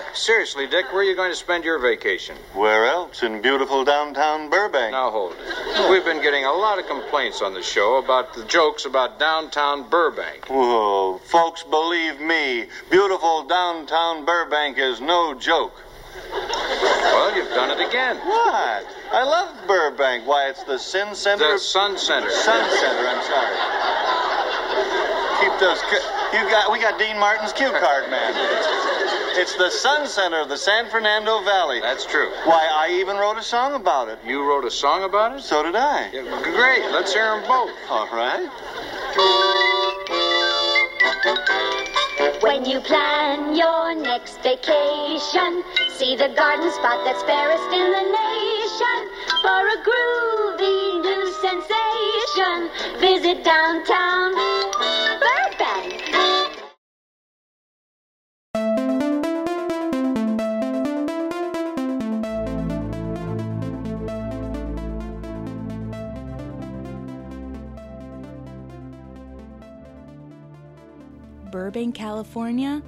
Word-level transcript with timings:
Uh, 0.00 0.14
seriously, 0.14 0.66
Dick, 0.66 0.86
where 0.92 1.00
are 1.00 1.04
you 1.04 1.14
going 1.14 1.30
to 1.30 1.36
spend 1.36 1.64
your 1.64 1.78
vacation? 1.78 2.36
Where 2.54 2.86
else? 2.86 3.22
In 3.22 3.42
beautiful 3.42 3.84
downtown 3.84 4.48
Burbank. 4.48 4.92
Now 4.92 5.10
hold 5.10 5.32
it. 5.32 5.90
We've 5.90 6.04
been 6.04 6.22
getting 6.22 6.44
a 6.44 6.52
lot 6.52 6.78
of 6.78 6.86
complaints 6.86 7.42
on 7.42 7.52
the 7.52 7.62
show 7.62 7.98
about 7.98 8.32
the 8.34 8.44
jokes 8.44 8.86
about 8.86 9.18
downtown 9.18 9.88
Burbank. 9.90 10.46
Whoa, 10.46 11.18
folks, 11.24 11.64
believe 11.64 12.20
me, 12.20 12.66
beautiful 12.90 13.44
downtown 13.44 14.24
Burbank 14.24 14.78
is 14.78 15.00
no 15.00 15.34
joke. 15.34 15.82
Well, 16.32 17.36
you've 17.36 17.50
done 17.50 17.78
it 17.78 17.86
again. 17.86 18.16
What? 18.16 18.86
I 19.12 19.22
love 19.24 19.66
Burbank. 19.66 20.26
Why, 20.26 20.48
it's 20.48 20.64
the 20.64 20.78
Sin 20.78 21.14
Center. 21.14 21.52
The 21.52 21.58
Sun 21.58 21.98
Center. 21.98 22.30
Sun 22.30 22.70
Center. 22.70 23.06
I'm 23.06 23.22
sorry. 23.24 23.56
Keep 25.40 25.60
those. 25.60 25.80
You 26.32 26.48
got. 26.50 26.70
We 26.72 26.78
got 26.80 26.98
Dean 26.98 27.18
Martin's 27.18 27.52
cue 27.52 27.70
card, 27.70 28.10
man. 28.10 28.34
It's 29.32 29.56
the 29.56 29.70
Sun 29.70 30.08
Center 30.08 30.40
of 30.40 30.48
the 30.48 30.56
San 30.56 30.90
Fernando 30.90 31.42
Valley. 31.42 31.80
That's 31.80 32.04
true. 32.04 32.30
Why, 32.44 32.66
I 32.70 32.98
even 33.00 33.16
wrote 33.16 33.38
a 33.38 33.42
song 33.42 33.74
about 33.74 34.08
it. 34.08 34.18
You 34.26 34.42
wrote 34.42 34.64
a 34.64 34.70
song 34.70 35.04
about 35.04 35.36
it? 35.36 35.42
So 35.42 35.62
did 35.62 35.76
I. 35.76 36.10
Yeah, 36.12 36.22
great. 36.42 36.90
Let's 36.90 37.12
hear 37.14 37.24
them 37.24 37.46
both. 37.46 37.70
All 37.88 38.08
right. 38.12 38.48
When 42.42 42.64
you 42.64 42.80
plan 42.80 43.54
your 43.54 43.94
next 43.94 44.42
vacation, 44.42 45.62
see 45.96 46.16
the 46.16 46.32
garden 46.34 46.70
spot 46.72 47.04
that's 47.04 47.22
fairest 47.22 47.70
in 47.72 47.92
the 47.92 48.04
nation. 48.10 48.98
For 49.42 49.62
a 49.62 49.78
groovy 49.86 51.02
new 51.02 51.32
sensation, 51.40 52.70
visit 53.00 53.44
downtown 53.44 54.59
Burbank, 71.70 71.94
California 71.94 72.82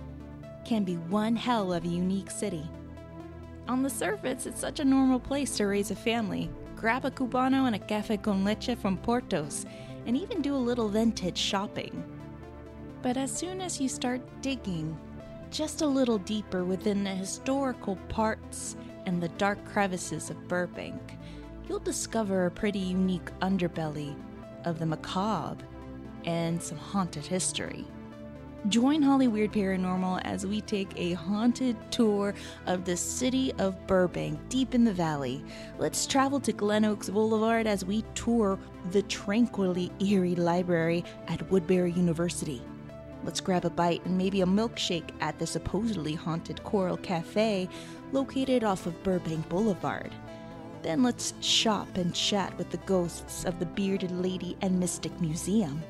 can 0.64 0.82
be 0.82 0.96
one 0.96 1.36
hell 1.36 1.72
of 1.72 1.84
a 1.84 1.88
unique 1.88 2.32
city. 2.32 2.68
On 3.68 3.80
the 3.80 3.88
surface, 3.88 4.44
it's 4.44 4.60
such 4.60 4.80
a 4.80 4.84
normal 4.84 5.20
place 5.20 5.56
to 5.58 5.66
raise 5.66 5.92
a 5.92 5.94
family. 5.94 6.50
Grab 6.74 7.04
a 7.04 7.10
cubano 7.12 7.66
and 7.66 7.76
a 7.76 7.78
cafe 7.78 8.16
con 8.16 8.42
leche 8.42 8.76
from 8.76 8.98
Portos, 8.98 9.66
and 10.04 10.16
even 10.16 10.42
do 10.42 10.56
a 10.56 10.66
little 10.66 10.88
vintage 10.88 11.38
shopping. 11.38 12.02
But 13.02 13.16
as 13.16 13.30
soon 13.30 13.60
as 13.60 13.80
you 13.80 13.88
start 13.88 14.20
digging 14.42 14.98
just 15.52 15.82
a 15.82 15.86
little 15.86 16.18
deeper 16.18 16.64
within 16.64 17.04
the 17.04 17.10
historical 17.10 17.94
parts 18.08 18.74
and 19.06 19.22
the 19.22 19.28
dark 19.28 19.64
crevices 19.64 20.28
of 20.28 20.48
Burbank, 20.48 21.16
you'll 21.68 21.78
discover 21.78 22.46
a 22.46 22.50
pretty 22.50 22.80
unique 22.80 23.30
underbelly 23.38 24.16
of 24.64 24.80
the 24.80 24.86
macabre 24.86 25.64
and 26.24 26.60
some 26.60 26.78
haunted 26.78 27.24
history. 27.24 27.86
Join 28.68 29.02
Hollyweird 29.02 29.52
Paranormal 29.52 30.20
as 30.24 30.46
we 30.46 30.60
take 30.60 30.92
a 30.96 31.14
haunted 31.14 31.76
tour 31.90 32.32
of 32.66 32.84
the 32.84 32.96
city 32.96 33.52
of 33.58 33.86
Burbank, 33.88 34.38
deep 34.48 34.72
in 34.72 34.84
the 34.84 34.92
valley. 34.92 35.44
Let's 35.78 36.06
travel 36.06 36.38
to 36.38 36.52
Glen 36.52 36.84
Oaks 36.84 37.10
Boulevard 37.10 37.66
as 37.66 37.84
we 37.84 38.02
tour 38.14 38.60
the 38.92 39.02
tranquilly 39.02 39.90
eerie 39.98 40.36
library 40.36 41.04
at 41.26 41.50
Woodbury 41.50 41.90
University. 41.90 42.62
Let's 43.24 43.40
grab 43.40 43.64
a 43.64 43.70
bite 43.70 44.04
and 44.04 44.16
maybe 44.16 44.42
a 44.42 44.46
milkshake 44.46 45.10
at 45.20 45.40
the 45.40 45.46
supposedly 45.46 46.14
haunted 46.14 46.62
Coral 46.62 46.96
Cafe 46.98 47.68
located 48.12 48.62
off 48.62 48.86
of 48.86 49.02
Burbank 49.02 49.48
Boulevard. 49.48 50.14
Then 50.82 51.02
let's 51.02 51.34
shop 51.40 51.96
and 51.96 52.14
chat 52.14 52.56
with 52.58 52.70
the 52.70 52.76
ghosts 52.78 53.44
of 53.44 53.58
the 53.58 53.66
Bearded 53.66 54.12
Lady 54.12 54.56
and 54.60 54.78
Mystic 54.78 55.20
Museum. 55.20 55.82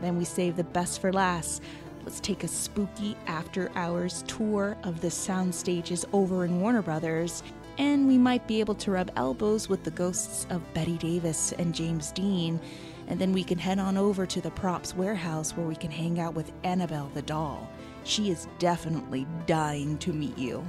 Then 0.00 0.16
we 0.16 0.24
save 0.24 0.56
the 0.56 0.64
best 0.64 1.00
for 1.00 1.12
last. 1.12 1.62
Let's 2.04 2.20
take 2.20 2.44
a 2.44 2.48
spooky 2.48 3.16
after 3.26 3.70
hours 3.74 4.24
tour 4.26 4.76
of 4.84 5.00
the 5.00 5.10
sound 5.10 5.54
stages 5.54 6.06
over 6.12 6.44
in 6.44 6.60
Warner 6.60 6.82
Brothers, 6.82 7.42
and 7.76 8.08
we 8.08 8.16
might 8.16 8.46
be 8.46 8.58
able 8.60 8.74
to 8.76 8.90
rub 8.92 9.10
elbows 9.16 9.68
with 9.68 9.84
the 9.84 9.90
ghosts 9.90 10.46
of 10.50 10.62
Bette 10.72 10.96
Davis 10.96 11.52
and 11.52 11.74
James 11.74 12.10
Dean. 12.12 12.58
And 13.06 13.18
then 13.18 13.32
we 13.32 13.44
can 13.44 13.58
head 13.58 13.78
on 13.78 13.96
over 13.96 14.24
to 14.24 14.40
the 14.40 14.50
props 14.50 14.94
warehouse 14.94 15.52
where 15.52 15.66
we 15.66 15.76
can 15.76 15.90
hang 15.90 16.20
out 16.20 16.34
with 16.34 16.52
Annabelle 16.64 17.10
the 17.12 17.22
doll. 17.22 17.70
She 18.04 18.30
is 18.30 18.48
definitely 18.58 19.26
dying 19.46 19.98
to 19.98 20.12
meet 20.12 20.38
you. 20.38 20.64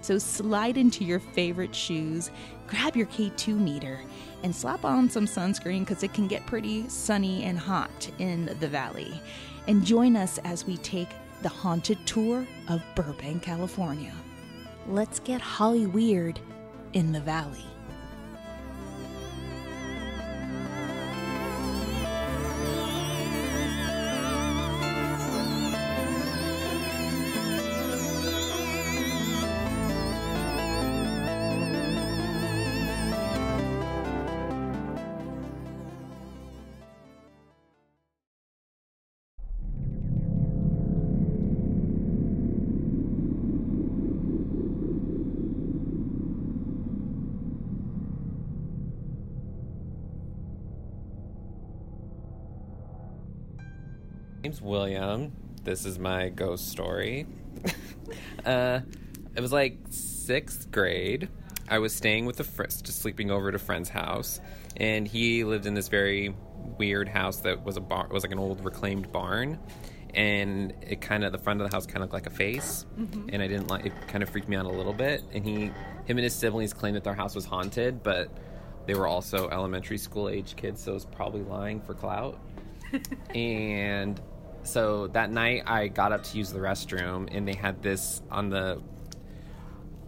So 0.00 0.18
slide 0.18 0.76
into 0.76 1.04
your 1.04 1.18
favorite 1.18 1.74
shoes, 1.74 2.30
grab 2.66 2.96
your 2.96 3.06
K2 3.06 3.58
meter, 3.58 4.00
and 4.42 4.54
slap 4.54 4.84
on 4.84 5.08
some 5.08 5.26
sunscreen 5.26 5.80
because 5.80 6.02
it 6.02 6.12
can 6.12 6.26
get 6.26 6.44
pretty 6.46 6.88
sunny 6.88 7.44
and 7.44 7.58
hot 7.58 8.10
in 8.18 8.54
the 8.60 8.68
valley. 8.68 9.20
And 9.66 9.84
join 9.84 10.16
us 10.16 10.38
as 10.44 10.66
we 10.66 10.76
take 10.78 11.08
the 11.42 11.48
haunted 11.48 11.98
tour 12.06 12.46
of 12.68 12.82
Burbank, 12.94 13.42
California. 13.42 14.12
Let's 14.86 15.18
get 15.20 15.40
Hollyweird 15.40 16.38
in 16.92 17.12
the 17.12 17.20
valley. 17.20 17.64
William. 54.64 55.32
This 55.62 55.84
is 55.84 55.98
my 55.98 56.30
ghost 56.30 56.68
story. 56.68 57.26
uh, 58.46 58.80
it 59.36 59.40
was 59.40 59.52
like 59.52 59.78
sixth 59.90 60.70
grade. 60.70 61.28
I 61.68 61.78
was 61.78 61.94
staying 61.94 62.26
with 62.26 62.40
a 62.40 62.44
friend, 62.44 62.70
just 62.70 63.00
sleeping 63.00 63.30
over 63.30 63.48
at 63.48 63.54
a 63.54 63.58
friend's 63.58 63.88
house, 63.88 64.40
and 64.76 65.06
he 65.06 65.44
lived 65.44 65.66
in 65.66 65.74
this 65.74 65.88
very 65.88 66.34
weird 66.78 67.08
house 67.08 67.40
that 67.40 67.64
was 67.64 67.76
a 67.76 67.80
bar, 67.80 68.08
was 68.10 68.22
like 68.22 68.32
an 68.32 68.38
old 68.38 68.64
reclaimed 68.64 69.12
barn, 69.12 69.58
and 70.14 70.74
it 70.82 71.00
kind 71.00 71.24
of 71.24 71.32
the 71.32 71.38
front 71.38 71.60
of 71.60 71.70
the 71.70 71.74
house 71.74 71.86
kind 71.86 71.98
of 71.98 72.02
looked 72.02 72.14
like 72.14 72.26
a 72.26 72.30
face, 72.30 72.86
and 72.96 73.42
I 73.42 73.46
didn't 73.46 73.68
like 73.68 73.86
it. 73.86 73.92
Kind 74.08 74.22
of 74.22 74.28
freaked 74.30 74.48
me 74.48 74.56
out 74.56 74.66
a 74.66 74.70
little 74.70 74.92
bit. 74.92 75.22
And 75.32 75.44
he, 75.44 75.54
him 75.54 75.72
and 76.08 76.20
his 76.20 76.34
siblings 76.34 76.72
claimed 76.72 76.96
that 76.96 77.04
their 77.04 77.14
house 77.14 77.34
was 77.34 77.44
haunted, 77.44 78.02
but 78.02 78.30
they 78.86 78.94
were 78.94 79.06
also 79.06 79.48
elementary 79.48 79.98
school 79.98 80.28
age 80.28 80.56
kids, 80.56 80.82
so 80.82 80.92
it 80.92 80.94
was 80.94 81.06
probably 81.06 81.42
lying 81.42 81.80
for 81.80 81.94
clout. 81.94 82.38
and 83.34 84.20
so 84.64 85.06
that 85.08 85.30
night 85.30 85.62
I 85.66 85.88
got 85.88 86.12
up 86.12 86.24
to 86.24 86.38
use 86.38 86.50
the 86.50 86.58
restroom 86.58 87.28
and 87.30 87.46
they 87.46 87.54
had 87.54 87.82
this 87.82 88.22
on 88.30 88.48
the 88.50 88.80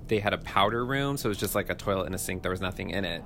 they 0.09 0.19
had 0.19 0.33
a 0.33 0.39
powder 0.39 0.85
room 0.85 1.17
so 1.17 1.29
it 1.29 1.31
was 1.31 1.39
just 1.39 1.55
like 1.55 1.69
a 1.71 1.75
toilet 1.75 2.07
and 2.07 2.15
a 2.15 2.19
sink. 2.19 2.43
There 2.43 2.51
was 2.51 2.61
nothing 2.61 2.91
in 2.91 3.05
it. 3.05 3.25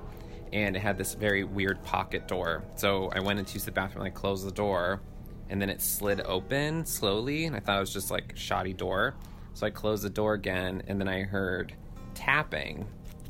And 0.53 0.75
it 0.75 0.81
had 0.81 0.99
this 0.99 1.15
very 1.15 1.45
weird 1.45 1.83
pocket 1.85 2.27
door. 2.27 2.65
So 2.75 3.11
I 3.15 3.21
went 3.21 3.39
into 3.39 3.55
use 3.55 3.65
the 3.65 3.71
bathroom 3.71 4.05
and 4.05 4.13
I 4.13 4.19
closed 4.19 4.47
the 4.47 4.51
door 4.53 5.01
and 5.49 5.61
then 5.61 5.69
it 5.71 5.81
slid 5.81 6.21
open 6.23 6.85
slowly 6.87 7.45
and 7.45 7.55
I 7.55 7.61
thought 7.61 7.77
it 7.77 7.81
was 7.81 7.93
just 7.93 8.11
like 8.11 8.33
shoddy 8.37 8.73
door. 8.73 9.15
So 9.55 9.67
I 9.67 9.71
closed 9.71 10.03
the 10.03 10.11
door 10.11 10.35
again 10.35 10.83
and 10.89 11.01
then 11.01 11.09
I 11.09 11.23
heard 11.23 11.75
tapping. 12.15 12.87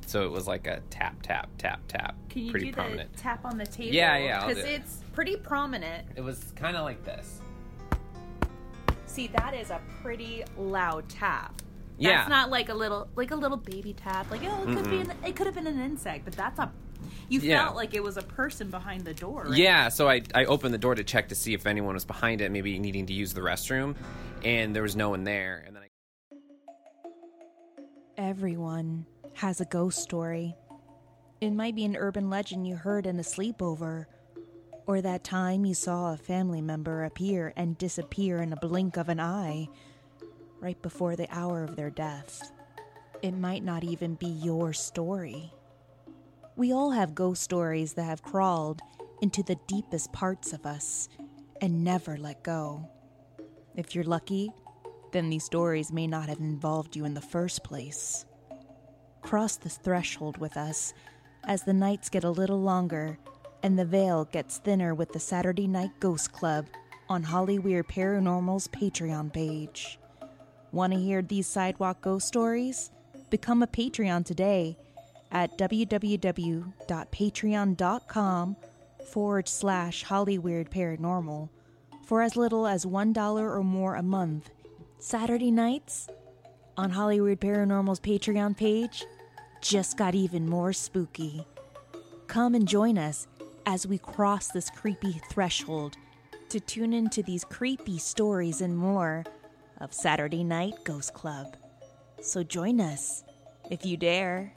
So 0.07 0.25
it 0.25 0.31
was 0.31 0.47
like 0.47 0.67
a 0.67 0.81
tap 0.91 1.23
tap 1.23 1.51
tap 1.59 1.81
tap. 1.89 2.17
Can 2.31 2.45
you 2.45 2.51
pretty 2.51 2.67
do 2.67 2.73
prominent. 2.73 3.13
the 3.13 3.19
tap 3.19 3.45
on 3.45 3.59
the 3.59 3.67
table? 3.67 3.95
Yeah, 3.95 4.17
yeah, 4.17 4.47
Because 4.47 4.65
it's 4.65 5.01
pretty 5.13 5.37
prominent. 5.37 6.07
it 6.17 6.21
was 6.23 6.53
kind 6.57 6.77
of 6.77 6.85
like 6.85 7.05
this 7.05 7.40
See, 9.11 9.27
that 9.29 9.55
is 9.55 9.71
a 9.71 9.81
pretty 10.03 10.45
loud 10.57 11.09
tap. 11.09 11.61
That's 11.99 11.99
Yeah. 11.99 12.27
not 12.29 12.49
like 12.49 12.69
a 12.69 12.75
little 12.75 13.09
like 13.17 13.33
a 13.33 13.37
little 13.37 13.57
baby 13.57 13.93
tap. 13.93 14.31
Like 14.31 14.41
oh, 14.45 14.63
it 14.63 14.77
could 14.77 14.89
be 14.89 15.01
an, 15.01 15.13
it 15.27 15.35
could 15.35 15.47
have 15.47 15.55
been 15.57 15.67
an 15.67 15.81
insect, 15.81 16.25
but 16.25 16.35
that's 16.35 16.59
a. 16.61 16.71
You 17.29 17.41
Yeah. 17.41 17.65
felt 17.65 17.77
like 17.77 17.93
it 17.95 18.03
was 18.05 18.17
a 18.17 18.23
person 18.23 18.71
behind 18.71 19.05
the 19.05 19.13
door. 19.15 19.47
Right? 19.49 19.59
Yeah, 19.59 19.89
so 19.89 20.09
I, 20.09 20.23
I 20.35 20.45
opened 20.45 20.73
the 20.75 20.79
door 20.79 20.95
to 20.95 21.03
check 21.03 21.29
to 21.31 21.35
see 21.35 21.55
if 21.55 21.67
anyone 21.67 21.95
was 21.95 22.05
behind 22.05 22.41
it, 22.41 22.53
maybe 22.53 22.79
needing 22.79 23.07
to 23.07 23.13
use 23.13 23.35
the 23.35 23.41
restroom, 23.41 23.97
and 24.45 24.75
there 24.77 24.83
was 24.83 24.95
no 24.97 25.11
one 25.11 25.25
there. 25.25 25.65
And 25.67 25.75
then 25.75 25.83
I 25.83 25.87
Everyone 28.17 29.07
has 29.35 29.61
a 29.61 29.65
ghost 29.65 29.99
story. 29.99 30.55
It 31.41 31.51
might 31.51 31.75
be 31.75 31.85
an 31.85 31.97
urban 31.97 32.31
legend 32.31 32.67
you 32.67 32.77
heard 32.77 33.07
in 33.07 33.19
a 33.19 33.23
sleepover, 33.23 34.05
or 34.91 35.01
that 35.01 35.23
time 35.23 35.65
you 35.65 35.73
saw 35.73 36.13
a 36.13 36.17
family 36.17 36.61
member 36.61 37.05
appear 37.05 37.53
and 37.55 37.79
disappear 37.79 38.43
in 38.43 38.53
a 38.53 38.57
blink 38.57 38.97
of 38.97 39.09
an 39.09 39.21
eye, 39.21 39.69
right 40.59 40.83
before 40.83 41.15
the 41.15 41.29
hour 41.31 41.63
of 41.63 41.77
their 41.77 41.91
death. 41.91 42.51
It 43.23 43.31
might 43.31 43.63
not 43.63 43.85
even 43.85 44.17
be 44.17 44.27
your 44.27 44.73
story. 44.73 45.53
We 46.57 46.73
all 46.73 46.91
have 46.91 47.15
ghost 47.15 47.41
stories 47.41 47.93
that 47.93 48.03
have 48.03 48.25
crawled 48.25 48.81
into 49.23 49.45
the 49.45 49.61
deepest 49.69 50.13
parts 50.13 50.53
of 50.53 50.67
us 50.67 51.09
and 51.61 51.85
never 51.85 52.17
let 52.17 52.43
go. 52.43 52.91
If 53.77 53.95
you're 53.95 54.03
lucky, 54.03 54.51
then 55.13 55.31
these 55.31 55.45
stories 55.45 55.93
may 55.93 56.09
not 56.09 56.29
have 56.29 56.41
involved 56.41 56.97
you 56.97 57.05
in 57.05 57.15
the 57.15 57.21
first 57.21 57.63
place. 57.63 58.25
Cross 59.23 59.59
this 59.59 59.77
threshold 59.77 60.39
with 60.39 60.57
us 60.57 60.95
as 61.45 61.63
the 61.63 61.75
nights 61.75 62.09
get 62.09 62.25
a 62.25 62.31
little 62.31 62.61
longer 62.61 63.21
and 63.63 63.79
the 63.79 63.85
veil 63.85 64.25
gets 64.27 64.59
thinner 64.59 64.95
with 64.95 65.13
the 65.13 65.21
Saturday 65.21 65.67
Night 65.67 65.91
Ghost 66.01 66.33
Club 66.33 66.67
on 67.09 67.25
Hollyweird 67.25 67.87
Paranormal's 67.87 68.69
Patreon 68.69 69.33
page. 69.33 69.99
Want 70.73 70.93
to 70.93 70.99
hear 70.99 71.23
these 71.23 71.47
sidewalk 71.47 72.01
ghost 72.01 72.29
stories? 72.29 72.91
Become 73.31 73.63
a 73.63 73.67
Patreon 73.67 74.25
today 74.25 74.77
at 75.33 75.59
www.patreon.com 75.59 78.57
forward 79.07 79.49
slash 79.49 80.05
Hollyweird 80.05 80.69
Paranormal 80.69 81.49
for 82.05 82.23
as 82.23 82.37
little 82.37 82.67
as 82.67 82.87
$1 82.87 83.39
or 83.39 83.65
more 83.65 83.97
a 83.97 84.03
month. 84.03 84.51
Saturday 84.99 85.51
nights 85.51 86.09
on 86.77 86.93
Hollyweird 86.93 87.39
Paranormal's 87.39 88.01
Patreon 88.01 88.57
page 88.57 89.05
just 89.61 89.97
got 89.97 90.15
even 90.15 90.49
more 90.49 90.73
spooky. 90.73 91.45
Come 92.27 92.55
and 92.55 92.67
join 92.67 92.97
us 92.97 93.27
as 93.71 93.87
we 93.87 93.99
cross 93.99 94.49
this 94.49 94.69
creepy 94.69 95.13
threshold 95.31 95.97
to 96.49 96.59
tune 96.59 96.93
into 96.93 97.23
these 97.23 97.45
creepy 97.45 97.99
stories 97.99 98.63
and 98.63 98.77
more 98.77 99.25
of 99.81 99.95
Saturday 99.95 100.43
Night 100.43 100.75
Ghost 100.83 101.15
Club. 101.15 101.57
So 102.21 102.43
join 102.43 102.81
us 102.81 103.23
if 103.71 103.87
you 103.87 103.97
dare. 103.97 104.53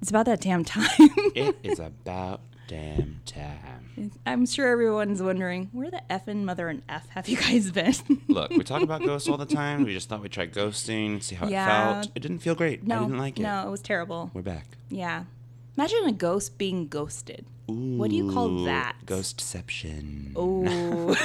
It's 0.00 0.10
about 0.10 0.26
that 0.26 0.40
damn 0.40 0.64
time. 0.64 0.88
It 1.36 1.56
is 1.62 1.78
about 1.78 2.40
damn 2.68 3.20
time. 3.26 4.10
I'm 4.26 4.46
sure 4.46 4.68
everyone's 4.68 5.22
wondering 5.22 5.68
where 5.72 5.90
the 5.90 6.02
effing 6.08 6.44
mother 6.44 6.68
and 6.68 6.82
F 6.88 7.08
have 7.10 7.28
you 7.28 7.36
guys 7.36 7.70
been? 7.70 7.94
Look, 8.28 8.50
we 8.50 8.64
talk 8.64 8.82
about 8.82 9.02
ghosts 9.02 9.28
all 9.28 9.36
the 9.36 9.46
time. 9.46 9.84
We 9.84 9.92
just 9.92 10.08
thought 10.08 10.22
we'd 10.22 10.32
try 10.32 10.46
ghosting, 10.46 11.22
see 11.22 11.34
how 11.36 11.48
Yeah. 11.48 11.64
it 11.64 11.92
felt. 12.04 12.12
It 12.14 12.20
didn't 12.20 12.38
feel 12.38 12.54
great. 12.54 12.86
no, 12.86 12.96
I 12.96 13.02
didn't 13.02 13.18
like 13.18 13.38
it. 13.38 13.42
no, 13.42 13.66
it 13.66 13.70
was 13.70 13.80
terrible. 13.82 14.30
We're 14.34 14.42
back. 14.42 14.66
Yeah, 14.88 15.24
imagine 15.76 16.04
a 16.06 16.12
ghost 16.12 16.56
being 16.58 16.88
ghosted. 16.88 17.44
What 17.72 18.10
do 18.10 18.16
you 18.16 18.30
call 18.30 18.48
Ooh, 18.48 18.64
that? 18.66 18.96
Ghostception. 19.06 20.32
Oh, 20.36 21.16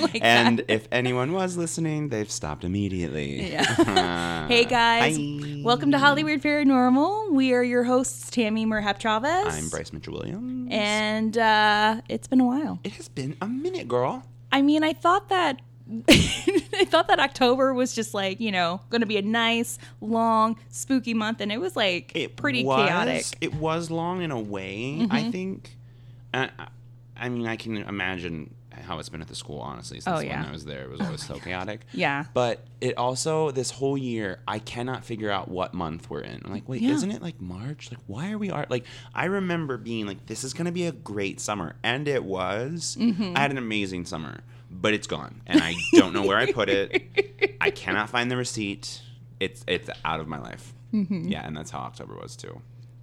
like 0.00 0.18
And 0.22 0.58
that. 0.58 0.70
if 0.72 0.88
anyone 0.90 1.32
was 1.32 1.56
listening, 1.56 2.08
they've 2.08 2.30
stopped 2.30 2.64
immediately. 2.64 3.50
Yeah. 3.52 4.48
hey 4.48 4.64
guys, 4.64 5.16
Hi. 5.16 5.62
welcome 5.64 5.92
to 5.92 5.98
Hollyweird 5.98 6.42
Paranormal. 6.42 7.30
We 7.32 7.52
are 7.54 7.62
your 7.62 7.84
hosts, 7.84 8.28
Tammy 8.30 8.66
Merhab 8.66 8.98
Chavez. 8.98 9.46
I'm 9.56 9.68
Bryce 9.68 9.92
Mitchell 9.92 10.14
Williams. 10.14 10.68
and 10.72 11.38
uh, 11.38 12.00
it's 12.08 12.26
been 12.26 12.40
a 12.40 12.46
while. 12.46 12.80
it 12.84 12.92
has 12.92 13.08
been 13.08 13.36
a 13.40 13.46
minute, 13.46 13.86
girl. 13.88 14.24
I 14.50 14.62
mean, 14.62 14.82
I 14.82 14.92
thought 14.94 15.28
that 15.28 15.60
I 16.08 16.84
thought 16.88 17.08
that 17.08 17.18
October 17.20 17.72
was 17.72 17.94
just 17.94 18.12
like 18.14 18.40
you 18.40 18.50
know 18.52 18.80
going 18.90 19.00
to 19.00 19.06
be 19.06 19.16
a 19.16 19.22
nice, 19.22 19.78
long, 20.00 20.58
spooky 20.68 21.14
month, 21.14 21.40
and 21.40 21.52
it 21.52 21.60
was 21.60 21.76
like 21.76 22.12
It 22.14 22.36
pretty 22.36 22.64
was, 22.64 22.86
chaotic. 22.88 23.22
Mm-hmm. 23.22 23.44
It 23.44 23.54
was 23.54 23.90
long 23.90 24.22
in 24.22 24.30
a 24.30 24.40
way, 24.40 25.06
I 25.10 25.30
think. 25.30 25.76
Uh, 26.34 26.48
I 27.16 27.28
mean, 27.28 27.46
I 27.46 27.56
can 27.56 27.76
imagine 27.78 28.52
how 28.72 28.98
it's 28.98 29.08
been 29.08 29.22
at 29.22 29.28
the 29.28 29.34
school, 29.34 29.58
honestly, 29.60 30.00
since 30.00 30.20
Oh, 30.20 30.22
when. 30.22 30.44
I 30.44 30.50
was 30.50 30.66
there. 30.66 30.82
It 30.82 30.90
was 30.90 31.00
always 31.00 31.24
so 31.24 31.34
chaotic. 31.38 31.80
Yeah. 31.92 32.24
But 32.34 32.66
it 32.82 32.98
also, 32.98 33.50
this 33.52 33.70
whole 33.70 33.96
year, 33.96 34.40
I 34.46 34.58
cannot 34.58 35.02
figure 35.02 35.30
out 35.30 35.48
what 35.48 35.72
month 35.72 36.10
we're 36.10 36.20
in. 36.20 36.42
I'm 36.44 36.52
like, 36.52 36.68
wait, 36.68 36.82
Yeah. 36.82 36.90
isn't 36.92 37.10
it 37.10 37.22
like 37.22 37.40
March? 37.40 37.90
Like, 37.90 38.00
why 38.06 38.32
are 38.32 38.38
we 38.38 38.50
are 38.50 38.66
like? 38.68 38.84
I 39.14 39.26
remember 39.26 39.78
being 39.78 40.06
like, 40.06 40.26
this 40.26 40.44
is 40.44 40.52
gonna 40.52 40.72
be 40.72 40.84
a 40.86 40.92
great 40.92 41.40
summer, 41.40 41.76
and 41.82 42.06
it 42.06 42.22
was. 42.22 42.98
Mm-hmm. 43.00 43.32
I 43.34 43.40
had 43.40 43.50
an 43.50 43.56
amazing 43.56 44.04
summer, 44.04 44.40
but 44.80 44.94
it's 44.94 45.06
gone, 45.06 45.42
and 45.46 45.60
I 45.62 45.74
don't 45.94 46.12
know 46.12 46.24
where 46.24 46.36
I 46.36 46.52
put 46.52 46.68
it. 46.68 47.56
I 47.60 47.70
cannot 47.70 48.10
find 48.10 48.30
the 48.30 48.36
receipt. 48.36 49.02
It's 49.40 49.64
it's 49.66 49.90
out 50.04 50.20
of 50.20 50.28
my 50.28 50.38
life. 50.38 50.72
Mm-hmm. 50.92 51.28
Yeah, 51.28 51.46
and 51.46 51.56
that's 51.56 51.70
how 51.70 51.80
October 51.80 52.14
was 52.14 52.36
too. 52.36 52.60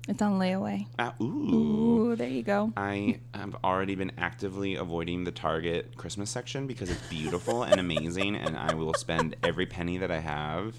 It's 0.08 0.22
on 0.22 0.38
layaway. 0.38 0.86
Uh, 1.00 1.12
ooh. 1.22 1.24
Ooh, 1.24 2.16
there 2.18 2.28
you 2.28 2.44
go. 2.44 2.74
I 2.76 3.22
have 3.34 3.56
already 3.64 3.96
been 3.96 4.12
actively 4.18 4.76
avoiding 4.76 5.24
the 5.24 5.32
Target 5.32 5.96
Christmas 5.96 6.30
section 6.30 6.68
because 6.68 6.90
it's 6.90 7.02
beautiful 7.08 7.64
and 7.64 7.80
amazing, 7.80 8.36
and 8.36 8.58
I 8.58 8.74
will 8.74 8.94
spend 8.96 9.38
every 9.44 9.66
penny 9.66 9.98
that 10.00 10.12
I 10.12 10.20
have. 10.20 10.76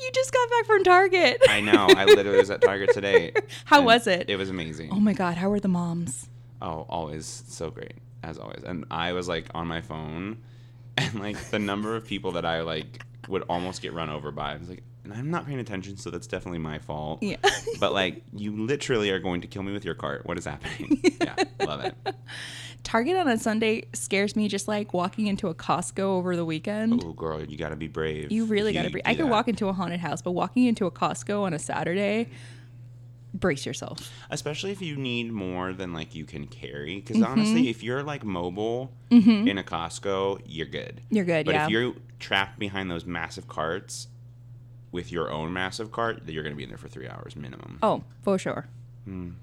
You 0.00 0.10
just 0.12 0.32
got 0.32 0.50
back 0.50 0.66
from 0.66 0.82
Target. 0.82 1.40
I 1.48 1.60
know. 1.60 1.86
I 1.88 2.04
literally 2.04 2.38
was 2.38 2.50
at 2.50 2.60
Target 2.60 2.92
today. 2.92 3.32
How 3.64 3.82
was 3.82 4.08
it? 4.08 4.28
It 4.28 4.36
was 4.36 4.50
amazing. 4.50 4.90
Oh 4.92 4.98
my 4.98 5.12
God, 5.12 5.36
how 5.36 5.50
were 5.50 5.60
the 5.60 5.68
moms? 5.68 6.28
Oh, 6.60 6.86
always 6.88 7.44
so 7.46 7.70
great 7.70 7.94
as 8.22 8.38
always. 8.38 8.62
And 8.64 8.84
I 8.90 9.12
was 9.12 9.28
like 9.28 9.46
on 9.54 9.66
my 9.66 9.80
phone, 9.80 10.38
and 10.96 11.20
like 11.20 11.38
the 11.50 11.58
number 11.58 11.96
of 11.96 12.04
people 12.04 12.32
that 12.32 12.44
I 12.44 12.62
like 12.62 13.04
would 13.28 13.42
almost 13.48 13.82
get 13.82 13.92
run 13.92 14.10
over 14.10 14.30
by. 14.30 14.54
I 14.54 14.56
was 14.56 14.68
like, 14.68 14.82
and 15.04 15.12
I'm 15.12 15.30
not 15.30 15.46
paying 15.46 15.58
attention, 15.58 15.96
so 15.96 16.10
that's 16.10 16.26
definitely 16.26 16.58
my 16.58 16.78
fault. 16.78 17.22
Yeah. 17.22 17.36
but 17.80 17.92
like, 17.92 18.22
you 18.34 18.54
literally 18.66 19.10
are 19.10 19.18
going 19.18 19.40
to 19.40 19.46
kill 19.46 19.62
me 19.62 19.72
with 19.72 19.84
your 19.84 19.94
cart. 19.94 20.26
What 20.26 20.36
is 20.38 20.44
happening? 20.44 21.00
yeah, 21.20 21.34
love 21.60 21.84
it. 21.84 21.94
Target 22.82 23.16
on 23.16 23.28
a 23.28 23.38
Sunday 23.38 23.84
scares 23.92 24.36
me 24.36 24.48
just 24.48 24.68
like 24.68 24.92
walking 24.92 25.26
into 25.26 25.48
a 25.48 25.54
Costco 25.54 26.00
over 26.00 26.36
the 26.36 26.44
weekend. 26.44 27.02
Oh, 27.04 27.12
girl, 27.12 27.42
you 27.42 27.56
got 27.56 27.70
to 27.70 27.76
be 27.76 27.88
brave. 27.88 28.30
You 28.30 28.44
really 28.44 28.70
if 28.70 28.76
got 28.76 28.88
to 28.88 28.90
be. 28.90 29.02
I 29.04 29.14
could 29.14 29.26
that. 29.26 29.30
walk 29.30 29.48
into 29.48 29.68
a 29.68 29.72
haunted 29.72 30.00
house, 30.00 30.22
but 30.22 30.32
walking 30.32 30.64
into 30.64 30.86
a 30.86 30.90
Costco 30.90 31.42
on 31.42 31.54
a 31.54 31.58
Saturday, 31.58 32.28
brace 33.38 33.64
yourself. 33.66 34.10
especially 34.30 34.70
if 34.72 34.80
you 34.82 34.96
need 34.96 35.32
more 35.32 35.72
than 35.72 35.92
like 35.92 36.14
you 36.14 36.24
can 36.24 36.46
carry. 36.46 36.96
Because 36.96 37.16
Mm-hmm. 37.16 37.30
honestly, 37.32 37.68
if 37.68 37.82
you're 37.82 38.02
like 38.02 38.24
mobile 38.24 38.92
in 39.10 39.58
a 39.58 39.62
Costco, 39.62 40.42
you're 40.46 40.66
good. 40.66 41.00
You're 41.10 41.24
good, 41.24 41.46
But 41.46 41.54
yeah. 41.54 41.64
if 41.64 41.70
you're 41.70 41.94
trapped 42.18 42.58
behind 42.58 42.90
those 42.90 43.04
massive 43.04 43.48
carts 43.48 44.08
with 44.92 45.12
your 45.12 45.30
own 45.30 45.52
massive 45.52 45.92
cart, 45.92 46.22
you're 46.26 46.42
going 46.42 46.54
to 46.54 46.56
be 46.56 46.62
in 46.64 46.68
there 46.70 46.78
for 46.78 46.88
three 46.88 47.08
hours 47.08 47.36
minimum. 47.36 47.78
Oh, 47.82 48.02
for 48.22 48.38
sure. 48.38 48.66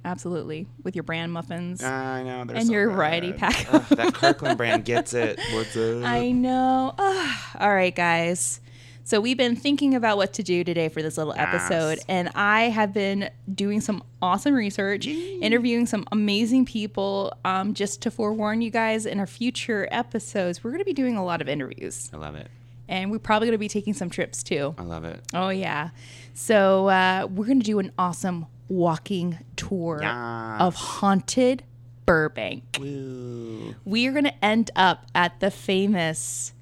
Absolutely. 0.04 0.68
With 0.84 0.96
your 0.96 1.02
brand 1.02 1.34
muffins. 1.34 1.84
I 1.84 2.22
know. 2.22 2.42
And 2.42 2.68
so 2.68 2.72
your 2.72 2.88
good. 2.88 2.96
variety 2.96 3.34
pack. 3.34 3.66
Ugh, 3.74 3.82
that 3.98 4.14
Kirkland 4.14 4.58
brand 4.58 4.86
gets 4.86 5.14
it. 5.16 5.40
What's 5.54 5.76
up? 5.78 6.04
I 6.04 6.32
know. 6.32 6.94
Ugh. 6.98 7.36
All 7.60 7.74
right, 7.74 7.96
guys. 7.96 8.62
So 9.08 9.22
we've 9.22 9.38
been 9.38 9.56
thinking 9.56 9.94
about 9.94 10.18
what 10.18 10.34
to 10.34 10.42
do 10.44 10.64
today 10.64 10.90
for 10.90 11.04
this 11.04 11.16
little 11.18 11.36
episode, 11.38 11.98
Yes. 12.00 12.06
and 12.08 12.30
I 12.34 12.64
have 12.70 12.92
been 12.92 13.30
doing 13.54 13.80
some 13.80 14.02
awesome 14.20 14.56
research, 14.56 15.06
interviewing 15.06 15.86
some 15.86 16.08
amazing 16.12 16.66
people. 16.66 17.32
Um, 17.46 17.76
just 17.76 18.02
to 18.02 18.10
forewarn 18.12 18.64
you 18.64 18.72
guys, 18.72 19.06
in 19.06 19.20
our 19.20 19.28
future 19.28 19.88
episodes, 19.92 20.64
we're 20.64 20.72
going 20.72 20.80
to 20.82 20.86
be 20.86 20.94
doing 20.94 21.18
a 21.18 21.24
lot 21.24 21.40
of 21.40 21.48
interviews, 21.48 22.10
I 22.14 22.18
love 22.18 22.34
it. 22.34 22.50
and 22.88 23.12
we're 23.12 23.20
probably 23.20 23.48
going 23.48 23.54
to 23.54 23.60
be 23.60 23.68
taking 23.68 23.94
some 23.94 24.10
trips 24.10 24.42
too. 24.42 24.74
I 24.76 24.82
love 24.82 25.06
it. 25.06 25.22
Oh 25.36 25.50
yeah. 25.50 25.92
So 26.34 26.88
uh, 26.88 27.28
we're 27.30 27.46
gonna 27.46 27.60
do 27.62 27.78
an 27.78 27.92
awesome 28.00 28.48
walking 28.70 29.38
tour 29.56 30.00
Yes. 30.02 30.62
of 30.62 30.74
haunted 30.74 31.62
Burbank. 32.08 32.64
Woo. 32.80 33.76
We 33.86 34.08
are 34.08 34.12
gonna 34.14 34.34
end 34.42 34.72
up 34.76 35.06
at 35.14 35.40
the 35.42 35.52
famous 35.52 36.54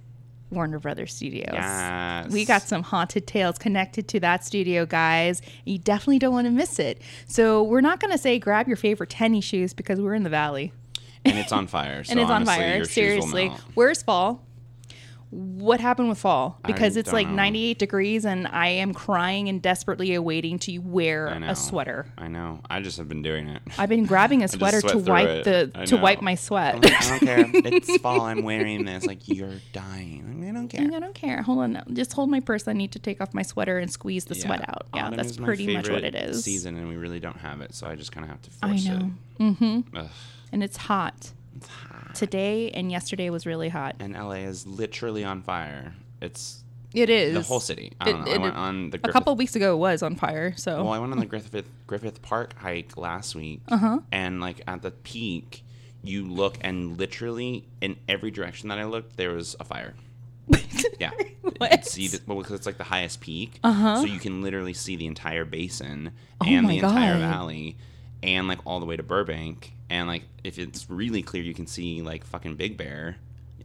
Warner 0.54 0.80
Brothers 0.80 1.14
Studios. 1.14 1.50
Yes. 1.54 2.32
We 2.32 2.46
got 2.46 2.62
some 2.64 2.84
haunted 2.84 3.28
tales 3.28 3.58
connected 3.58 4.08
to 4.10 4.20
that 4.22 4.44
studio, 4.46 4.86
guys. 4.86 5.42
You 5.66 5.78
definitely 5.78 6.20
don't 6.20 6.34
want 6.34 6.46
to 6.48 6.52
miss 6.52 6.80
it. 6.80 7.02
So 7.28 7.64
we're 7.64 7.82
not 7.82 8.00
gonna 8.00 8.18
say 8.18 8.40
grab 8.40 8.68
your 8.68 8.78
favorite 8.78 9.10
tennis 9.10 9.44
shoes 9.46 9.74
because 9.74 10.00
we're 10.00 10.16
in 10.16 10.24
the 10.24 10.30
valley 10.30 10.72
And 11.26 11.38
it's 11.38 11.52
on 11.52 11.68
fire. 11.68 12.04
So 12.06 12.12
and 12.12 12.20
it's 12.20 12.30
on 12.30 12.46
fire. 12.46 12.78
your 12.78 12.86
shoes 12.86 12.88
will 13.24 13.28
Seriously, 13.32 13.52
where's 13.74 14.04
fall? 14.04 14.44
What 15.36 15.80
happened 15.80 16.10
with 16.10 16.20
fall? 16.20 16.60
Because 16.64 16.96
I 16.96 17.00
it's 17.00 17.12
like 17.12 17.28
know. 17.28 17.34
98 17.34 17.80
degrees, 17.80 18.24
and 18.24 18.48
I 18.48 18.68
am 18.68 18.94
crying 18.94 19.50
and 19.50 19.62
desperately 19.62 20.14
awaiting 20.14 20.60
to 20.60 20.78
wear 20.78 21.28
a 21.28 21.56
sweater. 21.56 22.06
I 22.20 22.28
know. 22.28 22.60
I 22.70 22.82
just 22.82 22.98
have 23.00 23.10
been 23.10 23.24
doing 23.24 23.48
it. 23.48 23.62
I've 23.80 23.90
been 23.90 24.06
grabbing 24.06 24.44
a 24.44 24.48
sweater 24.50 24.80
to 24.82 24.98
wipe 25.00 25.28
it. 25.28 25.44
the 25.46 25.72
I 25.74 25.86
to 25.86 25.98
wipe 25.98 26.22
my 26.22 26.36
sweat. 26.36 26.84
Like, 26.84 26.94
I 26.94 27.10
don't 27.10 27.20
care. 27.20 27.50
It's 27.74 27.98
fall. 27.98 28.22
I'm 28.22 28.44
wearing 28.44 28.86
this. 28.86 29.06
Like 29.06 29.28
you're 29.28 29.60
dying. 29.72 30.46
I 30.48 30.52
don't 30.54 30.68
care. 30.68 30.82
I 30.94 31.00
don't 31.00 31.16
care. 31.16 31.42
Hold 31.42 31.60
on, 31.60 31.74
No. 31.74 31.84
just 31.94 32.14
hold 32.14 32.30
my 32.30 32.40
purse. 32.40 32.68
I 32.68 32.74
need 32.74 32.92
to 32.92 33.00
take 33.00 33.20
off 33.20 33.34
my 33.34 33.42
sweater 33.42 33.80
and 33.80 33.92
squeeze 33.92 34.26
the 34.26 34.36
sweat 34.36 34.62
out. 34.70 34.86
Yeah, 34.94 35.06
Autumn 35.08 35.18
that's 35.18 35.38
pretty 35.38 35.74
much 35.74 35.90
what 35.90 36.04
it 36.04 36.14
is. 36.14 36.44
Season, 36.44 36.76
and 36.78 36.88
we 36.90 36.96
really 36.98 37.20
don't 37.20 37.38
have 37.40 37.62
it, 37.62 37.74
so 37.74 37.88
I 37.88 37.96
just 37.96 38.12
kind 38.12 38.24
of 38.24 38.30
have 38.30 38.42
to 38.44 38.50
I 38.62 38.76
know, 38.78 39.12
it. 39.40 39.42
Mm-hmm. 39.42 39.98
Ugh, 39.98 40.08
and 40.52 40.64
it's 40.64 40.78
hot. 40.78 41.32
it's 41.56 41.68
hot. 41.68 41.93
Today 42.14 42.70
and 42.72 42.92
yesterday 42.92 43.30
was 43.30 43.46
really 43.46 43.70
hot. 43.70 43.96
And 44.00 44.14
LA 44.14 44.44
is 44.46 44.66
literally 44.68 45.24
on 45.24 45.42
fire. 45.42 45.94
It's 46.22 46.64
It 46.94 47.10
is 47.10 47.34
The 47.34 47.42
whole 47.42 47.60
city. 47.60 47.94
I 48.00 48.10
It- 48.10 48.14
don't 48.14 48.26
know. 48.26 48.32
it- 48.32 48.36
I 48.36 48.38
went 48.38 48.56
on 48.56 48.90
the 48.92 48.98
a 48.98 49.00
Griffith, 49.00 49.14
couple 49.14 49.36
weeks 49.36 49.56
ago, 49.56 49.74
it 49.74 49.78
was 49.78 50.04
on 50.04 50.16
fire. 50.16 50.54
So 50.56 50.84
Well, 50.84 50.94
I 50.94 51.00
went 51.00 51.12
on 51.12 51.20
the 51.20 51.26
Griffith 51.26 51.68
Griffith 51.88 52.22
Park 52.22 52.54
hike 52.60 52.96
last 52.98 53.34
week, 53.36 53.62
Uh-huh. 53.70 54.00
and 54.12 54.40
like 54.40 54.62
at 54.68 54.82
the 54.84 54.92
peak, 54.92 55.64
you 56.04 56.24
look 56.28 56.58
and 56.62 56.98
literally 57.00 57.66
in 57.82 57.96
every 58.08 58.30
direction 58.30 58.70
that 58.70 58.78
I 58.78 58.86
looked, 58.86 59.18
there 59.18 59.32
was 59.32 59.56
a 59.60 59.64
fire. 59.64 59.96
Yeah, 61.00 61.12
you 61.20 61.52
What? 61.58 61.72
could 61.72 61.86
see 61.86 62.08
the, 62.08 62.22
well 62.28 62.38
because 62.38 62.54
it's 62.54 62.66
like 62.66 62.78
the 62.78 62.84
highest 62.84 63.20
peak, 63.22 63.60
uh-huh. 63.64 63.98
so 64.02 64.04
you 64.06 64.20
can 64.20 64.42
literally 64.42 64.74
see 64.74 64.96
the 64.96 65.06
entire 65.08 65.44
basin 65.46 66.12
and 66.42 66.60
Oh 66.60 66.62
my 66.62 66.70
the 66.70 66.76
entire 66.78 67.14
God. 67.20 67.20
valley, 67.32 67.76
and 68.22 68.48
like 68.48 68.60
all 68.66 68.80
the 68.80 68.86
way 68.86 68.96
to 68.98 69.04
Burbank, 69.04 69.73
and 69.90 70.08
like 70.08 70.24
if 70.44 70.58
it's 70.60 70.90
really 70.90 71.22
clear, 71.22 71.44
you 71.44 71.54
can 71.54 71.68
see 71.68 72.02
like 72.02 72.26
fucking 72.26 72.56
Big 72.56 72.78
Bear, 72.78 73.18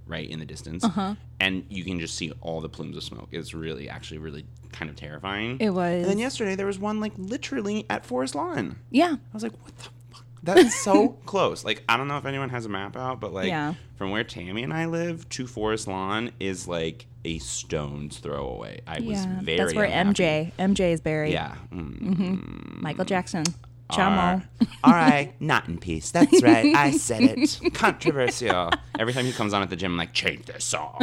right 0.07 0.29
in 0.29 0.39
the 0.39 0.47
distance, 0.47 0.85
uh-huh. 0.85 1.15
and 1.41 1.65
you 1.69 1.85
can 1.85 2.01
just 2.01 2.17
see 2.17 2.33
all 2.41 2.61
the 2.61 2.69
plumes 2.69 2.97
of 2.97 3.03
smoke. 3.03 3.29
It's 3.33 3.55
really 3.55 3.89
actually 3.89 4.19
really 4.19 4.47
kind 4.73 4.91
of 4.91 4.97
terrifying. 4.97 5.59
It 5.61 5.71
was. 5.71 6.03
And 6.03 6.05
then 6.07 6.19
yesterday 6.19 6.55
there 6.55 6.67
was 6.67 6.79
one 6.79 7.01
like 7.01 7.13
literally 7.17 7.87
at 7.91 8.05
Forest 8.05 8.35
Lawn. 8.35 8.77
yeah, 8.91 9.17
I 9.17 9.35
was 9.35 9.43
like, 9.43 9.53
what 9.63 9.77
the 9.77 9.83
fuck? 9.85 10.25
That's 10.43 10.75
so 10.75 11.09
close. 11.27 11.65
Like, 11.65 11.83
I 11.89 11.97
don't 11.97 12.09
know 12.09 12.17
if 12.17 12.25
anyone 12.25 12.49
has 12.51 12.65
a 12.65 12.69
map 12.69 12.97
out, 12.97 13.21
but 13.21 13.33
like, 13.33 13.49
Yeah. 13.49 13.75
from 13.97 14.11
where 14.11 14.25
Tammy 14.25 14.63
and 14.63 14.73
I 14.73 14.87
live 14.87 15.29
to 15.31 15.47
Forest 15.47 15.89
Lawn 15.89 16.31
is 16.41 16.69
like 16.69 17.07
a 17.25 17.39
stone's 17.39 18.19
throw 18.19 18.49
away. 18.49 18.81
I 18.87 19.01
was 19.01 19.25
very. 19.27 19.59
That's 19.59 19.75
where 19.75 19.85
unhappy. 19.85 20.23
MJ 20.23 20.53
MJ 20.59 20.93
is 20.93 21.01
buried. 21.01 21.33
Yeah. 21.33 21.57
Mm. 21.73 22.81
Michael 22.81 23.05
Jackson. 23.05 23.45
All 23.91 23.99
Chamo. 23.99 24.17
right. 24.17 24.43
All 24.85 24.93
right, 24.93 25.33
not 25.41 25.67
in 25.69 25.79
peace. 25.79 26.11
That's 26.11 26.43
right. 26.43 26.75
I 26.75 26.91
said 26.93 27.23
it. 27.23 27.61
Controversial. 27.75 28.71
Every 28.99 29.13
time 29.13 29.25
he 29.25 29.33
comes 29.33 29.53
on 29.55 29.63
at 29.63 29.71
the 29.71 29.77
gym, 29.77 29.93
I'm 29.93 29.97
like, 29.99 30.13
change 30.13 30.47
this 30.47 30.65
song. 30.65 30.97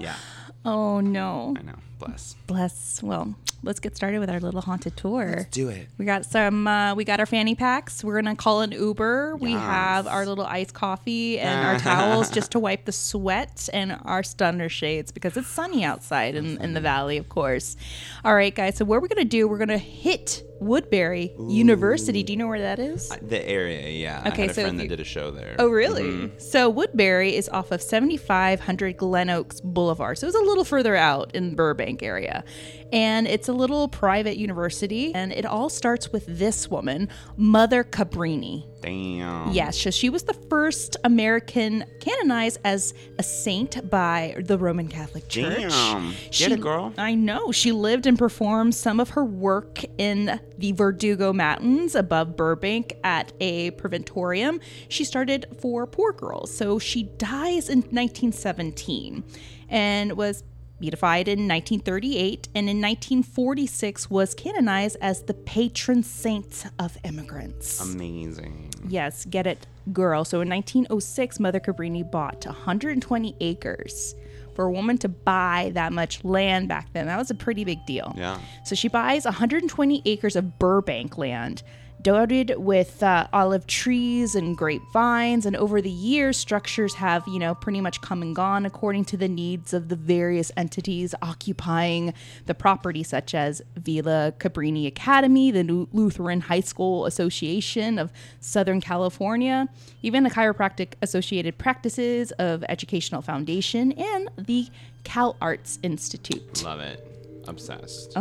yeah, 0.00 0.16
Oh 0.64 1.00
no. 1.00 1.54
I 1.58 1.62
know. 1.62 1.74
Bless. 1.98 2.36
Bless. 2.46 3.02
Well, 3.02 3.34
let's 3.62 3.80
get 3.80 3.96
started 3.96 4.20
with 4.20 4.30
our 4.30 4.40
little 4.40 4.60
haunted 4.60 4.96
tour. 4.96 5.34
Let's 5.38 5.50
do 5.50 5.68
it. 5.68 5.88
We 5.98 6.04
got 6.04 6.24
some. 6.24 6.66
Uh, 6.66 6.94
we 6.94 7.04
got 7.04 7.20
our 7.20 7.26
fanny 7.26 7.54
packs. 7.54 8.04
We're 8.04 8.20
gonna 8.20 8.36
call 8.36 8.62
an 8.62 8.72
Uber. 8.72 9.36
We 9.36 9.52
have 9.52 10.06
our 10.06 10.26
little 10.26 10.46
iced 10.46 10.74
coffee 10.74 11.38
and 11.38 11.66
our 11.66 11.78
towels 11.78 12.30
just 12.30 12.52
to 12.52 12.58
wipe 12.58 12.84
the 12.84 12.92
sweat, 12.92 13.68
and 13.72 13.98
our 14.04 14.22
stunner 14.22 14.68
shades 14.68 15.12
because 15.12 15.36
it's 15.36 15.48
sunny 15.48 15.84
outside 15.84 16.34
in, 16.34 16.58
in 16.58 16.74
the 16.74 16.80
valley, 16.80 17.16
of 17.16 17.28
course. 17.28 17.76
All 18.24 18.34
right, 18.34 18.54
guys. 18.54 18.76
So 18.76 18.84
what 18.84 19.02
we're 19.02 19.08
gonna 19.08 19.24
do? 19.24 19.48
We're 19.48 19.58
gonna 19.58 19.78
hit 19.78 20.44
Woodbury 20.60 21.34
University. 21.38 22.22
Do 22.22 22.32
you 22.32 22.36
know 22.36 22.48
where 22.48 22.60
that 22.60 22.78
is? 22.78 23.08
The 23.22 23.46
area, 23.48 23.88
yeah. 23.90 24.24
Okay, 24.26 24.42
I 24.44 24.46
had 24.46 24.50
a 24.50 24.54
so 24.54 24.62
friend 24.62 24.80
if 24.80 24.88
that 24.88 24.96
did 24.96 25.00
a 25.00 25.04
show 25.04 25.30
there. 25.30 25.56
Oh, 25.58 25.68
really? 25.68 26.32
So 26.38 26.68
Woodbury 26.68 27.36
is 27.36 27.48
off 27.48 27.70
of 27.70 27.80
7500 27.80 28.96
Glen 28.96 29.30
Oaks 29.30 29.60
Boulevard. 29.60 30.18
So 30.18 30.26
it's 30.26 30.36
a 30.36 30.40
little 30.40 30.64
further 30.64 30.96
out 30.96 31.34
in 31.34 31.54
Burbank 31.54 31.87
area. 32.00 32.44
And 32.92 33.26
it's 33.26 33.48
a 33.48 33.52
little 33.52 33.88
private 33.88 34.36
university. 34.36 35.14
And 35.14 35.32
it 35.32 35.44
all 35.46 35.68
starts 35.68 36.10
with 36.12 36.24
this 36.26 36.68
woman, 36.70 37.08
Mother 37.36 37.84
Cabrini. 37.84 38.64
Damn. 38.80 39.50
Yes, 39.52 39.76
so 39.76 39.90
she 39.90 40.08
was 40.08 40.22
the 40.22 40.34
first 40.34 40.96
American 41.02 41.84
canonized 42.00 42.58
as 42.64 42.94
a 43.18 43.22
saint 43.22 43.90
by 43.90 44.36
the 44.38 44.56
Roman 44.56 44.86
Catholic 44.88 45.28
Church. 45.28 45.58
Damn. 45.72 46.10
Get 46.10 46.34
She- 46.34 46.52
it, 46.52 46.60
girl. 46.60 46.92
I 46.96 47.14
know. 47.14 47.50
She 47.52 47.72
lived 47.72 48.06
and 48.06 48.16
performed 48.16 48.74
some 48.74 49.00
of 49.00 49.10
her 49.10 49.24
work 49.24 49.80
in 49.98 50.40
the 50.56 50.72
Verdugo 50.72 51.32
Mountains 51.32 51.94
above 51.96 52.36
Burbank 52.36 52.94
at 53.02 53.32
a 53.40 53.72
preventorium. 53.72 54.60
She 54.88 55.04
started 55.04 55.46
for 55.60 55.86
poor 55.86 56.12
girls. 56.12 56.54
So 56.54 56.78
she 56.78 57.02
dies 57.02 57.68
in 57.68 57.78
1917 57.80 59.24
and 59.68 60.12
was 60.16 60.44
beatified 60.80 61.28
in 61.28 61.48
1938 61.48 62.48
and 62.54 62.68
in 62.68 62.80
1946 62.80 64.10
was 64.10 64.34
canonized 64.34 64.96
as 65.00 65.22
the 65.22 65.34
patron 65.34 66.02
saint 66.02 66.66
of 66.78 66.96
immigrants. 67.04 67.80
Amazing. 67.80 68.70
Yes, 68.88 69.24
get 69.24 69.46
it, 69.46 69.66
girl. 69.92 70.24
So 70.24 70.40
in 70.40 70.48
1906, 70.48 71.40
Mother 71.40 71.60
Cabrini 71.60 72.08
bought 72.08 72.44
120 72.46 73.36
acres. 73.40 74.14
For 74.54 74.64
a 74.64 74.72
woman 74.72 74.98
to 74.98 75.08
buy 75.08 75.70
that 75.74 75.92
much 75.92 76.24
land 76.24 76.66
back 76.68 76.92
then, 76.92 77.06
that 77.06 77.16
was 77.16 77.30
a 77.30 77.34
pretty 77.34 77.64
big 77.64 77.78
deal. 77.86 78.12
Yeah. 78.16 78.40
So 78.64 78.74
she 78.74 78.88
buys 78.88 79.24
120 79.24 80.02
acres 80.04 80.34
of 80.34 80.58
Burbank 80.58 81.16
land, 81.16 81.62
dotted 82.02 82.54
with 82.56 83.02
uh, 83.02 83.26
olive 83.32 83.66
trees 83.66 84.34
and 84.34 84.56
grapevines. 84.56 85.46
And 85.46 85.56
over 85.56 85.80
the 85.80 85.90
years, 85.90 86.36
structures 86.36 86.94
have, 86.94 87.26
you 87.26 87.38
know, 87.38 87.54
pretty 87.54 87.80
much 87.80 88.00
come 88.00 88.22
and 88.22 88.34
gone 88.34 88.64
according 88.64 89.04
to 89.06 89.16
the 89.16 89.28
needs 89.28 89.74
of 89.74 89.88
the 89.88 89.96
various 89.96 90.52
entities 90.56 91.14
occupying 91.22 92.14
the 92.46 92.54
property, 92.54 93.02
such 93.02 93.34
as 93.34 93.62
Villa 93.76 94.32
Cabrini 94.38 94.86
Academy, 94.86 95.50
the 95.50 95.64
Lu- 95.64 95.88
Lutheran 95.92 96.40
High 96.42 96.60
School 96.60 97.06
Association 97.06 97.98
of 97.98 98.12
Southern 98.40 98.80
California, 98.80 99.68
even 100.02 100.22
the 100.22 100.30
Chiropractic 100.30 100.92
Associated 101.02 101.58
Practices 101.58 102.32
of 102.32 102.64
Educational 102.68 103.22
Foundation, 103.22 103.92
and 103.92 104.30
the 104.36 104.68
Cal 105.04 105.36
Arts 105.40 105.78
Institute. 105.82 106.62
Love 106.62 106.80
it. 106.80 107.04
Obsessed. 107.46 108.16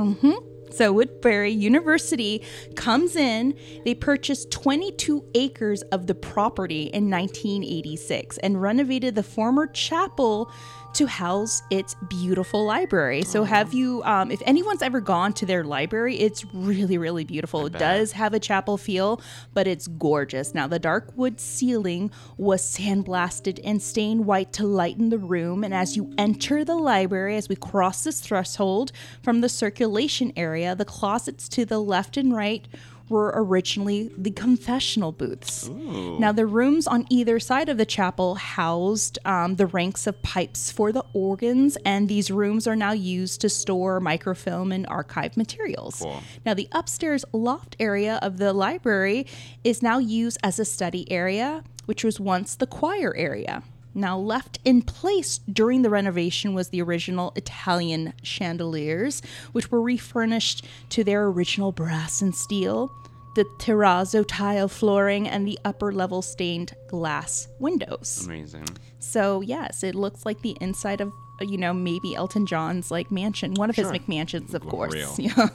So 0.69 0.91
Woodbury 0.93 1.51
University 1.51 2.43
comes 2.75 3.15
in. 3.15 3.55
They 3.85 3.95
purchased 3.95 4.51
22 4.51 5.25
acres 5.35 5.81
of 5.83 6.07
the 6.07 6.15
property 6.15 6.83
in 6.83 7.09
1986 7.09 8.37
and 8.39 8.61
renovated 8.61 9.15
the 9.15 9.23
former 9.23 9.67
chapel 9.67 10.51
to 10.93 11.05
house 11.05 11.61
its 11.69 11.95
beautiful 12.09 12.65
library. 12.65 13.23
So 13.23 13.43
have 13.43 13.73
you, 13.73 14.01
um, 14.03 14.31
if 14.31 14.41
anyone's 14.45 14.81
ever 14.81 14.99
gone 14.99 15.33
to 15.33 15.45
their 15.45 15.63
library, 15.63 16.17
it's 16.17 16.45
really, 16.53 16.97
really 16.97 17.23
beautiful. 17.23 17.65
It 17.65 17.73
does 17.73 18.13
have 18.13 18.33
a 18.33 18.39
chapel 18.39 18.77
feel, 18.77 19.21
but 19.53 19.67
it's 19.67 19.87
gorgeous. 19.87 20.53
Now 20.53 20.67
the 20.67 20.79
dark 20.79 21.11
wood 21.15 21.39
ceiling 21.39 22.11
was 22.37 22.61
sandblasted 22.61 23.59
and 23.63 23.81
stained 23.81 24.25
white 24.25 24.53
to 24.53 24.65
lighten 24.65 25.09
the 25.09 25.17
room. 25.17 25.63
And 25.63 25.73
as 25.73 25.95
you 25.95 26.13
enter 26.17 26.63
the 26.63 26.75
library, 26.75 27.35
as 27.35 27.49
we 27.49 27.55
cross 27.55 28.03
this 28.03 28.19
threshold 28.19 28.91
from 29.21 29.41
the 29.41 29.49
circulation 29.49 30.31
area, 30.35 30.75
the 30.75 30.85
closets 30.85 31.47
to 31.49 31.65
the 31.65 31.79
left 31.79 32.17
and 32.17 32.33
right 32.33 32.67
were 33.09 33.31
originally 33.35 34.11
the 34.17 34.31
confessional 34.31 35.11
booths. 35.11 35.69
Now, 35.69 36.31
the 36.31 36.45
rooms 36.45 36.87
on 36.87 37.05
either 37.09 37.39
side 37.39 37.69
of 37.69 37.77
the 37.77 37.85
chapel 37.85 38.35
housed 38.35 39.19
um, 39.25 39.55
the 39.55 39.65
ranks 39.65 40.07
of 40.07 40.21
pipes 40.21 40.71
for 40.71 40.91
the 40.91 41.03
organs, 41.13 41.77
and 41.85 42.09
these 42.09 42.29
rooms 42.31 42.67
are 42.67 42.75
now 42.75 42.91
used 42.91 43.41
to 43.41 43.49
store 43.49 43.99
microfilm 43.99 44.71
and 44.71 44.85
archive 44.87 45.37
materials. 45.37 45.99
Cool. 46.01 46.21
Now, 46.45 46.53
the 46.53 46.67
upstairs 46.71 47.23
loft 47.31 47.75
area 47.79 48.19
of 48.21 48.37
the 48.37 48.53
library 48.53 49.25
is 49.63 49.81
now 49.81 49.99
used 49.99 50.37
as 50.43 50.59
a 50.59 50.65
study 50.65 51.09
area, 51.11 51.63
which 51.85 52.03
was 52.03 52.19
once 52.19 52.55
the 52.55 52.67
choir 52.67 53.15
area. 53.15 53.63
Now, 53.97 54.15
left 54.15 54.59
in 54.63 54.83
place 54.83 55.39
during 55.51 55.81
the 55.81 55.89
renovation 55.89 56.53
was 56.53 56.69
the 56.69 56.83
original 56.83 57.33
Italian 57.35 58.13
chandeliers, 58.21 59.23
which 59.53 59.71
were 59.71 59.81
refurnished 59.81 60.63
to 60.89 61.03
their 61.03 61.25
original 61.25 61.71
brass 61.71 62.21
and 62.21 62.35
steel, 62.35 62.91
the 63.33 63.45
terrazzo 63.57 64.23
tile 64.27 64.67
flooring, 64.67 65.27
and 65.27 65.47
the 65.47 65.57
upper 65.65 65.91
level 65.91 66.21
stained 66.21 66.75
glass 66.87 67.47
windows. 67.59 68.23
Amazing. 68.27 68.67
So, 68.99 69.41
yes, 69.41 69.81
it 69.83 69.95
looks 69.95 70.27
like 70.27 70.43
the 70.43 70.55
inside 70.61 71.01
of, 71.01 71.11
you 71.41 71.57
know, 71.57 71.73
maybe 71.73 72.15
Elton 72.15 72.45
John's 72.45 72.89
like 72.91 73.11
mansion, 73.11 73.53
one 73.55 73.69
of 73.69 73.75
his 73.75 73.87
McMansions, 73.87 74.53
of 74.53 74.65
course. 74.65 74.93
real. 74.93 75.13
Yeah. 75.19 75.49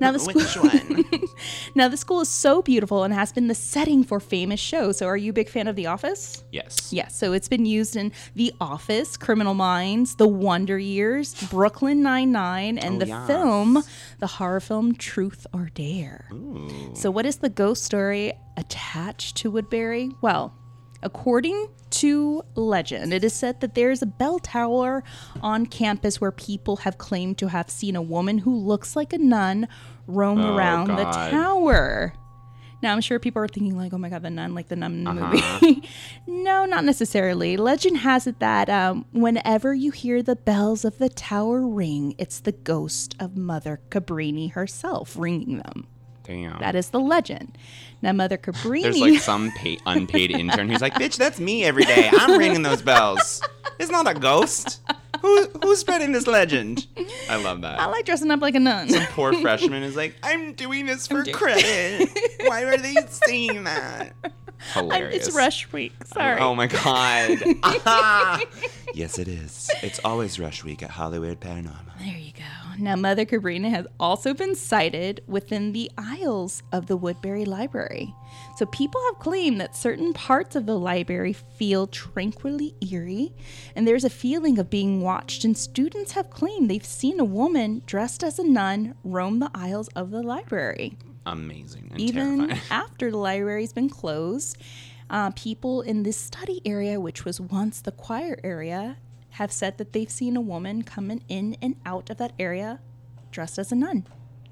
now 0.00 0.12
the 0.12 0.18
school, 0.18 1.28
now 1.74 1.88
the 1.88 1.96
school 1.96 2.20
is 2.20 2.28
so 2.28 2.62
beautiful 2.62 3.04
and 3.04 3.12
has 3.14 3.32
been 3.32 3.48
the 3.48 3.54
setting 3.54 4.02
for 4.04 4.20
famous 4.20 4.60
shows. 4.60 4.98
So, 4.98 5.06
are 5.06 5.16
you 5.16 5.30
a 5.30 5.32
big 5.34 5.48
fan 5.48 5.68
of 5.68 5.76
The 5.76 5.86
Office? 5.86 6.42
yes. 6.52 6.92
Yes, 6.92 7.16
so 7.16 7.32
it's 7.32 7.48
been 7.48 7.66
used 7.66 7.96
in 7.96 8.12
The 8.34 8.52
Office, 8.60 9.16
Criminal 9.16 9.54
Minds, 9.54 10.16
The 10.16 10.26
Wonder 10.28 10.78
Years, 10.78 11.34
Brooklyn 11.50 12.02
Nine 12.02 12.32
Nine, 12.32 12.78
and 12.78 12.96
Oh, 12.96 12.98
the 13.00 13.06
yes. 13.06 13.26
film, 13.26 13.82
the 14.18 14.26
horror 14.26 14.60
film 14.60 14.94
Truth 14.94 15.46
or 15.52 15.70
Dare. 15.74 16.28
So, 16.94 17.10
what 17.10 17.26
is 17.26 17.36
the 17.36 17.48
ghost 17.50 17.84
story 17.84 18.32
attached 18.56 19.36
to 19.38 19.50
Woodbury? 19.50 20.10
Well, 20.20 20.52
according 21.02 21.68
to 21.90 22.42
legend, 22.54 23.12
it 23.12 23.24
is 23.24 23.32
said 23.32 23.60
that 23.60 23.74
there 23.74 23.90
is 23.90 24.02
a 24.02 24.06
bell 24.06 24.38
tower 24.38 25.02
on 25.42 25.66
campus 25.66 26.20
where 26.20 26.30
people 26.32 26.76
have 26.78 26.98
claimed 26.98 27.38
to 27.38 27.48
have 27.48 27.68
seen 27.70 27.96
a 27.96 28.02
woman 28.02 28.38
who 28.38 28.54
looks 28.54 28.94
like 28.96 29.12
a 29.12 29.18
nun 29.18 29.66
roam 30.06 30.40
Oh, 30.40 30.56
around 30.56 30.88
the 30.88 31.04
tower. 31.04 32.14
Now, 32.82 32.92
I'm 32.94 33.02
sure 33.02 33.18
people 33.18 33.42
are 33.42 33.48
thinking, 33.48 33.76
like, 33.76 33.92
oh 33.92 33.98
my 33.98 34.08
God, 34.08 34.22
the 34.22 34.30
nun, 34.30 34.54
like 34.54 34.68
the 34.68 34.76
nun 34.76 34.94
in 34.94 35.04
the 35.04 35.10
Uh-huh. 35.10 35.58
movie. 35.60 35.82
no, 36.26 36.64
not 36.64 36.82
necessarily. 36.84 37.58
Legend 37.58 37.98
has 37.98 38.26
it 38.26 38.38
that 38.38 38.70
um, 38.70 39.04
whenever 39.12 39.74
you 39.74 39.90
hear 39.90 40.22
the 40.22 40.34
bells 40.36 40.86
of 40.86 40.96
the 40.96 41.10
tower 41.10 41.60
ring, 41.68 42.14
it's 42.16 42.40
the 42.40 42.52
ghost 42.52 43.14
of 43.20 43.36
Mother 43.36 43.80
Cabrini 43.90 44.52
herself 44.52 45.14
ringing 45.18 45.58
them. 45.58 45.88
Damn. 46.24 46.58
That 46.60 46.74
is 46.74 46.90
the 46.90 47.00
legend. 47.00 47.56
Now, 48.02 48.12
Mother 48.12 48.36
Cabrini. 48.38 48.82
There's 48.82 48.98
like 49.00 49.20
some 49.20 49.50
pay- 49.52 49.78
unpaid 49.86 50.30
intern 50.30 50.68
who's 50.68 50.80
like, 50.80 50.94
bitch, 50.94 51.16
that's 51.16 51.38
me 51.40 51.64
every 51.64 51.84
day. 51.84 52.08
I'm 52.12 52.38
ringing 52.38 52.62
those 52.62 52.82
bells. 52.82 53.42
It's 53.78 53.90
not 53.90 54.08
a 54.08 54.14
ghost. 54.18 54.80
Who, 55.20 55.46
who's 55.62 55.80
spreading 55.80 56.12
this 56.12 56.26
legend? 56.26 56.86
I 57.28 57.36
love 57.36 57.60
that. 57.62 57.78
I 57.80 57.86
like 57.86 58.06
dressing 58.06 58.30
up 58.30 58.40
like 58.40 58.54
a 58.54 58.60
nun. 58.60 58.88
Some 58.88 59.04
poor 59.06 59.32
freshman 59.34 59.82
is 59.82 59.96
like, 59.96 60.16
I'm 60.22 60.54
doing 60.54 60.86
this 60.86 61.06
for 61.06 61.22
doing- 61.22 61.36
credit. 61.36 62.08
Why 62.46 62.62
are 62.64 62.78
they 62.78 62.94
saying 63.08 63.64
that? 63.64 64.12
I'm- 64.24 64.32
Hilarious. 64.74 65.26
it's 65.28 65.34
rush 65.36 65.72
week. 65.72 65.92
Sorry. 66.04 66.38
Oh 66.40 66.54
my 66.54 66.66
god. 66.66 67.38
Ah. 67.62 68.40
yes, 68.94 69.18
it 69.18 69.26
is. 69.28 69.70
It's 69.82 70.00
always 70.04 70.38
rush 70.38 70.62
week 70.64 70.82
at 70.82 70.90
Hollywood 70.90 71.40
Paranormal. 71.40 71.98
There 71.98 72.08
you 72.16 72.32
go. 72.32 72.59
Now, 72.80 72.96
Mother 72.96 73.26
Cabrini 73.26 73.68
has 73.70 73.86
also 73.98 74.32
been 74.32 74.54
sighted 74.54 75.22
within 75.26 75.72
the 75.72 75.90
aisles 75.98 76.62
of 76.72 76.86
the 76.86 76.96
Woodbury 76.96 77.44
Library. 77.44 78.14
So, 78.56 78.64
people 78.66 79.02
have 79.10 79.18
claimed 79.18 79.60
that 79.60 79.76
certain 79.76 80.14
parts 80.14 80.56
of 80.56 80.64
the 80.64 80.78
library 80.78 81.34
feel 81.34 81.86
tranquilly 81.86 82.74
eerie, 82.80 83.34
and 83.76 83.86
there's 83.86 84.04
a 84.04 84.10
feeling 84.10 84.58
of 84.58 84.70
being 84.70 85.02
watched. 85.02 85.44
And 85.44 85.56
students 85.58 86.12
have 86.12 86.30
claimed 86.30 86.70
they've 86.70 86.84
seen 86.84 87.20
a 87.20 87.24
woman 87.24 87.82
dressed 87.84 88.24
as 88.24 88.38
a 88.38 88.44
nun 88.44 88.94
roam 89.04 89.40
the 89.40 89.50
aisles 89.54 89.88
of 89.88 90.10
the 90.10 90.22
library. 90.22 90.96
Amazing 91.26 91.88
and 91.90 92.00
Even 92.00 92.38
terrifying. 92.38 92.60
after 92.70 93.10
the 93.10 93.18
library's 93.18 93.74
been 93.74 93.90
closed, 93.90 94.56
uh, 95.10 95.30
people 95.32 95.82
in 95.82 96.02
this 96.02 96.16
study 96.16 96.62
area, 96.64 96.98
which 96.98 97.26
was 97.26 97.40
once 97.40 97.82
the 97.82 97.92
choir 97.92 98.38
area, 98.42 98.96
have 99.32 99.52
said 99.52 99.78
that 99.78 99.92
they've 99.92 100.10
seen 100.10 100.36
a 100.36 100.40
woman 100.40 100.82
coming 100.82 101.22
in 101.28 101.56
and 101.62 101.76
out 101.86 102.10
of 102.10 102.16
that 102.18 102.32
area 102.38 102.80
dressed 103.30 103.58
as 103.58 103.70
a 103.72 103.74
nun. 103.76 104.06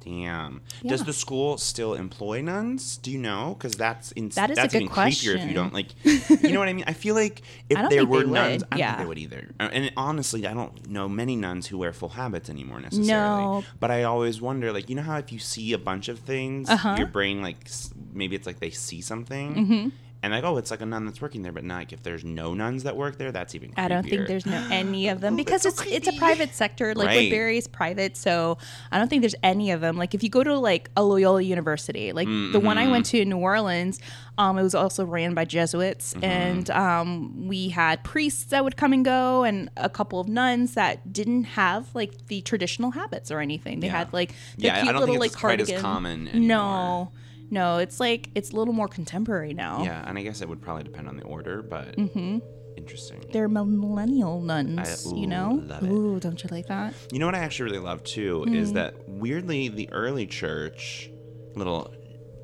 Damn. 0.04 0.62
Yeah. 0.80 0.90
Does 0.90 1.04
the 1.04 1.12
school 1.12 1.58
still 1.58 1.92
employ 1.94 2.40
nuns? 2.40 2.96
Do 2.98 3.10
you 3.10 3.18
know? 3.18 3.56
Because 3.58 3.72
that's 3.74 4.12
in- 4.12 4.28
That 4.30 4.50
is 4.50 4.56
a 4.56 4.60
that's 4.62 4.72
good 4.72 4.82
even 4.82 4.94
creepier 4.94 5.34
if 5.36 5.44
you 5.44 5.52
don't 5.54 5.74
like. 5.74 5.88
You 6.04 6.52
know 6.52 6.60
what 6.60 6.68
I 6.68 6.72
mean? 6.72 6.84
I 6.86 6.92
feel 6.92 7.14
like 7.16 7.42
if 7.68 7.90
there 7.90 8.06
were 8.06 8.24
nuns, 8.24 8.62
would, 8.62 8.68
I 8.72 8.76
don't 8.76 8.78
yeah. 8.78 8.88
think 8.92 8.98
they 9.00 9.06
would 9.06 9.18
either. 9.18 9.48
Uh, 9.58 9.68
And 9.72 9.92
honestly, 9.96 10.46
I 10.46 10.54
don't 10.54 10.88
know 10.88 11.08
many 11.08 11.34
nuns 11.36 11.66
who 11.66 11.76
wear 11.78 11.92
full 11.92 12.10
habits 12.10 12.48
anymore 12.48 12.80
necessarily. 12.80 13.08
No. 13.42 13.64
But 13.80 13.90
I 13.90 14.04
always 14.04 14.40
wonder, 14.40 14.72
like, 14.72 14.88
you 14.88 14.94
know 14.94 15.02
how 15.02 15.18
if 15.18 15.32
you 15.32 15.40
see 15.40 15.72
a 15.72 15.78
bunch 15.78 16.08
of 16.08 16.20
things, 16.20 16.70
Uh-huh. 16.70 16.94
your 16.96 17.08
brain 17.08 17.42
like 17.42 17.68
maybe 18.12 18.36
it's 18.36 18.46
like 18.46 18.60
they 18.60 18.70
see 18.70 19.00
something. 19.02 19.54
Mm-hmm. 19.54 19.88
And 20.20 20.32
like, 20.32 20.42
oh, 20.42 20.56
it's 20.56 20.72
like 20.72 20.80
a 20.80 20.86
nun 20.86 21.04
that's 21.06 21.20
working 21.20 21.42
there, 21.42 21.52
but 21.52 21.62
not 21.62 21.76
like 21.76 21.92
if 21.92 22.02
there's 22.02 22.24
no 22.24 22.52
nuns 22.52 22.82
that 22.82 22.96
work 22.96 23.18
there, 23.18 23.30
that's 23.30 23.54
even. 23.54 23.72
I 23.76 23.86
don't 23.86 24.02
think 24.04 24.26
there's 24.26 24.46
no 24.46 24.60
any 24.70 25.06
of 25.08 25.20
them 25.20 25.36
because 25.36 25.62
so 25.62 25.68
it's 25.68 25.82
it's 25.86 26.08
a 26.08 26.12
private 26.18 26.54
sector. 26.54 26.92
Like 26.94 27.06
Right. 27.06 27.16
Woodbury 27.18 27.56
is 27.58 27.68
private, 27.68 28.16
so 28.16 28.58
I 28.90 28.98
don't 28.98 29.06
think 29.08 29.22
there's 29.22 29.36
any 29.44 29.70
of 29.70 29.80
them. 29.80 29.96
Like 29.96 30.14
if 30.14 30.24
you 30.24 30.28
go 30.28 30.42
to 30.42 30.58
like 30.58 30.90
a 30.96 31.04
Loyola 31.04 31.42
University, 31.42 32.12
like 32.12 32.26
the 32.26 32.58
one 32.58 32.78
I 32.78 32.88
went 32.88 33.06
to 33.06 33.20
in 33.20 33.28
New 33.28 33.38
Orleans, 33.38 34.00
um, 34.38 34.58
it 34.58 34.64
was 34.64 34.74
also 34.74 35.04
ran 35.04 35.34
by 35.34 35.44
Jesuits, 35.44 36.16
and 36.20 36.68
um, 36.70 37.46
we 37.46 37.68
had 37.68 38.02
priests 38.02 38.42
that 38.46 38.64
would 38.64 38.76
come 38.76 38.92
and 38.92 39.04
go, 39.04 39.44
and 39.44 39.70
a 39.76 39.88
couple 39.88 40.18
of 40.18 40.26
nuns 40.28 40.74
that 40.74 41.12
didn't 41.12 41.44
have 41.44 41.94
like 41.94 42.26
the 42.26 42.40
traditional 42.40 42.90
habits 42.90 43.30
or 43.30 43.38
anything. 43.38 43.78
They 43.78 43.86
Yeah. 43.86 43.98
had 43.98 44.12
like 44.12 44.30
their 44.56 44.72
Yeah, 44.72 44.78
I 44.78 44.82
cute 44.82 44.92
don't 44.94 45.00
little 45.00 45.14
think 45.14 45.20
like 45.20 45.30
it's 45.30 45.36
quite 45.40 45.60
as 45.60 45.68
cardigan. 45.68 45.80
common 45.82 46.28
anymore. 46.28 46.48
No, 46.48 47.12
it's 47.50 48.00
like 48.00 48.30
it's 48.34 48.50
a 48.50 48.56
little 48.56 48.74
more 48.74 48.88
contemporary 48.88 49.54
now. 49.54 49.82
Yeah, 49.84 50.04
and 50.06 50.18
I 50.18 50.22
guess 50.22 50.40
it 50.42 50.48
would 50.48 50.60
probably 50.60 50.84
depend 50.84 51.08
on 51.08 51.16
the 51.16 51.24
order, 51.24 51.62
but 51.62 51.96
Mm-hmm. 51.96 52.38
interesting. 52.76 53.24
They're 53.32 53.48
millennial 53.48 54.40
nuns, 54.40 55.06
I- 55.06 55.16
you 55.16 55.24
ooh, 55.24 55.26
know? 55.26 55.62
love 55.66 55.82
it. 55.82 55.90
Ooh, 55.90 56.20
don't 56.20 56.42
you 56.42 56.48
like 56.52 56.66
that? 56.68 56.94
You 57.12 57.18
know 57.18 57.26
what 57.26 57.34
I 57.34 57.38
actually 57.40 57.70
really 57.72 57.84
love 57.84 58.02
too 58.04 58.44
Hmm. 58.44 58.54
is 58.54 58.72
that 58.74 58.94
weirdly 59.08 59.68
the 59.68 59.88
early 59.92 60.26
church, 60.26 61.10
little 61.54 61.92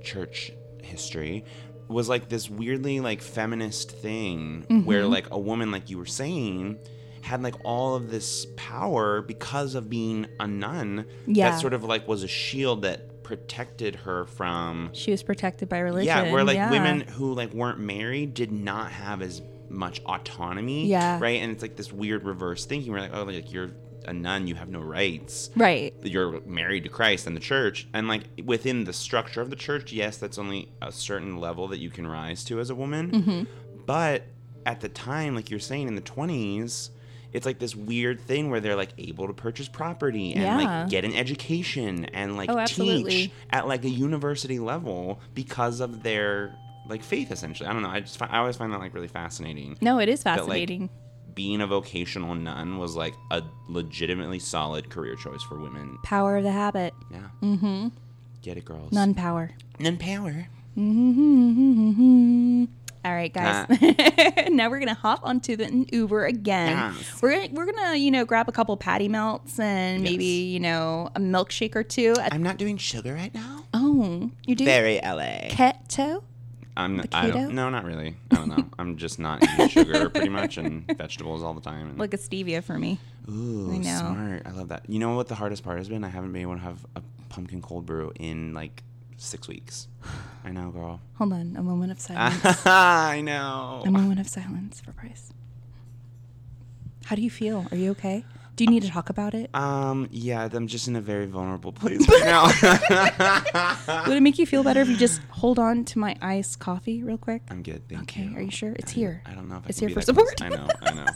church 0.03 0.53
history, 0.83 1.45
was 1.89 2.09
like 2.09 2.29
this 2.29 2.49
weirdly 2.49 3.01
like 3.01 3.21
feminist 3.21 3.91
thing 3.93 4.65
Mm-hmm. 4.69 4.87
where 4.87 5.07
like 5.07 5.29
a 5.31 5.39
woman, 5.39 5.71
like 5.71 5.91
you 5.91 5.99
were 5.99 6.07
saying, 6.07 6.79
had 7.21 7.43
like 7.43 7.55
all 7.65 7.95
of 7.95 8.11
this 8.11 8.47
power 8.57 9.23
because 9.23 9.75
of 9.75 9.89
being 9.89 10.27
a 10.41 10.47
nun. 10.47 11.07
Yeah. 11.27 11.51
That 11.51 11.61
sort 11.61 11.73
of 11.75 11.85
like 11.85 12.07
was 12.09 12.23
a 12.23 12.29
shield 12.29 12.83
that 12.83 13.14
protected 13.25 13.97
her 13.97 14.27
from 14.27 14.91
She 14.93 15.11
was 15.11 15.23
protected 15.23 15.69
by 15.69 15.81
religion. 15.81 16.07
yeah, 16.07 16.31
where 16.31 16.45
like 16.45 16.57
yeah. 16.57 16.71
women 16.71 17.01
who 17.01 17.35
like 17.35 17.53
weren't 17.53 17.81
married 17.81 18.35
did 18.35 18.53
not 18.53 18.93
have 18.93 19.23
as 19.23 19.43
much 19.69 20.01
autonomy. 20.07 20.87
Yeah. 20.87 21.19
Right. 21.21 21.43
And 21.43 21.51
it's 21.51 21.63
like 21.63 21.75
this 21.77 21.93
weird 21.93 22.25
reverse 22.25 22.65
thinking 22.65 22.93
where 22.93 23.01
like, 23.01 23.15
oh 23.15 23.25
like 23.25 23.53
you're 23.53 23.71
a 24.07 24.13
nun, 24.13 24.47
you 24.47 24.55
have 24.55 24.69
no 24.69 24.81
rights. 24.81 25.51
Right. 25.57 25.95
You're 26.03 26.41
married 26.43 26.85
to 26.85 26.91
Christ 26.91 27.27
and 27.27 27.35
the 27.35 27.41
church. 27.41 27.89
And 27.95 28.07
like 28.07 28.25
within 28.45 28.85
the 28.85 28.93
structure 28.93 29.41
of 29.41 29.51
the 29.51 29.57
church, 29.57 29.93
yes, 29.93 30.19
that's 30.19 30.39
only 30.39 30.71
a 30.83 30.93
certain 30.93 31.39
level 31.39 31.69
that 31.69 31.79
you 31.79 31.91
can 31.91 32.07
rise 32.07 32.45
to 32.45 32.61
as 32.61 32.71
a 32.71 32.75
woman. 32.75 33.11
Mm-hmm. 33.11 33.43
But 33.87 34.25
at 34.67 34.81
the 34.81 34.89
time, 34.89 35.35
like 35.35 35.51
you're 35.51 35.61
saying 35.61 35.89
in 35.89 35.95
the 35.95 36.01
twenties, 36.01 36.91
it's 37.35 37.45
like 37.45 37.59
this 37.59 37.77
weird 37.77 38.21
thing 38.21 38.49
where 38.51 38.61
they're 38.61 38.77
like 38.77 38.95
able 38.97 39.27
to 39.27 39.35
purchase 39.35 39.69
property 39.69 40.33
and 40.33 40.43
Yeah. 40.43 40.57
like 40.57 40.89
get 40.89 41.05
an 41.05 41.15
education 41.15 42.07
and 42.07 42.37
like 42.37 42.49
Oh, 42.49 42.65
teach 42.65 43.31
at 43.51 43.69
like 43.69 43.85
a 43.85 43.91
university 43.91 44.59
level 44.59 45.21
because 45.35 45.81
of 45.81 46.03
their 46.03 46.55
like 46.89 47.03
faith 47.03 47.31
essentially. 47.31 47.69
I 47.69 47.73
don't 47.73 47.83
know. 47.83 47.91
I 47.91 48.01
just 48.01 48.21
I 48.23 48.39
always 48.39 48.57
find 48.57 48.73
that 48.73 48.79
like 48.81 48.95
really 48.95 49.09
fascinating. 49.09 49.77
No, 49.83 49.99
it 49.99 50.09
is 50.09 50.23
That, 50.23 50.33
like, 50.37 50.39
fascinating. 50.47 50.91
being 51.35 51.61
a 51.61 51.67
vocational 51.67 52.35
nun 52.35 52.79
was 52.79 52.95
like 52.95 53.15
a 53.31 53.43
legitimately 53.69 54.39
solid 54.39 54.89
career 54.91 55.17
choice 55.17 55.43
for 55.43 55.59
women. 55.59 55.99
Power 56.05 56.37
of 56.37 56.45
the 56.45 56.53
habit. 56.53 56.95
Yeah. 57.11 57.29
Mm-hmm. 57.43 57.89
Get 58.43 58.59
it, 58.59 58.65
girls. 58.65 58.93
Nun 58.93 59.15
power. 59.15 59.51
Nun 59.81 59.97
power. 59.97 60.47
All 63.05 63.13
right, 63.13 63.33
guys. 63.33 63.67
now 64.51 64.71
we're 64.71 64.79
gonna 64.79 64.95
hop 64.95 65.21
onto 65.25 65.57
the 65.57 65.87
Uber 65.93 66.25
again. 66.25 66.95
Yes. 66.97 67.21
We're 67.23 67.33
gonna, 67.33 67.49
we're 67.53 67.71
gonna 67.71 67.97
you 67.97 68.11
know 68.11 68.25
grab 68.25 68.49
a 68.49 68.53
couple 68.53 68.77
patty 68.79 69.09
melts 69.09 69.59
and 69.61 70.03
maybe 70.03 70.25
you 70.25 70.59
know 70.61 71.11
a 71.15 71.21
milkshake 71.21 71.77
or 71.77 71.83
two. 71.83 72.15
I'm 72.19 72.43
not 72.43 72.57
doing 72.57 72.79
sugar 72.79 73.13
right 73.15 73.35
now. 73.35 73.65
oh, 73.75 74.31
you 74.47 74.55
do 74.55 74.65
Very 74.65 74.97
LA. 75.03 75.49
keto? 75.51 76.23
I'm. 76.77 76.97
The 76.97 77.09
I 77.13 77.31
don't. 77.31 77.55
No, 77.55 77.69
not 77.71 77.85
really. 77.85 78.17
I 78.31 78.37
don't 78.37 78.49
know. 78.49 78.65
I'm 78.79 78.97
just 78.97 79.19
not 79.19 79.45
eating 79.45 79.69
sugar 79.85 80.09
pretty 80.09 80.31
much 80.31 80.57
and 80.57 80.87
vegetables 80.97 81.43
all 81.43 81.55
the 81.55 81.61
time. 81.61 81.91
And, 81.91 81.99
Like 81.99 82.15
a 82.15 82.19
stevia 82.19 82.65
for 82.65 82.79
me. 82.79 82.99
ooh, 83.31 83.71
I 83.73 83.77
know. 83.79 83.99
smart. 83.99 84.43
I 84.47 84.51
love 84.51 84.69
that. 84.69 84.89
You 84.89 84.99
know 84.99 85.15
what 85.15 85.29
the 85.29 85.35
hardest 85.37 85.63
part 85.63 85.79
has 85.79 85.89
been? 85.89 86.03
I 86.05 86.09
haven't 86.09 86.33
been 86.33 86.43
able 86.43 86.55
to 86.55 86.61
have 86.61 86.85
a 86.97 87.03
pumpkin 87.29 87.61
cold 87.63 87.85
brew 87.87 88.13
in 88.19 88.55
like 88.55 88.83
six 89.17 89.49
weeks. 89.49 89.89
I 90.45 90.51
know, 90.51 90.71
girl. 90.71 91.01
Hold 91.15 91.33
on, 91.33 91.57
a 91.57 91.63
moment 91.63 91.93
of 91.93 92.01
silence. 92.09 92.67
I 92.67 93.21
know. 93.23 93.83
a 93.87 93.91
moment 93.91 94.21
of 94.21 94.29
silence 94.29 94.81
for 94.81 94.93
Bryce. 94.93 95.33
How 97.07 97.17
do 97.17 97.23
you 97.23 97.31
feel? 97.31 97.67
Are 97.71 97.77
you 97.77 97.91
okay? 97.93 98.25
Do 98.57 98.63
you 98.65 98.71
need 98.71 98.83
to 98.85 98.89
talk 98.89 99.11
about 99.11 99.35
it? 99.35 99.53
Um. 99.55 100.09
Yeah, 100.13 100.49
I'm 100.53 100.69
just 100.69 100.87
in 100.87 100.95
a 100.97 101.01
very 101.01 101.27
vulnerable 101.27 101.73
place 101.81 102.07
right 102.09 102.25
now. 102.25 104.05
Would 104.07 104.17
it 104.17 104.21
make 104.23 104.39
you 104.39 104.47
feel 104.47 104.63
better 104.63 104.81
if 104.81 104.89
you 104.89 104.97
just 104.97 105.21
hold 105.31 105.59
on 105.59 105.85
to 105.87 105.99
my 105.99 106.17
iced 106.23 106.61
coffee 106.61 107.03
real 107.03 107.19
quick? 107.19 107.43
I'm 107.51 107.63
good. 107.63 107.83
Thank 107.89 108.03
Okay, 108.03 108.23
you. 108.25 108.37
are 108.37 108.41
you 108.43 108.51
sure? 108.53 108.73
It's 108.79 108.93
I- 108.93 108.95
here. 108.95 109.23
I 109.27 109.33
don't 109.35 109.49
know 109.49 109.57
if 109.57 109.69
It's 109.71 109.81
here 109.81 109.89
for 109.89 109.97
that 110.01 110.15
close. 110.15 110.29
support. 110.31 110.43
I 110.43 110.49
know. 110.51 110.69
I 110.83 110.93
know. 110.95 111.07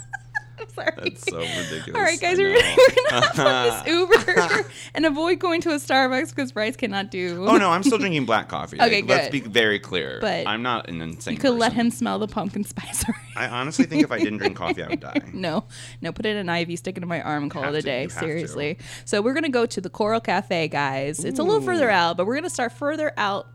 I'm 0.60 0.68
sorry. 0.70 0.92
That's 0.96 1.22
so 1.30 1.38
ridiculous. 1.38 1.94
All 1.94 2.02
right, 2.02 2.20
guys, 2.20 2.38
we're 2.38 2.54
gonna, 2.54 2.76
we're 2.88 3.10
gonna 3.10 3.26
hop 3.26 3.38
on 3.38 3.84
this 3.84 3.94
Uber 4.56 4.70
and 4.94 5.06
avoid 5.06 5.38
going 5.38 5.60
to 5.62 5.70
a 5.70 5.76
Starbucks 5.76 6.30
because 6.30 6.52
Bryce 6.52 6.76
cannot 6.76 7.10
do. 7.10 7.46
Oh 7.46 7.56
no, 7.56 7.70
I'm 7.70 7.82
still 7.82 7.98
drinking 7.98 8.24
black 8.26 8.48
coffee. 8.48 8.80
Okay, 8.80 9.02
Like, 9.02 9.08
Let's 9.08 9.28
be 9.30 9.40
very 9.40 9.78
clear. 9.78 10.18
But 10.20 10.46
I'm 10.46 10.62
not 10.62 10.88
an 10.88 11.00
insane. 11.00 11.34
You 11.34 11.40
could 11.40 11.54
let 11.54 11.72
him 11.72 11.90
smell 11.90 12.18
the 12.18 12.28
pumpkin 12.28 12.64
spice. 12.64 13.04
I 13.36 13.46
honestly 13.48 13.84
think 13.86 14.02
if 14.02 14.10
I 14.12 14.18
didn't 14.18 14.38
drink 14.38 14.56
coffee, 14.56 14.82
I 14.82 14.88
would 14.88 15.00
die. 15.00 15.22
no, 15.32 15.64
no, 16.00 16.12
put 16.12 16.26
it 16.26 16.36
in 16.36 16.48
an 16.48 16.56
IV, 16.56 16.78
stick 16.78 16.96
it 16.96 17.02
in 17.02 17.08
my 17.08 17.22
arm, 17.22 17.44
and 17.44 17.52
call 17.52 17.64
it 17.64 17.70
a 17.70 17.72
to, 17.72 17.82
day. 17.82 18.06
to. 18.06 18.10
Seriously. 18.10 18.78
So 19.04 19.22
we're 19.22 19.34
gonna 19.34 19.48
go 19.48 19.66
to 19.66 19.80
the 19.80 19.90
Coral 19.90 20.20
Cafe, 20.20 20.68
guys. 20.68 21.24
It's 21.24 21.38
a 21.38 21.42
little 21.42 21.62
further 21.62 21.90
out, 21.90 22.16
but 22.16 22.26
we're 22.26 22.34
gonna 22.34 22.50
start 22.50 22.72
further 22.72 23.12
out. 23.16 23.48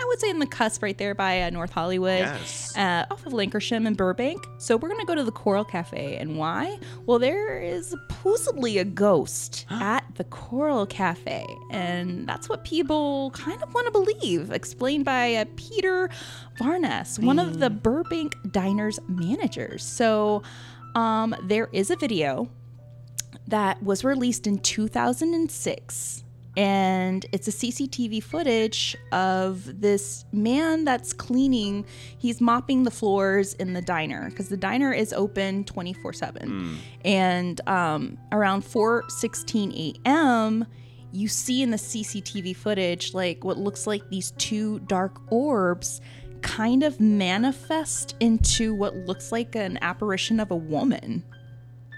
I 0.00 0.04
would 0.06 0.20
say 0.20 0.30
in 0.30 0.38
the 0.38 0.46
cusp 0.46 0.82
right 0.82 0.96
there 0.96 1.14
by 1.14 1.42
uh, 1.42 1.50
North 1.50 1.72
Hollywood, 1.72 2.20
Yes. 2.20 2.76
uh, 2.76 3.04
off 3.10 3.26
of 3.26 3.32
Lankershim 3.32 3.86
and 3.86 3.96
Burbank. 3.96 4.46
So 4.58 4.76
we're 4.76 4.88
gonna 4.88 5.04
go 5.04 5.14
to 5.14 5.24
the 5.24 5.32
Coral 5.32 5.64
Cafe, 5.64 6.16
and 6.16 6.36
why? 6.38 6.78
Well, 7.06 7.18
there 7.18 7.60
is 7.60 7.88
supposedly 7.88 8.78
a 8.78 8.84
ghost 8.84 9.66
at 9.70 10.04
the 10.14 10.24
Coral 10.24 10.86
Cafe, 10.86 11.44
and 11.70 12.26
that's 12.28 12.48
what 12.48 12.64
people 12.64 13.30
kind 13.32 13.62
of 13.62 13.74
want 13.74 13.86
to 13.86 13.92
believe. 13.92 14.50
Explained 14.52 15.04
by 15.04 15.34
uh, 15.34 15.44
Peter 15.56 16.08
Varnes, 16.58 17.18
one 17.18 17.38
of 17.38 17.58
the 17.58 17.70
Burbank 17.70 18.36
Diners 18.52 18.98
managers. 19.08 19.82
So 19.84 20.42
um, 20.94 21.34
there 21.42 21.68
is 21.72 21.90
a 21.90 21.96
video 21.96 22.48
that 23.48 23.82
was 23.82 24.04
released 24.04 24.46
in 24.46 24.58
2006 24.58 26.24
and 26.58 27.24
it's 27.30 27.46
a 27.46 27.52
CCTV 27.52 28.20
footage 28.20 28.96
of 29.12 29.80
this 29.80 30.24
man 30.32 30.84
that's 30.84 31.12
cleaning. 31.12 31.86
He's 32.18 32.40
mopping 32.40 32.82
the 32.82 32.90
floors 32.90 33.54
in 33.54 33.74
the 33.74 33.80
diner 33.80 34.28
because 34.28 34.48
the 34.48 34.56
diner 34.56 34.92
is 34.92 35.12
open 35.12 35.62
24/7 35.64 36.76
and 37.04 37.60
um, 37.68 38.18
around 38.32 38.64
4:16 38.64 39.94
a.m. 40.04 40.66
you 41.12 41.28
see 41.28 41.62
in 41.62 41.70
the 41.70 41.76
CCTV 41.76 42.56
footage 42.56 43.14
like 43.14 43.44
what 43.44 43.56
looks 43.56 43.86
like 43.86 44.02
these 44.10 44.32
two 44.32 44.80
dark 44.80 45.20
orbs 45.30 46.00
kind 46.42 46.82
of 46.82 46.98
manifest 46.98 48.16
into 48.18 48.74
what 48.74 48.96
looks 48.96 49.30
like 49.30 49.54
an 49.54 49.78
apparition 49.80 50.40
of 50.40 50.50
a 50.50 50.56
woman 50.56 51.22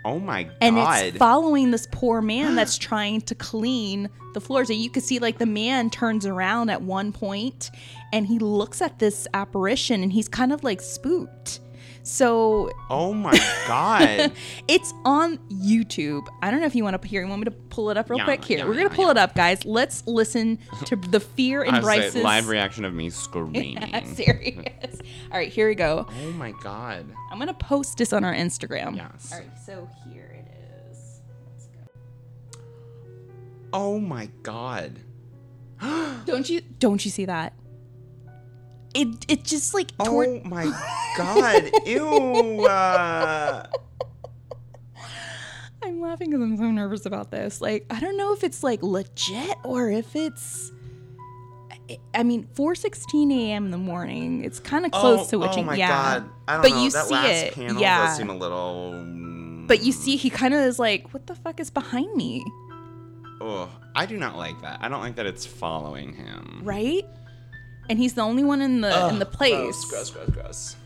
Oh 0.04 0.18
my 0.18 0.44
god. 0.44 0.54
and 0.60 0.78
it's 0.78 1.18
following 1.18 1.70
this 1.70 1.86
poor 1.90 2.20
man 2.22 2.54
that's 2.54 2.78
trying 2.88 3.20
to 3.22 3.34
clean 3.34 4.08
the 4.32 4.40
floors 4.40 4.70
and 4.70 4.78
you 4.78 4.90
can 4.90 5.02
see 5.02 5.18
like 5.18 5.38
the 5.38 5.46
man 5.46 5.90
turns 5.90 6.24
around 6.24 6.70
at 6.70 6.82
one 6.82 7.12
point 7.12 7.70
and 8.12 8.26
he 8.26 8.38
looks 8.38 8.80
at 8.80 8.98
this 8.98 9.26
apparition 9.34 10.02
and 10.02 10.12
he's 10.12 10.28
kind 10.28 10.52
of 10.52 10.62
like 10.64 10.80
spooked 10.80 11.60
so 12.02 12.70
oh 12.88 13.12
my 13.12 13.32
god. 13.68 14.32
it's 14.68 14.92
on 15.04 15.36
youtube 15.50 16.26
i 16.42 16.50
don't 16.50 16.60
know 16.60 16.66
if 16.66 16.74
you 16.74 16.82
want 16.82 17.00
to 17.00 17.06
hear 17.08 17.22
you 17.22 17.28
want 17.28 17.40
me 17.40 17.44
to 17.44 17.50
pull 17.50 17.90
it 17.90 17.96
up 17.96 18.08
real 18.08 18.18
Yeah, 18.18 18.24
quick 18.24 18.44
here 18.44 18.58
yeah, 18.58 18.64
we're 18.64 18.74
gonna 18.74 18.88
yeah, 18.88 18.94
pull 18.96 19.10
it 19.10 19.16
up 19.18 19.34
guys 19.34 19.64
let's 19.64 20.06
listen 20.06 20.58
to 20.86 20.96
the 20.96 21.20
fear 21.20 21.62
in 21.62 21.80
bryce's 21.80 22.22
live 22.22 22.48
reaction 22.48 22.84
of 22.84 22.94
me 22.94 23.10
screaming. 23.10 23.78
serious 24.14 24.98
all 25.30 25.38
right 25.38 25.52
here 25.52 25.68
we 25.68 25.74
go 25.74 26.06
Oh 26.22 26.30
my 26.32 26.52
god. 26.62 27.06
i'm 27.30 27.38
gonna 27.38 27.52
post 27.54 27.98
this 27.98 28.12
on 28.12 28.24
our 28.24 28.34
instagram 28.34 28.96
Yes. 28.96 29.30
all 29.32 29.38
right 29.40 29.48
so 29.64 29.88
here 30.10 30.36
it 30.38 30.50
is 30.90 31.20
Let's 31.52 31.66
go. 31.66 32.60
Oh 33.72 34.00
my 34.00 34.28
god. 34.42 34.98
Don't 36.26 36.48
you 36.50 36.60
don't 36.78 37.02
you 37.04 37.10
see 37.10 37.24
that? 37.24 37.54
It 38.94 39.24
it 39.28 39.44
just 39.44 39.74
like 39.74 39.96
toward 39.98 40.28
Oh 40.28 40.40
my 40.48 40.64
god. 41.16 41.70
Ew. 41.86 42.64
Uh, 42.66 43.66
I'm 45.82 46.00
laughing 46.00 46.30
because 46.30 46.42
I'm 46.42 46.56
so 46.56 46.70
nervous 46.70 47.06
about 47.06 47.30
this. 47.30 47.60
Like 47.60 47.86
I 47.90 48.00
don't 48.00 48.16
know 48.16 48.32
if 48.32 48.44
it's 48.44 48.62
like 48.62 48.82
legit 48.82 49.56
or 49.64 49.90
if 49.90 50.14
it's 50.16 50.72
I- 52.14 52.22
mean, 52.22 52.46
4:16 52.54 53.32
a.m. 53.32 53.66
in 53.66 53.70
the 53.70 53.78
morning. 53.78 54.44
It's 54.44 54.60
kind 54.60 54.84
of 54.84 54.92
close 54.92 55.28
to 55.28 55.36
oh, 55.36 55.40
witching. 55.40 55.64
Oh 55.64 55.68
my 55.68 55.76
yeah, 55.76 55.88
god. 55.88 56.30
I 56.46 56.52
don't 56.54 56.62
but 56.62 56.70
know. 56.72 56.84
you 56.84 56.90
that 56.90 57.06
see 57.06 57.14
last 57.14 57.44
it. 57.44 57.54
panel 57.54 57.80
yeah, 57.80 58.06
does 58.06 58.16
seem 58.16 58.30
a 58.30 58.36
little. 58.36 58.92
mm, 58.94 59.66
but 59.66 59.82
you 59.82 59.92
see, 59.92 60.16
he 60.16 60.30
kind 60.30 60.54
of 60.54 60.60
is 60.60 60.78
like, 60.78 61.12
"What 61.14 61.26
the 61.26 61.34
fuck 61.34 61.60
is 61.60 61.70
behind 61.70 62.14
me?" 62.14 62.44
Oh, 63.40 63.70
I 63.94 64.06
do 64.06 64.18
not 64.18 64.36
like 64.36 64.60
that. 64.62 64.78
I 64.82 64.88
don't 64.88 65.00
like 65.00 65.16
that 65.16 65.26
it's 65.26 65.46
following 65.46 66.12
him. 66.12 66.60
Right? 66.62 67.06
And 67.88 67.98
he's 67.98 68.14
the 68.14 68.22
only 68.22 68.44
one 68.44 68.62
in 68.62 68.80
the 68.80 69.08
in 69.08 69.18
the 69.18 69.26
place. 69.26 69.84
Gross, 69.86 70.10
gross, 70.10 70.30
gross. 70.30 70.76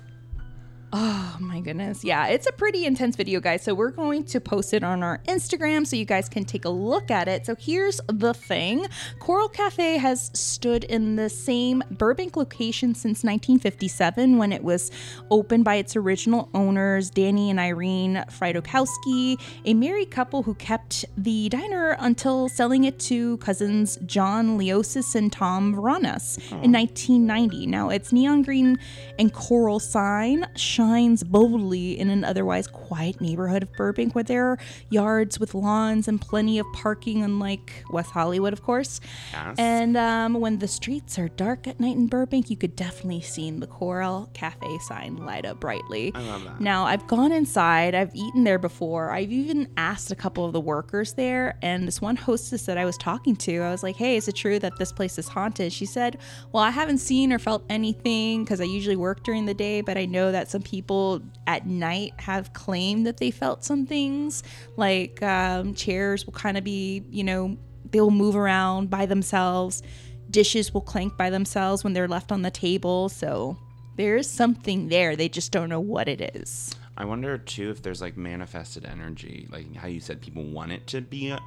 Oh 0.96 1.37
my 1.40 1.59
goodness. 1.59 2.04
Yeah, 2.04 2.28
it's 2.28 2.46
a 2.46 2.52
pretty 2.52 2.87
intense 2.87 3.16
video, 3.16 3.40
guys. 3.40 3.62
So 3.64 3.74
we're 3.74 3.90
going 3.90 4.22
to 4.26 4.40
post 4.40 4.72
it 4.72 4.85
on 4.85 5.02
our 5.02 5.18
Instagram 5.26 5.85
so 5.85 5.96
you 5.96 6.04
guys 6.04 6.28
can 6.28 6.44
take 6.44 6.64
a 6.64 6.68
look 6.68 7.11
at 7.11 7.26
it. 7.26 7.46
So 7.46 7.57
here's 7.59 8.00
the 8.07 8.33
thing 8.33 8.87
Coral 9.18 9.48
Cafe 9.48 9.96
has 9.96 10.30
stood 10.35 10.85
in 10.85 11.16
the 11.16 11.28
same 11.28 11.83
Burbank 11.90 12.37
location 12.37 12.94
since 12.94 13.24
1957 13.24 14.38
when 14.38 14.52
it 14.52 14.62
was 14.62 14.92
opened 15.33 15.64
by 15.64 15.74
its 15.74 15.96
original 15.96 16.48
owners, 16.54 17.11
Danny 17.11 17.50
and 17.50 17.59
Irene 17.59 18.24
Frydokowski, 18.28 19.40
a 19.64 19.74
married 19.74 20.12
couple 20.12 20.44
who 20.44 20.54
kept 20.54 21.07
the 21.16 21.48
diner 21.48 21.96
until 21.98 22.48
selling 22.48 22.85
it 22.85 23.00
to 23.00 23.37
cousins 23.38 23.98
John 24.07 24.57
Leosis 24.57 25.16
and 25.16 25.33
Tom 25.33 25.74
Varanas 25.74 26.38
in 26.62 26.70
1990. 26.70 27.66
Now, 27.66 27.88
its 27.88 28.12
neon 28.12 28.42
green 28.42 28.78
and 29.18 29.33
coral 29.33 29.80
sign 29.80 30.46
shines 30.85 31.25
boldly 31.25 31.99
in 31.99 32.11
an 32.11 32.25
otherwise 32.25 32.66
quiet 32.66 33.18
neighborhood 33.20 33.62
of 33.62 33.73
Burbank 33.73 34.14
where 34.14 34.25
there 34.25 34.49
are 34.49 34.59
yards 34.90 35.40
with 35.40 35.55
lawns 35.55 36.09
and 36.09 36.20
plenty 36.20 36.59
of 36.59 36.66
parking, 36.75 37.23
unlike 37.23 37.85
West 37.90 38.11
Hollywood, 38.11 38.53
of 38.53 38.62
course. 38.62 39.01
Yes. 39.33 39.57
And 39.59 39.97
um, 39.97 40.35
when 40.35 40.59
the 40.59 40.68
streets 40.68 41.18
are 41.18 41.29
dark 41.29 41.66
at 41.66 41.81
night 41.81 41.97
in 41.97 42.07
Burbank, 42.07 42.51
you 42.51 42.57
could 42.57 42.77
definitely 42.77 43.23
see 43.23 43.51
the 43.51 43.66
Coral 43.66 44.29
Cafe 44.35 44.79
sign 44.81 45.16
light 45.16 45.47
up 45.47 45.59
brightly. 45.61 46.12
I 46.14 46.20
love 46.20 46.44
that. 46.44 46.61
Now, 46.61 46.85
I've 46.85 47.07
gone 47.07 47.33
inside, 47.33 47.94
I've 47.94 48.14
eaten 48.14 48.44
there 48.44 48.59
before. 48.59 49.11
I've 49.11 49.33
even 49.33 49.68
asked 49.77 50.11
a 50.11 50.16
couple 50.16 50.44
of 50.44 50.53
the 50.53 50.61
workers 50.61 51.14
there, 51.14 51.59
and 51.62 51.88
this 51.88 52.01
one 52.01 52.16
hostess 52.16 52.66
that 52.66 52.77
I 52.77 52.85
was 52.85 52.99
talking 52.99 53.37
to, 53.37 53.61
I 53.61 53.70
was 53.70 53.83
like, 53.83 53.97
hey, 53.97 54.16
is 54.16 54.29
it 54.29 54.37
true 54.37 54.59
that 54.59 54.79
this 54.79 54.92
place 54.92 55.18
is 55.18 55.29
haunted? 55.29 55.73
She 55.73 55.87
said, 55.87 56.18
well, 56.53 56.62
I 56.62 56.70
haven't 56.70 56.99
seen 56.99 57.33
or 57.33 57.38
felt 57.38 57.64
anything 57.70 58.44
because 58.44 58.61
I 58.61 58.64
usually 58.64 58.97
work 58.97 59.23
during 59.25 59.47
the 59.47 59.55
day, 59.55 59.81
but 59.81 59.97
I 59.97 60.05
know 60.05 60.33
that 60.33 60.51
some 60.51 60.62
people 60.64 61.22
at 61.46 61.66
night 61.66 62.12
have 62.18 62.53
claimed 62.53 63.07
that 63.07 63.18
they 63.18 63.31
felt 63.31 63.64
some 63.64 63.87
things, 63.87 64.42
like 64.77 65.22
um, 65.22 65.74
chairs 65.74 66.27
will 66.27 66.33
kind 66.33 66.57
of 66.59 66.64
be, 66.64 67.05
you 67.11 67.22
know, 67.24 67.57
they'll 67.90 68.11
move 68.11 68.35
around 68.37 68.90
by 68.90 69.07
themselves. 69.07 69.83
Dishes 70.31 70.74
will 70.74 70.81
clank 70.81 71.16
by 71.16 71.31
themselves 71.31 71.85
when 71.85 71.92
they're 71.92 72.09
left 72.09 72.33
on 72.33 72.42
the 72.42 72.50
table. 72.50 73.09
So 73.09 73.57
there's 73.96 74.29
something 74.29 74.88
there. 74.88 75.14
They 75.14 75.29
just 75.29 75.53
don't 75.53 75.68
know 75.68 75.81
what 75.81 76.09
it 76.09 76.20
is. 76.35 76.74
I 76.96 77.05
wonder 77.05 77.38
too 77.38 77.70
if 77.70 77.83
there's 77.83 78.00
like 78.00 78.16
manifested 78.16 78.85
energy, 78.85 79.46
like 79.50 79.74
how 79.77 79.87
you 79.88 80.00
said 80.00 80.20
people 80.20 80.44
want 80.44 80.72
it 80.72 80.87
to 80.88 81.00
be. 81.00 81.31
A- 81.31 81.40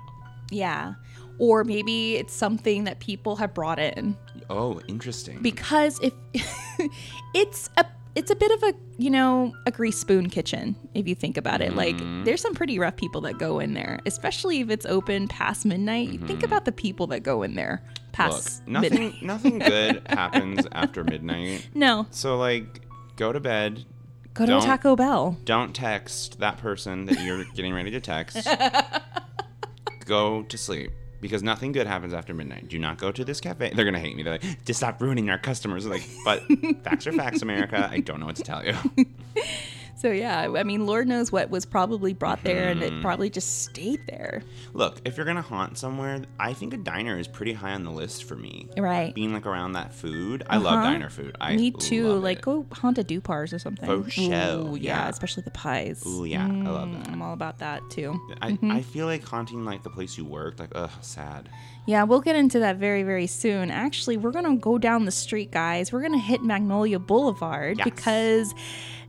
Yeah. 0.51 0.93
Or 1.39 1.63
maybe 1.63 2.15
it's 2.15 2.33
something 2.33 2.85
that 2.85 2.99
people 2.99 3.35
have 3.35 3.53
brought 3.53 3.77
in. 3.79 4.17
oh, 4.49 4.81
interesting. 4.87 5.39
Because 5.41 5.99
if 6.01 6.13
it's 7.33 7.69
a 7.77 7.85
it's 8.17 8.31
a 8.31 8.35
bit 8.35 8.51
of 8.51 8.63
a, 8.63 8.73
you 8.97 9.11
know, 9.11 9.53
a 9.67 9.71
grease 9.71 9.99
spoon 9.99 10.27
kitchen 10.27 10.75
if 10.95 11.07
you 11.07 11.13
think 11.13 11.37
about 11.37 11.61
it. 11.61 11.75
Like 11.75 11.95
mm-hmm. 11.97 12.23
there's 12.23 12.41
some 12.41 12.55
pretty 12.55 12.79
rough 12.79 12.95
people 12.95 13.21
that 13.21 13.37
go 13.37 13.59
in 13.59 13.75
there, 13.75 13.99
especially 14.07 14.59
if 14.59 14.71
it's 14.71 14.87
open 14.87 15.27
past 15.27 15.67
midnight. 15.67 16.09
You 16.09 16.17
think 16.17 16.39
mm-hmm. 16.39 16.45
about 16.45 16.65
the 16.65 16.71
people 16.71 17.05
that 17.07 17.19
go 17.19 17.43
in 17.43 17.53
there 17.53 17.83
Look, 17.85 18.11
past 18.13 18.67
nothing, 18.67 18.91
midnight. 18.91 19.13
nothing 19.21 19.59
good 19.59 20.01
happens 20.09 20.65
after 20.71 21.03
midnight. 21.03 21.69
No, 21.75 22.07
So 22.09 22.37
like, 22.37 22.81
go 23.17 23.31
to 23.31 23.39
bed. 23.39 23.85
go 24.33 24.47
to 24.47 24.65
Taco 24.65 24.95
Bell. 24.95 25.37
Don't 25.45 25.75
text 25.75 26.39
that 26.39 26.57
person 26.57 27.05
that 27.05 27.23
you're 27.23 27.43
getting 27.53 27.75
ready 27.75 27.91
to 27.91 28.01
text. 28.01 28.47
go 30.05 30.41
to 30.41 30.57
sleep 30.57 30.91
because 31.21 31.43
nothing 31.43 31.71
good 31.71 31.87
happens 31.87 32.13
after 32.13 32.33
midnight. 32.33 32.67
Do 32.69 32.79
not 32.79 32.97
go 32.97 33.11
to 33.11 33.25
this 33.25 33.39
cafe. 33.39 33.71
They're 33.75 33.85
gonna 33.85 33.99
hate 33.99 34.15
me. 34.15 34.23
They're 34.23 34.33
like, 34.33 34.65
just 34.65 34.79
stop 34.79 35.01
ruining 35.01 35.29
our 35.29 35.37
customers. 35.37 35.85
Like, 35.85 36.07
but 36.23 36.43
facts 36.83 37.07
are 37.07 37.13
facts, 37.13 37.41
America. 37.41 37.87
I 37.91 37.99
don't 37.99 38.19
know 38.19 38.25
what 38.25 38.35
to 38.37 38.43
tell 38.43 38.65
you. 38.65 38.75
So 39.97 40.11
yeah, 40.11 40.41
I 40.55 40.61
mean, 40.63 40.85
Lord 40.85 41.07
knows 41.07 41.31
what 41.31 41.49
was 41.49 41.65
probably 41.65 42.13
brought 42.13 42.43
there, 42.43 42.69
and 42.69 42.81
Mm-hmm. 42.81 42.97
it 42.99 43.01
probably 43.01 43.31
just 43.31 43.63
stayed 43.63 43.99
there. 44.07 44.43
Look, 44.73 45.01
if 45.05 45.17
you're 45.17 45.25
gonna 45.25 45.41
haunt 45.41 45.77
somewhere, 45.79 46.21
I 46.39 46.53
think 46.53 46.73
a 46.75 46.77
diner 46.77 47.17
is 47.17 47.27
pretty 47.27 47.53
high 47.53 47.73
on 47.73 47.83
the 47.83 47.89
list 47.91 48.25
for 48.25 48.35
me. 48.35 48.69
Right. 48.77 49.13
Being 49.15 49.33
like 49.33 49.47
around 49.47 49.73
that 49.73 49.93
food, 49.95 50.43
I 50.49 50.57
love 50.57 50.75
Uh-huh. 50.75 50.83
diner 50.91 51.09
food. 51.09 51.35
I 51.41 51.55
Me 51.55 51.71
too. 51.71 52.09
love 52.09 52.23
Like 52.23 52.37
it. 52.37 52.43
go 52.43 52.65
haunt 52.71 52.99
a 52.99 53.03
Dupars 53.03 53.53
or 53.53 53.59
something. 53.59 53.89
Ooh, 53.89 54.75
yeah, 54.79 55.09
especially 55.09 55.41
the 55.43 55.51
pies. 55.51 56.03
Ooh, 56.05 56.25
yeah, 56.25 56.45
I 56.45 56.69
love 56.69 56.89
Mm, 56.89 57.03
that. 57.03 57.11
I'm 57.13 57.21
all 57.23 57.33
about 57.33 57.57
that 57.59 57.81
too. 57.89 58.19
I, 58.39 58.51
Mm-hmm. 58.51 58.71
I 58.71 58.81
feel 58.83 59.07
like 59.07 59.23
haunting 59.23 59.65
like 59.65 59.81
the 59.81 59.89
place 59.89 60.15
you 60.15 60.25
work. 60.25 60.59
Like, 60.59 60.73
ugh, 60.75 60.91
sad. 61.01 61.49
Yeah, 61.87 62.03
we'll 62.03 62.19
get 62.21 62.35
into 62.35 62.59
that 62.59 62.75
very, 62.75 63.03
very 63.03 63.27
soon. 63.27 63.71
Actually, 63.71 64.17
we're 64.17 64.31
gonna 64.31 64.57
go 64.57 64.77
down 64.77 65.05
the 65.05 65.11
street, 65.11 65.51
guys. 65.51 65.91
We're 65.93 66.01
gonna 66.01 66.17
hit 66.19 66.43
Magnolia 66.43 66.99
Boulevard 66.99 67.77
Yes. 67.77 67.85
because 67.85 68.53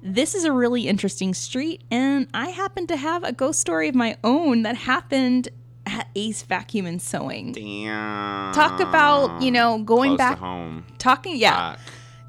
this 0.03 0.35
is 0.37 0.45
a 0.45 0.53
really 0.53 0.87
interesting 0.87 1.35
street, 1.35 1.83
and 1.91 2.29
I 2.33 2.51
happen 2.51 2.87
to 2.87 2.97
have 2.97 3.25
a 3.25 3.33
ghost 3.33 3.59
story 3.61 3.88
of 3.88 3.97
my 3.97 4.17
own 4.23 4.62
that 4.62 4.77
happened 4.77 5.49
at 5.87 6.07
Ace 6.14 6.43
Vacuum 6.43 6.87
and 6.87 7.03
Sewing. 7.03 7.51
Damn. 7.53 8.53
Talk 8.55 8.79
about 8.79 9.43
you 9.43 9.51
know 9.51 9.79
going 9.83 10.11
Close 10.11 10.19
back, 10.19 10.35
to 10.38 10.45
home. 10.45 10.85
talking 10.99 11.37
yeah, 11.37 11.73
Fuck. 11.73 11.81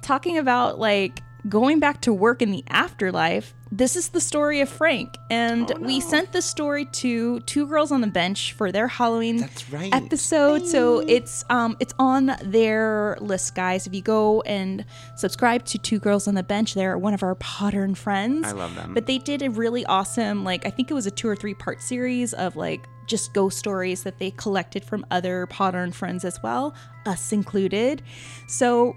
talking 0.01 0.37
about 0.39 0.79
like 0.79 1.21
going 1.47 1.79
back 1.79 2.01
to 2.01 2.13
work 2.13 2.41
in 2.41 2.51
the 2.51 2.63
afterlife. 2.69 3.53
This 3.71 3.95
is 3.95 4.09
the 4.09 4.19
story 4.19 4.61
of 4.61 4.69
Frank, 4.69 5.15
and 5.29 5.71
Oh, 5.71 5.79
we 5.79 5.99
sent 5.99 6.31
this 6.31 6.45
story 6.45 6.85
to 6.85 7.39
two 7.41 7.67
girls 7.67 7.91
on 7.91 8.01
the 8.01 8.07
bench 8.07 8.53
for 8.53 8.71
their 8.71 8.87
Halloween 8.87 9.47
right. 9.71 9.93
episode. 9.93 10.65
So 10.65 11.03
it's 11.07 11.45
um 11.51 11.77
it's 11.79 11.93
on 11.99 12.35
their 12.43 13.15
list, 13.21 13.53
guys. 13.53 13.85
If 13.85 13.93
you 13.93 14.01
go 14.01 14.41
and 14.41 14.85
subscribe 15.15 15.65
to 15.65 15.77
Two 15.77 15.99
Girls 15.99 16.27
on 16.27 16.33
the 16.33 16.41
Bench, 16.41 16.73
they're 16.73 16.97
one 16.97 17.13
of 17.13 17.21
our 17.21 17.35
Pottern 17.35 17.93
friends. 17.93 18.47
I 18.47 18.51
love 18.53 18.73
them. 18.73 18.95
But 18.95 19.05
they 19.05 19.19
did 19.19 19.43
a 19.43 19.51
really 19.51 19.85
awesome, 19.85 20.43
like 20.43 20.65
I 20.65 20.71
think 20.71 20.89
it 20.89 20.95
was 20.95 21.05
a 21.05 21.11
two 21.11 21.27
or 21.29 21.35
three 21.35 21.53
part 21.53 21.79
series 21.79 22.33
of 22.33 22.55
like 22.55 22.87
just 23.05 23.33
ghost 23.33 23.59
stories 23.59 24.01
that 24.03 24.17
they 24.17 24.31
collected 24.31 24.83
from 24.83 25.05
other 25.11 25.45
Pottern 25.45 25.91
friends 25.91 26.25
as 26.25 26.41
well, 26.41 26.73
us 27.05 27.31
included. 27.31 28.01
So 28.47 28.95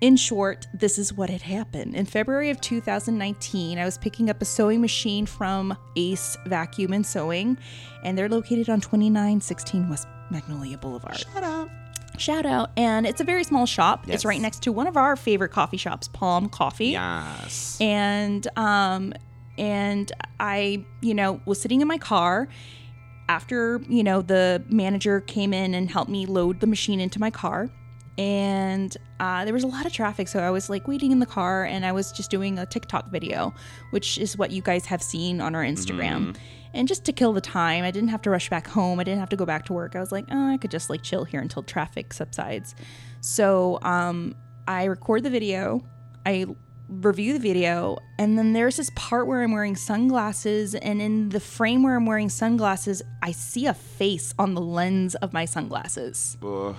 in 0.00 0.16
short, 0.16 0.66
this 0.72 0.98
is 0.98 1.12
what 1.12 1.28
had 1.30 1.42
happened. 1.42 1.94
In 1.94 2.06
February 2.06 2.50
of 2.50 2.60
2019, 2.60 3.78
I 3.78 3.84
was 3.84 3.98
picking 3.98 4.30
up 4.30 4.40
a 4.40 4.44
sewing 4.44 4.80
machine 4.80 5.26
from 5.26 5.76
Ace 5.96 6.36
Vacuum 6.46 6.92
and 6.92 7.04
Sewing, 7.04 7.58
and 8.02 8.16
they're 8.16 8.28
located 8.28 8.70
on 8.70 8.80
2916 8.80 9.88
West 9.90 10.08
Magnolia 10.30 10.78
Boulevard. 10.78 11.18
Shut 11.18 11.42
up. 11.44 11.68
Shout 12.18 12.44
out. 12.46 12.70
And 12.76 13.06
it's 13.06 13.20
a 13.20 13.24
very 13.24 13.44
small 13.44 13.66
shop. 13.66 14.04
Yes. 14.06 14.16
It's 14.16 14.24
right 14.24 14.40
next 14.40 14.62
to 14.64 14.72
one 14.72 14.86
of 14.86 14.96
our 14.96 15.16
favorite 15.16 15.50
coffee 15.52 15.76
shops, 15.76 16.08
Palm 16.08 16.48
Coffee 16.48 16.88
Yes. 16.88 17.78
and 17.80 18.46
um 18.56 19.12
and 19.58 20.12
i 20.38 20.82
you 21.02 21.12
know 21.12 21.40
was 21.44 21.60
sitting 21.60 21.80
in 21.82 21.88
my 21.88 21.98
car 21.98 22.48
after 23.28 23.80
you 23.88 24.02
know 24.02 24.22
the 24.22 24.62
manager 24.70 25.20
came 25.20 25.52
in 25.52 25.74
and 25.74 25.90
helped 25.90 26.10
me 26.10 26.24
load 26.24 26.60
the 26.60 26.66
machine 26.66 27.00
into 27.00 27.18
my 27.18 27.30
car 27.30 27.68
and 28.20 28.94
uh, 29.18 29.46
there 29.46 29.54
was 29.54 29.64
a 29.64 29.66
lot 29.66 29.86
of 29.86 29.94
traffic. 29.94 30.28
So 30.28 30.40
I 30.40 30.50
was 30.50 30.68
like 30.68 30.86
waiting 30.86 31.10
in 31.10 31.20
the 31.20 31.26
car 31.26 31.64
and 31.64 31.86
I 31.86 31.92
was 31.92 32.12
just 32.12 32.30
doing 32.30 32.58
a 32.58 32.66
TikTok 32.66 33.10
video, 33.10 33.54
which 33.92 34.18
is 34.18 34.36
what 34.36 34.50
you 34.50 34.60
guys 34.60 34.84
have 34.84 35.02
seen 35.02 35.40
on 35.40 35.54
our 35.54 35.64
Instagram. 35.64 36.36
And 36.74 36.86
just 36.86 37.06
to 37.06 37.14
kill 37.14 37.32
the 37.32 37.40
time, 37.40 37.82
I 37.82 37.90
didn't 37.90 38.10
have 38.10 38.20
to 38.22 38.30
rush 38.30 38.50
back 38.50 38.66
home. 38.66 39.00
I 39.00 39.04
didn't 39.04 39.20
have 39.20 39.30
to 39.30 39.36
go 39.36 39.46
back 39.46 39.64
to 39.66 39.72
work. 39.72 39.96
I 39.96 40.00
was 40.00 40.12
like, 40.12 40.26
oh, 40.30 40.52
I 40.52 40.58
could 40.58 40.70
just 40.70 40.90
like 40.90 41.02
chill 41.02 41.24
here 41.24 41.40
until 41.40 41.62
traffic 41.62 42.12
subsides. 42.12 42.74
So 43.22 43.78
um, 43.80 44.34
I 44.68 44.84
record 44.84 45.22
the 45.22 45.30
video. 45.30 45.82
I 46.26 46.44
review 46.88 47.32
the 47.32 47.38
video 47.38 47.96
and 48.18 48.36
then 48.36 48.52
there's 48.52 48.76
this 48.76 48.90
part 48.96 49.28
where 49.28 49.42
I'm 49.42 49.52
wearing 49.52 49.76
sunglasses 49.76 50.74
and 50.74 51.00
in 51.00 51.30
the 51.30 51.40
frame 51.40 51.84
where 51.84 51.94
I'm 51.96 52.04
wearing 52.04 52.28
sunglasses 52.28 53.00
I 53.22 53.30
see 53.30 53.66
a 53.66 53.74
face 53.74 54.34
on 54.40 54.54
the 54.54 54.60
lens 54.60 55.14
of 55.14 55.32
my 55.32 55.44
sunglasses. 55.46 56.36
Ugh. 56.42 56.74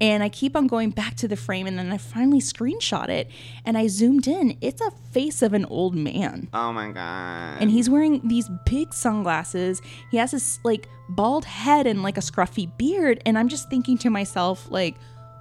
And 0.00 0.22
I 0.22 0.28
keep 0.28 0.54
on 0.54 0.66
going 0.66 0.90
back 0.90 1.16
to 1.16 1.28
the 1.28 1.36
frame 1.36 1.66
and 1.66 1.78
then 1.78 1.90
I 1.90 1.96
finally 1.96 2.40
screenshot 2.40 3.08
it 3.08 3.30
and 3.64 3.78
I 3.78 3.86
zoomed 3.86 4.28
in. 4.28 4.58
It's 4.60 4.82
a 4.82 4.90
face 5.12 5.40
of 5.40 5.54
an 5.54 5.64
old 5.66 5.94
man. 5.94 6.48
Oh 6.52 6.72
my 6.72 6.92
god. 6.92 7.62
And 7.62 7.70
he's 7.70 7.88
wearing 7.88 8.20
these 8.28 8.50
big 8.66 8.92
sunglasses. 8.92 9.80
He 10.10 10.18
has 10.18 10.32
this 10.32 10.58
like 10.64 10.88
bald 11.08 11.46
head 11.46 11.86
and 11.86 12.02
like 12.02 12.18
a 12.18 12.20
scruffy 12.20 12.70
beard 12.76 13.22
and 13.24 13.38
I'm 13.38 13.48
just 13.48 13.70
thinking 13.70 13.96
to 13.98 14.10
myself 14.10 14.70
like 14.70 14.96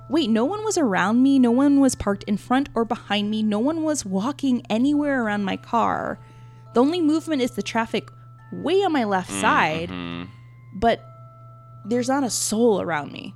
Wait, 0.07 0.29
no 0.29 0.45
one 0.45 0.63
was 0.63 0.77
around 0.77 1.23
me. 1.23 1.39
No 1.39 1.49
one 1.49 1.79
was 1.79 1.95
parked 1.95 2.23
in 2.25 2.37
front 2.37 2.69
or 2.75 2.85
behind 2.85 3.31
me. 3.31 3.41
No 3.41 3.57
one 3.57 3.81
was 3.81 4.05
walking 4.05 4.61
anywhere 4.69 5.23
around 5.23 5.43
my 5.43 5.57
car. 5.57 6.19
The 6.75 6.81
only 6.81 7.01
movement 7.01 7.41
is 7.41 7.51
the 7.51 7.63
traffic 7.63 8.09
way 8.51 8.83
on 8.83 8.93
my 8.93 9.05
left 9.05 9.31
mm, 9.31 9.41
side, 9.41 9.89
mm-hmm. 9.89 10.29
but 10.75 11.03
there's 11.85 12.07
not 12.07 12.23
a 12.23 12.29
soul 12.29 12.81
around 12.81 13.11
me. 13.11 13.33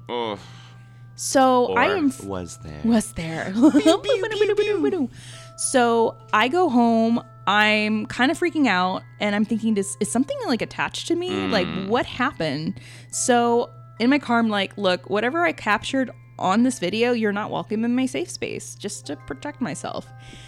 So 1.22 1.66
Or 1.66 1.78
I 1.78 1.88
am 1.88 2.14
was 2.24 2.60
there. 2.60 2.80
was 2.86 3.12
there. 3.12 3.54
so 5.58 6.16
I 6.32 6.48
go 6.48 6.70
home. 6.70 7.22
I'm 7.46 8.06
kind 8.06 8.32
of 8.32 8.40
freaking 8.40 8.68
out 8.68 9.04
and 9.20 9.36
I'm 9.36 9.44
thinking, 9.44 9.76
is, 9.76 9.98
is 10.00 10.10
something 10.10 10.38
like 10.48 10.62
attached 10.62 11.08
to 11.08 11.16
me? 11.16 11.48
Like, 11.48 11.68
mm. 11.68 11.90
what 11.90 12.06
happened? 12.06 12.80
So 13.12 13.70
in 14.00 14.10
my 14.10 14.18
car, 14.18 14.40
I'm 14.40 14.48
like, 14.48 14.78
look, 14.78 15.10
whatever 15.10 15.44
I 15.44 15.52
captured 15.52 16.10
on 16.38 16.64
this 16.64 16.80
video, 16.80 17.12
you're 17.12 17.34
not 17.34 17.52
welcome 17.52 17.84
in 17.84 17.96
my 17.96 18.06
safe 18.06 18.30
space 18.30 18.76
just 18.76 19.06
to 19.08 19.18
protect 19.28 19.60
myself. 19.60 20.08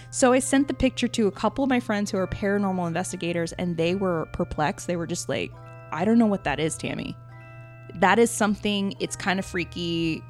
So 0.10 0.32
I 0.32 0.40
sent 0.40 0.70
the 0.70 0.74
picture 0.74 1.10
to 1.10 1.28
a 1.28 1.32
couple 1.32 1.66
of 1.66 1.70
my 1.70 1.82
friends 1.82 2.12
who 2.12 2.18
are 2.18 2.28
paranormal 2.28 2.88
investigators 2.88 3.52
and 3.54 3.76
they 3.76 3.94
were 3.94 4.30
perplexed. 4.32 4.88
They 4.88 4.96
were 4.96 5.08
just 5.08 5.28
like, 5.28 5.52
I 5.92 6.06
don't 6.06 6.18
know 6.18 6.28
what 6.28 6.46
that 6.46 6.62
is, 6.62 6.78
Tammy. 6.78 7.18
That 7.96 8.20
is 8.20 8.32
something, 8.32 8.94
it's 9.02 9.18
kind 9.18 9.38
of 9.38 9.46
freaky. 9.46 10.24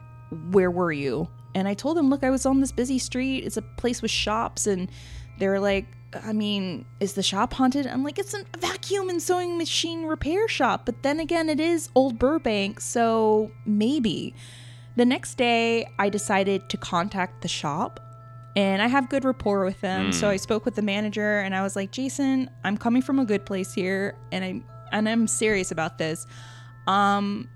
Where 0.52 0.72
were 0.72 0.92
you? 0.92 1.30
And 1.54 1.68
I 1.68 1.74
told 1.74 1.98
them, 1.98 2.10
look, 2.10 2.24
I 2.24 2.30
was 2.30 2.46
on 2.46 2.62
this 2.62 2.72
busy 2.72 2.98
street. 2.98 3.44
It's 3.44 3.58
a 3.58 3.62
place 3.62 4.02
with 4.02 4.12
shops. 4.12 4.68
And 4.68 4.90
they're 5.38 5.60
like, 5.60 5.86
I 6.24 6.34
mean, 6.34 6.86
is 7.00 7.14
the 7.14 7.24
shop 7.24 7.54
haunted? 7.54 7.88
I'm 7.88 8.04
like, 8.04 8.20
it's 8.20 8.34
a 8.34 8.44
vacuum 8.58 9.10
and 9.10 9.22
sewing 9.22 9.58
machine 9.58 10.06
repair 10.06 10.48
shop. 10.48 10.86
But 10.86 11.04
then 11.04 11.20
again, 11.20 11.50
it 11.50 11.60
is 11.60 11.90
Old 11.96 12.20
Burbank. 12.20 12.80
So 12.80 13.52
maybe. 13.66 14.34
The 14.98 15.06
next 15.06 15.36
day, 15.36 15.90
I 16.00 16.10
decided 16.10 16.70
to 16.70 16.78
contact 16.78 17.42
the 17.42 17.48
shop. 17.48 18.00
And 18.56 18.82
I 18.82 18.88
have 18.88 19.10
good 19.10 19.24
rapport 19.24 19.64
with 19.64 19.80
them. 19.80 20.12
So 20.12 20.30
I 20.30 20.36
spoke 20.36 20.66
with 20.66 20.76
the 20.76 20.82
manager 20.82 21.40
and 21.40 21.56
I 21.56 21.64
was 21.64 21.78
like, 21.78 21.92
Jason, 21.92 22.50
I'm 22.66 22.78
coming 22.78 23.02
from 23.02 23.18
a 23.20 23.24
good 23.24 23.46
place 23.46 23.74
here. 23.74 24.16
And 24.34 24.44
I'm 24.44 24.66
and 24.92 25.08
I'm 25.08 25.28
serious 25.28 25.72
about 25.72 25.98
this. 25.98 26.28
Um, 26.86 27.48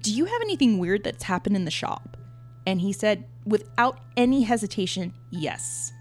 do 0.00 0.12
you 0.12 0.24
have 0.24 0.40
anything 0.42 0.78
weird 0.78 1.04
that's 1.04 1.24
happened 1.24 1.56
in 1.56 1.64
the 1.64 1.70
shop? 1.70 2.13
And 2.66 2.80
he 2.80 2.92
said, 2.92 3.24
without 3.44 4.00
any 4.16 4.42
hesitation, 4.42 5.12
yes. 5.30 5.92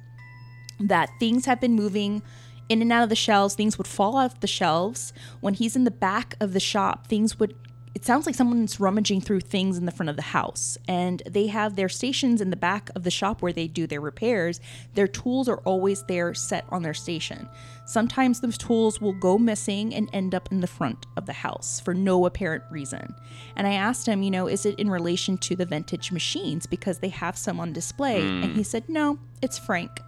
That 0.80 1.10
things 1.20 1.46
have 1.46 1.60
been 1.60 1.76
moving 1.76 2.22
in 2.70 2.82
and 2.82 2.92
out 2.92 3.04
of 3.04 3.10
the 3.10 3.16
shelves, 3.16 3.56
things 3.56 3.78
would 3.78 3.88
fall 3.88 4.16
off 4.16 4.40
the 4.40 4.48
shelves. 4.48 5.14
When 5.42 5.54
he's 5.54 5.76
in 5.76 5.84
the 5.84 5.92
back 5.92 6.36
of 6.40 6.54
the 6.54 6.60
shop, 6.60 7.08
things 7.08 7.40
would 7.40 7.56
it 7.96 8.04
sounds 8.04 8.26
like 8.26 8.34
someone's 8.34 8.80
rummaging 8.80 9.22
through 9.22 9.42
things 9.42 9.78
in 9.78 9.86
the 9.86 9.92
front 9.92 10.10
of 10.10 10.16
the 10.16 10.24
house. 10.24 10.78
And 10.88 11.22
they 11.30 11.48
have 11.48 11.76
their 11.76 11.90
stations 11.90 12.42
in 12.42 12.50
the 12.50 12.56
back 12.56 12.90
of 12.96 13.04
the 13.04 13.12
shop 13.12 13.42
where 13.42 13.54
they 13.54 13.68
do 13.68 13.86
their 13.86 14.02
repairs. 14.02 14.60
Their 14.96 15.08
tools 15.08 15.48
are 15.48 15.60
always 15.60 16.04
there 16.04 16.34
set 16.34 16.66
on 16.70 16.82
their 16.82 16.96
station. 16.96 17.48
Sometimes 17.86 18.40
those 18.40 18.58
tools 18.58 19.00
will 19.00 19.14
go 19.14 19.38
missing 19.38 19.94
and 19.94 20.10
end 20.12 20.34
up 20.34 20.52
in 20.52 20.62
the 20.62 20.68
front 20.68 21.06
of 21.18 21.28
the 21.28 21.34
house 21.34 21.80
for 21.80 21.94
no 21.94 22.26
apparent 22.26 22.64
reason. 22.72 23.14
And 23.56 23.68
I 23.68 23.74
asked 23.74 24.08
him, 24.08 24.24
you 24.24 24.32
know, 24.32 24.48
is 24.48 24.66
it 24.66 24.80
in 24.80 24.90
relation 24.90 25.38
to 25.40 25.56
the 25.56 25.66
vintage 25.66 26.12
machines 26.12 26.66
because 26.66 26.98
they 26.98 27.10
have 27.10 27.38
some 27.38 27.60
on 27.60 27.74
display? 27.74 28.22
And 28.22 28.46
hmm. 28.46 28.54
he 28.54 28.64
said, 28.64 28.90
no, 28.90 29.20
it's 29.44 29.60
Frank. 29.60 30.02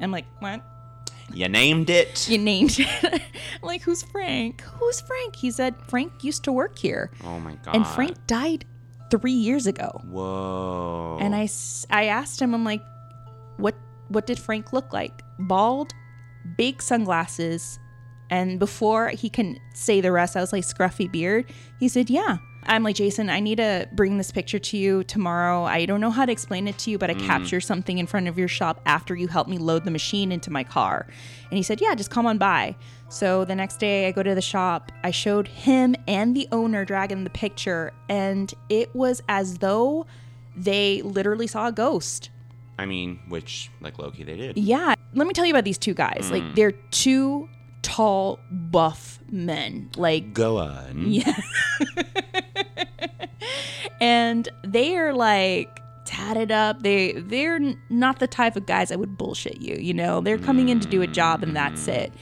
I'm 0.00 0.10
like, 0.10 0.26
what? 0.40 0.62
You 1.34 1.48
named 1.48 1.90
it. 1.90 2.28
You 2.28 2.38
named 2.38 2.78
it. 2.78 2.88
I'm 3.02 3.20
like, 3.62 3.82
who's 3.82 4.02
Frank? 4.02 4.60
Who's 4.62 5.00
Frank? 5.00 5.36
He 5.36 5.50
said, 5.50 5.74
Frank 5.88 6.24
used 6.24 6.44
to 6.44 6.52
work 6.52 6.78
here. 6.78 7.10
Oh 7.24 7.40
my 7.40 7.54
god. 7.64 7.76
And 7.76 7.86
Frank 7.86 8.26
died 8.26 8.64
three 9.10 9.32
years 9.32 9.66
ago. 9.66 10.00
Whoa. 10.04 11.18
And 11.20 11.34
I, 11.34 11.48
I 11.90 12.06
asked 12.06 12.40
him, 12.40 12.54
I'm 12.54 12.64
like, 12.64 12.82
what, 13.56 13.74
what 14.08 14.26
did 14.26 14.38
Frank 14.38 14.72
look 14.72 14.92
like? 14.92 15.22
Bald, 15.38 15.92
big 16.56 16.82
sunglasses. 16.82 17.78
And 18.30 18.58
before 18.58 19.08
he 19.08 19.28
can 19.28 19.58
say 19.74 20.00
the 20.00 20.12
rest, 20.12 20.36
I 20.36 20.40
was 20.40 20.52
like, 20.52 20.64
scruffy 20.64 21.10
beard. 21.10 21.46
He 21.78 21.88
said, 21.88 22.08
yeah. 22.08 22.38
I'm 22.64 22.82
like, 22.82 22.96
Jason, 22.96 23.28
I 23.28 23.40
need 23.40 23.56
to 23.56 23.88
bring 23.92 24.18
this 24.18 24.30
picture 24.30 24.58
to 24.58 24.76
you 24.76 25.02
tomorrow. 25.04 25.64
I 25.64 25.84
don't 25.84 26.00
know 26.00 26.10
how 26.10 26.24
to 26.24 26.32
explain 26.32 26.68
it 26.68 26.78
to 26.78 26.90
you, 26.90 26.98
but 26.98 27.10
I 27.10 27.14
mm. 27.14 27.26
captured 27.26 27.62
something 27.62 27.98
in 27.98 28.06
front 28.06 28.28
of 28.28 28.38
your 28.38 28.48
shop 28.48 28.80
after 28.86 29.14
you 29.16 29.28
helped 29.28 29.50
me 29.50 29.58
load 29.58 29.84
the 29.84 29.90
machine 29.90 30.30
into 30.30 30.50
my 30.50 30.62
car. 30.62 31.06
And 31.50 31.56
he 31.56 31.62
said, 31.62 31.80
Yeah, 31.80 31.94
just 31.94 32.10
come 32.10 32.26
on 32.26 32.38
by. 32.38 32.76
So 33.08 33.44
the 33.44 33.54
next 33.54 33.78
day 33.78 34.06
I 34.06 34.12
go 34.12 34.22
to 34.22 34.34
the 34.34 34.40
shop. 34.40 34.92
I 35.02 35.10
showed 35.10 35.48
him 35.48 35.96
and 36.06 36.36
the 36.36 36.48
owner 36.52 36.84
Dragon 36.84 37.24
the 37.24 37.30
picture, 37.30 37.92
and 38.08 38.52
it 38.68 38.94
was 38.94 39.22
as 39.28 39.58
though 39.58 40.06
they 40.56 41.02
literally 41.02 41.46
saw 41.46 41.66
a 41.66 41.72
ghost. 41.72 42.30
I 42.78 42.86
mean, 42.86 43.18
which 43.28 43.70
like 43.80 43.98
Loki 43.98 44.24
they 44.24 44.36
did. 44.36 44.56
Yeah. 44.56 44.94
Let 45.14 45.26
me 45.26 45.34
tell 45.34 45.44
you 45.44 45.52
about 45.52 45.64
these 45.64 45.78
two 45.78 45.94
guys. 45.94 46.30
Like, 46.30 46.42
mm. 46.42 46.54
they're 46.54 46.72
two 46.72 47.48
tall, 47.82 48.38
buff 48.50 49.18
men. 49.30 49.90
Like, 49.96 50.32
Go 50.32 50.58
on. 50.58 51.04
yeah. 51.06 51.36
and 54.00 54.48
they 54.64 54.96
are 54.96 55.12
like 55.12 55.80
tatted 56.04 56.50
up. 56.52 56.82
They 56.82 57.12
they're 57.12 57.60
not 57.88 58.18
the 58.18 58.26
type 58.26 58.56
of 58.56 58.66
guys 58.66 58.90
I 58.92 58.96
would 58.96 59.16
bullshit 59.16 59.60
you, 59.60 59.76
you 59.76 59.94
know. 59.94 60.20
They're 60.20 60.38
coming 60.38 60.68
in 60.68 60.80
to 60.80 60.88
do 60.88 61.02
a 61.02 61.06
job 61.06 61.42
and 61.42 61.54
that's 61.54 61.88
it. 61.88 62.12
Mm. 62.12 62.16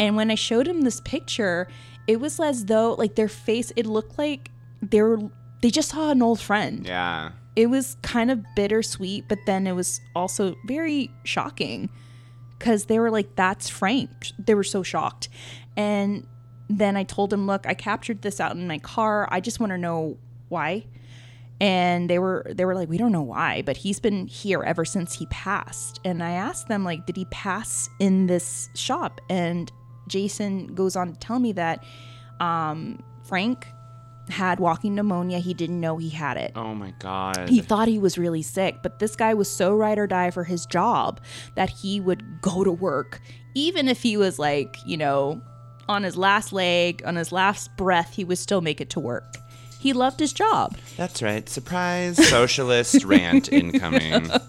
And 0.00 0.16
when 0.16 0.30
I 0.30 0.34
showed 0.34 0.66
him 0.66 0.82
this 0.82 1.00
picture, 1.00 1.68
it 2.06 2.20
was 2.20 2.40
as 2.40 2.64
though 2.66 2.94
like 2.94 3.14
their 3.14 3.28
face 3.28 3.72
it 3.76 3.86
looked 3.86 4.18
like 4.18 4.50
they 4.82 5.02
were 5.02 5.18
they 5.62 5.70
just 5.70 5.90
saw 5.90 6.10
an 6.10 6.22
old 6.22 6.40
friend. 6.40 6.86
Yeah. 6.86 7.32
It 7.56 7.66
was 7.66 7.96
kind 8.02 8.30
of 8.30 8.44
bittersweet, 8.56 9.24
but 9.28 9.38
then 9.44 9.66
it 9.66 9.72
was 9.72 10.00
also 10.14 10.56
very 10.66 11.10
shocking 11.24 11.90
because 12.60 12.84
they 12.84 12.98
were 12.98 13.10
like, 13.10 13.34
that's 13.34 13.70
Frank. 13.70 14.32
They 14.38 14.54
were 14.54 14.62
so 14.62 14.82
shocked. 14.82 15.30
And 15.78 16.26
then 16.68 16.94
I 16.94 17.04
told 17.04 17.32
him, 17.32 17.46
look, 17.46 17.66
I 17.66 17.72
captured 17.72 18.20
this 18.20 18.38
out 18.38 18.52
in 18.52 18.68
my 18.68 18.78
car. 18.78 19.26
I 19.30 19.40
just 19.40 19.58
want 19.58 19.70
to 19.70 19.78
know 19.78 20.18
why. 20.50 20.84
And 21.58 22.08
they 22.08 22.18
were 22.18 22.46
they 22.54 22.64
were 22.64 22.74
like, 22.74 22.88
we 22.88 22.98
don't 22.98 23.12
know 23.12 23.22
why, 23.22 23.62
but 23.62 23.78
he's 23.78 23.98
been 23.98 24.26
here 24.26 24.62
ever 24.62 24.84
since 24.84 25.14
he 25.14 25.26
passed. 25.26 26.00
And 26.04 26.22
I 26.22 26.32
asked 26.32 26.68
them, 26.68 26.84
like, 26.84 27.06
did 27.06 27.16
he 27.16 27.24
pass 27.26 27.88
in 27.98 28.26
this 28.26 28.68
shop? 28.74 29.20
And 29.28 29.72
Jason 30.06 30.74
goes 30.74 30.96
on 30.96 31.12
to 31.12 31.18
tell 31.18 31.38
me 31.38 31.52
that 31.52 31.82
um, 32.40 33.02
Frank 33.24 33.66
had 34.32 34.60
walking 34.60 34.94
pneumonia. 34.94 35.38
He 35.38 35.54
didn't 35.54 35.80
know 35.80 35.96
he 35.98 36.08
had 36.10 36.36
it. 36.36 36.52
Oh 36.56 36.74
my 36.74 36.92
god. 36.98 37.48
He 37.48 37.60
thought 37.60 37.88
he 37.88 37.98
was 37.98 38.18
really 38.18 38.42
sick, 38.42 38.76
but 38.82 38.98
this 38.98 39.16
guy 39.16 39.34
was 39.34 39.48
so 39.48 39.74
ride 39.74 39.98
or 39.98 40.06
die 40.06 40.30
for 40.30 40.44
his 40.44 40.66
job 40.66 41.20
that 41.54 41.70
he 41.70 42.00
would 42.00 42.40
go 42.40 42.64
to 42.64 42.72
work. 42.72 43.20
Even 43.54 43.88
if 43.88 44.02
he 44.02 44.16
was 44.16 44.38
like, 44.38 44.76
you 44.86 44.96
know, 44.96 45.40
on 45.88 46.02
his 46.02 46.16
last 46.16 46.52
leg, 46.52 47.02
on 47.04 47.16
his 47.16 47.32
last 47.32 47.76
breath, 47.76 48.14
he 48.14 48.24
would 48.24 48.38
still 48.38 48.60
make 48.60 48.80
it 48.80 48.90
to 48.90 49.00
work. 49.00 49.36
He 49.80 49.92
loved 49.94 50.20
his 50.20 50.32
job. 50.32 50.76
That's 50.98 51.22
right. 51.22 51.48
Surprise 51.48 52.16
socialist 52.28 53.04
rant 53.04 53.52
incoming. 53.52 54.30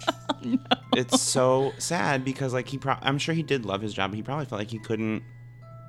It's 0.94 1.22
so 1.22 1.72
sad 1.78 2.26
because 2.26 2.52
like 2.54 2.68
he 2.68 2.78
pro- 2.78 2.98
I'm 3.02 3.18
sure 3.18 3.34
he 3.34 3.44
did 3.44 3.66
love 3.66 3.82
his 3.82 3.94
job, 3.94 4.12
but 4.12 4.16
he 4.18 4.24
probably 4.24 4.46
felt 4.46 4.60
like 4.60 4.72
he 4.72 4.80
couldn't 4.80 5.24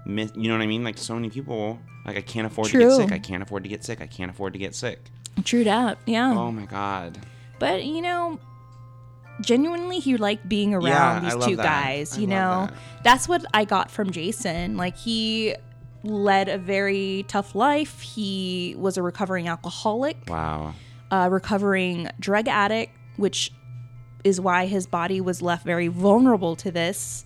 miss, 0.07 0.33
you 0.35 0.49
know 0.49 0.55
what 0.55 0.63
I 0.63 0.67
mean? 0.67 0.85
Like 0.85 0.99
so 0.99 1.15
many 1.15 1.31
people 1.31 1.79
like 2.05 2.17
I 2.17 2.21
can't 2.23 2.47
afford 2.47 2.69
to 2.69 2.79
get 2.79 2.93
sick. 2.93 3.13
I 3.13 3.19
can't 3.19 3.43
afford 3.43 3.63
to 3.65 3.69
get 3.69 3.85
sick. 3.85 4.01
I 4.01 4.07
can't 4.07 4.31
afford 4.31 4.53
to 4.55 4.59
get 4.59 4.75
sick. 4.75 5.01
True 5.45 5.65
that, 5.65 5.99
yeah. 6.07 6.33
Oh 6.33 6.53
my 6.53 6.67
god. 6.67 7.19
But 7.59 7.85
you 7.85 8.03
know, 8.03 8.39
genuinely, 9.41 9.99
he 9.99 10.17
liked 10.17 10.49
being 10.49 10.75
around 10.75 11.25
Yeah, 11.25 11.35
these 11.35 11.45
two 11.47 11.57
that. 11.57 11.63
guys. 11.65 12.19
You 12.19 12.27
know, 12.27 12.67
that. 12.71 12.75
that's 13.05 13.29
what 13.29 13.45
I 13.55 13.65
got 13.65 13.91
from 13.91 14.11
Jason. 14.11 14.77
Like 14.77 14.97
he 14.97 15.55
led 16.05 16.49
a 16.49 16.59
very 16.59 17.25
tough 17.29 17.55
life. 17.55 18.01
He 18.01 18.75
was 18.77 18.97
a 18.97 19.03
recovering 19.03 19.49
alcoholic. 19.49 20.17
Wow. 20.29 20.75
a 21.11 21.31
recovering 21.31 22.09
drug 22.19 22.49
addict, 22.49 22.93
which 23.17 23.53
is 24.25 24.41
why 24.41 24.67
his 24.67 24.87
body 24.87 25.21
was 25.21 25.43
left 25.43 25.65
very 25.65 25.89
vulnerable 25.89 26.57
to 26.57 26.71
this 26.71 27.25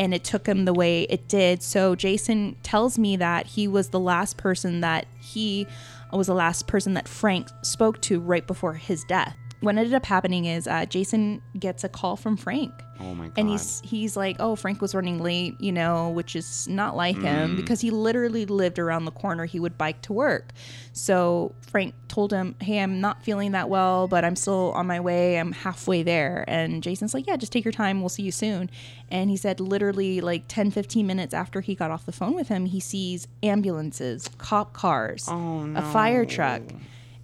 and 0.00 0.14
it 0.14 0.24
took 0.24 0.46
him 0.46 0.64
the 0.64 0.72
way 0.72 1.02
it 1.02 1.28
did. 1.28 1.62
So 1.62 1.94
Jason 1.94 2.56
tells 2.62 2.98
me 2.98 3.16
that 3.16 3.46
he 3.46 3.68
was 3.68 3.90
the 3.90 4.00
last 4.00 4.38
person 4.38 4.80
that 4.80 5.04
he 5.20 5.66
was 6.10 6.26
the 6.26 6.34
last 6.34 6.66
person 6.66 6.94
that 6.94 7.06
Frank 7.06 7.48
spoke 7.60 8.00
to 8.00 8.18
right 8.18 8.46
before 8.46 8.72
his 8.72 9.04
death. 9.04 9.36
What 9.60 9.76
ended 9.76 9.92
up 9.94 10.06
happening 10.06 10.46
is 10.46 10.66
uh, 10.66 10.86
Jason 10.86 11.42
gets 11.58 11.84
a 11.84 11.88
call 11.88 12.16
from 12.16 12.36
Frank. 12.38 12.72
Oh 12.98 13.14
my 13.14 13.26
god. 13.28 13.34
And 13.38 13.48
he's 13.48 13.80
he's 13.84 14.16
like, 14.16 14.36
oh, 14.40 14.56
Frank 14.56 14.80
was 14.82 14.94
running 14.94 15.18
late, 15.22 15.58
you 15.60 15.72
know, 15.72 16.10
which 16.10 16.34
is 16.36 16.66
not 16.68 16.96
like 16.96 17.16
Mm. 17.16 17.22
him 17.22 17.56
because 17.56 17.80
he 17.80 17.90
literally 17.90 18.44
lived 18.46 18.78
around 18.78 19.04
the 19.06 19.10
corner. 19.10 19.44
He 19.46 19.58
would 19.60 19.76
bike 19.78 20.00
to 20.02 20.12
work. 20.12 20.52
So 20.92 21.54
Frank 21.62 21.94
told 22.08 22.32
him, 22.32 22.56
hey, 22.60 22.80
I'm 22.80 23.00
not 23.00 23.22
feeling 23.22 23.52
that 23.52 23.68
well, 23.68 24.06
but 24.08 24.24
I'm 24.24 24.36
still 24.36 24.72
on 24.72 24.86
my 24.86 25.00
way. 25.00 25.38
I'm 25.38 25.52
halfway 25.52 26.02
there. 26.02 26.44
And 26.48 26.82
Jason's 26.82 27.14
like, 27.14 27.26
yeah, 27.26 27.36
just 27.36 27.52
take 27.52 27.64
your 27.64 27.72
time. 27.72 28.00
We'll 28.00 28.08
see 28.10 28.22
you 28.22 28.32
soon. 28.32 28.70
And 29.10 29.30
he 29.30 29.36
said, 29.36 29.60
literally, 29.60 30.20
like 30.20 30.44
10, 30.48 30.70
15 30.70 31.06
minutes 31.06 31.32
after 31.34 31.60
he 31.60 31.74
got 31.74 31.90
off 31.90 32.04
the 32.06 32.12
phone 32.12 32.34
with 32.34 32.48
him, 32.48 32.66
he 32.66 32.80
sees 32.80 33.28
ambulances, 33.42 34.28
cop 34.38 34.72
cars, 34.72 35.26
Oh, 35.30 35.70
a 35.76 35.82
fire 35.92 36.24
truck. 36.24 36.62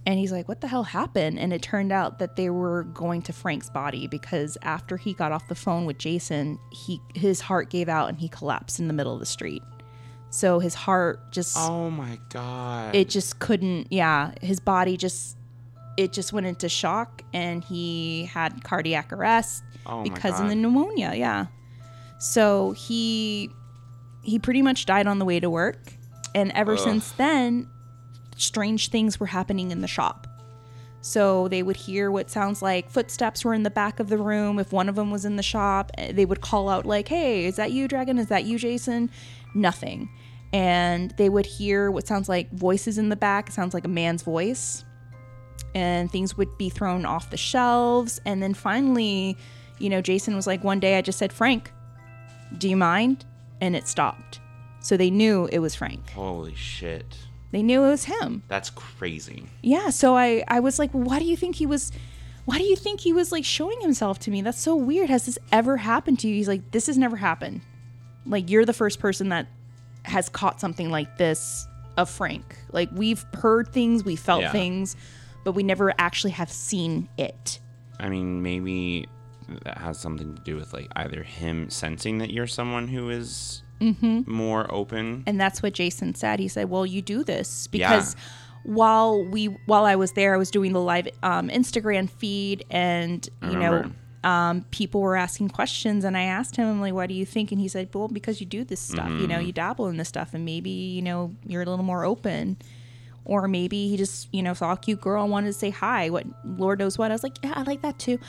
And 0.07 0.17
he's 0.17 0.31
like, 0.31 0.47
what 0.47 0.61
the 0.61 0.69
hell 0.69 0.83
happened? 0.83 1.37
And 1.37 1.51
it 1.51 1.61
turned 1.61 1.91
out 1.91 2.19
that 2.19 2.37
they 2.37 2.49
were 2.49 2.83
going 2.85 3.21
to 3.23 3.33
Frank's 3.33 3.69
body 3.69 4.07
because 4.07 4.57
after 4.61 4.95
he 4.95 5.13
got 5.13 5.33
off 5.33 5.49
the 5.49 5.55
phone 5.55 5.85
with 5.85 5.97
Jason, 5.97 6.57
he 6.71 7.01
his 7.13 7.41
heart 7.41 7.69
gave 7.69 7.89
out 7.89 8.07
and 8.07 8.17
he 8.17 8.29
collapsed 8.29 8.79
in 8.79 8.87
the 8.87 8.93
middle 8.93 9.13
of 9.13 9.19
the 9.19 9.25
street. 9.25 9.61
So 10.29 10.59
his 10.59 10.75
heart 10.75 11.33
just 11.33 11.57
Oh 11.59 11.89
my 11.89 12.17
god. 12.29 12.95
it 12.95 13.09
just 13.09 13.39
couldn't 13.39 13.91
yeah, 13.91 14.31
his 14.41 14.61
body 14.61 14.95
just 14.95 15.35
it 15.97 16.13
just 16.13 16.31
went 16.31 16.47
into 16.47 16.69
shock 16.69 17.21
and 17.33 17.61
he 17.61 18.25
had 18.25 18.63
cardiac 18.63 19.11
arrest 19.11 19.61
Oh 19.85 20.03
because 20.03 20.39
of 20.39 20.47
the 20.47 20.55
pneumonia, 20.55 21.15
yeah. 21.15 21.47
So 22.17 22.71
he 22.71 23.49
he 24.23 24.39
pretty 24.39 24.61
much 24.61 24.85
died 24.85 25.05
on 25.05 25.19
the 25.19 25.25
way 25.25 25.41
to 25.41 25.49
work 25.49 25.91
and 26.33 26.49
ever 26.53 26.77
since 26.77 27.11
then 27.11 27.69
strange 28.37 28.89
things 28.89 29.19
were 29.19 29.27
happening 29.27 29.71
in 29.71 29.81
the 29.81 29.87
shop. 29.87 30.27
So 31.01 31.47
they 31.47 31.63
would 31.63 31.75
hear 31.75 32.11
what 32.11 32.29
sounds 32.29 32.61
like 32.61 32.89
footsteps 32.89 33.45
were 33.45 33.53
in 33.53 33.63
the 33.63 33.69
back 33.69 33.99
of 33.99 34.09
the 34.09 34.17
room. 34.17 34.59
If 34.59 34.73
one 34.73 34.89
of 34.89 34.95
them 34.95 35.11
was 35.11 35.25
in 35.25 35.35
the 35.35 35.43
shop, 35.43 35.91
eh, 35.97 36.11
they 36.11 36.25
would 36.25 36.41
call 36.41 36.69
out 36.69 36.85
like, 36.85 37.07
"Hey, 37.07 37.45
is 37.45 37.55
that 37.55 37.71
you, 37.71 37.87
Dragon? 37.87 38.17
Is 38.17 38.27
that 38.27 38.45
you, 38.45 38.57
Jason?" 38.57 39.09
Nothing. 39.53 40.09
And 40.53 41.11
they 41.17 41.29
would 41.29 41.45
hear 41.45 41.91
what 41.91 42.07
sounds 42.07 42.27
like 42.27 42.51
voices 42.51 42.97
in 42.97 43.09
the 43.09 43.15
back. 43.15 43.49
It 43.49 43.53
sounds 43.53 43.73
like 43.73 43.85
a 43.85 43.89
man's 43.89 44.23
voice. 44.23 44.83
And 45.75 46.11
things 46.11 46.37
would 46.37 46.57
be 46.57 46.69
thrown 46.69 47.05
off 47.05 47.29
the 47.29 47.37
shelves. 47.37 48.19
And 48.25 48.41
then 48.41 48.53
finally, 48.53 49.37
you 49.79 49.89
know, 49.89 50.01
Jason 50.01 50.35
was 50.35 50.47
like, 50.47 50.63
one 50.63 50.79
day 50.79 50.97
I 50.97 51.01
just 51.01 51.19
said, 51.19 51.31
Frank, 51.31 51.71
do 52.57 52.69
you 52.69 52.77
mind? 52.77 53.25
And 53.61 53.75
it 53.75 53.87
stopped. 53.87 54.39
So 54.79 54.97
they 54.97 55.09
knew 55.09 55.47
it 55.51 55.59
was 55.59 55.75
Frank. 55.75 56.09
Holy 56.11 56.55
shit. 56.55 57.17
They 57.51 57.63
knew 57.63 57.83
it 57.83 57.89
was 57.89 58.05
him. 58.05 58.43
That's 58.47 58.69
crazy. 58.69 59.45
Yeah, 59.61 59.89
so 59.89 60.15
I 60.17 60.43
I 60.47 60.59
was 60.59 60.79
like, 60.79 60.91
why 60.91 61.19
do 61.19 61.25
you 61.25 61.37
think 61.37 61.55
he 61.55 61.65
was 61.65 61.91
why 62.45 62.57
do 62.57 62.63
you 62.63 62.75
think 62.77 63.01
he 63.01 63.11
was 63.13 63.31
like 63.31 63.43
showing 63.45 63.79
himself 63.81 64.19
to 64.19 64.31
me? 64.31 64.41
That's 64.41 64.59
so 64.59 64.75
weird. 64.75 65.09
Has 65.09 65.25
this 65.25 65.37
ever 65.51 65.77
happened 65.77 66.19
to 66.19 66.27
you? 66.27 66.35
He's 66.35 66.47
like, 66.47 66.71
this 66.71 66.87
has 66.87 66.97
never 66.97 67.17
happened. 67.17 67.61
Like 68.25 68.49
you're 68.49 68.65
the 68.65 68.73
first 68.73 68.99
person 68.99 69.29
that 69.29 69.47
has 70.03 70.29
caught 70.29 70.59
something 70.61 70.89
like 70.89 71.17
this 71.17 71.67
of 71.97 72.09
Frank. 72.09 72.55
Like 72.71 72.89
we've 72.93 73.25
heard 73.33 73.69
things, 73.73 74.03
we 74.05 74.15
felt 74.15 74.41
Yeah. 74.41 74.51
things, 74.51 74.95
but 75.43 75.53
we 75.53 75.63
never 75.63 75.93
actually 75.97 76.31
have 76.31 76.51
seen 76.51 77.09
it. 77.17 77.59
I 77.99 78.09
mean, 78.09 78.41
maybe 78.43 79.07
that 79.63 79.77
has 79.77 79.97
something 79.99 80.35
to 80.35 80.41
do 80.43 80.55
with 80.57 80.73
like 80.73 80.87
either 80.95 81.23
him 81.23 81.69
sensing 81.69 82.17
that 82.19 82.31
you're 82.31 82.47
someone 82.47 82.87
who 82.87 83.09
is 83.09 83.63
Mm-hmm. 83.81 84.31
more 84.31 84.65
open. 84.73 85.23
And 85.27 85.39
that's 85.39 85.61
what 85.61 85.73
Jason 85.73 86.15
said. 86.15 86.39
He 86.39 86.47
said, 86.47 86.69
"Well, 86.69 86.85
you 86.85 87.01
do 87.01 87.23
this 87.23 87.67
Yeah. 87.71 87.89
because 87.89 88.15
while 88.63 89.23
we 89.23 89.45
while 89.65 89.85
I 89.85 89.95
was 89.95 90.11
there, 90.13 90.33
I 90.33 90.37
was 90.37 90.51
doing 90.51 90.73
the 90.73 90.81
live 90.81 91.07
um, 91.23 91.49
Instagram 91.49 92.09
feed, 92.09 92.65
and 92.69 93.27
you 93.43 93.57
know, 93.57 93.91
um, 94.23 94.65
people 94.71 95.01
were 95.01 95.15
asking 95.15 95.49
questions, 95.49 96.03
and 96.03 96.17
I 96.17 96.23
asked 96.23 96.55
him, 96.55 96.67
I'm 96.67 96.81
like, 96.81 96.93
"Why 96.93 97.07
do 97.07 97.13
you 97.13 97.25
think?" 97.25 97.51
And 97.51 97.61
he 97.61 97.67
said, 97.67 97.89
"Well, 97.93 98.07
because 98.07 98.39
you 98.41 98.45
do 98.47 98.63
this 98.63 98.79
stuff. 98.81 99.07
You 99.09 99.13
Mm-hmm. 99.15 99.27
know, 99.27 99.39
you 99.39 99.51
dabble 99.53 99.87
in 99.87 99.97
this 99.97 100.09
stuff, 100.09 100.33
and 100.33 100.43
maybe 100.43 100.69
you 100.69 101.01
know 101.01 101.33
you're 101.45 101.61
a 101.61 101.65
little 101.65 101.85
more 101.85 102.03
open." 102.03 102.57
Or 103.29 103.49
maybe 103.49 103.89
he 103.89 103.97
just, 103.97 104.29
you 104.31 104.41
know, 104.41 104.53
saw 104.53 104.71
a 104.71 104.77
cute 104.77 105.01
girl 105.01 105.21
and 105.21 105.29
wanted 105.29 105.47
to 105.47 105.53
say 105.53 105.69
hi. 105.69 106.09
What 106.09 106.23
Lord 106.45 106.79
knows 106.79 106.97
what. 106.97 107.11
I 107.11 107.13
was 107.13 107.23
like, 107.23 107.35
yeah, 107.43 107.51
I 107.57 107.63
like 107.63 107.81
that 107.81 107.99
too. 107.99 108.19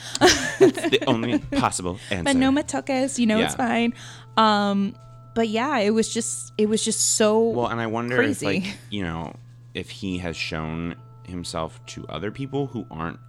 the 0.59 0.99
only 1.07 1.39
possible 1.57 1.97
answer. 2.09 2.25
but 2.25 2.35
no 2.35 2.51
matokas, 2.51 3.17
you 3.17 3.25
know, 3.25 3.39
it's 3.39 3.55
fine. 3.55 3.93
Um, 4.35 4.93
but 5.39 5.47
yeah, 5.47 5.77
it 5.77 5.91
was 5.91 6.13
just, 6.13 6.51
it 6.57 6.67
was 6.67 6.83
just 6.83 7.15
so 7.15 7.39
Well, 7.51 7.67
and 7.67 7.79
I 7.79 7.87
wonder 7.87 8.17
crazy. 8.17 8.45
if, 8.45 8.63
like, 8.65 8.77
you 8.89 9.03
know, 9.03 9.33
if 9.73 9.89
he 9.89 10.17
has 10.17 10.35
shown 10.35 10.95
himself 11.23 11.79
to 11.85 12.05
other 12.09 12.29
people 12.29 12.67
who 12.67 12.85
aren't 12.91 13.19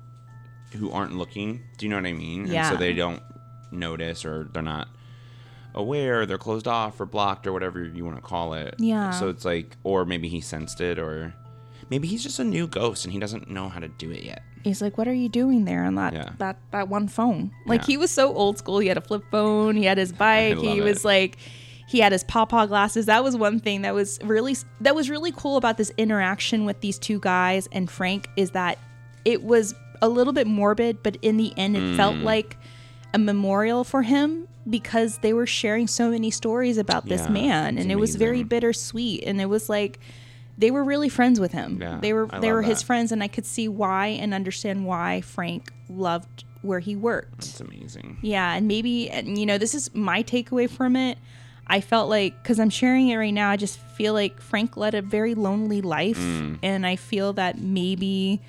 who 0.77 0.90
aren't 0.90 1.14
looking. 1.16 1.61
Do 1.79 1.87
you 1.87 1.90
know 1.90 1.96
what 1.96 2.07
I 2.07 2.12
mean? 2.12 2.40
And 2.44 2.53
Yeah. 2.53 2.68
so 2.70 2.77
they 2.77 2.92
don't 2.94 3.23
notice 3.70 4.25
or 4.25 4.49
they're 4.53 4.62
not 4.62 4.88
aware, 5.75 6.27
they're 6.27 6.38
closed 6.38 6.66
off 6.66 7.01
or 7.01 7.07
blocked 7.07 7.46
or 7.46 7.53
whatever 7.53 7.85
you 7.85 8.05
want 8.05 8.16
to 8.16 8.23
call 8.23 8.55
it. 8.55 8.75
Yeah. 8.79 9.11
So 9.11 9.29
it's 9.29 9.44
like, 9.44 9.77
or 9.85 10.05
maybe 10.05 10.29
he 10.29 10.40
sensed 10.40 10.81
it, 10.81 10.99
or 10.99 11.33
maybe 11.90 12.09
he's 12.09 12.23
just 12.23 12.38
a 12.40 12.44
new 12.44 12.66
ghost 12.66 13.05
and 13.05 13.12
he 13.12 13.18
doesn't 13.20 13.49
know 13.49 13.68
how 13.68 13.79
to 13.81 13.88
do 13.88 14.11
it 14.11 14.25
yet. 14.25 14.42
He's 14.64 14.83
like, 14.83 14.99
"What 14.99 15.09
are 15.09 15.14
you 15.14 15.29
doing 15.29 15.64
there 15.64 15.85
on 15.85 15.94
that 15.94 16.12
Yeah. 16.12 16.31
that 16.38 16.59
that 16.70 16.88
one 16.88 17.09
phone?" 17.09 17.51
Like 17.66 17.81
Yeah. 17.83 17.87
he 17.87 17.96
was 17.96 18.11
so 18.11 18.35
old 18.35 18.59
school. 18.59 18.79
He 18.79 18.88
had 18.88 18.99
a 18.99 19.01
flip 19.01 19.23
phone. 19.31 19.75
He 19.77 19.85
had 19.85 19.96
his 19.99 20.12
bike. 20.27 20.59
He 20.59 20.81
was 20.83 20.99
it. 20.99 21.05
like, 21.05 21.38
he 21.90 21.98
had 21.98 22.12
his 22.12 22.22
pawpaw 22.22 22.66
glasses. 22.66 23.07
That 23.07 23.24
was 23.24 23.37
one 23.37 23.59
thing 23.59 23.83
that 23.83 23.94
was 23.94 24.20
really 24.22 24.57
that 24.81 24.94
was 24.94 25.11
really 25.11 25.33
cool 25.33 25.57
about 25.57 25.76
this 25.76 25.90
interaction 25.98 26.64
with 26.64 26.81
these 26.81 26.98
two 27.00 27.18
guys 27.18 27.68
and 27.72 27.90
Frank 27.90 28.29
is 28.37 28.53
that 28.53 28.79
it 29.24 29.42
was 29.42 29.74
a 30.00 30.09
little 30.09 30.33
bit 30.33 30.46
morbid, 30.46 31.03
but 31.03 31.16
in 31.20 31.37
the 31.37 31.53
end, 31.59 31.76
it 31.76 31.96
felt 31.96 32.14
Mm. 32.14 32.22
like 32.22 32.57
a 33.12 33.18
memorial 33.18 33.83
for 33.83 34.03
him 34.03 34.46
because 34.68 35.18
they 35.18 35.33
were 35.33 35.46
sharing 35.46 35.88
so 35.88 36.11
many 36.11 36.31
stories 36.31 36.79
about 36.79 37.07
this 37.07 37.22
Yeah, 37.22 37.31
man, 37.31 37.76
and 37.76 37.90
it 37.90 37.96
was 37.96 38.14
very 38.14 38.44
bittersweet. 38.44 39.24
And 39.26 39.40
it 39.40 39.46
was 39.46 39.68
like 39.68 39.98
they 40.57 40.70
were 40.70 40.85
really 40.85 41.09
friends 41.09 41.40
with 41.40 41.50
him. 41.53 41.79
Yeah, 41.83 41.98
they 42.00 42.12
were 42.12 42.29
I 42.31 42.38
they 42.38 42.53
were 42.53 42.62
love 42.62 42.70
his 42.70 42.83
friends, 42.83 43.11
and 43.11 43.20
I 43.20 43.26
could 43.29 43.46
see 43.46 43.66
why 43.66 44.07
and 44.09 44.33
understand 44.33 44.87
why 44.87 45.22
Frank 45.22 45.72
loved 45.88 46.44
where 46.62 46.79
he 46.81 46.94
worked. 46.94 47.38
It's 47.46 47.61
amazing. 47.61 48.18
Yeah, 48.22 48.55
and 48.55 48.68
maybe 48.68 49.11
and 49.11 49.37
you 49.37 49.44
know 49.44 49.59
this 49.59 49.74
is 49.74 49.92
my 49.92 50.22
takeaway 50.22 50.70
from 50.70 50.94
it. 50.94 51.18
I 51.66 51.81
felt 51.81 52.09
like 52.11 52.42
because 52.42 52.59
I'm 52.59 52.70
sharing 52.70 53.09
it 53.09 53.16
right 53.16 53.33
now, 53.35 53.51
I 53.51 53.57
just 53.57 53.79
feel 53.79 54.12
like 54.12 54.40
Frank 54.40 54.77
led 54.77 54.94
a 54.94 55.03
very 55.03 55.35
lonely 55.35 55.81
life, 55.81 56.18
Mm. 56.18 56.59
and 56.62 56.87
I 56.87 56.96
feel 56.96 57.33
that 57.35 57.59
maybe 57.61 58.40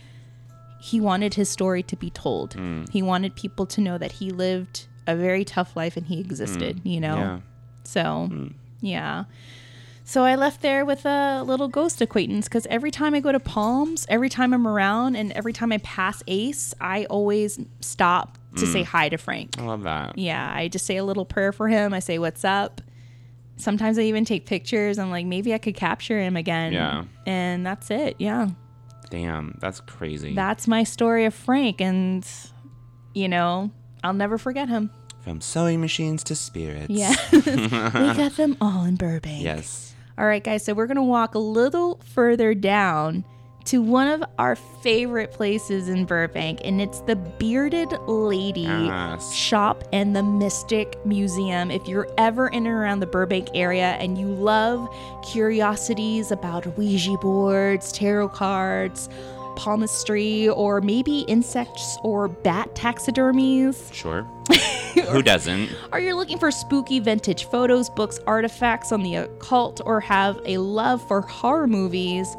he 0.80 1.00
wanted 1.00 1.36
his 1.36 1.48
story 1.50 1.84
to 1.84 1.96
be 1.96 2.10
told. 2.10 2.56
Mm. 2.56 2.90
He 2.90 3.02
wanted 3.04 3.36
people 3.36 3.66
to 3.68 3.82
know 3.82 3.98
that 4.00 4.14
he 4.14 4.32
lived 4.32 4.88
a 5.06 5.16
very 5.16 5.46
tough 5.46 5.76
life 5.76 5.96
and 5.98 6.08
he 6.08 6.20
existed. 6.20 6.82
You 6.84 7.00
know, 7.00 7.16
Mm. 7.16 7.20
Yeah. 7.20 7.40
so 7.84 8.30
yeah. 8.82 9.24
So 10.04 10.24
I 10.24 10.36
left 10.36 10.62
there 10.62 10.84
with 10.84 11.06
a 11.06 11.44
little 11.44 11.68
ghost 11.68 12.02
acquaintance 12.02 12.46
because 12.48 12.66
every 12.68 12.90
time 12.92 13.14
I 13.14 13.20
go 13.20 13.32
to 13.32 13.40
Palms, 13.40 14.06
every 14.10 14.28
time 14.30 14.54
I'm 14.54 14.68
around, 14.68 15.16
and 15.16 15.32
every 15.34 15.54
time 15.54 15.72
I 15.72 15.78
pass 15.78 16.24
Ace, 16.28 16.74
I 16.82 17.06
always 17.06 17.60
stop 17.80 18.38
to 18.58 18.66
Mm. 18.66 18.74
say 18.74 18.84
hi 18.84 19.08
to 19.10 19.18
Frank. 19.18 19.58
I 19.60 19.62
love 19.62 19.84
that. 19.84 20.18
Yeah, 20.18 20.52
I 20.54 20.68
just 20.68 20.86
say 20.86 20.98
a 20.98 21.04
little 21.06 21.24
prayer 21.26 21.52
for 21.54 21.68
him. 21.70 21.94
I 21.94 22.00
say, 22.00 22.18
What's 22.18 22.44
up? 22.44 22.82
Sometimes 23.62 23.98
I 24.00 24.04
even 24.04 24.26
take 24.26 24.46
pictures. 24.46 24.98
I'm 24.98 25.12
like, 25.12 25.26
maybe 25.26 25.54
I 25.54 25.58
could 25.58 25.76
capture 25.76 26.20
him 26.20 26.36
again. 26.36 26.74
Yeah. 26.74 27.04
And 27.26 27.66
that's 27.66 27.92
it. 27.92 28.16
Yeah. 28.20 28.50
Damn, 29.10 29.58
that's 29.60 29.82
crazy. 29.82 30.34
That's 30.34 30.68
my 30.68 30.84
story 30.84 31.26
of 31.26 31.34
Frank. 31.34 31.82
And, 31.82 32.28
you 33.14 33.28
know, 33.28 33.72
I'll 34.04 34.14
never 34.14 34.38
forget 34.38 34.70
him. 34.70 34.90
From 35.22 35.42
sewing 35.42 35.82
machines 35.82 36.24
to 36.26 36.36
spirits. 36.36 36.90
Yeah. 36.90 37.14
we 37.32 37.40
got 38.18 38.38
them 38.38 38.58
all 38.60 38.86
in 38.86 38.96
Burbank. 38.96 39.44
Yes. 39.44 39.94
All 40.18 40.26
right, 40.26 40.44
guys. 40.44 40.64
So 40.64 40.74
we're 40.74 40.88
going 40.88 40.96
to 40.96 41.04
walk 41.04 41.36
a 41.36 41.40
little 41.40 42.00
further 42.14 42.54
down 42.54 43.24
to 43.66 43.82
one 43.82 44.08
of 44.08 44.24
our 44.40 44.56
favorite 44.56 45.32
places 45.32 45.88
in 45.88 46.06
Burbank, 46.06 46.62
and 46.64 46.82
it's 46.82 47.02
the 47.02 47.16
Bearded 47.16 47.92
Lady 48.08 48.62
Yes. 48.62 49.34
Shop 49.34 49.84
and 49.94 50.16
the 50.16 50.24
Mystic 50.24 50.98
Museum. 51.06 51.70
If 51.72 51.88
you're 51.88 52.08
ever 52.18 52.48
in 52.48 52.66
and 52.66 52.68
around 52.76 53.00
the 53.02 53.06
Burbank 53.08 53.50
area 53.54 53.92
and 54.00 54.18
you 54.18 54.28
love 54.28 54.90
curiosities 55.32 56.32
about 56.32 56.66
Ouija 56.78 57.18
boards, 57.18 57.92
tarot 57.92 58.30
cards, 58.30 59.10
palmistry, 59.56 60.50
or 60.50 60.82
maybe 60.82 61.20
insects 61.22 61.98
or 62.04 62.28
bat 62.28 62.74
taxidermies, 62.76 63.94
Sure. 63.94 64.24
Who 65.12 65.22
doesn't? 65.22 65.70
are 65.92 66.00
you 66.00 66.16
looking 66.16 66.38
for 66.40 66.52
spooky 66.52 67.00
vintage 67.00 67.46
photos, 67.46 67.90
books, 67.90 68.20
artifacts 68.28 68.92
on 68.92 69.04
the 69.04 69.16
occult, 69.16 69.82
or 69.86 70.00
have 70.02 70.40
a 70.46 70.58
love 70.58 71.06
for 71.08 71.22
horror 71.22 71.68
movies? 71.68 72.36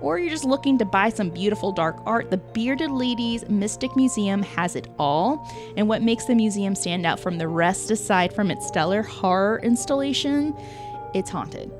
Or 0.00 0.18
you're 0.18 0.30
just 0.30 0.44
looking 0.44 0.78
to 0.78 0.84
buy 0.84 1.08
some 1.08 1.30
beautiful 1.30 1.72
dark 1.72 1.96
art, 2.06 2.30
the 2.30 2.36
Bearded 2.36 2.90
Ladies 2.90 3.48
Mystic 3.48 3.94
Museum 3.96 4.42
has 4.42 4.76
it 4.76 4.88
all. 4.98 5.48
And 5.76 5.88
what 5.88 6.02
makes 6.02 6.24
the 6.26 6.34
museum 6.34 6.74
stand 6.74 7.06
out 7.06 7.18
from 7.20 7.38
the 7.38 7.48
rest, 7.48 7.90
aside 7.90 8.32
from 8.34 8.50
its 8.50 8.66
stellar 8.66 9.02
horror 9.02 9.60
installation, 9.62 10.54
it's 11.14 11.30
haunted. 11.30 11.70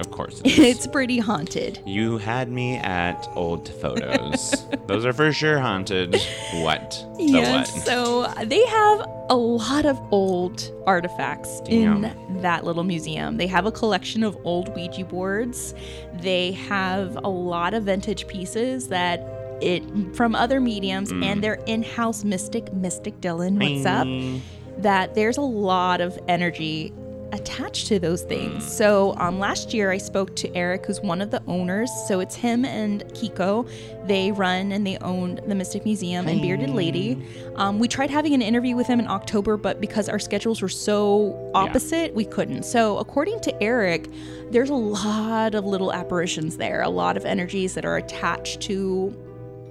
Of 0.00 0.10
course. 0.10 0.40
It 0.40 0.46
is. 0.58 0.58
It's 0.58 0.86
pretty 0.86 1.18
haunted. 1.18 1.80
you 1.86 2.18
had 2.18 2.48
me 2.50 2.76
at 2.76 3.28
old 3.34 3.68
photos. 3.68 4.66
Those 4.86 5.04
are 5.04 5.12
for 5.12 5.32
sure 5.32 5.60
haunted. 5.60 6.16
What? 6.54 7.06
The 7.18 7.24
Yes. 7.24 7.72
what? 7.74 7.84
So 7.84 8.26
they 8.46 8.64
have 8.66 9.06
a 9.32 9.36
lot 9.36 9.86
of 9.86 9.98
old 10.10 10.70
artifacts 10.86 11.62
Damn. 11.62 12.04
in 12.04 12.42
that 12.42 12.64
little 12.64 12.84
museum. 12.84 13.38
They 13.38 13.46
have 13.46 13.64
a 13.64 13.72
collection 13.72 14.22
of 14.22 14.36
old 14.44 14.74
Ouija 14.76 15.04
boards. 15.06 15.74
They 16.20 16.52
have 16.52 17.16
a 17.24 17.28
lot 17.30 17.72
of 17.72 17.84
vintage 17.84 18.26
pieces 18.28 18.88
that 18.88 19.20
it 19.62 19.82
from 20.14 20.34
other 20.34 20.60
mediums 20.60 21.12
Mm. 21.12 21.24
and 21.24 21.42
their 21.42 21.54
in-house 21.66 22.24
mystic, 22.24 22.72
Mystic 22.74 23.20
Dylan. 23.22 23.58
What's 23.58 23.86
up? 23.86 24.06
That 24.82 25.14
there's 25.14 25.38
a 25.38 25.42
lot 25.42 26.00
of 26.02 26.18
energy 26.28 26.92
attached 27.32 27.86
to 27.88 27.98
those 27.98 28.22
things. 28.22 28.70
So 28.70 29.14
um, 29.16 29.38
last 29.38 29.72
year 29.72 29.90
I 29.90 29.98
spoke 29.98 30.36
to 30.36 30.54
Eric, 30.54 30.86
who's 30.86 31.00
one 31.00 31.22
of 31.22 31.30
the 31.30 31.42
owners. 31.46 31.90
So 32.06 32.20
it's 32.20 32.34
him 32.34 32.64
and 32.64 33.04
Kiko. 33.14 33.68
They 34.06 34.32
run 34.32 34.72
and 34.72 34.86
they 34.86 34.98
own 34.98 35.40
the 35.46 35.54
Mystic 35.54 35.84
Museum 35.84 36.28
and 36.28 36.40
Bearded 36.42 36.70
Lady. 36.70 37.26
Um, 37.56 37.78
we 37.78 37.88
tried 37.88 38.10
having 38.10 38.34
an 38.34 38.42
interview 38.42 38.76
with 38.76 38.86
him 38.86 39.00
in 39.00 39.08
October, 39.08 39.56
but 39.56 39.80
because 39.80 40.08
our 40.08 40.18
schedules 40.18 40.60
were 40.60 40.68
so 40.68 41.50
opposite, 41.54 42.14
we 42.14 42.24
couldn't. 42.24 42.64
So 42.64 42.98
according 42.98 43.40
to 43.40 43.62
Eric, 43.62 44.08
there's 44.50 44.70
a 44.70 44.74
lot 44.74 45.54
of 45.54 45.64
little 45.64 45.92
apparitions 45.92 46.58
there, 46.58 46.82
a 46.82 46.90
lot 46.90 47.16
of 47.16 47.24
energies 47.24 47.74
that 47.74 47.84
are 47.84 47.96
attached 47.96 48.60
to 48.62 49.16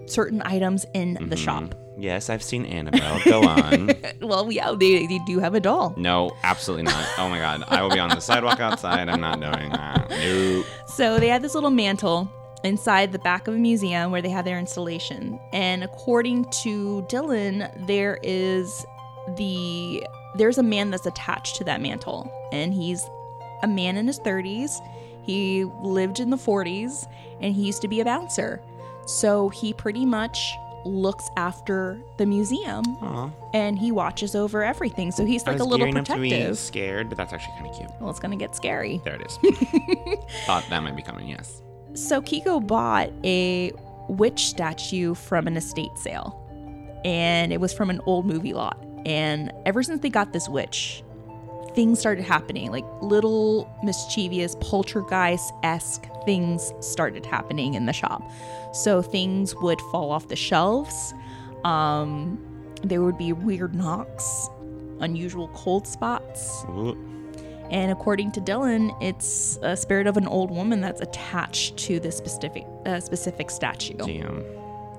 certain 0.07 0.41
items 0.43 0.85
in 0.93 1.29
the 1.29 1.37
shop. 1.37 1.75
Yes, 2.01 2.31
I've 2.31 2.41
seen 2.41 2.65
Annabelle. 2.65 3.21
Go 3.25 3.43
on. 3.43 3.91
Well, 4.21 4.51
yeah, 4.51 4.71
they, 4.77 5.07
they 5.07 5.19
do 5.25 5.39
have 5.39 5.55
a 5.55 5.59
doll. 5.59 5.93
No, 5.97 6.31
absolutely 6.43 6.83
not. 6.83 7.05
Oh 7.17 7.27
my 7.27 7.39
god. 7.39 7.63
I 7.67 7.81
will 7.81 7.89
be 7.89 7.99
on 7.99 8.09
the 8.09 8.19
sidewalk 8.19 8.59
outside. 8.59 9.09
I'm 9.09 9.19
not 9.19 9.39
doing 9.39 9.71
that. 9.71 10.09
Nope. 10.09 10.65
So 10.85 11.19
they 11.19 11.27
had 11.27 11.41
this 11.41 11.55
little 11.55 11.71
mantle 11.71 12.31
inside 12.63 13.11
the 13.11 13.19
back 13.19 13.47
of 13.47 13.55
a 13.55 13.57
museum 13.57 14.11
where 14.11 14.21
they 14.21 14.29
had 14.29 14.45
their 14.45 14.59
installation. 14.59 15.39
And 15.53 15.83
according 15.83 16.45
to 16.63 17.01
Dylan, 17.09 17.87
there 17.87 18.19
is 18.21 18.85
the 19.37 20.05
there's 20.35 20.59
a 20.59 20.63
man 20.63 20.91
that's 20.91 21.05
attached 21.07 21.55
to 21.57 21.63
that 21.65 21.81
mantle. 21.81 22.31
And 22.51 22.73
he's 22.73 23.03
a 23.63 23.67
man 23.67 23.97
in 23.97 24.07
his 24.07 24.19
30s. 24.19 24.79
He 25.23 25.65
lived 25.81 26.19
in 26.19 26.29
the 26.29 26.37
40s 26.37 27.07
and 27.41 27.53
he 27.53 27.63
used 27.63 27.81
to 27.81 27.87
be 27.87 28.01
a 28.01 28.05
bouncer. 28.05 28.61
So 29.07 29.49
he 29.49 29.73
pretty 29.73 30.05
much 30.05 30.53
looks 30.85 31.29
after 31.37 31.99
the 32.17 32.25
museum 32.25 32.83
Aw. 33.01 33.29
and 33.53 33.77
he 33.77 33.91
watches 33.91 34.35
over 34.35 34.63
everything. 34.63 35.11
So 35.11 35.25
he's 35.25 35.45
like 35.45 35.59
a 35.59 35.63
little 35.63 35.79
gearing 35.79 35.97
up 35.97 36.05
to 36.05 36.17
be 36.17 36.29
protective. 36.29 36.57
scared, 36.57 37.09
but 37.09 37.17
that's 37.17 37.33
actually 37.33 37.53
kind 37.57 37.67
of 37.67 37.75
cute. 37.77 37.91
Well, 37.99 38.09
it's 38.09 38.19
going 38.19 38.37
to 38.37 38.43
get 38.43 38.55
scary. 38.55 39.01
There 39.03 39.15
it 39.15 39.25
is. 39.25 39.37
Thought 40.45 40.65
that 40.69 40.81
might 40.83 40.95
be 40.95 41.01
coming. 41.01 41.27
Yes. 41.27 41.61
So 41.93 42.21
Kiko 42.21 42.65
bought 42.65 43.09
a 43.23 43.71
witch 44.07 44.47
statue 44.47 45.13
from 45.13 45.47
an 45.47 45.57
estate 45.57 45.97
sale, 45.97 46.37
and 47.03 47.51
it 47.51 47.59
was 47.59 47.73
from 47.73 47.89
an 47.89 48.01
old 48.05 48.25
movie 48.25 48.53
lot. 48.53 48.83
And 49.05 49.51
ever 49.65 49.83
since 49.83 50.01
they 50.01 50.09
got 50.09 50.31
this 50.33 50.47
witch, 50.47 51.03
things 51.73 51.99
started 51.99 52.23
happening. 52.23 52.71
Like 52.71 52.85
little 53.01 53.69
mischievous 53.83 54.55
poltergeist 54.59 55.53
esque 55.63 56.05
things 56.25 56.73
started 56.79 57.25
happening 57.25 57.73
in 57.73 57.85
the 57.85 57.93
shop. 57.93 58.21
So 58.73 59.01
things 59.01 59.55
would 59.57 59.81
fall 59.91 60.11
off 60.11 60.27
the 60.27 60.35
shelves. 60.35 61.13
Um, 61.63 62.39
there 62.83 63.01
would 63.01 63.17
be 63.17 63.33
weird 63.33 63.75
knocks, 63.75 64.49
unusual 64.99 65.49
cold 65.49 65.87
spots. 65.87 66.63
Ooh. 66.69 66.97
And 67.69 67.91
according 67.91 68.33
to 68.33 68.41
Dylan, 68.41 68.95
it's 69.01 69.57
a 69.61 69.77
spirit 69.77 70.05
of 70.05 70.17
an 70.17 70.27
old 70.27 70.51
woman 70.51 70.81
that's 70.81 70.99
attached 70.99 71.77
to 71.77 71.99
this 72.01 72.17
specific 72.17 72.65
uh, 72.85 72.99
specific 72.99 73.49
statue. 73.49 73.95
Damn. 73.95 74.43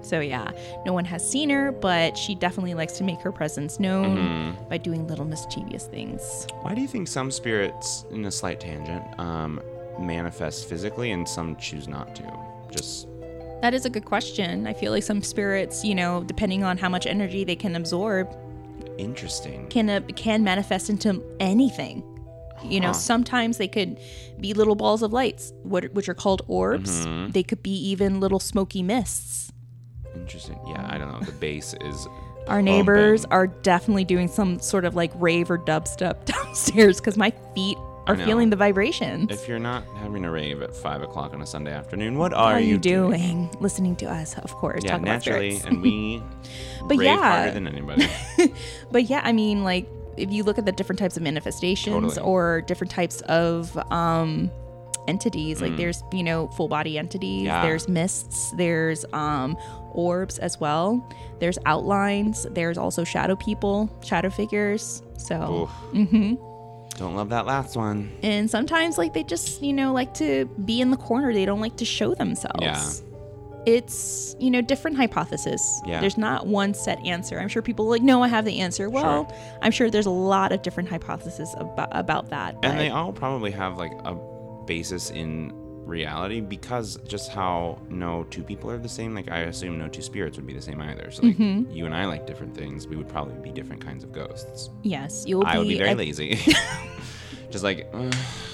So 0.02 0.20
yeah, 0.20 0.50
no 0.84 0.92
one 0.92 1.04
has 1.06 1.28
seen 1.28 1.48
her, 1.50 1.72
but 1.72 2.16
she 2.18 2.34
definitely 2.34 2.74
likes 2.74 2.94
to 2.98 3.04
make 3.04 3.20
her 3.20 3.32
presence 3.32 3.78
known 3.80 4.16
Mm-hmm. 4.16 4.68
by 4.68 4.78
doing 4.78 5.06
little 5.06 5.24
mischievous 5.24 5.86
things. 5.86 6.46
Why 6.62 6.74
do 6.74 6.80
you 6.80 6.88
think 6.88 7.08
some 7.08 7.30
spirits, 7.30 8.04
in 8.10 8.24
a 8.24 8.30
slight 8.30 8.60
tangent, 8.60 9.04
um, 9.18 9.60
manifest 9.98 10.68
physically 10.68 11.10
and 11.12 11.28
some 11.28 11.56
choose 11.56 11.86
not 11.88 12.14
to? 12.16 12.24
Just 12.70 13.06
That 13.62 13.74
is 13.74 13.84
a 13.84 13.90
good 13.90 14.04
question. 14.04 14.66
I 14.66 14.72
feel 14.72 14.90
like 14.92 15.02
some 15.04 15.22
spirits, 15.22 15.84
you 15.84 15.94
know, 15.94 16.24
depending 16.24 16.64
on 16.64 16.78
how 16.78 16.88
much 16.88 17.06
energy 17.06 17.44
they 17.44 17.56
can 17.56 17.76
absorb, 17.76 18.28
interesting. 18.98 19.68
can 19.68 19.88
uh, 19.88 20.00
can 20.16 20.42
manifest 20.44 20.90
into 20.90 21.22
anything. 21.40 22.02
You 22.64 22.78
know, 22.80 22.88
Huh. 22.88 22.92
sometimes 22.94 23.58
they 23.58 23.66
could 23.68 23.98
be 24.40 24.54
little 24.54 24.76
balls 24.76 25.02
of 25.02 25.12
lights, 25.12 25.52
what, 25.64 25.92
which 25.94 26.08
are 26.08 26.14
called 26.14 26.42
orbs. 26.46 27.04
Mm-hmm. 27.06 27.32
They 27.32 27.42
could 27.42 27.62
be 27.62 27.74
even 27.90 28.20
little 28.20 28.38
smoky 28.40 28.82
mists. 28.84 29.51
Interesting. 30.14 30.58
Yeah, 30.66 30.86
I 30.90 30.98
don't 30.98 31.12
know. 31.12 31.20
The 31.20 31.32
bass 31.32 31.74
is. 31.80 32.06
Our 32.48 32.60
neighbors 32.60 33.24
are 33.26 33.46
definitely 33.46 34.04
doing 34.04 34.28
some 34.28 34.58
sort 34.58 34.84
of 34.84 34.94
like 34.96 35.12
rave 35.14 35.50
or 35.50 35.58
dubstep 35.58 36.24
downstairs 36.24 36.98
because 37.00 37.16
my 37.16 37.30
feet 37.54 37.78
are 38.08 38.16
feeling 38.16 38.50
the 38.50 38.56
vibrations. 38.56 39.30
If 39.30 39.46
you're 39.46 39.60
not 39.60 39.84
having 39.98 40.24
a 40.24 40.30
rave 40.30 40.60
at 40.60 40.74
five 40.74 41.02
o'clock 41.02 41.32
on 41.34 41.40
a 41.40 41.46
Sunday 41.46 41.72
afternoon, 41.72 42.18
what 42.18 42.32
are, 42.32 42.54
are 42.54 42.60
you 42.60 42.78
doing? 42.78 43.48
doing? 43.48 43.56
Listening 43.60 43.94
to 43.96 44.06
us, 44.06 44.36
of 44.38 44.52
course. 44.54 44.82
Yeah, 44.84 44.98
naturally, 44.98 45.60
and 45.64 45.80
we 45.80 46.20
But 46.88 46.98
rave 46.98 47.06
yeah. 47.06 47.16
harder 47.18 47.52
than 47.52 47.68
anybody. 47.68 48.08
But 48.90 49.04
yeah, 49.04 49.20
I 49.22 49.32
mean, 49.32 49.62
like 49.62 49.86
if 50.16 50.30
you 50.30 50.42
look 50.42 50.58
at 50.58 50.66
the 50.66 50.72
different 50.72 50.98
types 50.98 51.16
of 51.16 51.22
manifestations 51.22 51.94
Totally. 52.14 52.20
or 52.20 52.62
different 52.62 52.90
types 52.90 53.20
of 53.22 53.76
um 53.92 54.50
entities, 55.08 55.60
like 55.60 55.76
there's, 55.76 56.02
you 56.12 56.22
know, 56.22 56.48
full 56.48 56.68
body 56.68 56.98
entities, 56.98 57.42
Mm. 57.42 57.46
Yeah. 57.46 57.62
there's 57.62 57.88
mists, 57.88 58.52
there's 58.56 59.04
um 59.12 59.56
orbs 59.92 60.38
as 60.38 60.58
well. 60.60 61.06
There's 61.40 61.58
outlines, 61.66 62.46
there's 62.50 62.78
also 62.78 63.04
shadow 63.04 63.36
people, 63.36 63.90
shadow 64.04 64.30
figures. 64.30 65.02
So 65.18 65.68
Oof. 65.94 66.40
Don't 66.98 67.16
love 67.16 67.30
that 67.30 67.46
last 67.46 67.76
one. 67.76 68.10
and 68.22 68.50
sometimes 68.50 68.98
like 68.98 69.12
they 69.14 69.24
just, 69.24 69.62
you 69.62 69.72
know, 69.72 69.92
like 69.92 70.12
to 70.14 70.44
be 70.64 70.80
in 70.80 70.90
the 70.90 70.96
corner. 70.96 71.32
They 71.32 71.44
don't 71.46 71.60
like 71.60 71.76
to 71.78 71.84
show 71.84 72.14
themselves. 72.14 72.60
Yeah. 72.60 72.90
It's, 73.64 74.34
you 74.40 74.50
know, 74.50 74.60
different 74.60 74.96
hypothesis. 74.96 75.80
Yeah. 75.86 76.00
There's 76.00 76.18
not 76.18 76.46
one 76.48 76.74
set 76.74 76.98
answer. 77.06 77.38
I'm 77.38 77.46
sure 77.48 77.62
people 77.62 77.88
like, 77.88 78.02
no, 78.02 78.20
I 78.22 78.28
have 78.28 78.44
the 78.44 78.58
answer. 78.60 78.90
Well, 78.90 79.32
I'm 79.62 79.70
sure 79.70 79.88
there's 79.88 80.06
a 80.06 80.10
lot 80.10 80.50
of 80.52 80.62
different 80.62 80.88
hypotheses 80.88 81.54
about, 81.56 81.88
about 81.92 82.30
that. 82.30 82.56
And 82.64 82.78
they 82.78 82.90
all 82.90 83.12
probably 83.12 83.52
have 83.52 83.78
like 83.78 83.92
a 84.04 84.16
basis 84.74 85.10
in 85.10 85.52
reality 85.84 86.40
because 86.40 86.96
just 87.14 87.30
how 87.32 87.78
no 87.90 88.24
two 88.34 88.42
people 88.50 88.70
are 88.70 88.78
the 88.78 88.88
same. 88.88 89.14
Like 89.14 89.28
I 89.30 89.40
assume 89.52 89.78
no 89.78 89.88
two 89.88 90.00
spirits 90.02 90.36
would 90.38 90.46
be 90.46 90.54
the 90.54 90.62
same 90.62 90.80
either. 90.80 91.10
So 91.10 91.22
like 91.26 91.36
Mm-hmm. 91.36 91.70
you 91.76 91.84
and 91.86 91.94
I 91.94 92.04
like 92.06 92.26
different 92.26 92.54
things. 92.56 92.86
We 92.86 92.96
would 92.96 93.08
probably 93.08 93.34
be 93.48 93.50
different 93.60 93.84
kinds 93.84 94.02
of 94.04 94.10
ghosts. 94.12 94.70
yes, 94.82 95.24
you'll 95.26 95.44
I 95.46 95.58
would 95.58 95.68
be 95.68 95.78
very 95.78 95.90
a- 95.92 96.02
lazy. 96.04 96.38
just 97.50 97.64
like 97.64 97.80
"Uh, 97.92 98.10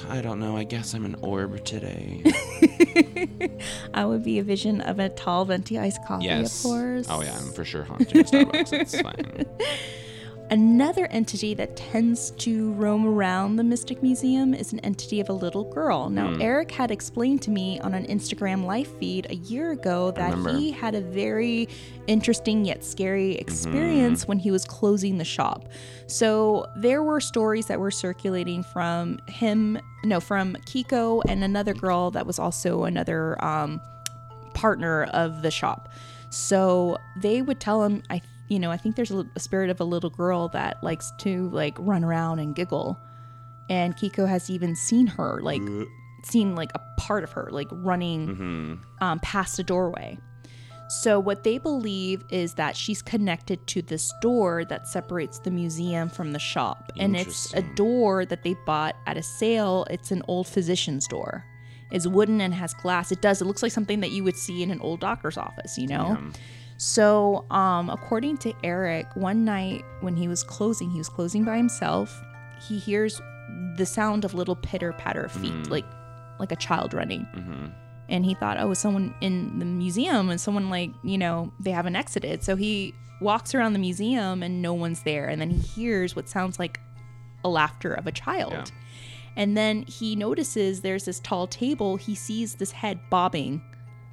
I 0.08 0.20
don't 0.22 0.40
know. 0.40 0.56
I 0.56 0.64
guess 0.64 0.94
I'm 0.94 1.04
an 1.04 1.16
orb 1.22 1.52
today. 1.64 2.22
I 3.94 4.04
would 4.04 4.24
be 4.24 4.38
a 4.38 4.42
vision 4.42 4.80
of 4.80 4.98
a 4.98 5.08
tall 5.08 5.44
venti 5.44 5.78
iced 5.78 6.00
coffee, 6.06 6.24
yes. 6.26 6.56
of 6.56 6.62
course. 6.70 7.06
Oh 7.08 7.22
yeah, 7.22 7.36
I'm 7.38 7.52
for 7.52 7.64
sure 7.64 7.84
haunting 7.84 8.24
Starbucks. 8.24 8.72
It's 8.72 9.00
fine. 9.00 9.44
Another 10.50 11.06
entity 11.08 11.52
that 11.54 11.76
tends 11.76 12.30
to 12.32 12.72
roam 12.72 13.04
around 13.06 13.56
the 13.56 13.62
Mystic 13.64 14.02
Museum 14.02 14.54
is 14.54 14.72
an 14.72 14.80
entity 14.80 15.20
of 15.20 15.28
a 15.28 15.32
little 15.32 15.64
girl. 15.64 16.08
Now, 16.08 16.32
Hmm. 16.32 16.40
Eric 16.40 16.70
had 16.70 16.90
explained 16.90 17.42
to 17.42 17.50
me 17.50 17.78
on 17.80 17.92
an 17.92 18.06
Instagram 18.06 18.64
live 18.64 18.86
feed 18.86 19.26
a 19.28 19.34
year 19.34 19.72
ago 19.72 20.10
that 20.12 20.34
he 20.56 20.70
had 20.70 20.94
a 20.94 21.02
very 21.02 21.68
interesting 22.06 22.64
yet 22.64 22.82
scary 22.82 23.32
experience 23.36 24.22
Mm-hmm. 24.22 24.28
when 24.28 24.38
he 24.38 24.50
was 24.50 24.64
closing 24.64 25.18
the 25.18 25.24
shop. 25.24 25.68
So, 26.06 26.64
there 26.76 27.02
were 27.02 27.20
stories 27.20 27.66
that 27.66 27.78
were 27.78 27.90
circulating 27.90 28.62
from 28.62 29.18
him, 29.28 29.78
no, 30.04 30.18
from 30.18 30.54
Kiko 30.66 31.20
and 31.28 31.44
another 31.44 31.74
girl 31.74 32.10
that 32.12 32.26
was 32.26 32.38
also 32.38 32.84
another 32.84 33.42
um, 33.44 33.82
partner 34.54 35.04
of 35.12 35.42
the 35.42 35.50
shop. 35.50 35.90
So 36.30 36.96
they 37.20 37.42
would 37.42 37.60
tell 37.60 37.82
him, 37.84 38.02
I, 38.10 38.20
you 38.48 38.58
know, 38.58 38.70
I 38.70 38.76
think 38.76 38.96
there's 38.96 39.10
a, 39.10 39.24
a 39.36 39.40
spirit 39.40 39.70
of 39.70 39.80
a 39.80 39.84
little 39.84 40.10
girl 40.10 40.48
that 40.48 40.82
likes 40.82 41.12
to 41.18 41.48
like 41.50 41.76
run 41.78 42.04
around 42.04 42.38
and 42.38 42.54
giggle, 42.54 42.98
and 43.68 43.96
Kiko 43.96 44.26
has 44.28 44.48
even 44.50 44.74
seen 44.74 45.06
her, 45.06 45.40
like, 45.42 45.60
seen 46.24 46.54
like 46.54 46.70
a 46.74 46.80
part 46.98 47.22
of 47.24 47.32
her, 47.32 47.48
like 47.52 47.68
running 47.70 48.80
um, 49.00 49.20
past 49.20 49.58
a 49.58 49.62
doorway. 49.62 50.18
So 50.88 51.20
what 51.20 51.44
they 51.44 51.58
believe 51.58 52.24
is 52.30 52.54
that 52.54 52.74
she's 52.74 53.02
connected 53.02 53.66
to 53.66 53.82
this 53.82 54.10
door 54.22 54.64
that 54.64 54.88
separates 54.88 55.38
the 55.38 55.50
museum 55.50 56.08
from 56.08 56.32
the 56.32 56.38
shop, 56.38 56.90
and 56.98 57.14
it's 57.14 57.52
a 57.52 57.60
door 57.74 58.24
that 58.24 58.42
they 58.42 58.56
bought 58.64 58.96
at 59.06 59.18
a 59.18 59.22
sale. 59.22 59.86
It's 59.90 60.10
an 60.10 60.22
old 60.28 60.46
physician's 60.46 61.06
door. 61.06 61.44
It's 61.90 62.06
wooden 62.06 62.40
and 62.40 62.54
has 62.54 62.72
glass. 62.74 63.12
It 63.12 63.20
does. 63.20 63.42
It 63.42 63.44
looks 63.44 63.62
like 63.62 63.72
something 63.72 64.00
that 64.00 64.10
you 64.10 64.24
would 64.24 64.36
see 64.36 64.62
in 64.62 64.70
an 64.70 64.80
old 64.80 65.00
doctor's 65.00 65.36
office, 65.36 65.78
you 65.78 65.88
know? 65.88 66.16
Damn. 66.16 66.32
So, 66.78 67.44
um, 67.50 67.90
according 67.90 68.36
to 68.38 68.54
Eric, 68.62 69.08
one 69.14 69.44
night 69.44 69.84
when 70.00 70.16
he 70.16 70.28
was 70.28 70.44
closing, 70.44 70.88
he 70.90 70.98
was 70.98 71.08
closing 71.08 71.44
by 71.44 71.56
himself. 71.56 72.22
He 72.68 72.78
hears 72.78 73.20
the 73.76 73.84
sound 73.84 74.24
of 74.24 74.32
little 74.32 74.54
pitter 74.56 74.92
patter 74.92 75.22
of 75.22 75.32
feet, 75.32 75.68
like 75.68 75.84
like 76.38 76.52
a 76.52 76.56
child 76.56 76.94
running. 76.94 77.26
And 78.08 78.24
he 78.24 78.34
thought, 78.34 78.58
oh, 78.58 78.70
it's 78.70 78.80
someone 78.80 79.12
in 79.20 79.58
the 79.58 79.64
museum, 79.64 80.30
and 80.30 80.40
someone 80.40 80.70
like 80.70 80.90
you 81.02 81.18
know 81.18 81.52
they 81.58 81.72
haven't 81.72 81.96
exited. 81.96 82.44
So 82.44 82.54
he 82.54 82.94
walks 83.20 83.56
around 83.56 83.72
the 83.72 83.80
museum, 83.80 84.44
and 84.44 84.62
no 84.62 84.72
one's 84.72 85.02
there. 85.02 85.26
And 85.26 85.40
then 85.40 85.50
he 85.50 85.58
hears 85.58 86.14
what 86.14 86.28
sounds 86.28 86.60
like 86.60 86.78
a 87.42 87.48
laughter 87.48 87.92
of 87.92 88.06
a 88.06 88.12
child. 88.12 88.52
Yeah. 88.52 88.64
And 89.36 89.56
then 89.56 89.82
he 89.82 90.14
notices 90.16 90.82
there's 90.82 91.06
this 91.06 91.20
tall 91.20 91.48
table. 91.48 91.96
He 91.96 92.14
sees 92.14 92.54
this 92.56 92.70
head 92.70 92.98
bobbing, 93.10 93.62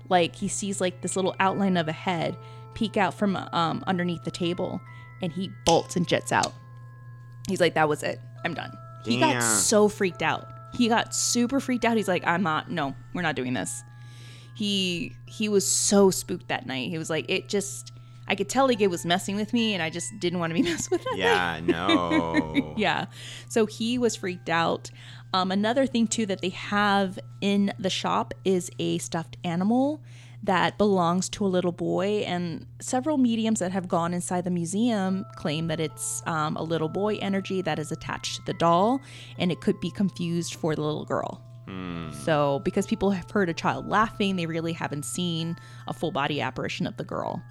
like 0.09 0.35
he 0.35 0.47
sees 0.47 0.79
like 0.81 1.01
this 1.01 1.15
little 1.15 1.35
outline 1.39 1.77
of 1.77 1.87
a 1.87 1.91
head 1.93 2.37
peek 2.73 2.97
out 2.97 3.13
from 3.13 3.35
um, 3.53 3.83
underneath 3.87 4.23
the 4.23 4.31
table, 4.31 4.81
and 5.21 5.31
he 5.31 5.51
bolts 5.65 5.95
and 5.95 6.07
jets 6.07 6.31
out. 6.31 6.53
He's 7.47 7.61
like, 7.61 7.73
"That 7.75 7.89
was 7.89 8.03
it. 8.03 8.19
I'm 8.43 8.53
done." 8.53 8.71
He 9.05 9.19
got 9.19 9.41
so 9.43 9.87
freaked 9.87 10.21
out. 10.23 10.47
He 10.73 10.87
got 10.89 11.15
super 11.15 11.59
freaked 11.59 11.85
out. 11.85 11.95
He's 11.95 12.07
like, 12.07 12.25
"I'm 12.25 12.43
not. 12.43 12.69
No, 12.71 12.95
we're 13.13 13.21
not 13.21 13.35
doing 13.35 13.53
this." 13.53 13.83
He 14.55 15.15
he 15.25 15.49
was 15.49 15.65
so 15.69 16.11
spooked 16.11 16.47
that 16.47 16.65
night. 16.65 16.89
He 16.89 16.97
was 16.97 17.09
like, 17.09 17.25
"It 17.29 17.49
just." 17.49 17.91
I 18.27 18.33
could 18.33 18.49
tell 18.49 18.67
like 18.67 18.81
it 18.81 18.89
was 18.89 19.05
messing 19.05 19.35
with 19.35 19.53
me, 19.53 19.75
and 19.75 19.83
I 19.83 19.91
just 19.91 20.11
didn't 20.19 20.39
want 20.39 20.49
to 20.49 20.55
be 20.55 20.63
messed 20.69 20.89
with. 20.89 21.05
Yeah, 21.13 21.59
no. 21.63 22.73
Yeah. 22.77 23.05
So 23.49 23.67
he 23.67 23.99
was 23.99 24.15
freaked 24.15 24.49
out. 24.49 24.89
Um, 25.35 25.51
another 25.51 25.85
thing, 25.85 26.07
too, 26.07 26.25
that 26.27 26.39
they 26.39 26.49
have 26.49 27.19
in 27.41 27.73
the 27.77 27.89
shop 27.89 28.33
is 28.45 28.71
a 28.79 28.99
stuffed 28.99 29.35
animal 29.43 30.01
that 30.43 30.77
belongs 30.77 31.27
to 31.27 31.45
a 31.45 31.47
little 31.47 31.73
boy. 31.73 32.23
And 32.25 32.65
several 32.79 33.17
mediums 33.17 33.59
that 33.59 33.73
have 33.73 33.89
gone 33.89 34.13
inside 34.13 34.45
the 34.45 34.49
museum 34.49 35.25
claim 35.35 35.67
that 35.67 35.81
it's 35.81 36.23
um, 36.25 36.55
a 36.55 36.63
little 36.63 36.87
boy 36.87 37.17
energy 37.17 37.61
that 37.63 37.79
is 37.79 37.91
attached 37.91 38.37
to 38.37 38.45
the 38.45 38.53
doll, 38.53 39.01
and 39.37 39.51
it 39.51 39.59
could 39.59 39.77
be 39.81 39.91
confused 39.91 40.55
for 40.55 40.73
the 40.73 40.81
little 40.81 41.03
girl. 41.03 41.41
So, 42.23 42.61
because 42.63 42.85
people 42.87 43.11
have 43.11 43.29
heard 43.29 43.49
a 43.49 43.53
child 43.53 43.89
laughing, 43.89 44.37
they 44.37 44.45
really 44.45 44.71
haven't 44.71 45.03
seen 45.03 45.57
a 45.89 45.93
full 45.93 46.11
body 46.11 46.39
apparition 46.39 46.87
of 46.87 46.95
the 46.95 47.03
girl. 47.03 47.43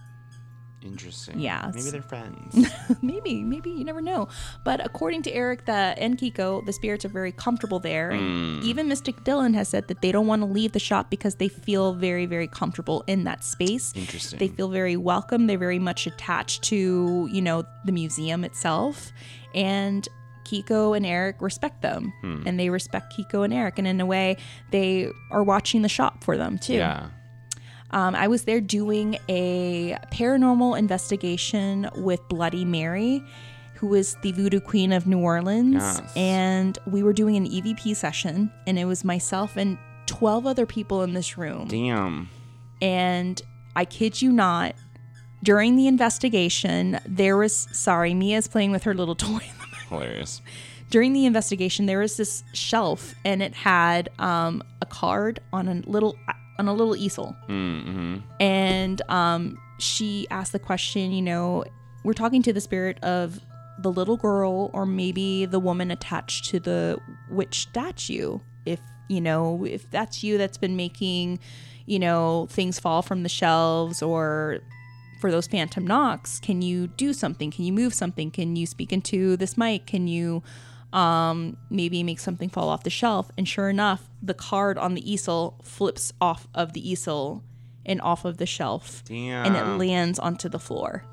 Interesting. 0.85 1.41
Yeah, 1.41 1.70
Maybe 1.74 1.91
they're 1.91 2.03
friends. 2.03 2.70
maybe, 3.03 3.43
maybe 3.43 3.70
you 3.70 3.85
never 3.85 4.03
know. 4.03 4.28
But 4.64 4.85
according 4.85 5.22
to 5.22 5.32
Eric 5.32 5.64
the, 5.64 5.72
and 5.72 6.18
Kiko, 6.18 6.64
the 6.66 6.72
spirits 6.72 7.05
are 7.07 7.09
very 7.09 7.32
comfortable 7.32 7.80
there. 7.80 8.11
And 8.11 8.61
hmm. 8.61 8.68
even 8.68 8.89
Mystic 8.89 9.16
Dylan 9.24 9.55
has 9.55 9.68
said 9.68 9.89
that 9.89 10.03
they 10.03 10.12
don't 10.12 10.26
want 10.26 10.43
to 10.43 10.47
leave 10.47 10.72
the 10.72 10.78
shop 10.78 11.09
because 11.09 11.37
they 11.37 11.49
feel 11.49 11.95
very, 11.95 12.26
very 12.26 12.47
comfortable 12.47 13.03
in 13.07 13.24
that 13.24 13.45
space. 13.45 13.93
Interesting. 13.97 14.39
They 14.39 14.49
feel 14.49 14.68
very 14.68 14.97
welcome. 14.97 15.47
They're 15.47 15.57
very 15.57 15.78
much 15.78 16.07
attached 16.07 16.62
to, 16.64 17.28
you 17.32 17.41
know, 17.41 17.64
the 17.87 17.93
museum 17.93 18.45
itself. 18.45 19.11
And 19.55 20.07
Kiko 20.45 20.95
and 20.95 21.07
Eric 21.07 21.41
respect 21.41 21.80
them. 21.80 22.12
Hmm. 22.20 22.43
And 22.47 22.61
they 22.61 22.68
respect 22.68 23.14
Kiko 23.16 23.43
and 23.43 23.55
Eric. 23.55 23.78
And 23.78 23.89
in 23.89 24.01
a 24.03 24.07
way, 24.07 24.37
they 24.70 25.09
are 25.30 25.43
watching 25.43 25.80
the 25.80 25.89
shop 25.89 26.22
for 26.22 26.37
them 26.37 26.59
too. 26.59 26.74
yeah. 26.74 27.09
Um, 27.91 28.14
I 28.14 28.28
was 28.28 28.45
there 28.45 28.61
doing 28.61 29.18
a 29.28 29.97
paranormal 30.12 30.78
investigation 30.78 31.89
with 31.97 32.26
Bloody 32.28 32.64
Mary, 32.64 33.22
who 33.74 33.95
is 33.95 34.16
the 34.22 34.32
voodoo 34.32 34.61
queen 34.61 34.93
of 34.93 35.07
New 35.07 35.20
Orleans. 35.20 35.74
Yes. 35.74 36.16
And 36.16 36.78
we 36.87 37.03
were 37.03 37.12
doing 37.12 37.37
an 37.37 37.47
EVP 37.47 37.95
session, 37.95 38.51
and 38.66 38.78
it 38.78 38.85
was 38.87 39.05
myself 39.05 39.57
and 39.57 39.78
12 40.07 40.47
other 40.47 40.66
people 40.66 41.03
in 41.03 41.12
this 41.14 41.39
room. 41.39 41.68
Damn. 41.68 42.28
And 42.82 43.41
I 43.76 43.85
kid 43.85 44.20
you 44.20 44.32
not, 44.32 44.74
during 45.43 45.76
the 45.76 45.87
investigation, 45.87 46.99
there 47.07 47.37
was, 47.37 47.68
sorry, 47.72 48.14
Mia's 48.14 48.49
playing 48.49 48.70
with 48.72 48.85
her 48.85 48.95
little 48.95 49.14
toy 49.14 49.28
in 49.28 49.59
the 49.61 49.66
back 49.70 49.89
Hilarious. 49.89 50.43
during 50.91 51.12
the 51.12 51.26
investigation 51.26 51.87
there 51.87 51.99
was 51.99 52.16
this 52.16 52.43
shelf 52.55 53.14
and 53.24 53.43
it 53.43 53.55
had 53.55 54.09
um, 54.18 54.62
a 54.80 54.87
card 54.87 55.41
on 55.53 55.68
a 55.68 55.74
little 55.89 56.16
on 56.59 56.69
a 56.69 56.73
little 56.75 56.97
easel. 56.97 57.37
Mm-hmm. 57.49 58.19
and 58.41 59.03
um, 59.09 59.59
she 59.79 60.27
asked 60.31 60.53
the 60.53 60.59
question 60.59 61.13
you 61.13 61.23
know 61.23 61.65
we're 62.05 62.13
talking 62.13 62.43
to 62.43 62.53
the 62.53 62.61
spirit 62.61 63.03
of 63.03 63.41
the 63.79 63.91
little 63.91 64.17
girl 64.17 64.71
or 64.73 64.87
maybe 64.87 65.47
the 65.47 65.59
woman 65.59 65.91
attached 65.91 66.45
to 66.47 66.61
the 66.61 66.99
witch 67.29 67.63
statue. 67.63 68.39
If 68.65 68.81
you 69.09 69.21
know 69.21 69.65
if 69.65 69.91
that's 69.91 70.23
you 70.23 70.39
that's 70.39 70.59
been 70.59 70.77
making 70.77 71.41
you 71.87 71.99
know 71.99 72.47
things 72.51 72.79
fall 72.79 73.03
from 73.03 73.23
the 73.23 73.29
shelves 73.29 74.03
or 74.03 74.61
for 75.21 75.31
those 75.31 75.47
phantom 75.47 75.87
knocks 75.87 76.39
can 76.39 76.63
you 76.63 76.87
do 76.87 77.13
something? 77.13 77.51
Can 77.51 77.65
you 77.65 77.73
move 77.73 77.95
something? 77.95 78.31
Can 78.31 78.57
you 78.57 78.67
speak 78.67 78.93
into 78.93 79.37
this 79.37 79.57
mic? 79.57 79.87
Can 79.87 80.07
you 80.07 80.43
um, 80.95 81.57
maybe 81.70 82.03
make 82.03 82.20
something 82.20 82.49
fall 82.49 82.68
off 82.70 82.84
the 82.84 82.90
shelf. 82.90 83.30
And 83.36 83.47
sure 83.47 83.68
enough 83.68 84.09
the 84.22 84.32
card 84.34 84.78
on 84.78 84.95
the 84.95 85.11
easel 85.12 85.59
flips 85.62 86.12
off 86.20 86.47
of 86.55 86.72
the 86.72 86.88
easel 86.88 87.42
and 87.84 88.01
off 88.01 88.24
of 88.24 88.38
the 88.38 88.47
shelf. 88.47 89.03
And 89.11 89.57
it 89.57 89.64
lands 89.78 90.18
onto 90.18 90.49
the 90.49 90.59
floor. 90.61 91.05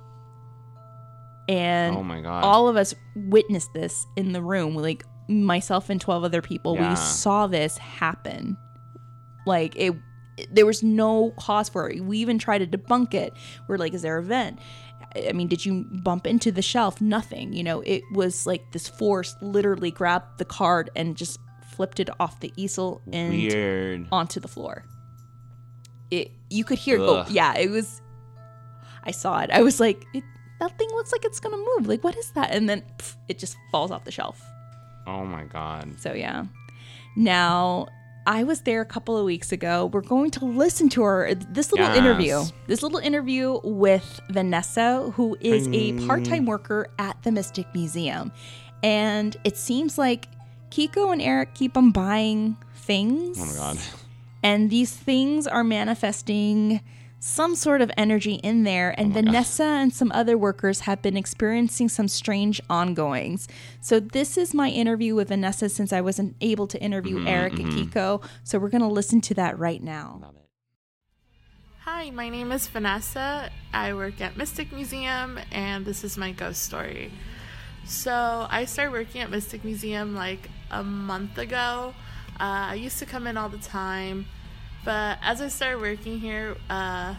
And 1.49 1.97
Oh 1.97 2.03
my 2.03 2.21
God. 2.21 2.43
all 2.43 2.67
of 2.67 2.77
us 2.77 2.93
witnessed 3.15 3.73
this 3.73 4.05
in 4.15 4.32
the 4.32 4.41
room. 4.41 4.75
Like 4.75 5.03
myself 5.27 5.89
and 5.89 5.99
12 5.99 6.23
other 6.23 6.41
people 6.41 6.75
Yeah. 6.75 6.91
we 6.91 6.95
saw 6.95 7.47
this 7.47 7.77
happen. 7.77 8.55
Like 9.45 9.75
it 9.75 9.95
there 10.49 10.65
was 10.65 10.82
no 10.82 11.32
cause 11.38 11.69
for 11.69 11.89
it. 11.89 12.01
We 12.03 12.17
even 12.19 12.38
tried 12.39 12.59
to 12.59 12.67
debunk 12.77 13.13
it. 13.13 13.34
We're 13.67 13.77
like 13.77 13.93
is 13.93 14.01
there 14.03 14.17
a 14.17 14.23
vent 14.23 14.59
i 15.16 15.32
mean 15.34 15.47
did 15.47 15.66
you 15.66 15.86
bump 16.03 16.26
into 16.26 16.51
the 16.51 16.62
shelf 16.62 17.01
nothing 17.01 17.53
you 17.53 17.64
know 17.64 17.82
it 17.82 18.03
was 18.14 18.45
like 18.45 18.72
this 18.72 18.88
force 18.88 19.36
literally 19.41 19.91
grabbed 19.91 20.38
the 20.38 20.45
card 20.45 20.89
and 20.95 21.18
just 21.18 21.39
flipped 21.82 21.99
it 21.99 22.09
off 22.20 22.39
the 22.41 22.53
easel 22.55 23.01
and 23.12 23.32
Weird. 23.32 24.07
onto 24.12 24.39
the 24.39 24.47
floor. 24.47 24.86
It 26.12 26.32
you 26.49 26.64
could 26.64 26.78
hear 26.78 26.97
go. 26.97 27.18
Ugh. 27.18 27.32
Yeah, 27.32 27.57
it 27.57 27.72
was. 27.72 28.01
I 29.03 29.12
saw 29.12 29.39
it. 29.39 29.49
I 29.49 29.64
was 29.64 29.80
like, 29.80 30.05
it, 30.14 30.24
that 30.59 30.78
thing 30.78 30.89
looks 30.91 31.12
like 31.12 31.26
it's 31.26 31.39
gonna 31.39 31.57
move. 31.57 31.88
Like, 31.88 32.03
what 32.03 32.16
is 32.16 32.32
that? 32.34 32.51
And 32.51 32.70
then 32.70 32.84
pff, 32.99 33.16
it 33.30 33.39
just 33.39 33.57
falls 33.72 33.89
off 33.89 34.03
the 34.03 34.12
shelf. 34.12 34.39
Oh 35.07 35.26
my 35.26 35.45
god. 35.45 35.99
So 35.99 36.14
yeah. 36.14 36.45
Now 37.16 37.88
I 38.32 38.43
was 38.45 38.61
there 38.61 38.79
a 38.79 38.86
couple 38.86 39.17
of 39.17 39.25
weeks 39.25 39.51
ago. 39.51 39.88
We're 39.88 39.99
going 39.99 40.32
to 40.32 40.45
listen 40.45 40.88
to 40.89 41.03
her 41.03 41.27
uh, 41.27 41.36
this 41.49 41.73
little 41.73 41.88
Yes. 41.88 41.97
interview. 41.97 42.43
This 42.65 42.82
little 42.82 42.99
interview 42.99 43.59
with 43.61 44.21
Vanessa, 44.29 45.11
who 45.15 45.36
is 45.41 45.67
a 45.73 45.91
part-time 46.07 46.45
worker 46.45 46.88
at 46.97 47.21
the 47.23 47.32
Mystic 47.34 47.67
Museum. 47.73 48.32
And 48.84 49.36
it 49.43 49.57
seems 49.57 49.97
like 49.97 50.29
Kiko 50.69 51.11
and 51.11 51.21
Eric 51.21 51.55
keep 51.55 51.75
on 51.75 51.91
buying 51.91 52.55
things. 52.73 53.38
Oh 53.38 53.45
my 53.47 53.53
god. 53.53 53.77
And 54.41 54.69
these 54.69 54.91
things 54.95 55.45
are 55.45 55.63
manifesting 55.65 56.79
some 57.24 57.55
sort 57.55 57.82
of 57.82 57.91
energy 57.97 58.34
in 58.34 58.63
there. 58.63 58.89
And 58.97 59.11
Oh 59.11 59.13
my 59.13 59.22
God. 59.22 59.26
Vanessa 59.26 59.63
and 59.63 59.93
some 59.93 60.11
other 60.11 60.38
workers 60.38 60.82
have 60.82 61.03
been 61.03 61.15
experiencing 61.15 61.88
some 61.88 62.07
strange 62.07 62.59
ongoings. 62.67 63.47
So, 63.80 63.99
this 63.99 64.38
is 64.38 64.53
my 64.55 64.69
interview 64.69 65.13
with 65.13 65.30
Vanessa 65.30 65.69
since 65.69 65.93
I 65.93 66.01
wasn't 66.01 66.36
able 66.41 66.67
to 66.67 66.82
interview 66.82 67.17
Mm-hmm, 67.17 67.28
Eric 67.28 67.53
and 67.59 67.72
Kiko. 67.72 68.24
So, 68.43 68.57
we're 68.57 68.69
going 68.69 68.82
to 68.82 68.88
listen 68.88 69.22
to 69.22 69.34
that 69.36 69.57
right 69.59 69.82
now. 69.84 70.34
Hi, 71.82 72.09
my 72.09 72.30
name 72.30 72.51
is 72.51 72.67
Vanessa. 72.67 73.51
I 73.74 73.93
work 73.93 74.19
at 74.19 74.36
Mystic 74.36 74.72
Museum, 74.72 75.39
and 75.51 75.86
this 75.86 76.03
is 76.03 76.17
my 76.17 76.32
ghost 76.32 76.63
story. 76.63 77.11
So, 77.86 78.47
I 78.49 78.65
started 78.65 78.93
working 78.93 79.22
at 79.22 79.30
Mystic 79.30 79.63
Museum 79.63 80.15
like 80.15 80.49
a 80.72 80.84
month 80.84 81.38
ago. 81.38 81.93
Uh, 82.39 82.74
I 82.74 82.76
used 82.76 82.97
to 82.99 83.05
come 83.05 83.28
in 83.28 83.38
all 83.38 83.49
the 83.49 83.59
time, 83.59 84.26
but 84.84 85.19
as 85.21 85.41
I 85.41 85.47
started 85.47 85.82
working 85.82 86.19
here, 86.19 86.57
uh, 86.69 87.15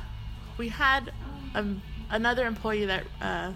we 0.58 0.68
had 0.68 1.12
um, 1.54 1.82
another 2.10 2.46
employee 2.46 2.86
that 2.86 3.04
uh, 3.20 3.52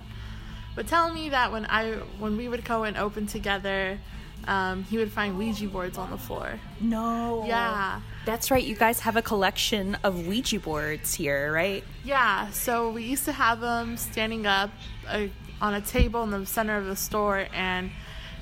would 0.76 0.88
tell 0.88 1.12
me 1.12 1.30
that 1.30 1.52
when 1.52 1.66
I 1.66 1.92
when 2.18 2.36
we 2.36 2.48
would 2.48 2.64
go 2.64 2.84
and 2.84 2.96
open 2.96 3.26
together, 3.26 3.98
um, 4.46 4.84
he 4.84 4.98
would 4.98 5.10
find 5.10 5.36
Ouija 5.36 5.66
boards 5.66 5.98
on 5.98 6.10
the 6.10 6.18
floor. 6.18 6.60
No. 6.80 7.44
Yeah. 7.46 8.00
That's 8.24 8.50
right. 8.50 8.62
You 8.62 8.76
guys 8.76 9.00
have 9.00 9.16
a 9.16 9.22
collection 9.22 9.96
of 10.04 10.26
Ouija 10.26 10.60
boards 10.60 11.14
here, 11.14 11.52
right? 11.52 11.84
Yeah, 12.04 12.50
so 12.50 12.90
we 12.90 13.04
used 13.04 13.24
to 13.26 13.32
have 13.32 13.60
them 13.60 13.96
standing 13.96 14.46
up 14.46 14.70
uh, 15.08 15.26
on 15.60 15.74
a 15.74 15.80
table 15.80 16.22
in 16.22 16.30
the 16.30 16.44
center 16.46 16.76
of 16.76 16.86
the 16.86 16.96
store, 16.96 17.46
and 17.54 17.90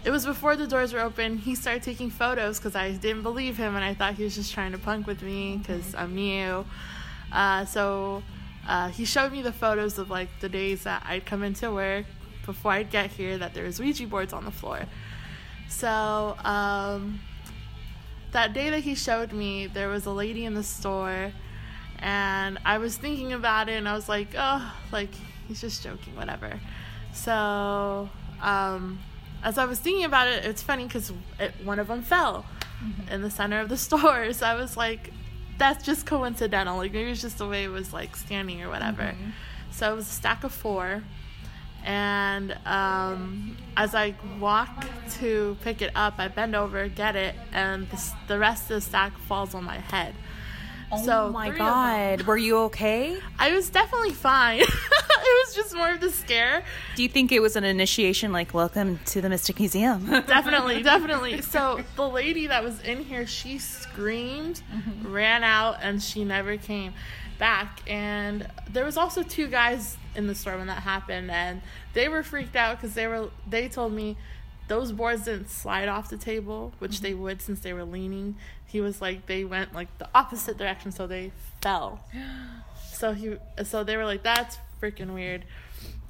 it 0.04 0.10
was 0.10 0.26
before 0.26 0.54
the 0.54 0.66
doors 0.66 0.92
were 0.92 1.00
open. 1.00 1.38
He 1.38 1.54
started 1.54 1.82
taking 1.82 2.10
photos 2.10 2.58
because 2.58 2.76
I 2.76 2.92
didn't 2.92 3.22
believe 3.22 3.56
him, 3.56 3.74
and 3.74 3.84
I 3.84 3.94
thought 3.94 4.14
he 4.14 4.24
was 4.24 4.34
just 4.34 4.52
trying 4.52 4.72
to 4.72 4.78
punk 4.78 5.06
with 5.06 5.22
me 5.22 5.56
because 5.56 5.94
I'm 5.94 6.14
new. 6.14 6.64
Uh, 7.32 7.64
so 7.64 8.22
uh, 8.68 8.88
he 8.88 9.04
showed 9.04 9.32
me 9.32 9.42
the 9.42 9.52
photos 9.52 9.98
of 9.98 10.10
like 10.10 10.28
the 10.40 10.48
days 10.48 10.84
that 10.84 11.04
I'd 11.06 11.24
come 11.24 11.42
into 11.42 11.70
work 11.72 12.04
before 12.44 12.72
I'd 12.72 12.90
get 12.90 13.10
here 13.10 13.38
that 13.38 13.54
there 13.54 13.64
was 13.64 13.80
Ouija 13.80 14.06
boards 14.06 14.32
on 14.32 14.44
the 14.44 14.50
floor. 14.50 14.84
So 15.68 16.36
um, 16.44 17.20
that 18.32 18.52
day 18.52 18.68
that 18.70 18.80
he 18.80 18.94
showed 18.94 19.32
me, 19.32 19.66
there 19.66 19.88
was 19.88 20.04
a 20.04 20.10
lady 20.10 20.44
in 20.44 20.54
the 20.54 20.62
store, 20.62 21.32
and 21.98 22.58
I 22.66 22.76
was 22.76 22.98
thinking 22.98 23.32
about 23.32 23.70
it, 23.70 23.74
and 23.74 23.88
I 23.88 23.94
was 23.94 24.08
like, 24.08 24.28
oh, 24.36 24.74
like 24.92 25.10
he's 25.48 25.62
just 25.62 25.82
joking, 25.82 26.14
whatever. 26.14 26.60
So, 27.14 28.10
um, 28.42 28.98
as 29.44 29.58
I 29.58 29.66
was 29.66 29.78
thinking 29.78 30.04
about 30.04 30.26
it, 30.26 30.44
it's 30.44 30.62
funny 30.62 30.84
because 30.84 31.12
it, 31.38 31.52
one 31.62 31.78
of 31.78 31.86
them 31.88 32.02
fell 32.02 32.46
in 33.10 33.22
the 33.22 33.30
center 33.30 33.60
of 33.60 33.68
the 33.68 33.76
store. 33.86 34.32
So 34.32 34.46
I 34.46 34.54
was 34.54 34.76
like, 34.76 35.10
that's 35.58 35.84
just 35.84 36.06
coincidental. 36.06 36.78
Like 36.78 36.92
maybe 36.92 37.10
it's 37.10 37.20
just 37.20 37.38
the 37.38 37.46
way 37.46 37.64
it 37.64 37.68
was 37.68 37.92
like 37.92 38.16
standing 38.16 38.62
or 38.62 38.68
whatever. 38.68 39.14
So 39.70 39.92
it 39.92 39.94
was 39.96 40.08
a 40.08 40.12
stack 40.12 40.42
of 40.44 40.52
four. 40.52 41.02
And 41.84 42.56
um, 42.64 43.58
as 43.76 43.94
I 43.94 44.14
walk 44.40 44.86
to 45.18 45.56
pick 45.62 45.82
it 45.82 45.90
up, 45.94 46.14
I 46.16 46.28
bend 46.28 46.56
over, 46.56 46.88
get 46.88 47.14
it, 47.14 47.34
and 47.52 47.88
the, 47.90 48.12
the 48.26 48.38
rest 48.38 48.64
of 48.64 48.76
the 48.76 48.80
stack 48.80 49.16
falls 49.18 49.54
on 49.54 49.64
my 49.64 49.76
head. 49.76 50.14
so 51.04 51.26
oh 51.26 51.30
my 51.30 51.48
three 51.50 51.58
them- 51.58 51.66
god. 51.66 52.22
Were 52.22 52.38
you 52.38 52.56
okay? 52.60 53.18
I 53.38 53.52
was 53.52 53.68
definitely 53.68 54.12
fine. 54.12 54.62
was 55.54 55.64
just 55.64 55.76
more 55.76 55.90
of 55.90 56.00
the 56.00 56.10
scare. 56.10 56.64
Do 56.96 57.02
you 57.02 57.08
think 57.08 57.32
it 57.32 57.40
was 57.40 57.56
an 57.56 57.64
initiation 57.64 58.32
like 58.32 58.54
welcome 58.54 58.98
to 59.06 59.20
the 59.20 59.28
Mystic 59.28 59.58
Museum? 59.58 60.06
definitely, 60.26 60.82
definitely. 60.82 61.42
So 61.42 61.80
the 61.96 62.08
lady 62.08 62.46
that 62.48 62.62
was 62.62 62.80
in 62.82 63.04
here, 63.04 63.26
she 63.26 63.58
screamed, 63.58 64.62
mm-hmm. 64.72 65.12
ran 65.12 65.44
out, 65.44 65.78
and 65.82 66.02
she 66.02 66.24
never 66.24 66.56
came 66.56 66.94
back. 67.38 67.80
And 67.86 68.48
there 68.70 68.84
was 68.84 68.96
also 68.96 69.22
two 69.22 69.48
guys 69.48 69.96
in 70.14 70.26
the 70.26 70.34
store 70.34 70.56
when 70.56 70.66
that 70.68 70.82
happened, 70.82 71.30
and 71.30 71.62
they 71.92 72.08
were 72.08 72.22
freaked 72.22 72.56
out 72.56 72.80
because 72.80 72.94
they 72.94 73.06
were. 73.06 73.30
They 73.48 73.68
told 73.68 73.92
me 73.92 74.16
those 74.68 74.92
boards 74.92 75.24
didn't 75.24 75.50
slide 75.50 75.88
off 75.88 76.08
the 76.08 76.16
table, 76.16 76.72
which 76.78 77.00
they 77.00 77.12
mm-hmm. 77.12 77.22
would 77.22 77.42
since 77.42 77.60
they 77.60 77.72
were 77.72 77.84
leaning. 77.84 78.36
He 78.66 78.80
was 78.80 79.00
like 79.00 79.26
they 79.26 79.44
went 79.44 79.74
like 79.74 79.96
the 79.98 80.08
opposite 80.14 80.56
direction, 80.56 80.92
so 80.92 81.06
they 81.06 81.32
fell. 81.60 82.00
So 82.94 83.12
he, 83.12 83.36
so 83.64 83.82
they 83.82 83.96
were 83.96 84.04
like, 84.04 84.22
"That's 84.22 84.56
freaking 84.84 85.14
weird." 85.14 85.44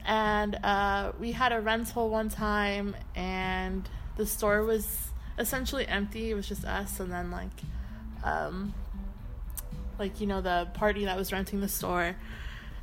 And 0.07 0.57
uh, 0.57 1.13
we 1.19 1.33
had 1.33 1.53
a 1.53 1.61
rental 1.61 2.11
one 2.11 2.29
time, 2.29 2.95
and 3.15 3.89
the 4.17 4.27
store 4.27 4.63
was 4.63 5.09
essentially 5.39 5.87
empty. 5.87 6.31
It 6.31 6.35
was 6.35 6.49
just 6.49 6.65
us, 6.65 7.01
and 7.01 7.11
then 7.11 7.31
like, 7.31 7.63
um, 8.23 8.75
like 9.99 10.21
you 10.21 10.27
know, 10.27 10.41
the 10.41 10.69
party 10.75 11.05
that 11.07 11.17
was 11.17 11.33
renting 11.33 11.61
the 11.61 11.69
store. 11.69 12.17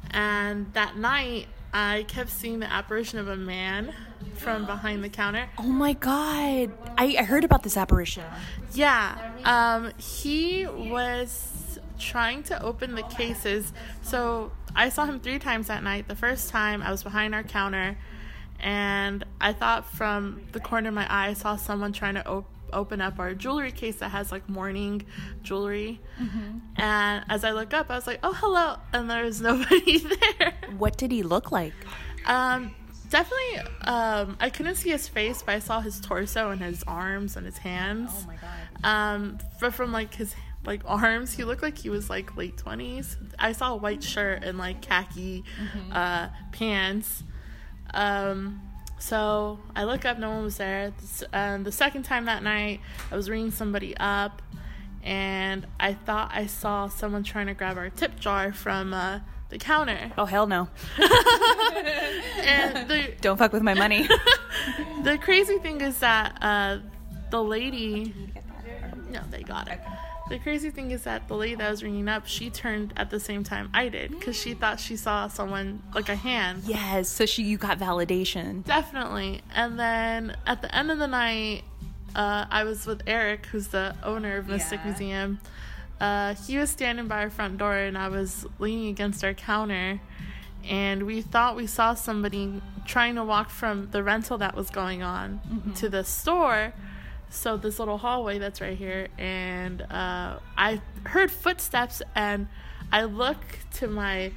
And 0.09 0.73
that 0.73 0.97
night, 0.97 1.47
I 1.73 2.05
kept 2.07 2.31
seeing 2.31 2.59
the 2.59 2.71
apparition 2.71 3.19
of 3.19 3.27
a 3.27 3.35
man 3.35 3.93
from 4.33 4.65
behind 4.73 5.03
the 5.03 5.09
counter. 5.09 5.47
oh 5.59 5.63
my 5.63 5.93
god. 5.93 6.71
I, 6.97 7.15
I 7.19 7.23
heard 7.23 7.43
about 7.43 7.63
this 7.63 7.77
apparition. 7.77 8.23
Yeah. 8.73 9.31
Um, 9.45 9.91
he 9.97 10.65
was 10.65 11.60
trying 12.01 12.43
to 12.43 12.61
open 12.61 12.95
the 12.95 13.03
cases. 13.03 13.71
So 14.01 14.51
I 14.75 14.89
saw 14.89 15.05
him 15.05 15.19
three 15.19 15.39
times 15.39 15.67
that 15.67 15.83
night. 15.83 16.07
The 16.07 16.15
first 16.15 16.49
time 16.49 16.81
I 16.81 16.91
was 16.91 17.03
behind 17.03 17.35
our 17.35 17.43
counter 17.43 17.97
and 18.59 19.23
I 19.39 19.53
thought 19.53 19.85
from 19.85 20.41
the 20.51 20.59
corner 20.59 20.89
of 20.89 20.95
my 20.95 21.11
eye 21.11 21.29
I 21.29 21.33
saw 21.33 21.55
someone 21.55 21.93
trying 21.93 22.15
to 22.15 22.27
op- 22.27 22.49
open 22.73 23.01
up 23.01 23.19
our 23.19 23.33
jewelry 23.33 23.71
case 23.71 23.97
that 23.97 24.09
has 24.09 24.31
like 24.31 24.47
mourning 24.47 25.05
jewelry. 25.43 25.99
And 26.77 27.25
as 27.29 27.43
I 27.43 27.51
look 27.51 27.73
up, 27.73 27.89
I 27.89 27.95
was 27.95 28.07
like, 28.07 28.19
"Oh, 28.23 28.33
hello!" 28.33 28.75
And 28.93 29.09
there 29.09 29.23
was 29.25 29.41
nobody 29.49 29.97
there. 29.99 30.53
What 30.77 30.97
did 30.97 31.11
he 31.11 31.23
look 31.23 31.51
like? 31.51 31.73
Um, 32.25 32.73
definitely. 33.09 33.71
Um, 33.81 34.37
I 34.39 34.49
couldn't 34.49 34.75
see 34.75 34.89
his 34.91 35.07
face, 35.07 35.41
but 35.43 35.55
I 35.55 35.59
saw 35.59 35.81
his 35.81 35.99
torso 35.99 36.51
and 36.51 36.61
his 36.61 36.83
arms 36.83 37.35
and 37.35 37.45
his 37.45 37.57
hands. 37.57 38.11
Oh 38.13 38.27
my 38.27 38.35
god. 38.35 38.85
Um, 38.85 39.37
but 39.59 39.73
from 39.73 39.91
like 39.91 40.13
his 40.15 40.33
like 40.65 40.81
arms, 40.85 41.33
he 41.33 41.43
looked 41.43 41.63
like 41.63 41.77
he 41.77 41.89
was 41.89 42.09
like 42.09 42.35
late 42.37 42.57
twenties. 42.57 43.17
I 43.39 43.51
saw 43.51 43.73
a 43.73 43.77
white 43.77 44.03
shirt 44.03 44.43
and 44.43 44.57
like 44.57 44.81
khaki 44.81 45.43
uh, 45.91 46.29
pants. 46.51 47.23
Um, 47.93 48.61
so 48.99 49.59
I 49.75 49.83
look 49.85 50.05
up, 50.05 50.19
no 50.19 50.29
one 50.29 50.43
was 50.43 50.57
there. 50.57 50.93
Um, 51.33 51.63
the 51.63 51.71
second 51.71 52.03
time 52.03 52.25
that 52.25 52.43
night, 52.43 52.81
I 53.11 53.15
was 53.15 53.29
ringing 53.29 53.49
somebody 53.51 53.97
up, 53.97 54.41
and 55.03 55.65
I 55.79 55.93
thought 55.93 56.31
I 56.33 56.45
saw 56.45 56.87
someone 56.87 57.23
trying 57.23 57.47
to 57.47 57.55
grab 57.55 57.77
our 57.77 57.89
tip 57.89 58.19
jar 58.19 58.53
from 58.53 58.93
uh, 58.93 59.19
the 59.49 59.57
counter. 59.57 60.11
Oh 60.17 60.25
hell 60.25 60.47
no. 60.47 60.69
And 62.41 62.89
the 62.89 63.13
Don't 63.21 63.37
fuck 63.37 63.53
with 63.53 63.63
my 63.63 63.73
money. 63.73 64.07
the 65.03 65.17
crazy 65.17 65.57
thing 65.59 65.81
is 65.81 65.99
that 65.99 66.37
uh, 66.41 66.79
the 67.29 67.43
lady. 67.43 68.13
No, 69.09 69.21
they 69.29 69.43
got 69.43 69.67
it. 69.67 69.79
The 70.31 70.39
crazy 70.39 70.69
thing 70.69 70.91
is 70.91 71.03
that 71.03 71.27
the 71.27 71.35
lady 71.35 71.55
that 71.55 71.69
was 71.69 71.83
ringing 71.83 72.07
up, 72.07 72.25
she 72.25 72.49
turned 72.49 72.93
at 72.95 73.09
the 73.09 73.19
same 73.19 73.43
time 73.43 73.69
I 73.73 73.89
did 73.89 74.11
because 74.11 74.39
she 74.39 74.53
thought 74.53 74.79
she 74.79 74.95
saw 74.95 75.27
someone 75.27 75.83
like 75.93 76.07
a 76.07 76.15
hand. 76.15 76.63
yes, 76.65 77.09
so 77.09 77.25
she 77.25 77.43
you 77.43 77.57
got 77.57 77.77
validation. 77.77 78.63
Definitely. 78.63 79.41
And 79.53 79.77
then 79.77 80.37
at 80.47 80.61
the 80.61 80.73
end 80.73 80.89
of 80.89 80.99
the 80.99 81.07
night, 81.07 81.63
uh, 82.15 82.45
I 82.49 82.63
was 82.63 82.85
with 82.85 83.03
Eric, 83.07 83.47
who's 83.47 83.67
the 83.67 83.93
owner 84.03 84.37
of 84.37 84.47
Mystic 84.47 84.83
Museum. 84.85 85.41
Uh, 85.99 86.35
he 86.35 86.57
was 86.57 86.69
standing 86.69 87.07
by 87.07 87.23
our 87.23 87.29
front 87.29 87.57
door, 87.57 87.75
and 87.75 87.97
I 87.97 88.07
was 88.07 88.45
leaning 88.57 88.87
against 88.87 89.25
our 89.25 89.33
counter. 89.33 89.99
And 90.63 91.03
we 91.03 91.21
thought 91.21 91.57
we 91.57 91.67
saw 91.67 91.93
somebody 91.93 92.61
trying 92.85 93.15
to 93.15 93.23
walk 93.25 93.49
from 93.49 93.89
the 93.91 94.01
rental 94.01 94.37
that 94.37 94.55
was 94.55 94.69
going 94.69 95.03
on 95.03 95.73
to 95.75 95.89
the 95.89 96.05
store. 96.05 96.73
So, 97.31 97.57
this 97.57 97.79
little 97.79 97.97
hallway 97.97 98.39
that's 98.39 98.61
right 98.61 98.77
here. 98.77 99.07
And 99.17 99.81
uh, 99.81 100.39
I 100.57 100.81
heard 101.05 101.31
footsteps, 101.31 102.01
and 102.13 102.47
I 102.91 103.03
look 103.03 103.37
to 103.75 103.87
my 103.87 104.31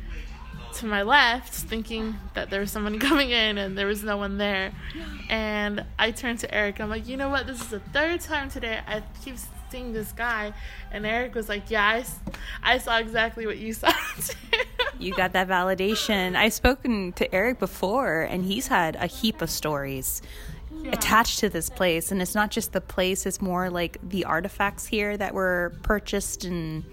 to 0.74 0.86
my 0.86 1.02
left 1.02 1.52
thinking 1.52 2.16
that 2.34 2.50
there 2.50 2.60
was 2.60 2.70
someone 2.70 2.98
coming 3.10 3.30
in 3.30 3.58
and 3.58 3.78
there 3.78 3.86
was 3.86 4.02
no 4.02 4.16
one 4.16 4.38
there 4.38 4.72
and 5.28 5.84
i 6.00 6.10
turned 6.10 6.40
to 6.40 6.52
eric 6.52 6.80
i'm 6.80 6.90
like 6.90 7.06
you 7.06 7.16
know 7.16 7.28
what 7.28 7.46
this 7.46 7.60
is 7.60 7.68
the 7.68 7.78
third 7.78 8.20
time 8.20 8.50
today 8.50 8.80
i 8.88 9.00
keep 9.24 9.36
seeing 9.70 9.92
this 9.92 10.10
guy 10.10 10.52
and 10.90 11.06
eric 11.06 11.32
was 11.32 11.48
like 11.48 11.70
yeah 11.70 12.02
I, 12.64 12.74
I 12.74 12.78
saw 12.78 12.98
exactly 12.98 13.46
what 13.46 13.58
you 13.58 13.72
saw 13.72 13.92
too 14.20 14.58
You 14.98 15.12
got 15.12 15.32
that 15.32 15.48
validation. 15.48 16.36
I've 16.36 16.52
spoken 16.52 17.12
to 17.14 17.34
Eric 17.34 17.58
before, 17.58 18.22
and 18.22 18.44
he's 18.44 18.68
had 18.68 18.96
a 18.96 19.06
heap 19.06 19.42
of 19.42 19.50
stories 19.50 20.22
attached 20.92 21.40
to 21.40 21.48
this 21.48 21.70
place. 21.70 22.12
And 22.12 22.20
it's 22.22 22.34
not 22.34 22.50
just 22.50 22.72
the 22.72 22.80
place, 22.80 23.26
it's 23.26 23.40
more 23.40 23.70
like 23.70 23.98
the 24.02 24.24
artifacts 24.24 24.86
here 24.86 25.16
that 25.16 25.34
were 25.34 25.74
purchased 25.82 26.44
and, 26.44 26.84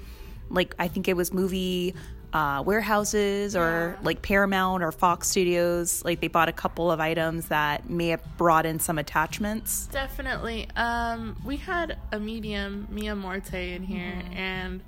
like, 0.49 0.75
I 0.79 0.87
think 0.87 1.07
it 1.07 1.15
was 1.15 1.33
movie 1.33 1.93
uh, 2.33 2.63
warehouses 2.65 3.57
or 3.57 3.97
like 4.03 4.21
Paramount 4.21 4.83
or 4.83 4.91
Fox 4.93 5.27
Studios. 5.27 6.03
Like, 6.05 6.21
they 6.21 6.29
bought 6.29 6.47
a 6.47 6.53
couple 6.53 6.89
of 6.89 6.99
items 7.01 7.47
that 7.47 7.89
may 7.89 8.07
have 8.07 8.23
brought 8.37 8.65
in 8.65 8.79
some 8.79 8.97
attachments. 8.97 9.87
definitely 9.87 10.67
um 10.77 11.35
we 11.45 11.57
had 11.57 11.97
a 12.13 12.19
medium 12.19 12.87
mia 12.89 13.15
morte 13.15 13.73
in 13.73 13.83
here 13.83 14.21
and 14.33 14.81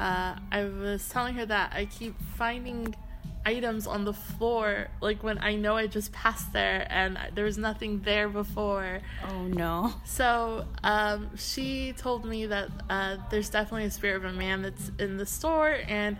uh 0.00 0.34
i 0.50 0.64
was 0.64 1.08
telling 1.08 1.34
her 1.34 1.46
that 1.46 1.72
i 1.72 1.84
keep 1.84 2.14
finding 2.36 2.92
items 3.44 3.86
on 3.86 4.04
the 4.04 4.12
floor 4.12 4.88
like 5.00 5.22
when 5.24 5.36
i 5.38 5.54
know 5.56 5.76
i 5.76 5.86
just 5.86 6.12
passed 6.12 6.52
there 6.52 6.86
and 6.90 7.18
there 7.34 7.44
was 7.44 7.58
nothing 7.58 8.00
there 8.02 8.28
before 8.28 9.00
Oh, 9.28 9.42
no. 9.44 9.94
So 10.04 10.64
um, 10.84 11.30
she 11.36 11.92
told 11.96 12.24
me 12.24 12.46
that 12.46 12.68
uh, 12.90 13.16
there's 13.30 13.48
definitely 13.50 13.84
a 13.86 13.90
spirit 13.90 14.16
of 14.16 14.24
a 14.24 14.32
man 14.32 14.62
that's 14.62 14.90
in 14.98 15.16
the 15.16 15.26
store, 15.26 15.78
and 15.88 16.16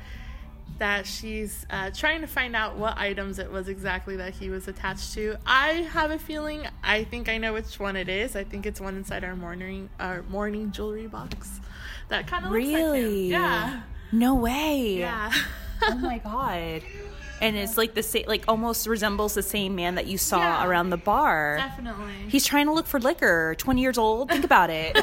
that 0.78 1.06
she's 1.06 1.66
uh, 1.70 1.90
trying 1.90 2.20
to 2.22 2.26
find 2.26 2.56
out 2.56 2.76
what 2.76 2.96
items 2.96 3.38
it 3.38 3.50
was 3.50 3.68
exactly 3.68 4.16
that 4.16 4.32
he 4.34 4.48
was 4.50 4.68
attached 4.68 5.12
to. 5.14 5.36
I 5.46 5.86
have 5.92 6.10
a 6.10 6.18
feeling. 6.18 6.62
I 6.82 7.04
think 7.04 7.28
I 7.28 7.38
know 7.38 7.52
which 7.52 7.78
one 7.78 7.96
it 7.96 8.08
is. 8.08 8.34
I 8.36 8.44
think 8.44 8.66
it's 8.66 8.80
one 8.80 8.96
inside 8.96 9.24
our 9.24 9.36
mourning 9.36 9.90
our 10.00 10.22
mourning 10.24 10.70
jewelry 10.72 11.06
box. 11.08 11.60
That 12.08 12.26
kind 12.26 12.44
of 12.46 12.52
looks 12.52 12.64
like 12.66 12.74
Really? 12.76 13.26
him. 13.26 13.32
Yeah. 13.32 13.80
No 14.12 14.34
way. 14.36 14.96
Yeah. 14.98 15.32
oh 15.82 15.94
my 15.96 16.18
god 16.24 16.82
and 17.42 17.56
it's 17.56 17.76
like 17.76 17.92
the 17.94 18.02
same 18.02 18.24
like 18.26 18.44
almost 18.48 18.86
resembles 18.86 19.34
the 19.34 19.42
same 19.42 19.74
man 19.74 19.96
that 19.96 20.06
you 20.06 20.16
saw 20.16 20.38
Yeah. 20.38 20.66
around 20.66 20.88
the 20.90 20.96
bar 20.96 21.56
Definitely. 21.58 22.12
he's 22.28 22.46
trying 22.46 22.66
to 22.66 22.72
look 22.72 22.86
for 22.86 22.98
liquor 23.00 23.54
20 23.58 23.80
years 23.82 23.98
old 23.98 24.30
think 24.30 24.44
about 24.44 24.70
it 24.70 24.94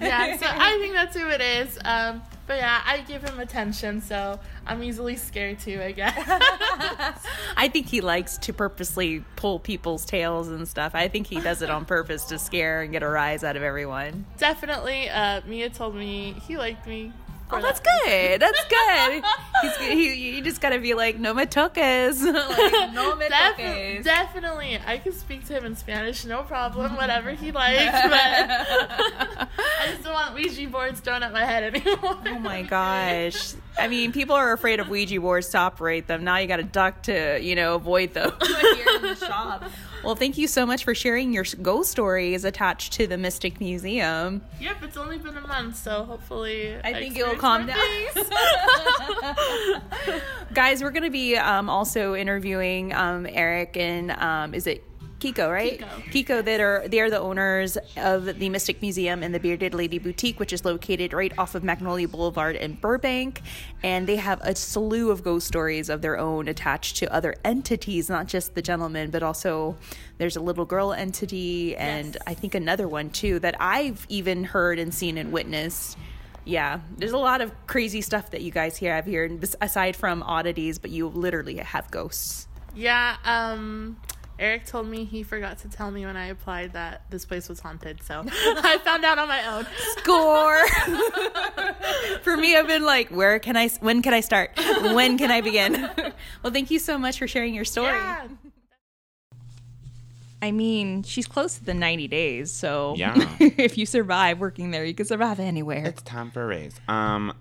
yeah. 0.00 0.36
So 0.36 0.46
I 0.48 0.78
think 0.80 0.94
that's 0.94 1.16
who 1.16 1.28
it 1.28 1.40
is. 1.40 1.78
Um, 1.84 2.22
but 2.46 2.58
yeah, 2.58 2.80
I 2.84 3.02
give 3.02 3.22
him 3.22 3.38
attention, 3.38 4.00
so 4.00 4.40
I'm 4.66 4.82
easily 4.82 5.14
scared 5.14 5.60
too. 5.60 5.80
I 5.80 5.92
guess. 5.92 6.16
i 7.56 7.68
think 7.68 7.86
he 7.86 8.00
likes 8.00 8.38
to 8.38 8.52
purposely 8.52 9.24
pull 9.36 9.58
people's 9.58 10.04
tails 10.04 10.48
and 10.48 10.66
stuff 10.66 10.94
i 10.94 11.08
think 11.08 11.26
he 11.26 11.40
does 11.40 11.62
it 11.62 11.70
on 11.70 11.84
purpose 11.84 12.24
to 12.24 12.38
scare 12.38 12.82
and 12.82 12.92
get 12.92 13.02
a 13.02 13.08
rise 13.08 13.44
out 13.44 13.56
of 13.56 13.62
everyone 13.62 14.24
Definitely, 14.38 15.08
uh, 15.10 15.40
Mia 15.46 15.68
told 15.70 15.94
me 15.94 16.34
he 16.46 16.56
liked 16.56 16.86
me 16.86 17.12
Oh, 17.52 17.60
that's 17.60 17.80
that. 17.80 18.02
good. 18.04 18.40
That's 18.40 18.64
good. 18.64 19.24
He's, 19.62 19.76
he, 20.14 20.36
you 20.36 20.42
just 20.42 20.60
gotta 20.60 20.78
be 20.78 20.94
like, 20.94 21.18
no 21.18 21.34
me 21.34 21.44
toques. 21.46 22.22
like, 22.24 22.92
no 22.94 23.16
me 23.16 23.28
Def- 23.28 23.56
toques. 23.56 24.04
definitely, 24.04 24.78
I 24.86 24.98
can 24.98 25.12
speak 25.12 25.44
to 25.46 25.54
him 25.54 25.64
in 25.64 25.76
Spanish, 25.76 26.24
no 26.24 26.42
problem, 26.42 26.96
whatever 26.96 27.32
he 27.32 27.52
likes. 27.52 27.92
But 27.92 28.12
I 28.14 29.46
just 29.90 30.04
don't 30.04 30.12
want 30.12 30.34
Ouija 30.34 30.68
boards 30.68 31.00
thrown 31.00 31.22
at 31.22 31.32
my 31.32 31.44
head 31.44 31.74
anymore. 31.74 32.18
Oh 32.26 32.38
my 32.38 32.62
gosh. 32.62 33.54
I 33.78 33.88
mean, 33.88 34.12
people 34.12 34.34
are 34.36 34.52
afraid 34.52 34.80
of 34.80 34.88
Ouija 34.88 35.20
boards 35.20 35.48
to 35.50 35.58
operate 35.58 36.06
them. 36.06 36.24
Now 36.24 36.38
you 36.38 36.46
got 36.46 36.56
to 36.56 36.62
duck 36.62 37.02
to, 37.04 37.38
you 37.40 37.54
know, 37.54 37.74
avoid 37.76 38.14
them 38.14 38.32
here 38.40 38.96
in 38.96 39.02
the 39.02 39.14
shop. 39.16 39.64
Well, 40.02 40.14
thank 40.14 40.38
you 40.38 40.46
so 40.46 40.64
much 40.64 40.84
for 40.84 40.94
sharing 40.94 41.32
your 41.32 41.44
ghost 41.60 41.90
stories 41.90 42.44
attached 42.44 42.94
to 42.94 43.06
the 43.06 43.18
Mystic 43.18 43.60
Museum. 43.60 44.40
Yep, 44.60 44.82
it's 44.82 44.96
only 44.96 45.18
been 45.18 45.36
a 45.36 45.46
month, 45.46 45.76
so 45.76 46.04
hopefully 46.04 46.76
I 46.82 46.94
think 46.94 47.18
it 47.18 47.26
will 47.26 47.36
calm 47.36 47.66
down. 47.66 47.76
Guys, 50.54 50.82
we're 50.82 50.90
going 50.90 51.02
to 51.02 51.10
be 51.10 51.36
um, 51.36 51.68
also 51.68 52.14
interviewing 52.14 52.94
um, 52.94 53.26
Eric 53.30 53.76
and 53.76 54.10
um, 54.12 54.54
is 54.54 54.66
it 54.66 54.82
Kiko, 55.20 55.50
right? 55.50 55.78
Kiko. 56.10 56.44
that 56.44 56.60
are 56.60 56.88
they 56.88 57.00
are 57.00 57.10
the 57.10 57.20
owners 57.20 57.76
of 57.96 58.38
the 58.38 58.48
Mystic 58.48 58.80
Museum 58.80 59.22
and 59.22 59.34
the 59.34 59.38
Bearded 59.38 59.74
Lady 59.74 59.98
Boutique, 59.98 60.40
which 60.40 60.52
is 60.52 60.64
located 60.64 61.12
right 61.12 61.32
off 61.38 61.54
of 61.54 61.62
Magnolia 61.62 62.08
Boulevard 62.08 62.56
in 62.56 62.74
Burbank, 62.74 63.42
and 63.82 64.06
they 64.06 64.16
have 64.16 64.40
a 64.40 64.56
slew 64.56 65.10
of 65.10 65.22
ghost 65.22 65.46
stories 65.46 65.88
of 65.88 66.02
their 66.02 66.18
own 66.18 66.48
attached 66.48 66.96
to 66.96 67.12
other 67.12 67.34
entities, 67.44 68.08
not 68.08 68.26
just 68.26 68.54
the 68.54 68.62
gentleman, 68.62 69.10
but 69.10 69.22
also 69.22 69.76
there's 70.18 70.36
a 70.36 70.40
little 70.40 70.64
girl 70.64 70.92
entity 70.92 71.76
and 71.76 72.14
Yes. 72.14 72.22
I 72.26 72.34
think 72.34 72.54
another 72.54 72.88
one 72.88 73.10
too 73.10 73.38
that 73.40 73.56
I've 73.60 74.06
even 74.08 74.44
heard 74.44 74.78
and 74.78 74.92
seen 74.92 75.18
and 75.18 75.32
witnessed. 75.32 75.98
Yeah, 76.44 76.80
there's 76.96 77.12
a 77.12 77.18
lot 77.18 77.42
of 77.42 77.52
crazy 77.66 78.00
stuff 78.00 78.30
that 78.30 78.40
you 78.40 78.50
guys 78.50 78.76
here 78.78 78.94
have 78.94 79.04
here, 79.04 79.30
aside 79.60 79.94
from 79.94 80.22
oddities, 80.22 80.78
but 80.78 80.90
you 80.90 81.08
literally 81.08 81.56
have 81.56 81.90
ghosts. 81.90 82.48
Yeah, 82.74 83.16
um, 83.24 83.98
Eric 84.40 84.64
told 84.64 84.86
me 84.88 85.04
he 85.04 85.22
forgot 85.22 85.58
to 85.58 85.68
tell 85.68 85.90
me 85.90 86.06
when 86.06 86.16
I 86.16 86.26
applied 86.28 86.72
that 86.72 87.02
this 87.10 87.26
place 87.26 87.46
was 87.48 87.60
haunted, 87.60 88.02
so 88.02 88.24
I 88.26 88.78
found 88.82 89.04
out 89.04 89.18
on 89.18 89.28
my 89.28 89.46
own. 89.46 89.66
Score. 89.98 90.66
for 92.22 92.38
me, 92.38 92.56
I've 92.56 92.66
been 92.66 92.84
like, 92.84 93.10
where 93.10 93.38
can 93.38 93.56
I? 93.58 93.68
When 93.80 94.00
can 94.00 94.14
I 94.14 94.20
start? 94.20 94.52
When 94.80 95.18
can 95.18 95.30
I 95.30 95.42
begin? 95.42 95.72
well, 96.42 96.52
thank 96.52 96.70
you 96.70 96.78
so 96.78 96.96
much 96.96 97.18
for 97.18 97.28
sharing 97.28 97.54
your 97.54 97.66
story. 97.66 97.88
Yeah. 97.92 98.28
I 100.42 100.52
mean, 100.52 101.02
she's 101.02 101.26
close 101.26 101.58
to 101.58 101.64
the 101.64 101.74
90 101.74 102.08
days, 102.08 102.50
so 102.50 102.94
Yeah. 102.96 103.14
if 103.38 103.76
you 103.76 103.84
survive 103.84 104.40
working 104.40 104.70
there, 104.70 104.86
you 104.86 104.94
can 104.94 105.04
survive 105.04 105.38
anywhere. 105.38 105.84
It's 105.84 106.00
time 106.00 106.30
for 106.30 106.44
a 106.44 106.46
raise. 106.46 106.80
Um, 106.88 107.34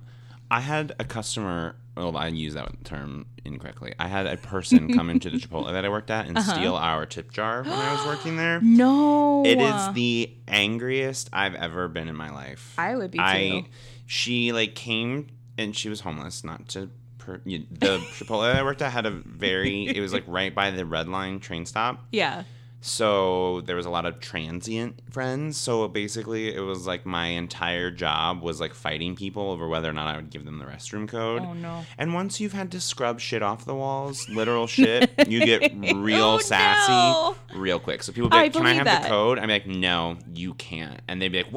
I 0.52 0.60
had 0.60 0.92
a 1.00 1.06
customer. 1.06 1.78
Well, 2.00 2.16
I 2.18 2.28
use 2.28 2.54
that 2.54 2.86
term 2.86 3.26
incorrectly. 3.44 3.94
I 4.00 4.08
had 4.08 4.26
a 4.26 4.38
person 4.38 4.94
come 4.94 5.10
into 5.10 5.30
the 5.30 5.38
Chipotle 5.42 5.72
that 5.74 5.84
I 5.84 5.90
worked 5.90 6.10
at 6.10 6.28
and 6.28 6.38
Uh-huh. 6.38 6.54
steal 6.54 6.76
our 6.76 7.06
tip 7.06 7.32
jar 7.32 7.62
when 7.64 7.74
I 7.74 7.92
was 7.94 8.06
working 8.06 8.38
there. 8.38 8.60
no. 8.64 9.44
It 9.46 9.60
is 9.60 9.94
the 9.94 10.32
angriest 10.48 11.30
I've 11.34 11.56
ever 11.56 11.88
been 11.90 12.08
in 12.08 12.16
my 12.16 12.30
life. 12.32 12.74
I 12.78 12.96
would 12.96 13.12
be 13.12 13.20
I, 13.20 13.64
too. 13.66 13.70
she 14.06 14.52
like 14.54 14.76
came 14.76 15.28
and 15.58 15.76
she 15.76 15.90
was 15.90 16.00
homeless. 16.02 16.44
Not 16.46 16.70
to 16.70 16.90
per, 17.18 17.42
you, 17.44 17.66
the 17.70 17.98
Chipotle 18.14 18.44
that 18.52 18.56
I 18.56 18.64
worked 18.64 18.82
at 18.82 18.92
had 18.94 19.06
a 19.06 19.12
very. 19.12 19.88
It 19.88 20.00
was 20.00 20.14
like 20.14 20.24
right 20.28 20.56
by 20.56 20.72
the 20.72 20.86
Red 20.86 21.10
Line 21.10 21.40
train 21.42 21.66
stop. 21.66 22.06
Yeah. 22.12 22.44
So 22.82 23.62
there 23.62 23.76
was 23.76 23.86
a 23.86 23.90
lot 23.90 24.06
of 24.06 24.20
transient 24.20 25.02
friends. 25.12 25.58
So 25.58 25.88
basically, 25.88 26.54
it 26.56 26.62
was 26.62 26.88
like 26.88 27.06
my 27.06 27.28
entire 27.28 27.92
job 27.92 28.42
was 28.42 28.62
like 28.62 28.74
fighting 28.74 29.16
people 29.16 29.52
over 29.52 29.68
whether 29.68 29.90
or 29.90 29.94
not 29.94 30.08
I 30.08 30.16
would 30.16 30.30
give 30.30 30.46
them 30.46 30.60
the 30.60 30.66
restroom 30.66 31.08
code. 31.08 31.44
Oh, 31.46 31.54
no. 31.54 31.86
And 31.98 32.14
once 32.14 32.40
you've 32.40 32.54
had 32.54 32.72
to 32.72 32.80
scrub 32.80 33.20
shit 33.20 33.44
off 33.44 33.66
the 33.66 33.76
walls, 33.76 34.30
literal 34.30 34.66
shit, 34.68 35.12
you 35.28 35.44
get 35.44 35.72
real 35.76 36.24
Oh, 36.30 36.38
sassy 36.38 36.92
no. 36.92 37.36
real 37.56 37.80
quick. 37.80 38.04
So 38.04 38.12
people 38.14 38.30
be 38.30 38.38
I 38.38 38.42
like, 38.44 38.54
"Can 38.54 38.66
I 38.66 38.74
have 38.74 38.86
that. 38.86 39.04
the 39.04 39.10
code?" 39.10 39.40
I'm 39.40 39.50
like, 39.50 39.68
"No, 39.68 40.18
you 40.34 40.54
can't." 40.54 41.02
And 41.08 41.22
they'd 41.22 41.30
be 41.30 41.44
like, 41.44 41.54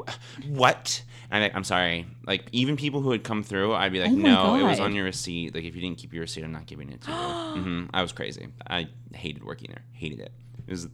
"What?" 0.49 1.03
And 1.31 1.37
I'm 1.37 1.43
like, 1.43 1.55
"I'm 1.57 1.65
sorry." 1.65 2.07
Like 2.27 2.47
even 2.53 2.77
people 2.77 3.01
who 3.01 3.11
had 3.13 3.23
come 3.23 3.43
through, 3.43 3.75
I'd 3.75 3.93
be 3.93 4.01
like, 4.01 4.11
Oh 4.11 4.15
"No, 4.15 4.55
it 4.57 4.65
was 4.65 4.81
on 4.81 4.95
your 4.95 5.05
receipt. 5.05 5.55
Like 5.55 5.65
if 5.65 5.75
you 5.75 5.81
didn't 5.83 5.99
keep 5.99 6.13
your 6.13 6.23
receipt, 6.23 6.43
I'm 6.43 6.53
not 6.53 6.67
giving 6.67 6.91
it 6.91 7.01
to 7.03 7.11
you." 7.11 7.17
hmm 7.63 7.85
I 7.95 8.03
was 8.03 8.13
crazy. 8.13 8.49
I 8.67 8.89
hated 9.15 9.45
working 9.45 9.71
there. 9.71 9.85
Hated 9.93 10.21
it. 10.21 10.33
It 10.67 10.71
was 10.71 10.89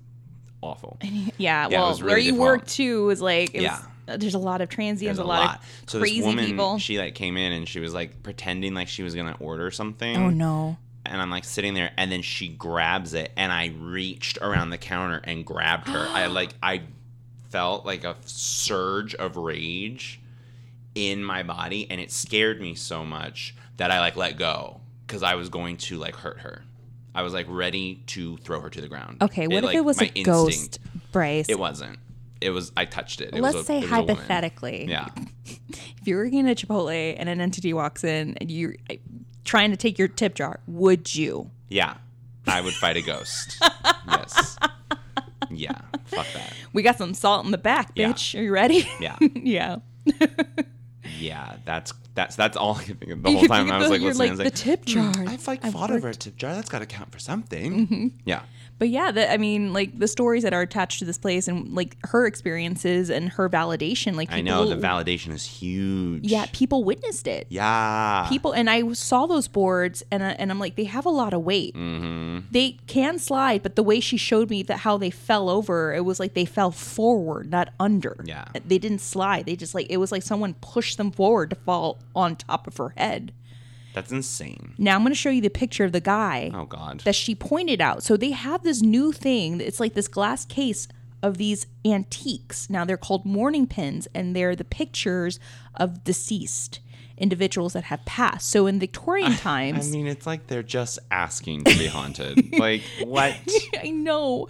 awful. 0.63 0.99
Yeah. 1.39 1.67
it 1.67 1.73
well, 1.73 1.89
was 1.91 2.03
where 2.03 2.15
really 2.17 2.27
you 2.27 2.33
difficult. 2.33 2.49
work 2.61 2.67
too 2.67 3.11
is 3.11 3.21
like, 3.21 3.55
it 3.55 3.63
Yeah. 3.63 3.79
was, 4.07 4.19
there's 4.21 4.35
a 4.35 4.39
lot 4.39 4.61
of 4.61 4.69
transients, 4.69 5.19
There's 5.19 5.25
a 5.25 5.29
lot, 5.29 5.59
of 5.61 5.91
So 5.91 5.99
crazy 6.01 6.19
this 6.21 6.27
woman, 6.27 6.47
people. 6.47 6.79
she 6.79 6.99
like 6.99 7.15
came 7.15 7.37
in 7.37 7.53
and 7.53 7.69
she 7.69 7.79
was 7.81 7.93
like 7.95 8.23
pretending 8.23 8.75
like 8.75 8.89
she 8.89 9.03
was 9.03 9.15
gonna 9.15 9.37
order 9.41 9.71
something. 9.71 10.17
oh, 10.17 10.31
no. 10.31 10.77
And 11.07 11.23
I'm 11.23 11.31
like 11.31 11.45
sitting 11.45 11.73
there, 11.73 11.91
and 11.97 12.13
then 12.13 12.21
she 12.21 12.49
grabs 12.49 13.15
it, 13.15 13.33
and 13.35 13.51
I 13.51 13.73
reached 13.79 14.37
around 14.43 14.69
the 14.71 14.77
counter 14.79 15.23
and 15.25 15.43
grabbed 15.45 15.89
her. 15.89 16.07
I 16.07 16.27
like 16.41 16.51
I 16.63 16.83
felt 17.49 17.87
like 17.87 18.05
a 18.05 18.15
surge 18.27 19.15
of 19.15 19.37
rage 19.39 20.21
in 20.95 21.25
my 21.25 21.43
body, 21.43 21.87
and 21.91 21.99
it 22.01 22.11
scared 22.13 22.61
me 22.61 22.75
so 22.75 23.05
much 23.07 23.55
that 23.79 23.91
I 23.91 24.01
like 24.01 24.17
let 24.17 24.37
go 24.37 24.81
because 25.07 25.23
I 25.23 25.35
was 25.37 25.49
going 25.49 25.79
to 25.79 25.97
like 25.97 26.15
hurt 26.17 26.41
her. 26.41 26.63
I 27.19 27.23
was 27.23 27.33
like 27.33 27.47
ready 27.49 27.97
to 28.07 28.37
throw 28.37 28.61
her 28.61 28.71
to 28.71 28.81
the 28.81 28.87
ground. 28.87 29.21
Okay, 29.21 29.49
what 29.49 29.57
if 29.57 29.64
like, 29.64 29.75
it 29.75 29.85
was 29.85 30.01
a 30.01 30.07
ghost, 30.23 30.79
Bryce? 31.11 31.49
It 31.49 31.59
wasn't. 31.59 31.99
It 32.41 32.51
was. 32.51 32.71
I 32.77 32.85
touched 32.85 33.21
it. 33.21 33.35
it 33.35 33.41
Let's 33.41 33.57
was 33.57 33.64
a, 33.64 33.66
say 33.66 33.79
it 33.79 33.85
a 33.85 33.89
hypothetically, 33.89 34.85
Yeah. 34.85 35.09
if 35.45 36.07
you're 36.07 36.23
working 36.23 36.49
at 36.49 36.59
Chipotle 36.59 37.16
and 37.19 37.29
an 37.29 37.41
entity 37.41 37.73
walks 37.73 38.05
in 38.05 38.37
and 38.41 38.53
you're 38.53 38.77
trying 39.45 39.73
to 39.73 39.77
take 39.77 39.99
your 39.99 40.07
tip 40.07 40.37
jar, 40.37 40.61
would 40.69 41.12
you? 41.12 41.51
Yeah. 41.69 41.97
I 42.47 42.61
would 42.61 42.75
fight 42.75 42.97
a 42.97 43.03
ghost. 43.03 43.61
yes. 44.09 44.57
Yeah. 45.51 45.73
Fuck 46.05 46.27
that. 46.35 46.53
We 46.73 46.85
got 46.85 46.99
some 46.99 47.14
salt 47.14 47.45
in 47.45 47.51
the 47.51 47.59
back, 47.59 47.91
Yeah. 47.97 48.12
bitch. 48.12 48.39
Are 48.39 48.43
you 48.45 48.53
ready? 48.53 48.89
Yeah. 49.01 49.16
yeah. 49.35 49.79
Yeah. 51.19 51.57
That's 51.64 51.93
that's 52.14 52.37
that's 52.37 52.57
all 52.57 52.75
I 52.81 52.85
could 52.85 53.01
think 53.01 53.12
of 53.12 53.23
the 53.23 53.31
whole 53.33 53.43
time. 53.47 53.71
I 53.71 53.79
was 53.79 53.91
like 53.91 54.01
You're 54.01 54.11
listening. 54.11 54.31
I 54.31 54.35
like, 54.35 54.39
was 54.39 54.47
like, 54.47 54.53
the 54.55 54.59
tip 54.59 54.85
jar. 54.85 55.12
"Hmm, 55.12 55.29
I've 55.29 55.47
like 55.47 55.64
I've 55.64 55.73
fought 55.73 55.91
over 55.91 56.09
a 56.09 56.11
Mm-hmm. 56.12 56.19
tip 56.19 56.37
jar. 56.37 56.55
That's 56.55 56.69
got 56.69 56.81
to 56.81 56.87
count 56.87 57.12
for 57.12 57.19
something. 57.19 58.12
Yeah. 58.25 58.43
But 58.79 58.91
yeah, 58.91 59.11
the, 59.11 59.31
I 59.31 59.37
mean, 59.39 59.72
like 59.72 59.99
the 59.99 60.07
stories 60.07 60.45
that 60.45 60.55
are 60.55 60.62
attached 60.62 61.01
to 61.01 61.05
this 61.05 61.18
place 61.18 61.49
and 61.49 61.74
like 61.74 61.97
her 62.07 62.26
experiences 62.26 63.11
and 63.11 63.29
her 63.31 63.49
validation, 63.49 64.14
like 64.14 64.31
I 64.31 64.41
know 64.41 64.66
the 64.66 64.76
validation 64.76 65.33
is 65.33 65.45
huge. 65.45 66.24
Yeah, 66.24 66.47
people 66.53 66.85
witnessed 66.85 67.26
it. 67.26 67.47
Yeah. 67.51 68.26
People 68.29 68.53
and 68.53 68.70
I 68.70 68.93
saw 68.93 69.26
those 69.26 69.49
boards 69.49 70.05
and 70.11 70.22
I, 70.22 70.31
and 70.31 70.51
I'm 70.51 70.61
like, 70.61 70.76
they 70.76 70.85
have 70.85 71.07
a 71.07 71.11
lot 71.11 71.35
of 71.35 71.43
weight. 71.43 71.74
Mm-hmm. 71.74 72.47
They 72.51 72.79
can 72.87 73.18
slide, 73.18 73.62
but 73.62 73.74
the 73.74 73.83
way 73.83 73.99
she 73.99 74.16
showed 74.16 74.49
me 74.49 74.62
that 74.64 74.79
how 74.79 74.97
they 74.97 75.11
fell 75.11 75.49
over, 75.49 75.93
it 75.93 76.05
was 76.05 76.20
like 76.20 76.35
they 76.35 76.45
fell 76.45 76.70
forward, 76.70 77.51
not 77.51 77.70
under. 77.81 78.16
Yeah. 78.24 78.45
they 78.64 78.79
didn't 78.79 79.01
slide. 79.01 79.47
They 79.47 79.57
just 79.57 79.74
like 79.74 79.87
it 79.91 79.97
was 79.97 80.12
like 80.12 80.22
someone 80.22 80.55
pushed 80.55 80.99
them 80.99 81.11
forward 81.11 81.51
to 81.51 81.57
fall 81.57 81.99
on 82.14 82.37
top 82.37 82.66
of 82.66 82.76
her 82.76 82.91
head. 82.97 83.33
That's 83.99 84.13
insane. 84.13 84.75
Now 84.79 84.95
I'm 84.95 85.03
going 85.03 85.13
to 85.13 85.19
show 85.19 85.31
you 85.31 85.41
the 85.41 85.51
picture 85.51 85.85
of 85.85 85.93
the 85.93 86.01
guy 86.01 86.51
Oh 86.55 86.67
God. 86.67 87.01
that 87.01 87.15
she 87.17 87.35
pointed 87.35 87.81
out. 87.81 88.03
So 88.03 88.17
they 88.17 88.31
have 88.31 88.63
this 88.63 88.81
new 88.81 89.11
thing. 89.13 89.61
It's 89.61 89.81
like 89.81 89.95
this 89.95 90.09
glass 90.09 90.45
case 90.45 90.87
of 91.23 91.37
these 91.37 91.67
antiques. 91.85 92.71
Now 92.71 92.85
they're 92.85 92.97
called 92.97 93.25
mourning 93.27 93.67
pins, 93.67 94.07
and 94.15 94.37
they're 94.37 94.55
the 94.55 94.65
pictures 94.65 95.41
of 95.75 96.05
deceased 96.05 96.79
individuals 97.17 97.73
that 97.73 97.83
have 97.83 98.05
passed. 98.05 98.49
So 98.49 98.69
in 98.69 98.79
Victorian 98.79 99.33
times, 99.51 99.89
I 99.89 99.91
mean, 99.91 100.07
it's 100.07 100.25
like 100.25 100.47
they're 100.47 100.63
just 100.63 101.01
asking 101.11 101.65
to 101.65 101.77
be 101.77 101.87
haunted. 101.97 102.57
like 102.57 102.83
what? 103.03 103.35
I 103.83 103.91
know 103.91 104.47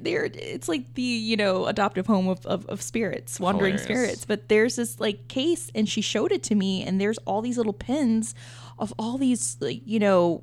they're 0.00 0.24
it's 0.34 0.68
like 0.68 0.94
the 0.94 1.02
you 1.02 1.36
know 1.36 1.66
adoptive 1.66 2.08
home 2.08 2.26
of, 2.28 2.44
of, 2.46 2.66
of 2.66 2.82
spirits, 2.82 3.38
wandering 3.38 3.74
Hilarious. 3.78 3.84
spirits. 4.00 4.24
But 4.24 4.48
there's 4.48 4.74
this 4.74 4.98
like 4.98 5.28
case, 5.28 5.70
and 5.76 5.88
she 5.88 6.00
showed 6.00 6.32
it 6.32 6.42
to 6.44 6.56
me, 6.56 6.82
and 6.82 7.00
there's 7.00 7.18
all 7.18 7.40
these 7.42 7.56
little 7.56 7.72
pins 7.72 8.34
of 8.80 8.92
all 8.98 9.18
these 9.18 9.56
like 9.60 9.82
you 9.84 9.98
know 9.98 10.42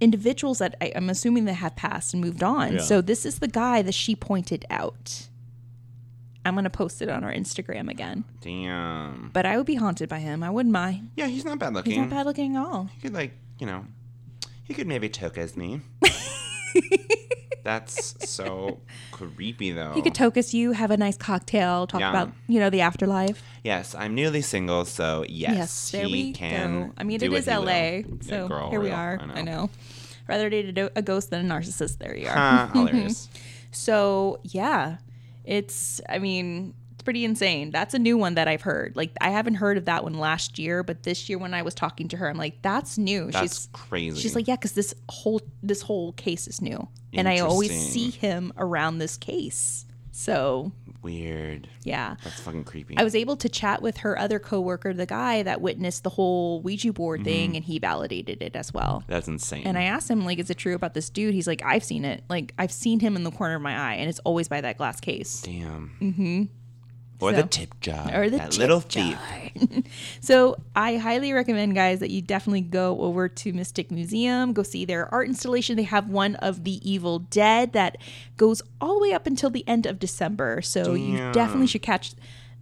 individuals 0.00 0.58
that 0.58 0.76
I, 0.80 0.92
I'm 0.94 1.10
assuming 1.10 1.44
that 1.46 1.54
have 1.54 1.76
passed 1.76 2.14
and 2.14 2.22
moved 2.22 2.42
on. 2.42 2.74
Yeah. 2.74 2.80
So 2.80 3.00
this 3.00 3.26
is 3.26 3.38
the 3.38 3.48
guy 3.48 3.82
that 3.82 3.94
she 3.94 4.14
pointed 4.14 4.64
out. 4.70 5.26
I'm 6.44 6.54
gonna 6.54 6.70
post 6.70 7.02
it 7.02 7.08
on 7.08 7.22
our 7.24 7.32
Instagram 7.32 7.90
again. 7.90 8.24
Damn. 8.40 9.30
But 9.32 9.44
I 9.44 9.56
would 9.56 9.66
be 9.66 9.74
haunted 9.74 10.08
by 10.08 10.20
him. 10.20 10.42
I 10.42 10.50
wouldn't 10.50 10.72
mind. 10.72 11.10
Yeah, 11.16 11.26
he's 11.26 11.44
not 11.44 11.58
bad 11.58 11.74
looking. 11.74 11.92
He's 11.92 12.00
not 12.00 12.10
bad 12.10 12.26
looking 12.26 12.56
at 12.56 12.64
all. 12.64 12.88
He 12.94 13.00
could 13.00 13.12
like, 13.12 13.32
you 13.58 13.66
know, 13.66 13.84
he 14.64 14.72
could 14.72 14.86
maybe 14.86 15.08
tokas 15.08 15.56
me. 15.56 15.80
That's 17.62 18.14
so 18.28 18.80
creepy 19.12 19.72
though. 19.72 19.92
He 19.94 20.02
could 20.02 20.14
tokus 20.14 20.52
you, 20.54 20.72
have 20.72 20.90
a 20.90 20.96
nice 20.96 21.16
cocktail, 21.16 21.86
talk 21.86 22.00
Yeah. 22.00 22.10
about 22.10 22.32
you 22.48 22.58
know 22.60 22.70
the 22.70 22.80
afterlife. 22.80 23.42
Yes, 23.64 23.94
I'm 23.94 24.14
newly 24.14 24.40
single, 24.42 24.84
so 24.84 25.24
yes, 25.28 25.54
Yes, 25.54 25.90
there 25.90 26.06
he 26.06 26.12
we 26.12 26.32
can. 26.32 26.88
go. 26.88 26.92
I 26.96 27.04
mean, 27.04 27.22
it 27.22 27.32
is. 27.32 27.46
LA, 27.46 27.72
Yeah, 27.72 28.02
so 28.22 28.48
girl, 28.48 28.70
here 28.70 28.80
we 28.80 28.86
real. 28.86 28.96
are. 28.96 29.20
I 29.34 29.42
know. 29.42 29.68
Rather 30.28 30.48
date 30.48 30.78
a, 30.78 30.90
a 30.96 31.02
ghost 31.02 31.30
than 31.30 31.50
a 31.50 31.54
narcissist. 31.54 31.98
There 31.98 32.16
you 32.16 32.28
are. 32.28 32.36
Huh, 32.36 32.68
hilarious. 32.72 33.28
So 33.72 34.38
yeah, 34.44 34.96
it's. 35.44 36.00
I 36.08 36.18
mean, 36.18 36.74
It's 37.00 37.04
pretty 37.06 37.24
insane. 37.24 37.70
That's 37.70 37.94
a 37.94 37.98
new 37.98 38.18
one 38.18 38.34
that 38.34 38.46
I've 38.46 38.60
heard. 38.60 38.94
Like 38.94 39.12
I 39.22 39.30
haven't 39.30 39.54
heard 39.54 39.78
of 39.78 39.86
that 39.86 40.04
one 40.04 40.12
last 40.18 40.58
year, 40.58 40.82
but 40.82 41.02
this 41.02 41.30
year 41.30 41.38
when 41.38 41.54
I 41.54 41.62
was 41.62 41.74
talking 41.74 42.08
to 42.08 42.18
her, 42.18 42.28
I'm 42.28 42.36
like, 42.36 42.60
that's 42.60 42.98
new. 42.98 43.30
That's 43.30 43.40
she's 43.54 43.68
crazy. 43.72 44.20
she's 44.20 44.34
like, 44.34 44.46
yeah, 44.46 44.56
because 44.56 44.72
this 44.72 44.94
whole 45.08 45.40
this 45.62 45.80
whole 45.80 46.12
case 46.12 46.46
is 46.46 46.60
new, 46.60 46.88
and 47.14 47.26
I 47.26 47.38
always 47.38 47.70
see 47.90 48.10
him 48.10 48.52
around 48.58 48.98
this 48.98 49.16
case. 49.16 49.86
So 50.12 50.72
weird. 51.02 51.66
yeah. 51.84 52.16
That's 52.22 52.40
fucking 52.40 52.64
creepy. 52.64 52.98
I 52.98 53.04
was 53.04 53.14
able 53.14 53.36
to 53.38 53.48
chat 53.48 53.80
with 53.80 53.98
her 53.98 54.18
other 54.18 54.38
coworker, 54.38 54.92
the 54.92 55.06
guy 55.06 55.42
that 55.42 55.62
witnessed 55.62 56.02
the 56.04 56.10
whole 56.10 56.60
Ouija 56.60 56.92
board 56.92 57.20
Mm-hmm. 57.20 57.24
thing, 57.24 57.56
and 57.56 57.64
he 57.64 57.78
validated 57.78 58.42
it 58.42 58.54
as 58.54 58.74
well. 58.74 59.02
That's 59.06 59.26
insane. 59.28 59.62
And 59.64 59.78
I 59.78 59.84
asked 59.84 60.10
him, 60.10 60.26
like, 60.26 60.38
is 60.38 60.50
it 60.50 60.58
true 60.58 60.74
about 60.74 60.92
this 60.92 61.08
dude? 61.08 61.32
He's 61.32 61.46
like, 61.46 61.62
I've 61.64 61.84
seen 61.84 62.04
it. 62.04 62.22
Like, 62.28 62.52
I've 62.58 62.72
seen 62.72 63.00
him 63.00 63.16
in 63.16 63.24
the 63.24 63.30
corner 63.30 63.54
of 63.54 63.62
my 63.62 63.74
eye, 63.74 63.94
and 63.94 64.10
it's 64.10 64.18
always 64.20 64.48
by 64.48 64.60
that 64.60 64.76
glass 64.76 65.00
case. 65.00 65.40
Damn. 65.40 65.92
Mm-hmm. 66.02 66.42
Or 67.20 67.30
So- 67.32 67.42
the 67.42 67.48
tip 67.48 67.78
jar. 67.80 68.10
Or 68.14 68.30
the 68.30 68.38
that 68.38 68.50
tip 68.52 68.60
little 68.60 68.80
jar. 68.80 69.18
thief. 69.54 69.84
So 70.20 70.56
I 70.76 70.96
highly 70.96 71.32
recommend, 71.32 71.74
guys, 71.74 71.98
that 72.00 72.10
you 72.10 72.22
definitely 72.22 72.60
go 72.60 73.00
over 73.00 73.28
to 73.28 73.52
Mystic 73.52 73.90
Museum, 73.90 74.52
go 74.52 74.62
see 74.62 74.84
their 74.84 75.12
art 75.12 75.26
installation. 75.28 75.76
They 75.76 75.82
have 75.82 76.08
one 76.08 76.36
of 76.36 76.64
the 76.64 76.78
Evil 76.88 77.18
Dead 77.20 77.72
that 77.72 77.96
goes 78.36 78.62
all 78.80 78.94
the 78.94 79.00
way 79.08 79.12
up 79.12 79.26
until 79.26 79.50
the 79.50 79.66
end 79.66 79.86
of 79.86 79.98
December. 79.98 80.62
So 80.62 80.94
you 80.94 81.32
definitely 81.32 81.66
should 81.66 81.82
catch 81.82 82.12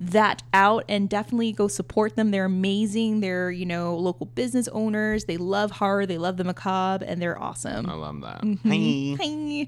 that 0.01 0.43
out 0.55 0.85
and 0.89 1.09
definitely 1.09 1.53
go 1.53 1.67
support 1.69 2.15
them. 2.17 2.31
They're 2.31 2.45
amazing. 2.45 3.21
They're, 3.21 3.51
you 3.51 3.67
know, 3.67 3.97
local 3.97 4.27
business 4.27 4.69
owners. 4.69 5.25
They 5.25 5.37
love 5.37 5.73
horror, 5.73 6.07
they 6.07 6.19
love 6.19 6.37
the 6.37 6.45
macabre, 6.45 7.05
and 7.05 7.21
they're 7.21 7.41
awesome. 7.41 7.87
I 7.91 7.95
love 7.95 8.21
that. 8.23 8.41
Mm-hmm. 8.43 9.15
Hi. 9.21 9.25
Hi. 9.25 9.67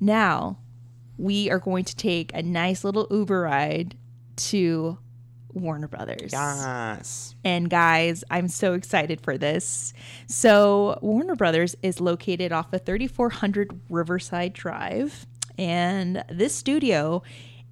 Now, 0.00 0.58
we 1.16 1.48
are 1.50 1.58
going 1.60 1.84
to 1.84 1.96
take 1.96 2.32
a 2.34 2.42
nice 2.42 2.84
little 2.84 3.06
Uber 3.10 3.42
ride 3.42 3.96
to 4.38 4.98
Warner 5.52 5.88
Brothers. 5.88 6.30
Yes. 6.32 7.34
And 7.44 7.68
guys, 7.68 8.24
I'm 8.30 8.48
so 8.48 8.74
excited 8.74 9.20
for 9.20 9.38
this. 9.38 9.92
So, 10.26 10.98
Warner 11.02 11.36
Brothers 11.36 11.74
is 11.82 12.00
located 12.00 12.52
off 12.52 12.72
of 12.72 12.84
3400 12.84 13.80
Riverside 13.88 14.52
Drive, 14.52 15.26
and 15.56 16.24
this 16.30 16.54
studio 16.54 17.22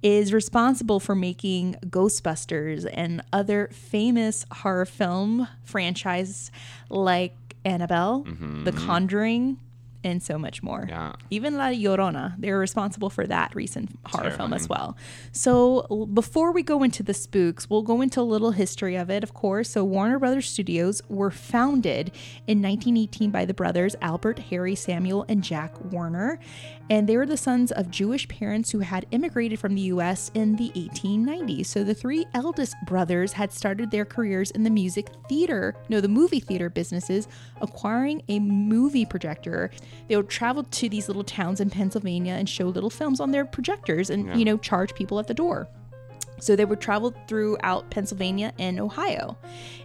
is 0.03 0.31
responsible 0.31 0.99
for 0.99 1.15
making 1.15 1.75
Ghostbusters 1.85 2.87
and 2.91 3.21
other 3.33 3.69
famous 3.71 4.45
horror 4.51 4.85
film 4.85 5.47
franchise 5.63 6.51
like 6.89 7.35
Annabelle, 7.65 8.23
mm-hmm, 8.23 8.63
The 8.63 8.71
mm-hmm. 8.71 8.85
Conjuring, 8.85 9.59
and 10.07 10.23
so 10.23 10.37
much 10.37 10.63
more. 10.63 10.85
Yeah. 10.87 11.13
Even 11.29 11.57
La 11.57 11.67
Llorona, 11.67 12.35
they're 12.37 12.57
responsible 12.57 13.09
for 13.09 13.27
that 13.27 13.53
recent 13.53 13.89
horror 14.05 14.31
film 14.31 14.53
as 14.53 14.63
mm-hmm. 14.63 14.73
well. 14.73 14.97
So 15.31 16.07
before 16.13 16.51
we 16.51 16.63
go 16.63 16.81
into 16.83 17.03
the 17.03 17.13
spooks, 17.13 17.69
we'll 17.69 17.83
go 17.83 18.01
into 18.01 18.21
a 18.21 18.23
little 18.23 18.51
history 18.51 18.95
of 18.95 19.09
it, 19.09 19.23
of 19.23 19.33
course. 19.33 19.69
So 19.69 19.83
Warner 19.83 20.17
Brothers 20.17 20.49
Studios 20.49 21.01
were 21.09 21.31
founded 21.31 22.11
in 22.47 22.61
1918 22.61 23.31
by 23.31 23.45
the 23.45 23.53
brothers 23.53 23.95
Albert, 24.01 24.39
Harry, 24.39 24.75
Samuel, 24.75 25.25
and 25.27 25.43
Jack 25.43 25.73
Warner, 25.91 26.39
and 26.89 27.07
they 27.07 27.17
were 27.17 27.25
the 27.25 27.37
sons 27.37 27.71
of 27.71 27.91
Jewish 27.91 28.27
parents 28.27 28.71
who 28.71 28.79
had 28.79 29.05
immigrated 29.11 29.59
from 29.59 29.75
the 29.75 29.81
U.S. 29.81 30.31
in 30.33 30.55
the 30.55 30.69
1890s. 30.69 31.65
So 31.65 31.83
the 31.83 31.93
three 31.93 32.25
eldest 32.33 32.75
brothers 32.85 33.33
had 33.33 33.51
started 33.51 33.91
their 33.91 34.05
careers 34.05 34.51
in 34.51 34.63
the 34.63 34.69
music 34.69 35.09
theater, 35.27 35.75
no, 35.89 35.99
the 35.99 36.07
movie 36.07 36.39
theater 36.39 36.69
businesses, 36.69 37.27
acquiring 37.61 38.21
a 38.29 38.39
movie 38.39 39.05
projector. 39.05 39.71
They 40.07 40.15
would 40.15 40.29
travel 40.29 40.63
to 40.63 40.89
these 40.89 41.07
little 41.07 41.23
towns 41.23 41.59
in 41.59 41.69
Pennsylvania 41.69 42.33
and 42.33 42.47
show 42.49 42.67
little 42.67 42.89
films 42.89 43.19
on 43.19 43.31
their 43.31 43.45
projectors 43.45 44.09
and, 44.09 44.37
you 44.37 44.45
know, 44.45 44.57
charge 44.57 44.95
people 44.95 45.19
at 45.19 45.27
the 45.27 45.33
door. 45.33 45.67
So 46.39 46.55
they 46.55 46.65
would 46.65 46.79
travel 46.79 47.15
throughout 47.27 47.89
Pennsylvania 47.89 48.53
and 48.59 48.79
Ohio. 48.79 49.37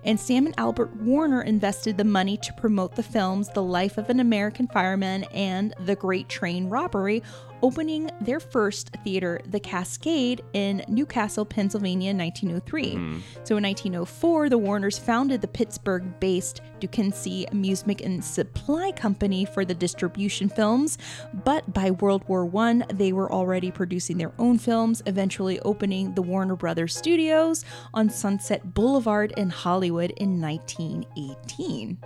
And 0.04 0.20
Sam 0.20 0.44
and 0.46 0.54
Albert 0.58 0.94
Warner 0.96 1.40
invested 1.40 1.96
the 1.96 2.04
money 2.04 2.36
to 2.36 2.52
promote 2.52 2.94
the 2.94 3.02
films 3.02 3.48
The 3.48 3.62
Life 3.62 3.96
of 3.96 4.10
an 4.10 4.20
American 4.20 4.68
Fireman 4.68 5.24
and 5.32 5.74
The 5.86 5.96
Great 5.96 6.28
Train 6.28 6.68
Robbery, 6.68 7.22
opening 7.62 8.10
their 8.20 8.40
first 8.40 8.90
theater, 9.04 9.40
The 9.46 9.60
Cascade, 9.60 10.42
in 10.52 10.84
New 10.88 11.06
Castle, 11.06 11.44
Pennsylvania 11.44 12.10
in 12.10 12.18
1903. 12.18 12.92
So 13.44 13.56
in 13.56 13.62
1904, 13.64 14.48
the 14.48 14.58
Warners 14.58 14.98
founded 14.98 15.40
the 15.40 15.48
Pittsburgh 15.48 16.18
based 16.20 16.60
Duquesne 16.80 17.46
Amusement 17.52 18.00
and 18.00 18.24
Supply 18.24 18.92
Company 18.92 19.44
for 19.44 19.64
the 19.64 19.74
distribution 19.74 20.48
films, 20.48 20.98
but 21.44 21.72
by 21.72 21.90
World 21.92 22.24
War 22.28 22.50
I, 22.56 22.82
they 22.92 23.12
were 23.12 23.30
already 23.30 23.70
producing 23.70 24.18
their 24.18 24.32
own 24.38 24.58
films, 24.58 25.02
eventually 25.06 25.60
opening 25.60 26.14
the 26.14 26.22
Warner 26.22 26.56
Brothers 26.56 26.96
Studios 26.96 27.64
on 27.94 28.10
Sunset 28.10 28.74
Boulevard 28.74 29.32
in 29.36 29.50
Hollywood 29.50 30.12
in 30.16 30.40
1918. 30.40 31.98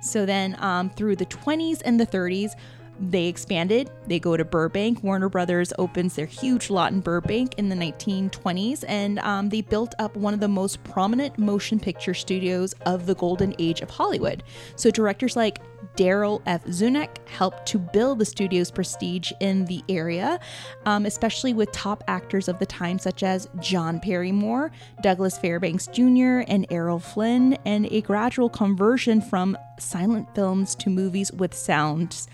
So 0.00 0.24
then, 0.24 0.56
um, 0.60 0.90
through 0.90 1.16
the 1.16 1.26
20s 1.26 1.82
and 1.84 1.98
the 1.98 2.06
30s, 2.06 2.52
they 3.00 3.26
expanded. 3.26 3.90
They 4.06 4.18
go 4.18 4.36
to 4.36 4.44
Burbank. 4.44 5.02
Warner 5.02 5.28
Brothers 5.28 5.72
opens 5.78 6.14
their 6.14 6.26
huge 6.26 6.70
lot 6.70 6.92
in 6.92 7.00
Burbank 7.00 7.54
in 7.58 7.68
the 7.68 7.76
1920s, 7.76 8.84
and 8.88 9.18
um, 9.20 9.48
they 9.48 9.60
built 9.60 9.94
up 9.98 10.16
one 10.16 10.34
of 10.34 10.40
the 10.40 10.48
most 10.48 10.82
prominent 10.84 11.38
motion 11.38 11.78
picture 11.78 12.14
studios 12.14 12.74
of 12.86 13.06
the 13.06 13.14
golden 13.14 13.54
age 13.58 13.80
of 13.80 13.90
Hollywood. 13.90 14.42
So 14.76 14.90
directors 14.90 15.36
like 15.36 15.60
Darryl 15.96 16.42
F. 16.46 16.64
Zanuck 16.66 17.26
helped 17.28 17.66
to 17.66 17.78
build 17.78 18.20
the 18.20 18.24
studio's 18.24 18.70
prestige 18.70 19.32
in 19.40 19.64
the 19.64 19.82
area, 19.88 20.38
um, 20.86 21.06
especially 21.06 21.52
with 21.52 21.72
top 21.72 22.04
actors 22.06 22.46
of 22.46 22.58
the 22.60 22.66
time 22.66 22.98
such 22.98 23.22
as 23.22 23.48
John 23.58 23.98
Barrymore, 23.98 24.70
Douglas 25.02 25.38
Fairbanks 25.38 25.88
Jr., 25.88 26.44
and 26.46 26.66
Errol 26.70 27.00
Flynn, 27.00 27.54
and 27.64 27.86
a 27.90 28.00
gradual 28.02 28.48
conversion 28.48 29.20
from 29.20 29.58
silent 29.80 30.32
films 30.34 30.74
to 30.76 30.90
movies 30.90 31.32
with 31.32 31.52
sounds 31.54 32.28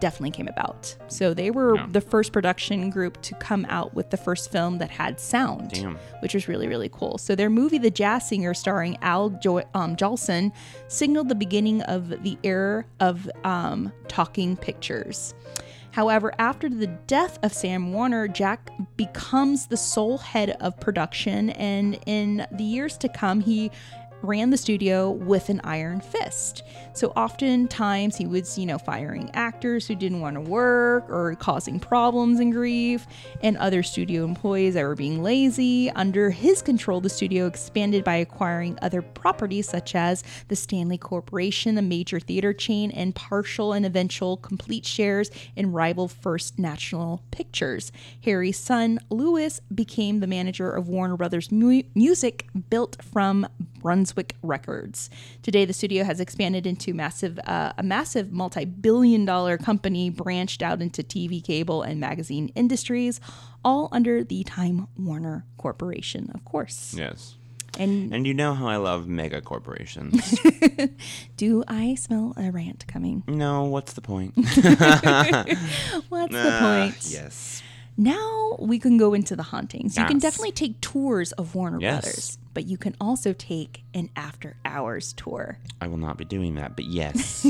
definitely 0.00 0.30
came 0.30 0.48
about. 0.48 0.96
So 1.08 1.34
they 1.34 1.50
were 1.50 1.78
the 1.88 2.00
first 2.00 2.32
production 2.32 2.90
group 2.90 3.20
to 3.22 3.34
come 3.36 3.66
out 3.68 3.94
with 3.94 4.10
the 4.10 4.16
first 4.16 4.50
film 4.50 4.78
that 4.78 4.90
had 4.90 5.20
sound, 5.20 5.70
Damn. 5.70 5.96
which 6.20 6.34
was 6.34 6.48
really 6.48 6.68
really 6.68 6.88
cool. 6.88 7.18
So 7.18 7.34
their 7.34 7.50
movie 7.50 7.78
The 7.78 7.90
Jazz 7.90 8.28
Singer, 8.28 8.54
starring 8.54 8.96
Al 9.02 9.30
jo- 9.30 9.64
um, 9.74 9.96
Jolson, 9.96 10.52
signaled 10.88 11.28
the 11.28 11.34
beginning 11.34 11.82
of 11.82 12.22
the 12.22 12.38
era 12.42 12.84
of 13.00 13.30
um, 13.44 13.92
talking 14.08 14.56
pictures. 14.56 15.34
However, 15.90 16.32
after 16.38 16.68
the 16.68 16.86
death 16.86 17.38
of 17.42 17.52
Sam 17.52 17.92
Warner, 17.92 18.28
Jack 18.28 18.70
becomes 18.96 19.66
the 19.66 19.76
sole 19.76 20.18
head 20.18 20.50
of 20.60 20.78
production, 20.78 21.50
and 21.50 21.98
in 22.06 22.46
the 22.52 22.62
years 22.62 22.96
to 22.98 23.08
come, 23.08 23.40
he 23.40 23.70
ran 24.22 24.50
the 24.50 24.56
studio 24.56 25.10
with 25.10 25.48
an 25.48 25.60
iron 25.64 26.00
fist. 26.00 26.62
So 26.92 27.08
oftentimes 27.10 28.16
he 28.16 28.26
was, 28.26 28.58
you 28.58 28.66
know, 28.66 28.78
firing 28.78 29.30
actors 29.34 29.86
who 29.86 29.94
didn't 29.94 30.20
want 30.20 30.34
to 30.34 30.40
work 30.40 31.08
or 31.08 31.36
causing 31.36 31.78
problems 31.78 32.40
and 32.40 32.52
grief, 32.52 33.06
and 33.42 33.56
other 33.58 33.82
studio 33.82 34.24
employees 34.24 34.74
that 34.74 34.82
were 34.82 34.96
being 34.96 35.22
lazy. 35.22 35.90
Under 35.90 36.30
his 36.30 36.60
control, 36.60 37.00
the 37.00 37.08
studio 37.08 37.46
expanded 37.46 38.02
by 38.02 38.16
acquiring 38.16 38.78
other 38.82 39.00
properties 39.00 39.68
such 39.68 39.94
as 39.94 40.24
the 40.48 40.56
Stanley 40.56 40.98
Corporation, 40.98 41.78
a 41.78 41.82
major 41.82 42.18
theater 42.18 42.52
chain, 42.52 42.90
and 42.90 43.14
partial 43.14 43.72
and 43.72 43.86
eventual 43.86 44.36
complete 44.36 44.84
shares 44.84 45.30
in 45.54 45.72
rival 45.72 46.08
First 46.08 46.58
National 46.58 47.22
Pictures. 47.30 47.92
Harry's 48.24 48.58
son, 48.58 48.98
Lewis, 49.10 49.60
became 49.72 50.20
the 50.20 50.26
manager 50.26 50.70
of 50.70 50.88
Warner 50.88 51.16
Brothers 51.16 51.52
Mu- 51.52 51.82
Music, 51.94 52.48
built 52.70 53.02
from 53.02 53.46
Brunswick 53.80 54.34
Records. 54.42 55.10
Today, 55.42 55.64
the 55.64 55.72
studio 55.72 56.04
has 56.04 56.20
expanded 56.20 56.66
into 56.66 56.92
massive, 56.94 57.38
uh, 57.46 57.72
a 57.78 57.82
massive 57.82 58.32
multi-billion-dollar 58.32 59.58
company 59.58 60.10
branched 60.10 60.62
out 60.62 60.80
into 60.82 61.02
TV, 61.02 61.42
cable, 61.42 61.82
and 61.82 62.00
magazine 62.00 62.50
industries, 62.54 63.20
all 63.64 63.88
under 63.92 64.22
the 64.24 64.44
Time 64.44 64.88
Warner 64.98 65.44
Corporation, 65.56 66.30
of 66.34 66.44
course. 66.44 66.94
Yes. 66.96 67.34
And 67.78 68.12
And 68.12 68.26
you 68.26 68.34
know 68.34 68.54
how 68.54 68.66
I 68.66 68.76
love 68.76 69.06
mega 69.06 69.40
corporations. 69.40 70.34
do 71.36 71.62
I 71.68 71.94
smell 71.94 72.34
a 72.36 72.50
rant 72.50 72.86
coming? 72.88 73.22
no, 73.28 73.64
what's 73.64 73.92
the 73.92 74.00
point? 74.00 74.34
What's 74.36 76.32
the 76.32 76.50
Ah, 76.50 76.60
point? 76.60 76.96
Yes. 77.08 77.62
Now 77.96 78.56
we 78.60 78.78
can 78.78 78.96
go 78.96 79.12
into 79.14 79.36
the 79.36 79.42
hauntings. 79.42 79.96
You 79.96 80.04
can 80.06 80.18
definitely 80.18 80.52
take 80.52 80.80
tours 80.80 81.32
of 81.32 81.54
Warner 81.54 81.78
Yes. 81.80 82.02
Brothers, 82.04 82.38
but 82.58 82.66
you 82.66 82.76
can 82.76 82.96
also 83.00 83.32
take 83.34 83.84
an 83.94 84.10
after 84.16 84.56
hours 84.64 85.12
tour. 85.12 85.60
I 85.80 85.86
will 85.86 85.96
not 85.96 86.16
be 86.18 86.24
doing 86.24 86.56
that, 86.56 86.74
but 86.74 86.84
yes. 86.88 87.46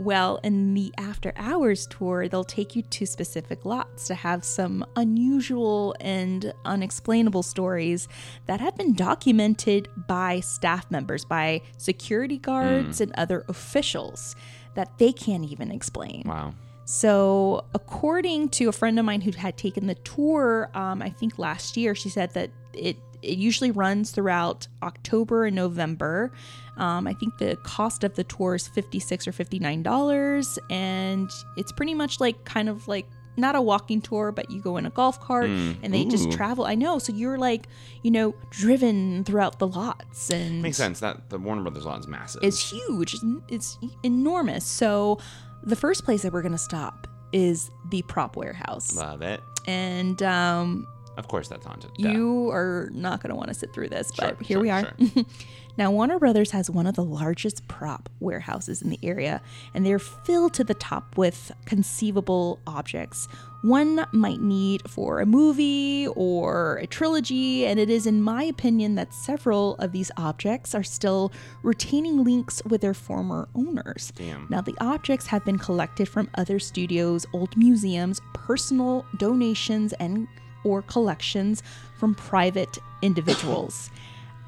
Well, 0.00 0.40
in 0.42 0.74
the 0.74 0.92
after 0.98 1.32
hours 1.36 1.86
tour, 1.86 2.26
they'll 2.26 2.42
take 2.42 2.74
you 2.74 2.82
to 2.82 3.06
specific 3.06 3.64
lots 3.64 4.08
to 4.08 4.16
have 4.16 4.42
some 4.42 4.84
unusual 4.96 5.94
and 6.00 6.52
unexplainable 6.64 7.44
stories 7.44 8.08
that 8.46 8.60
have 8.60 8.76
been 8.76 8.92
documented 8.94 9.88
by 10.08 10.40
staff 10.40 10.90
members, 10.90 11.24
by 11.24 11.60
security 11.76 12.38
guards, 12.38 13.00
and 13.00 13.12
other 13.14 13.44
officials 13.48 14.34
that 14.74 14.98
they 14.98 15.12
can't 15.12 15.48
even 15.48 15.70
explain. 15.70 16.24
wow. 16.26 16.52
So, 16.90 17.66
according 17.74 18.48
to 18.48 18.70
a 18.70 18.72
friend 18.72 18.98
of 18.98 19.04
mine 19.04 19.20
who 19.20 19.30
had 19.32 19.58
taken 19.58 19.88
the 19.88 19.94
tour, 19.94 20.70
um, 20.72 21.02
I 21.02 21.10
think 21.10 21.38
last 21.38 21.76
year, 21.76 21.94
she 21.94 22.08
said 22.08 22.32
that 22.32 22.50
it 22.72 22.96
it 23.22 23.38
usually 23.38 23.70
runs 23.70 24.10
throughout 24.10 24.68
October 24.82 25.46
and 25.46 25.56
November. 25.56 26.32
Um, 26.76 27.06
I 27.06 27.14
think 27.14 27.38
the 27.38 27.56
cost 27.64 28.04
of 28.04 28.14
the 28.14 28.24
tour 28.24 28.54
is 28.54 28.68
fifty 28.68 29.00
six 29.00 29.26
or 29.26 29.32
fifty 29.32 29.58
nine 29.58 29.82
dollars, 29.82 30.58
and 30.70 31.30
it's 31.56 31.72
pretty 31.72 31.94
much 31.94 32.20
like 32.20 32.44
kind 32.44 32.68
of 32.68 32.86
like 32.88 33.06
not 33.36 33.54
a 33.54 33.62
walking 33.62 34.00
tour, 34.00 34.32
but 34.32 34.50
you 34.50 34.60
go 34.60 34.76
in 34.78 34.86
a 34.86 34.90
golf 34.90 35.20
cart 35.20 35.46
and 35.48 35.94
they 35.94 36.04
just 36.04 36.30
travel. 36.32 36.64
I 36.64 36.74
know, 36.74 36.98
so 36.98 37.12
you're 37.12 37.38
like 37.38 37.66
you 38.02 38.10
know 38.10 38.34
driven 38.50 39.22
throughout 39.24 39.58
the 39.60 39.66
lots 39.68 40.30
and 40.30 40.60
Makes 40.62 40.76
sense. 40.76 41.00
That 41.00 41.30
the 41.30 41.38
Warner 41.38 41.62
Brothers 41.62 41.84
lot 41.84 42.00
is 42.00 42.06
massive. 42.08 42.42
it's 42.42 42.70
huge. 42.70 43.14
It's, 43.14 43.24
it's 43.48 43.78
enormous. 44.02 44.64
So 44.64 45.18
the 45.62 45.76
first 45.76 46.04
place 46.04 46.22
that 46.22 46.32
we're 46.32 46.42
gonna 46.42 46.58
stop 46.58 47.06
is 47.32 47.70
the 47.90 48.02
prop 48.02 48.36
warehouse, 48.36 48.94
Love 48.96 49.22
it. 49.22 49.40
and 49.66 50.22
um, 50.22 50.86
Of 51.18 51.28
course, 51.28 51.48
that's 51.48 51.66
haunted. 51.66 51.90
You 51.98 52.48
are 52.50 52.88
not 52.94 53.20
gonna 53.20 53.34
want 53.34 53.48
to 53.48 53.54
sit 53.54 53.74
through 53.74 53.88
this, 53.88 54.10
but 54.16 54.36
Sure, 54.36 54.36
here 54.40 54.54
sure, 54.54 54.60
we 54.62 54.70
are. 54.70 54.94
sure. 55.14 55.24
now 55.76 55.90
Warner 55.90 56.18
Brothers 56.20 56.52
has 56.52 56.70
one 56.70 56.86
of 56.86 56.94
the 56.94 57.02
largest 57.04 57.66
prop 57.66 58.08
warehouses 58.20 58.80
in 58.82 58.88
the 58.90 59.00
area, 59.02 59.42
and 59.74 59.84
they're 59.84 59.98
filled 59.98 60.54
to 60.54 60.64
the 60.64 60.74
top 60.74 61.18
with 61.18 61.50
conceivable 61.66 62.60
objects. 62.68 63.26
One 63.62 64.06
might 64.12 64.40
need 64.40 64.88
for 64.88 65.18
a 65.20 65.26
movie 65.26 66.06
or 66.14 66.76
a 66.76 66.86
trilogy, 66.86 67.66
and 67.66 67.80
it 67.80 67.90
is, 67.90 68.06
in 68.06 68.22
my 68.22 68.44
opinion, 68.44 68.94
that 68.94 69.12
several 69.12 69.74
of 69.76 69.90
these 69.90 70.12
objects 70.16 70.76
are 70.76 70.84
still 70.84 71.32
retaining 71.64 72.22
links 72.22 72.62
with 72.64 72.80
their 72.80 72.94
former 72.94 73.48
owners. 73.56 74.12
Damn. 74.14 74.46
Now, 74.48 74.60
the 74.60 74.76
objects 74.80 75.26
have 75.26 75.44
been 75.44 75.58
collected 75.58 76.08
from 76.08 76.30
other 76.36 76.60
studios, 76.60 77.26
old 77.32 77.56
museums, 77.56 78.20
personal 78.32 79.04
donations, 79.16 79.92
and 79.94 80.28
or 80.64 80.82
collections 80.82 81.62
from 81.96 82.14
private 82.14 82.78
individuals. 83.02 83.90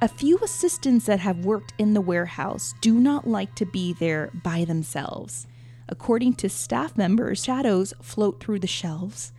A 0.02 0.08
few 0.08 0.38
assistants 0.38 1.06
that 1.06 1.20
have 1.20 1.44
worked 1.44 1.74
in 1.78 1.92
the 1.92 2.00
warehouse 2.00 2.74
do 2.80 2.98
not 2.98 3.28
like 3.28 3.54
to 3.56 3.66
be 3.66 3.92
there 3.92 4.30
by 4.42 4.64
themselves. 4.64 5.46
According 5.88 6.34
to 6.34 6.48
staff 6.48 6.96
members, 6.96 7.44
shadows 7.44 7.92
float 8.00 8.40
through 8.40 8.61
the 8.61 8.66
shelves, 8.66 9.32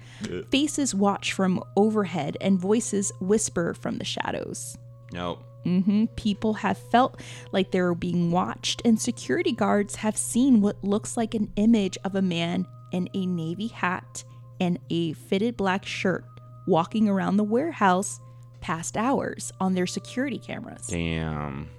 faces 0.52 0.94
watch 0.94 1.34
from 1.34 1.64
overhead, 1.76 2.38
and 2.42 2.60
voices 2.60 3.12
whisper 3.20 3.74
from 3.74 3.98
the 3.98 4.06
shadows. 4.06 4.78
Nope. 5.14 5.44
Mhm. 5.66 6.10
People 6.16 6.56
have 6.56 6.78
felt 6.78 7.20
like 7.52 7.72
they 7.72 7.82
were 7.82 7.96
being 7.96 8.32
watched, 8.32 8.82
and 8.84 9.00
security 9.00 9.52
guards 9.52 9.96
have 9.96 10.18
seen 10.18 10.62
what 10.62 10.84
looks 10.84 11.16
like 11.16 11.34
an 11.34 11.52
image 11.56 11.98
of 12.04 12.16
a 12.16 12.22
man 12.22 12.68
in 12.92 13.10
a 13.14 13.26
navy 13.26 13.68
hat 13.68 14.24
and 14.60 14.78
a 14.90 15.14
fitted 15.14 15.56
black 15.58 15.86
shirt 15.86 16.26
walking 16.72 17.08
around 17.10 17.38
the 17.38 17.44
warehouse 17.44 18.20
past 18.62 18.96
hours 18.98 19.52
on 19.60 19.74
their 19.76 19.86
security 19.88 20.40
cameras. 20.40 20.88
Damn. 20.88 21.70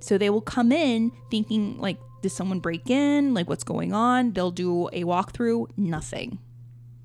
So 0.00 0.16
they 0.18 0.30
will 0.30 0.40
come 0.40 0.72
in 0.72 1.12
thinking, 1.30 1.78
like, 1.78 1.98
did 2.22 2.30
someone 2.30 2.58
break 2.60 2.88
in? 2.90 3.34
Like, 3.34 3.48
what's 3.48 3.64
going 3.64 3.92
on? 3.92 4.32
They'll 4.32 4.50
do 4.50 4.88
a 4.88 5.04
walkthrough, 5.04 5.68
nothing. 5.76 6.38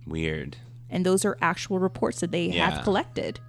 Weird. 0.07 0.57
And 0.89 1.05
those 1.05 1.25
are 1.25 1.37
actual 1.41 1.79
reports 1.79 2.19
that 2.21 2.31
they 2.31 2.45
Yeah. 2.47 2.69
have 2.69 2.83
collected. 2.83 3.39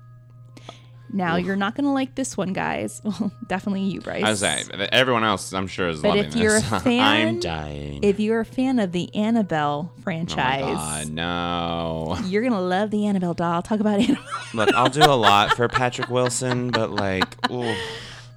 Now, 1.13 1.37
you're 1.37 1.57
not 1.57 1.75
going 1.77 1.85
to 1.85 1.91
like 1.93 2.15
this 2.15 2.37
one, 2.37 2.53
guys. 2.53 3.01
Well, 3.21 3.31
definitely 3.47 3.83
you, 3.85 4.01
Bryce. 4.01 4.25
I 4.25 4.31
was 4.31 4.41
saying, 4.41 4.67
everyone 4.93 5.23
else, 5.25 5.53
I'm 5.53 5.67
sure, 5.69 5.89
is 5.89 6.01
But 6.03 6.09
loving 6.17 6.25
if 6.27 6.37
you're 6.37 6.57
a 6.57 6.61
fan- 6.81 7.01
I'm 7.29 7.41
dying. 7.41 8.01
If 8.03 8.19
you're 8.21 8.41
a 8.41 8.45
fan 8.45 8.79
of 8.79 8.93
the 8.93 9.15
Annabelle 9.15 9.93
oh 9.97 10.01
franchise, 10.03 10.65
god, 10.65 11.09
no. 11.11 12.19
you're 12.27 12.43
gonna 12.43 12.61
love 12.61 12.91
the 12.91 13.07
Annabelle 13.07 13.35
doll. 13.35 13.53
I'll 13.53 13.63
talk 13.63 13.81
about 13.81 14.01
Annabelle. 14.01 14.23
Look, 14.55 14.75
I'll 14.75 14.89
do 14.91 15.05
a 15.05 15.15
lot 15.17 15.57
for 15.57 15.69
Patrick 15.69 16.11
Wilson, 16.11 16.71
but 16.71 16.91
like, 16.91 17.25
ooh, 17.51 17.75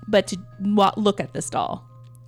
but 0.07 0.27
to 0.27 0.37
look 0.97 1.19
at 1.19 1.33
this 1.33 1.49
doll, 1.49 1.83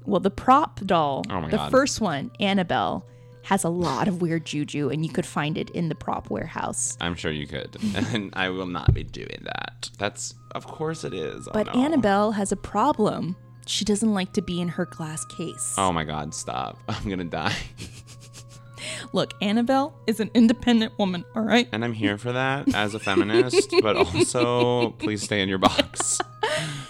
well, 0.05 0.19
the 0.19 0.31
prop 0.31 0.79
doll, 0.85 1.23
Oh 1.29 1.41
my 1.41 1.49
the 1.49 1.57
God. 1.57 1.71
first 1.71 2.01
one, 2.01 2.31
Annabelle, 2.39 3.05
has 3.43 3.63
a 3.63 3.69
lot 3.69 4.07
of 4.07 4.21
weird 4.21 4.45
juju, 4.45 4.89
and 4.89 5.05
you 5.05 5.11
could 5.11 5.25
find 5.25 5.57
it 5.57 5.69
in 5.71 5.89
the 5.89 5.95
prop 5.95 6.29
warehouse. 6.29 6.97
I'm 7.01 7.15
sure 7.15 7.31
you 7.31 7.47
could, 7.47 7.75
and 7.95 8.31
I 8.35 8.49
will 8.49 8.67
not 8.67 8.93
be 8.93 9.03
doing 9.03 9.41
that. 9.43 9.89
That's, 9.97 10.33
of 10.51 10.67
course, 10.67 11.03
it 11.03 11.13
is. 11.13 11.47
Oh, 11.47 11.51
But 11.53 11.67
no. 11.73 11.81
Annabelle 11.81 12.31
has 12.31 12.51
a 12.51 12.55
problem. 12.55 13.35
She 13.67 13.85
doesn't 13.85 14.13
like 14.13 14.33
to 14.33 14.41
be 14.41 14.59
in 14.59 14.67
her 14.69 14.85
glass 14.85 15.23
case. 15.25 15.75
Oh 15.77 15.91
my 15.91 16.03
god, 16.03 16.33
stop! 16.33 16.77
I'm 16.87 17.07
gonna 17.09 17.23
die, 17.23 17.55
Look, 19.13 19.33
Annabelle 19.41 19.93
is 20.07 20.19
an 20.19 20.31
independent 20.33 20.97
woman, 20.97 21.23
all 21.35 21.43
right? 21.43 21.67
and 21.71 21.83
I'm 21.85 21.93
here 21.93 22.17
for 22.17 22.31
that 22.31 22.73
as 22.73 22.93
a 22.95 22.99
feminist. 22.99 23.71
but 23.81 23.95
also, 23.95 24.91
please 24.91 25.21
stay 25.21 25.41
in 25.41 25.49
your 25.49 25.57
box. 25.59 26.19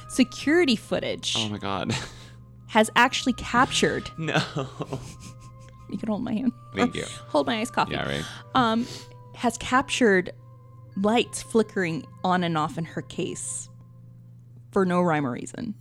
Security 0.09 0.75
footage 0.75 1.35
Oh 1.37 1.49
my 1.49 1.57
god, 1.57 1.93
has 2.67 2.89
actually 2.95 3.33
captured. 3.33 4.09
no. 4.17 4.41
You 5.91 5.97
can 5.97 6.09
hold 6.09 6.23
my 6.23 6.33
hand. 6.33 6.51
Thank 6.75 6.95
you. 6.95 7.05
Hold 7.29 7.47
my 7.47 7.59
iced 7.59 7.73
coffee. 7.73 7.93
Yeah, 7.93 8.07
right. 8.07 8.25
um, 8.55 8.87
has 9.35 9.57
captured 9.57 10.31
lights 10.95 11.41
flickering 11.41 12.05
on 12.23 12.43
and 12.43 12.57
off 12.57 12.77
in 12.77 12.85
her 12.85 13.01
case 13.01 13.69
for 14.71 14.85
no 14.85 15.01
rhyme 15.01 15.25
or 15.25 15.31
reason. 15.31 15.75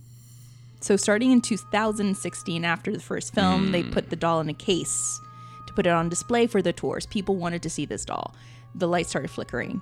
So, 0.81 0.95
starting 0.97 1.31
in 1.31 1.41
2016, 1.41 2.65
after 2.65 2.91
the 2.91 2.99
first 2.99 3.33
film, 3.33 3.71
they 3.71 3.83
put 3.83 4.09
the 4.09 4.15
doll 4.15 4.39
in 4.39 4.49
a 4.49 4.53
case 4.53 5.19
to 5.67 5.73
put 5.73 5.85
it 5.85 5.91
on 5.91 6.09
display 6.09 6.47
for 6.47 6.61
the 6.61 6.73
tours. 6.73 7.05
People 7.05 7.35
wanted 7.35 7.61
to 7.63 7.69
see 7.69 7.85
this 7.85 8.03
doll. 8.03 8.33
The 8.73 8.87
lights 8.87 9.09
started 9.09 9.29
flickering. 9.29 9.81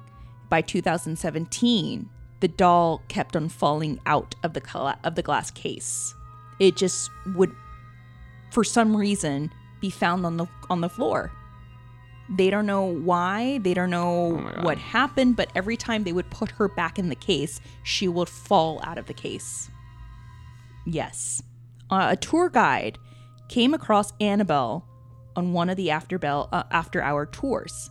By 0.49 0.61
2017, 0.61 2.09
the 2.41 2.47
doll 2.47 3.01
kept 3.07 3.35
on 3.35 3.49
falling 3.49 3.99
out 4.05 4.35
of 4.43 4.53
the 4.53 4.61
cla- 4.61 4.99
of 5.03 5.15
the 5.15 5.21
glass 5.21 5.51
case. 5.51 6.13
It 6.59 6.75
just 6.75 7.09
would, 7.35 7.55
for 8.51 8.63
some 8.63 8.95
reason, 8.95 9.51
be 9.79 9.89
found 9.89 10.25
on 10.25 10.37
the 10.37 10.47
on 10.69 10.81
the 10.81 10.89
floor. 10.89 11.31
They 12.29 12.51
don't 12.51 12.67
know 12.67 12.83
why. 12.83 13.57
They 13.59 13.73
don't 13.73 13.89
know 13.89 14.37
God. 14.37 14.63
what 14.63 14.77
happened, 14.77 15.35
but 15.35 15.49
every 15.55 15.75
time 15.75 16.03
they 16.03 16.13
would 16.13 16.29
put 16.29 16.51
her 16.51 16.67
back 16.67 16.99
in 16.99 17.09
the 17.09 17.15
case, 17.15 17.59
she 17.83 18.07
would 18.07 18.29
fall 18.29 18.79
out 18.83 18.99
of 18.99 19.07
the 19.07 19.13
case. 19.13 19.69
Yes. 20.85 21.41
Uh, 21.89 22.09
a 22.11 22.15
tour 22.15 22.49
guide 22.49 22.99
came 23.47 23.73
across 23.73 24.13
Annabelle 24.21 24.87
on 25.35 25.53
one 25.53 25.69
of 25.69 25.77
the 25.77 25.89
after 25.89 26.19
bell 26.19 26.49
uh, 26.51 26.63
after 26.71 27.01
hour 27.01 27.25
tours. 27.25 27.89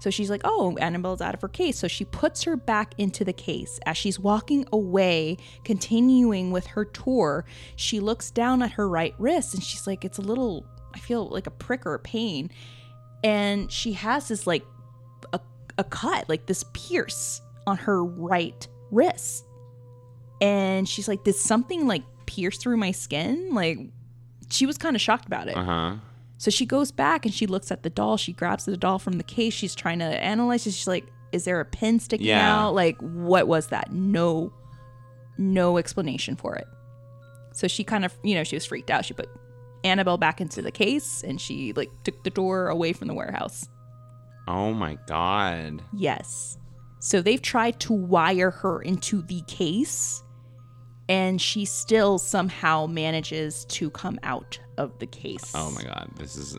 So 0.00 0.10
she's 0.10 0.30
like, 0.30 0.42
"Oh, 0.44 0.76
Annabelle's 0.78 1.20
out 1.20 1.34
of 1.34 1.42
her 1.42 1.48
case." 1.48 1.78
So 1.78 1.88
she 1.88 2.04
puts 2.04 2.44
her 2.44 2.56
back 2.56 2.94
into 2.98 3.24
the 3.24 3.32
case. 3.32 3.80
As 3.84 3.96
she's 3.96 4.18
walking 4.18 4.64
away, 4.72 5.36
continuing 5.64 6.52
with 6.52 6.66
her 6.68 6.84
tour, 6.84 7.44
she 7.76 8.00
looks 8.00 8.30
down 8.30 8.62
at 8.62 8.72
her 8.72 8.88
right 8.88 9.14
wrist 9.18 9.54
and 9.54 9.62
she's 9.62 9.86
like, 9.86 10.04
"It's 10.04 10.18
a 10.18 10.22
little 10.22 10.64
I 10.94 10.98
feel 10.98 11.26
like 11.28 11.46
a 11.46 11.50
prick 11.50 11.86
or 11.86 11.94
a 11.94 11.98
pain." 11.98 12.50
And 13.24 13.70
she 13.70 13.92
has 13.94 14.28
this 14.28 14.46
like 14.46 14.64
a, 15.32 15.40
a 15.76 15.84
cut, 15.84 16.28
like 16.28 16.46
this 16.46 16.64
pierce 16.72 17.40
on 17.66 17.76
her 17.78 18.04
right 18.04 18.66
wrist. 18.90 19.44
And 20.40 20.88
she's 20.88 21.08
like, 21.08 21.24
"Did 21.24 21.34
something 21.34 21.86
like 21.86 22.02
pierce 22.26 22.58
through 22.58 22.76
my 22.76 22.92
skin?" 22.92 23.54
Like 23.54 23.78
she 24.50 24.66
was 24.66 24.78
kind 24.78 24.94
of 24.96 25.02
shocked 25.02 25.26
about 25.26 25.48
it. 25.48 25.56
Uh 25.56 25.64
huh. 25.64 25.96
So 26.38 26.50
she 26.52 26.64
goes 26.64 26.92
back 26.92 27.24
and 27.26 27.34
she 27.34 27.46
looks 27.48 27.72
at 27.72 27.82
the 27.82 27.90
doll. 27.90 28.16
She 28.16 28.32
grabs 28.32 28.64
the 28.64 28.76
doll 28.76 29.00
from 29.00 29.14
the 29.18 29.24
case. 29.24 29.52
She's 29.52 29.74
trying 29.74 29.98
to 29.98 30.04
analyze 30.04 30.64
it. 30.66 30.72
She's 30.74 30.86
like, 30.86 31.04
"Is 31.32 31.44
there 31.44 31.58
a 31.60 31.64
pin 31.64 31.98
sticking 31.98 32.28
Yeah. 32.28 32.56
out? 32.66 32.74
Like, 32.76 32.96
what 33.00 33.48
was 33.48 33.66
that?" 33.68 33.90
No, 33.92 34.52
no 35.36 35.76
explanation 35.78 36.36
for 36.36 36.54
it. 36.54 36.68
So 37.52 37.66
she 37.66 37.82
kind 37.82 38.04
of, 38.04 38.14
you 38.22 38.36
know, 38.36 38.44
she 38.44 38.54
was 38.54 38.64
freaked 38.64 38.90
out. 38.90 39.04
She 39.04 39.14
put 39.14 39.28
Annabelle 39.84 40.18
back 40.18 40.40
into 40.40 40.62
the 40.62 40.70
case 40.70 41.22
and 41.22 41.40
she 41.40 41.72
like 41.72 41.90
took 42.04 42.22
the 42.24 42.30
door 42.30 42.68
away 42.68 42.92
from 42.92 43.08
the 43.08 43.14
warehouse. 43.14 43.68
Oh 44.48 44.72
my 44.72 44.98
god. 45.06 45.82
Yes. 45.92 46.56
So 47.00 47.20
they've 47.22 47.42
tried 47.42 47.78
to 47.80 47.92
wire 47.92 48.50
her 48.50 48.80
into 48.82 49.22
the 49.22 49.42
case, 49.42 50.22
and 51.08 51.40
she 51.40 51.64
still 51.64 52.18
somehow 52.18 52.86
manages 52.86 53.64
to 53.66 53.90
come 53.90 54.18
out 54.22 54.58
of 54.78 54.98
the 54.98 55.06
case. 55.06 55.52
Oh 55.54 55.70
my 55.70 55.82
god. 55.82 56.10
This 56.16 56.36
is 56.36 56.58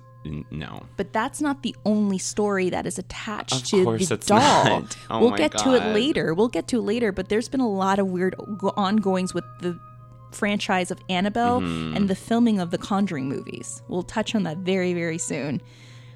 no. 0.51 0.85
But 0.97 1.13
that's 1.13 1.41
not 1.41 1.63
the 1.63 1.75
only 1.85 2.17
story 2.17 2.69
that 2.69 2.85
is 2.85 2.99
attached 2.99 3.73
Of 3.73 3.97
to 3.97 3.97
the 3.97 4.17
doll. 4.17 4.83
Oh 5.09 5.19
we'll 5.19 5.31
get 5.31 5.57
to 5.59 5.73
it 5.73 5.93
later. 5.93 6.33
We'll 6.33 6.47
get 6.47 6.67
to 6.69 6.77
it 6.77 6.83
later, 6.83 7.11
but 7.11 7.29
there's 7.29 7.49
been 7.49 7.61
a 7.61 7.69
lot 7.69 7.99
of 7.99 8.07
weird 8.07 8.35
ongoings 8.77 9.33
with 9.33 9.45
the 9.61 9.79
franchise 10.31 10.91
of 10.91 10.99
Annabelle 11.09 11.61
Mm-hmm. 11.61 11.95
and 11.97 12.09
the 12.09 12.15
filming 12.15 12.59
of 12.59 12.71
the 12.71 12.77
Conjuring 12.77 13.27
movies. 13.29 13.81
We'll 13.87 14.03
touch 14.03 14.35
on 14.35 14.43
that 14.43 14.57
very, 14.57 14.93
very 14.93 15.17
soon. 15.17 15.61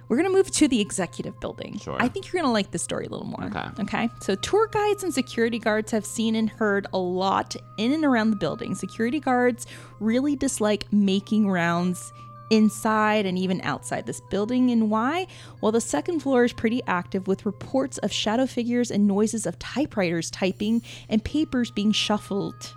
We're 0.09 0.17
going 0.17 0.29
to 0.29 0.35
move 0.35 0.51
to 0.51 0.67
the 0.67 0.79
executive 0.81 1.39
building. 1.39 1.79
Sure. 1.79 1.95
I 1.99 2.07
think 2.07 2.25
you're 2.27 2.33
going 2.41 2.49
to 2.49 2.51
like 2.53 2.71
this 2.71 2.83
story 2.83 3.05
a 3.05 3.09
little 3.09 3.25
more. 3.25 3.45
Okay. 3.45 3.65
Okay. 3.79 4.09
So, 4.21 4.35
tour 4.35 4.67
guides 4.67 5.03
and 5.03 5.13
security 5.13 5.57
guards 5.59 5.91
have 5.91 6.05
seen 6.05 6.35
and 6.35 6.49
heard 6.49 6.85
a 6.93 6.97
lot 6.99 7.55
in 7.77 7.93
and 7.93 8.03
around 8.05 8.29
the 8.29 8.35
building. 8.35 8.75
Security 8.75 9.19
guards 9.19 9.65
really 9.99 10.35
dislike 10.35 10.85
making 10.91 11.49
rounds 11.49 12.11
inside 12.49 13.25
and 13.25 13.37
even 13.39 13.61
outside 13.61 14.05
this 14.05 14.21
building. 14.29 14.69
And 14.69 14.91
why? 14.91 15.25
Well, 15.61 15.71
the 15.71 15.81
second 15.81 16.19
floor 16.19 16.43
is 16.43 16.53
pretty 16.53 16.83
active 16.85 17.27
with 17.27 17.45
reports 17.45 17.97
of 17.99 18.11
shadow 18.11 18.45
figures 18.45 18.91
and 18.91 19.07
noises 19.07 19.47
of 19.47 19.57
typewriters 19.57 20.29
typing 20.29 20.83
and 21.09 21.23
papers 21.23 21.71
being 21.71 21.91
shuffled, 21.93 22.75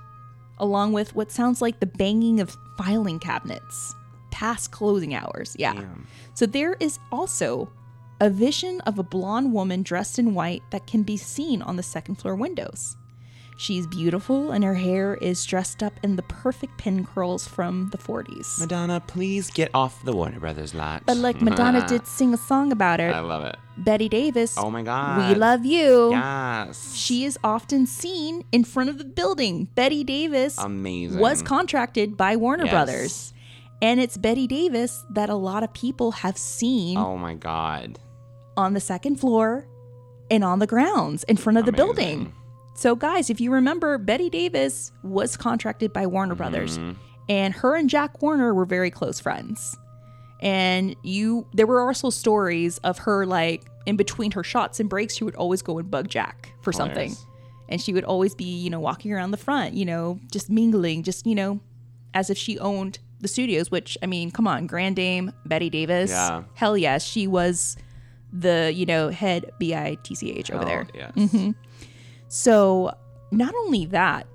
along 0.59 0.93
with 0.93 1.15
what 1.15 1.31
sounds 1.31 1.61
like 1.61 1.81
the 1.81 1.87
banging 1.87 2.41
of 2.41 2.57
filing 2.77 3.19
cabinets 3.19 3.95
past 4.31 4.71
closing 4.71 5.15
hours. 5.15 5.57
Yeah. 5.59 5.83
So 6.35 6.47
there 6.47 6.75
is 6.75 6.99
also 7.11 7.71
a 8.21 8.31
vision 8.31 8.81
of 8.83 8.99
a 8.99 9.03
blonde 9.03 9.53
woman 9.53 9.83
dressed 9.83 10.19
in 10.19 10.35
white 10.35 10.63
that 10.71 10.87
can 10.87 11.03
be 11.03 11.17
seen 11.17 11.63
on 11.63 11.77
the 11.77 11.83
second 11.83 12.17
floor 12.17 12.35
windows. 12.35 12.97
She's 13.59 13.87
beautiful 13.87 14.51
and 14.53 14.63
her 14.63 14.75
hair 14.75 15.15
is 15.15 15.43
dressed 15.47 15.83
up 15.83 15.95
in 16.03 16.17
the 16.17 16.23
perfect 16.23 16.77
pin 16.77 17.07
curls 17.07 17.49
from 17.49 17.89
the 17.91 17.97
40s. 17.97 18.59
Madonna, 18.61 19.03
please 19.07 19.51
get 19.51 19.71
off 19.73 20.03
the 20.05 20.13
Warner 20.13 20.39
Brothers 20.41 20.75
lot. 20.75 21.05
But 21.07 21.17
like 21.17 21.41
Madonna 21.41 21.87
did 21.89 22.07
sing 22.19 22.35
a 22.35 22.37
song 22.37 22.71
about 22.71 23.01
her. 23.01 23.11
I 23.15 23.21
love 23.21 23.45
it. 23.45 23.57
Bette 23.79 24.11
Davis. 24.11 24.57
Oh 24.59 24.71
my 24.71 24.83
god. 24.83 25.29
We 25.31 25.35
love 25.35 25.65
you. 25.65 26.11
Yes. 26.11 26.95
She 26.95 27.25
is 27.25 27.39
often 27.43 27.87
seen 27.87 28.45
in 28.53 28.63
front 28.63 28.91
of 28.91 28.99
the 28.99 29.05
building. 29.05 29.69
Bette 29.75 30.05
Davis 30.05 30.59
Amazing. 30.59 31.19
was 31.19 31.43
contracted 31.43 32.15
by 32.17 32.37
Warner 32.37 32.65
Yes. 32.65 32.73
Brothers. 32.73 33.33
And 33.81 34.01
it's 34.01 34.19
Bette 34.19 34.47
Davis 34.47 35.03
that 35.11 35.31
a 35.31 35.35
lot 35.35 35.63
of 35.63 35.73
people 35.73 36.13
have 36.13 36.37
seen 36.37 36.99
Oh 36.99 37.17
my 37.17 37.35
god. 37.35 37.99
on 38.57 38.75
the 38.75 38.81
second 38.81 39.17
floor 39.17 39.67
and 40.31 40.45
on 40.45 40.59
the 40.59 40.67
grounds 40.67 41.25
in 41.25 41.37
front 41.39 41.57
of 41.59 41.65
the 41.65 41.73
building. 41.73 42.35
So, 42.77 42.95
guys, 42.95 43.31
if 43.31 43.41
you 43.41 43.51
remember, 43.53 43.97
Bette 43.99 44.29
Davis 44.31 44.93
was 45.03 45.37
contracted 45.37 45.93
by 45.93 46.07
Warner 46.07 46.35
Brothers, 46.35 46.79
Mm-hmm. 46.79 46.93
and 47.31 47.55
her 47.55 47.75
and 47.75 47.89
Jack 47.91 48.21
Warner 48.23 48.53
were 48.55 48.67
very 48.67 48.91
close 48.91 49.19
friends. 49.19 49.77
And 50.41 50.95
you, 51.03 51.47
there 51.55 51.67
were 51.67 51.81
also 51.81 52.11
stories 52.11 52.77
of 52.79 52.99
her 52.99 53.25
like 53.25 53.63
in 53.87 53.97
between 53.97 54.33
her 54.33 54.45
shots 54.45 54.79
and 54.81 54.91
breaks, 54.91 55.15
she 55.17 55.25
would 55.25 55.37
always 55.37 55.63
go 55.63 55.79
and 55.79 55.91
bug 55.91 56.09
Jack 56.09 56.53
for 56.61 56.73
something, 56.73 56.95
Hilarious. 57.11 57.27
and 57.71 57.81
she 57.81 57.93
would 57.95 58.05
always 58.05 58.35
be, 58.35 58.45
you 58.45 58.69
know, 58.69 58.81
walking 58.81 59.13
around 59.13 59.31
the 59.31 59.37
front, 59.39 59.75
you 59.75 59.85
know, 59.87 60.21
just 60.31 60.51
mingling, 60.51 61.03
just 61.03 61.27
you 61.27 61.35
know, 61.35 61.61
as 62.13 62.29
if 62.29 62.37
she 62.37 62.59
owned 62.59 62.99
the 63.21 63.29
studios. 63.29 63.71
Which 63.71 63.97
I 64.03 64.07
mean, 64.07 64.31
come 64.31 64.47
on, 64.47 64.67
Grand 64.67 64.97
Dame 64.97 65.33
Bette 65.47 65.71
Davis, 65.71 66.11
Yeah. 66.11 66.43
hell 66.55 66.77
yes, 66.77 67.05
she 67.05 67.27
was 67.27 67.77
the 68.33 68.71
you 68.75 68.85
know 68.85 69.09
head 69.09 69.51
B 69.59 69.75
I 69.75 69.97
T 70.03 70.15
C 70.15 70.33
H 70.33 70.51
over 70.51 70.65
Oh, 70.65 70.67
there. 70.67 70.87
Yes. 70.95 71.55
So, 72.29 72.93
not 73.31 73.55
only 73.55 73.87
that, 73.87 74.27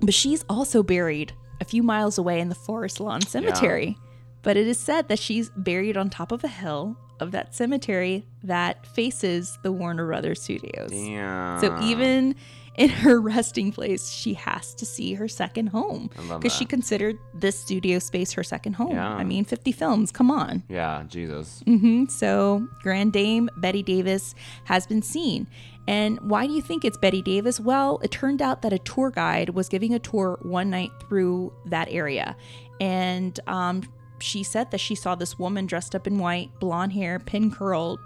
but 0.00 0.14
she's 0.14 0.44
also 0.48 0.82
buried 0.82 1.32
a 1.60 1.64
few 1.64 1.82
miles 1.82 2.18
away 2.18 2.40
in 2.40 2.48
the 2.48 2.54
Forest 2.54 3.00
Lawn 3.00 3.20
Cemetery. 3.20 3.96
But 4.42 4.56
it 4.56 4.66
is 4.66 4.78
said 4.78 5.08
that 5.08 5.18
she's 5.18 5.50
buried 5.56 5.96
on 5.96 6.10
top 6.10 6.30
of 6.32 6.44
a 6.44 6.48
hill 6.48 6.96
of 7.20 7.32
that 7.32 7.54
cemetery 7.54 8.24
that 8.44 8.86
faces 8.86 9.58
the 9.62 9.72
Warner 9.72 10.06
Brothers 10.06 10.40
studios. 10.40 10.90
Damn. 10.90 11.60
So, 11.60 11.78
even 11.82 12.36
in 12.76 12.88
her 12.88 13.20
resting 13.20 13.72
place, 13.72 14.08
she 14.10 14.34
has 14.34 14.72
to 14.74 14.86
see 14.86 15.14
her 15.14 15.26
second 15.26 15.68
home 15.68 16.10
because 16.28 16.54
she 16.54 16.64
considered 16.64 17.18
this 17.34 17.58
studio 17.58 17.98
space 17.98 18.32
her 18.32 18.44
second 18.44 18.74
home. 18.74 18.92
Yeah. 18.92 19.14
I 19.14 19.24
mean, 19.24 19.44
50 19.44 19.72
films, 19.72 20.12
come 20.12 20.30
on. 20.30 20.62
Yeah, 20.68 21.02
Jesus. 21.08 21.62
Mm-hmm. 21.66 22.06
So, 22.06 22.66
Grand 22.82 23.12
Dame 23.12 23.50
Bette 23.56 23.82
Davis 23.82 24.34
has 24.64 24.86
been 24.86 25.02
seen. 25.02 25.48
And 25.88 26.20
why 26.20 26.46
do 26.46 26.52
you 26.52 26.60
think 26.60 26.84
it's 26.84 26.98
Bette 26.98 27.22
Davis? 27.22 27.58
Well, 27.58 27.98
it 28.02 28.10
turned 28.10 28.42
out 28.42 28.60
that 28.60 28.74
a 28.74 28.78
tour 28.78 29.10
guide 29.10 29.48
was 29.48 29.70
giving 29.70 29.94
a 29.94 29.98
tour 29.98 30.38
one 30.42 30.68
night 30.68 30.90
through 31.00 31.50
that 31.64 31.88
area. 31.90 32.36
And 32.78 33.40
um, 33.46 33.82
she 34.20 34.42
said 34.42 34.70
that 34.70 34.80
she 34.80 34.94
saw 34.94 35.14
this 35.14 35.38
woman 35.38 35.64
dressed 35.64 35.94
up 35.94 36.06
in 36.06 36.18
white, 36.18 36.50
blonde 36.60 36.92
hair, 36.92 37.18
pin 37.18 37.50
curled, 37.50 38.00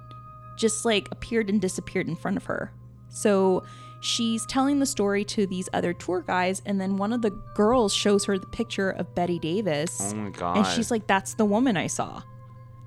just 0.56 0.84
like 0.84 1.08
appeared 1.10 1.50
and 1.50 1.60
disappeared 1.60 2.06
in 2.06 2.14
front 2.14 2.36
of 2.36 2.44
her. 2.44 2.72
So 3.08 3.64
she's 4.00 4.46
telling 4.46 4.78
the 4.78 4.86
story 4.86 5.24
to 5.24 5.44
these 5.48 5.68
other 5.72 5.92
tour 5.92 6.20
guides, 6.20 6.62
and 6.64 6.80
then 6.80 6.96
one 6.96 7.12
of 7.12 7.20
the 7.20 7.30
girls 7.56 7.92
shows 7.92 8.24
her 8.26 8.38
the 8.38 8.46
picture 8.46 8.90
of 8.90 9.12
Bette 9.16 9.40
Davis. 9.40 10.12
Oh 10.12 10.16
my 10.18 10.30
god. 10.30 10.58
And 10.58 10.66
she's 10.68 10.92
like, 10.92 11.08
"That's 11.08 11.34
the 11.34 11.44
woman 11.44 11.76
I 11.76 11.88
saw." 11.88 12.22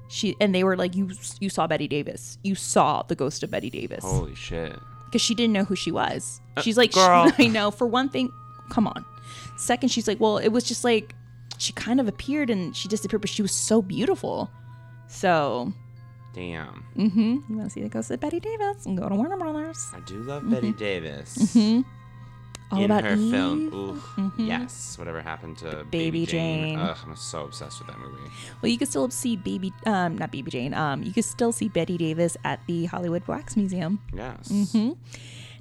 She 0.07 0.35
and 0.39 0.53
they 0.53 0.63
were 0.63 0.75
like, 0.77 0.95
"You 0.95 1.09
you 1.39 1.49
saw 1.49 1.67
Bette 1.67 1.87
Davis. 1.87 2.37
You 2.43 2.55
saw 2.55 3.01
the 3.03 3.15
ghost 3.15 3.43
of 3.43 3.51
Bette 3.51 3.69
Davis." 3.69 4.03
Holy 4.03 4.35
shit. 4.35 4.77
Because 5.05 5.21
she 5.21 5.33
didn't 5.35 5.53
know 5.53 5.63
who 5.63 5.75
she 5.75 5.91
was. 5.91 6.41
She's 6.61 6.77
like, 6.77 6.91
girl. 6.91 7.31
I 7.39 7.47
know. 7.47 7.71
For 7.71 7.87
one 7.87 8.09
thing, 8.09 8.29
come 8.69 8.87
on. 8.87 9.05
Second, 9.57 9.89
she's 9.89 10.07
like, 10.07 10.19
"Well, 10.19 10.37
it 10.37 10.49
was 10.49 10.63
just 10.63 10.83
like 10.83 11.15
she 11.57 11.73
kind 11.73 11.99
of 11.99 12.07
appeared 12.07 12.49
and 12.49 12.75
she 12.75 12.87
disappeared, 12.87 13.21
but 13.21 13.29
she 13.29 13.41
was 13.41 13.51
so 13.51 13.81
beautiful." 13.81 14.49
So, 15.07 15.71
Damn. 16.33 16.83
hmm 16.95 17.37
you 17.49 17.57
want 17.57 17.65
to 17.65 17.69
see 17.69 17.81
the 17.81 17.89
ghost 17.89 18.11
of 18.11 18.19
Bette 18.19 18.39
Davis? 18.39 18.85
And 18.85 18.97
go 18.97 19.07
to 19.07 19.15
Warner 19.15 19.37
Brothers. 19.37 19.91
I 19.95 19.99
do 20.01 20.15
love 20.23 20.49
Bette 20.49 20.71
Davis. 20.73 21.37
Mm-hmm. 21.37 21.81
All 22.71 22.79
in 22.79 22.85
about 22.85 23.03
her 23.03 23.15
Eve. 23.15 23.31
film. 23.31 23.73
Ooh, 23.73 24.01
Mhm. 24.17 24.47
Yes. 24.47 24.97
Whatever 24.97 25.21
happened 25.21 25.57
to 25.59 25.85
Baby 25.91 26.21
Baby, 26.21 26.25
Jane? 26.25 26.63
Jane. 26.75 26.79
Ugh, 26.79 26.97
I'm 27.05 27.15
so 27.15 27.43
obsessed 27.45 27.79
with 27.79 27.87
that 27.89 27.99
movie. 27.99 28.17
Well, 28.61 28.71
you 28.71 28.77
can 28.77 28.87
still 28.87 29.09
see 29.11 29.35
baby, 29.35 29.71
um, 29.85 30.17
not 30.17 30.31
baby 30.31 30.49
Jane. 30.49 30.73
Um, 30.73 31.03
you 31.03 31.13
can 31.13 31.23
still 31.23 31.51
see 31.51 31.69
Bette 31.69 31.97
Davis 31.97 32.35
at 32.43 32.59
the 32.67 32.85
Hollywood 32.85 33.27
Wax 33.27 33.55
Museum. 33.55 33.99
Yes. 34.13 34.49
Mm-hmm. 34.49 34.93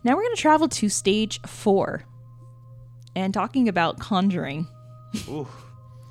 Now 0.02 0.16
we're 0.16 0.22
going 0.22 0.34
to 0.34 0.40
travel 0.40 0.68
to 0.68 0.88
stage 0.88 1.40
four 1.42 2.04
and 3.14 3.32
talking 3.34 3.68
about 3.68 3.98
conjuring. 3.98 4.66
Ooh. 5.28 5.46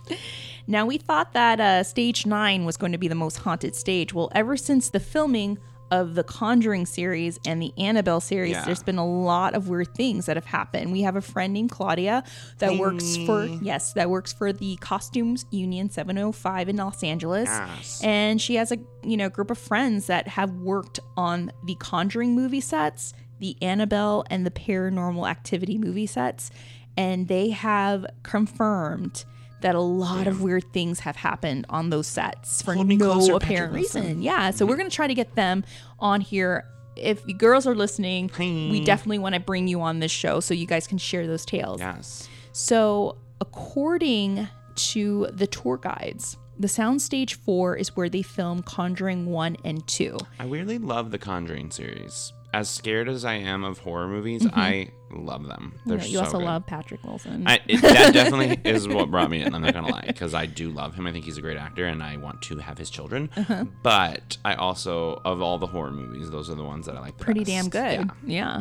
Now, 0.66 0.86
we 0.86 0.98
thought 0.98 1.34
that 1.34 1.60
uh, 1.60 1.84
stage 1.84 2.26
nine 2.26 2.64
was 2.64 2.78
going 2.78 2.94
to 2.94 2.98
be 2.98 3.10
the 3.10 3.16
most 3.16 3.40
haunted 3.40 3.76
stage. 3.76 4.14
Well, 4.14 4.30
ever 4.34 4.56
since 4.56 4.90
the 4.90 5.00
filming 5.02 5.58
of 5.94 6.16
the 6.16 6.24
Conjuring 6.24 6.88
series 6.88 7.40
and 7.46 7.62
the 7.62 7.72
Annabelle 7.78 8.20
series, 8.20 8.52
Yeah. 8.54 8.66
there's 8.66 8.82
been 8.82 8.98
a 8.98 9.06
lot 9.06 9.54
of 9.54 9.70
weird 9.70 9.94
things 9.94 10.26
that 10.26 10.36
have 10.36 10.46
happened. 10.46 10.92
We 10.92 11.04
have 11.04 11.16
a 11.16 11.22
friend 11.22 11.54
named 11.54 11.70
Claudia 11.70 12.24
that 12.58 12.78
works 12.80 13.16
for, 13.28 13.46
yes, 13.46 13.94
that 13.94 14.10
works 14.10 14.34
for 14.34 14.52
the 14.52 14.76
Costumes 14.78 15.46
Union 15.52 15.92
705 15.92 16.68
in 16.68 16.78
Los 16.78 17.04
Angeles. 17.04 17.48
Yes. 17.48 18.02
And 18.04 18.42
she 18.42 18.56
has 18.56 18.72
a, 18.72 18.78
you 19.04 19.16
know, 19.18 19.30
group 19.30 19.52
of 19.52 19.58
friends 19.60 20.08
that 20.08 20.28
have 20.30 20.52
worked 20.56 21.00
on 21.16 21.52
the 21.66 21.76
Conjuring 21.76 22.34
movie 22.34 22.62
sets, 22.62 23.14
the 23.40 23.56
Annabelle 23.62 24.26
and 24.32 24.48
the 24.48 24.52
Paranormal 24.52 25.30
Activity 25.30 25.78
movie 25.78 26.08
sets, 26.08 26.50
and 26.98 27.28
they 27.28 27.52
have 27.52 28.06
confirmed 28.24 29.26
that 29.64 29.76
a 29.76 29.82
lot 29.82 30.28
of 30.28 30.42
weird 30.42 30.72
things 30.72 31.00
have 31.00 31.16
happened 31.16 31.66
on 31.70 31.90
those 31.90 32.06
sets 32.06 32.62
for 32.62 32.76
Hold 32.76 32.88
no 32.88 33.36
apparent 33.36 33.74
reason. 33.74 34.22
Yeah, 34.22 34.52
so 34.52 34.66
we're 34.66 34.78
going 34.78 34.90
to 34.90 34.96
try 34.96 35.08
to 35.08 35.16
get 35.16 35.36
them 35.36 35.64
on 36.00 36.22
here. 36.22 36.66
If 36.96 37.22
you 37.26 37.34
girls 37.34 37.66
are 37.66 37.74
listening, 37.74 38.30
we 38.38 38.84
definitely 38.84 39.20
want 39.20 39.34
to 39.34 39.42
bring 39.42 39.68
you 39.68 39.82
on 39.82 40.00
this 40.00 40.12
show 40.12 40.40
so 40.42 40.54
you 40.54 40.68
guys 40.68 40.86
can 40.86 41.00
share 41.00 41.26
those 41.26 41.44
tales. 41.44 41.80
Yes. 41.80 42.30
So, 42.52 43.18
according 43.42 44.48
to 44.76 45.28
the 45.32 45.48
tour 45.48 45.78
guides, 45.78 46.38
the 46.60 46.68
soundstage 46.68 47.34
four 47.34 47.76
is 47.76 47.96
where 47.96 48.10
they 48.10 48.22
film 48.22 48.62
Conjuring 48.62 49.26
1 49.26 49.58
and 49.64 49.88
2. 49.88 50.18
I 50.40 50.46
weirdly 50.46 50.78
love 50.78 51.10
the 51.10 51.18
Conjuring 51.18 51.72
series. 51.72 52.32
As 52.54 52.70
scared 52.70 53.10
as 53.10 53.26
I 53.26 53.34
am 53.34 53.64
of 53.64 53.80
horror 53.80 54.08
movies, 54.08 54.44
mm-hmm. 54.44 54.60
I 54.60 54.92
love 55.16 55.46
them. 55.48 55.74
You, 55.86 55.90
They're 55.90 55.98
know, 56.00 56.04
you 56.06 56.18
so 56.18 56.24
also 56.24 56.38
good. 56.40 56.46
love 56.46 56.66
Patrick 56.66 57.04
Wilson. 57.04 57.44
I, 57.48 57.60
it, 57.68 57.82
that 57.82 58.14
definitely 58.14 58.60
is 58.70 58.88
what 58.88 59.10
brought 59.12 59.30
me 59.30 59.42
in. 59.42 59.54
I'm 59.56 59.62
not 59.62 59.74
gonna 59.74 59.88
lie, 59.92 60.04
because 60.08 60.34
I 60.34 60.46
do 60.46 60.70
love 60.70 60.96
him. 60.96 61.06
I 61.08 61.12
think 61.12 61.26
he's 61.26 61.38
a 61.38 61.42
great 61.42 61.58
actor, 61.58 61.86
and 61.86 62.02
I 62.04 62.18
want 62.18 62.42
to 62.44 62.58
have 62.58 62.78
his 62.78 62.90
children. 62.90 63.30
Uh-huh. 63.36 63.66
But 63.82 64.38
I 64.44 64.56
also, 64.56 65.22
of 65.26 65.42
all 65.42 65.58
the 65.58 65.68
horror 65.68 65.92
movies, 65.92 66.30
those 66.30 66.50
are 66.50 66.56
the 66.56 66.64
ones 66.64 66.86
that 66.88 66.96
I 66.96 67.00
like. 67.02 67.18
Pretty 67.18 67.42
best. 67.42 67.50
damn 67.50 67.70
good. 67.70 68.12
Yeah. 68.26 68.36
Yeah. 68.44 68.56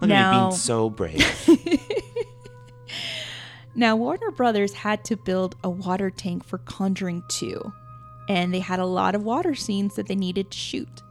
Look 0.00 0.02
at 0.02 0.02
me 0.02 0.08
Now- 0.08 0.48
being 0.48 0.58
so 0.58 0.90
brave. 0.90 1.48
Now, 3.74 3.94
Warner 3.94 4.30
Brothers 4.30 4.72
had 4.72 5.04
to 5.04 5.16
build 5.16 5.54
a 5.62 5.68
water 5.68 6.08
tank 6.08 6.44
for 6.44 6.56
Conjuring 6.56 7.22
2, 7.28 7.60
and 8.26 8.54
they 8.54 8.60
had 8.60 8.78
a 8.78 8.86
lot 8.86 9.14
of 9.14 9.22
water 9.22 9.54
scenes 9.54 9.96
that 9.96 10.06
they 10.06 10.14
needed 10.14 10.50
to 10.50 10.56
shoot. 10.56 11.02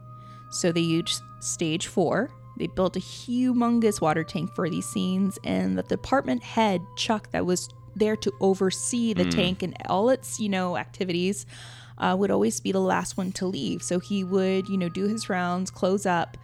So 0.50 0.72
they 0.72 0.80
used 0.80 1.22
stage 1.38 1.86
four. 1.86 2.30
They 2.56 2.66
built 2.66 2.96
a 2.96 3.00
humongous 3.00 4.00
water 4.00 4.24
tank 4.24 4.54
for 4.54 4.68
these 4.68 4.86
scenes, 4.86 5.38
and 5.44 5.76
the 5.76 5.82
department 5.82 6.42
head, 6.42 6.82
Chuck, 6.96 7.30
that 7.32 7.44
was 7.44 7.68
there 7.94 8.16
to 8.16 8.32
oversee 8.40 9.14
the 9.14 9.24
tank 9.24 9.62
and 9.62 9.74
all 9.88 10.10
its, 10.10 10.38
you 10.38 10.48
know, 10.48 10.76
activities, 10.76 11.46
uh, 11.98 12.14
would 12.18 12.30
always 12.30 12.60
be 12.60 12.72
the 12.72 12.80
last 12.80 13.16
one 13.16 13.32
to 13.32 13.46
leave. 13.46 13.82
So 13.82 13.98
he 13.98 14.22
would, 14.22 14.68
you 14.68 14.76
know, 14.76 14.88
do 14.88 15.06
his 15.06 15.28
rounds, 15.28 15.70
close 15.70 16.04
up. 16.04 16.36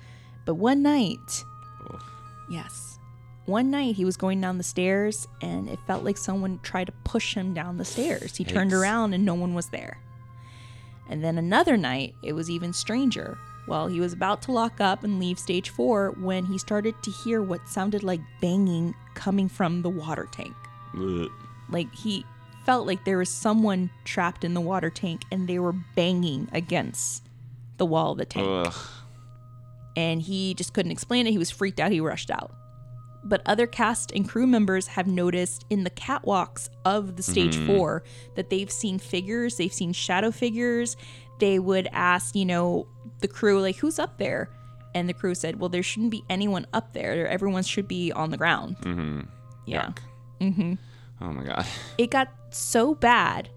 But 0.45 0.55
one 0.55 0.83
night, 0.83 1.45
yes, 2.51 2.99
one 3.45 3.71
night 3.71 3.97
he 3.97 4.05
was 4.05 4.17
going 4.17 4.41
down 4.41 4.59
the 4.59 4.65
stairs 4.65 5.29
and 5.41 5.69
it 5.69 5.79
felt 5.87 6.05
like 6.05 6.17
someone 6.17 6.59
tried 6.63 6.87
to 6.87 6.93
push 7.05 7.35
him 7.35 7.55
down 7.55 7.77
the 7.77 7.85
stairs. 7.85 8.37
He 8.37 8.45
turned 8.45 8.73
around 8.73 9.15
and 9.15 9.25
no 9.25 9.35
one 9.35 9.55
was 9.55 9.69
there. 9.69 9.99
And 11.09 11.23
then 11.23 11.37
another 11.37 11.77
night, 11.77 12.15
it 12.23 12.33
was 12.33 12.49
even 12.49 12.73
stranger. 12.73 13.39
Well, 13.69 13.87
he 13.87 14.01
was 14.01 14.13
about 14.13 14.43
to 14.43 14.53
lock 14.53 14.81
up 14.81 15.05
and 15.05 15.19
leave 15.21 15.39
stage 15.39 15.71
four 15.71 16.11
when 16.19 16.45
he 16.45 16.59
started 16.59 17.01
to 17.03 17.11
hear 17.11 17.43
what 17.43 17.69
sounded 17.69 18.03
like 18.03 18.21
banging 18.41 18.95
coming 19.15 19.49
from 19.49 19.83
the 19.83 19.89
water 19.91 20.29
tank. 20.33 20.55
Ugh. 20.97 21.31
Like 21.69 21.95
he 21.95 22.27
felt 22.67 22.87
like 22.87 23.05
there 23.05 23.19
was 23.19 23.29
someone 23.29 23.91
trapped 24.05 24.45
in 24.45 24.55
the 24.55 24.61
water 24.61 24.91
tank 24.91 25.23
and 25.31 25.49
they 25.49 25.59
were 25.59 25.73
banging 25.73 26.49
against 26.53 27.23
the 27.79 27.87
wall 27.87 28.13
of 28.13 28.19
the 28.19 28.25
tank. 28.25 28.67
Ugh. 28.67 28.75
and 29.97 30.23
he 30.23 30.55
just 30.55 30.73
couldn't 30.73 30.93
explain 30.93 31.27
it. 31.27 31.31
He 31.33 31.39
was 31.39 31.51
freaked 31.51 31.81
out. 31.81 31.93
He 31.93 32.01
rushed 32.01 32.31
out. 32.31 32.53
But 33.25 33.43
other 33.47 33.67
cast 33.69 34.11
and 34.13 34.29
crew 34.29 34.47
members 34.47 34.89
have 34.89 35.07
noticed 35.07 35.65
in 35.71 35.85
the 35.85 35.91
catwalks 35.91 36.69
of 36.85 37.17
the 37.17 37.23
stage 37.23 37.57
mm-hmm. 37.57 37.67
four 37.69 38.03
that 38.35 38.51
they've 38.51 38.71
seen 38.71 38.99
figures, 38.99 39.57
they've 39.57 39.73
seen 39.73 39.93
shadow 39.93 40.31
figures. 40.33 40.97
They 41.39 41.59
would 41.59 41.89
ask, 41.93 42.35
you 42.35 42.45
know, 42.45 42.87
the 43.23 43.29
crew, 43.29 43.61
like, 43.61 43.77
who's 43.77 43.99
up 43.99 44.19
there? 44.19 44.51
And 44.95 45.09
the 45.09 45.15
crew 45.15 45.35
said, 45.35 45.59
well, 45.59 45.71
there 45.71 45.83
shouldn't 45.83 46.11
be 46.11 46.23
anyone 46.29 46.67
up 46.75 46.93
there. 46.93 47.27
Everyone 47.27 47.63
should 47.63 47.89
be 47.89 48.13
on 48.13 48.31
the 48.31 48.37
ground. 48.37 48.77
Mm-hmm. 48.83 49.21
Yeah. 49.67 49.93
Yuck. 50.41 50.79
Oh 51.21 51.33
my 51.33 51.45
god. 51.45 51.65
It 51.99 52.11
got 52.11 52.29
so 52.51 52.95
bad, 52.95 53.49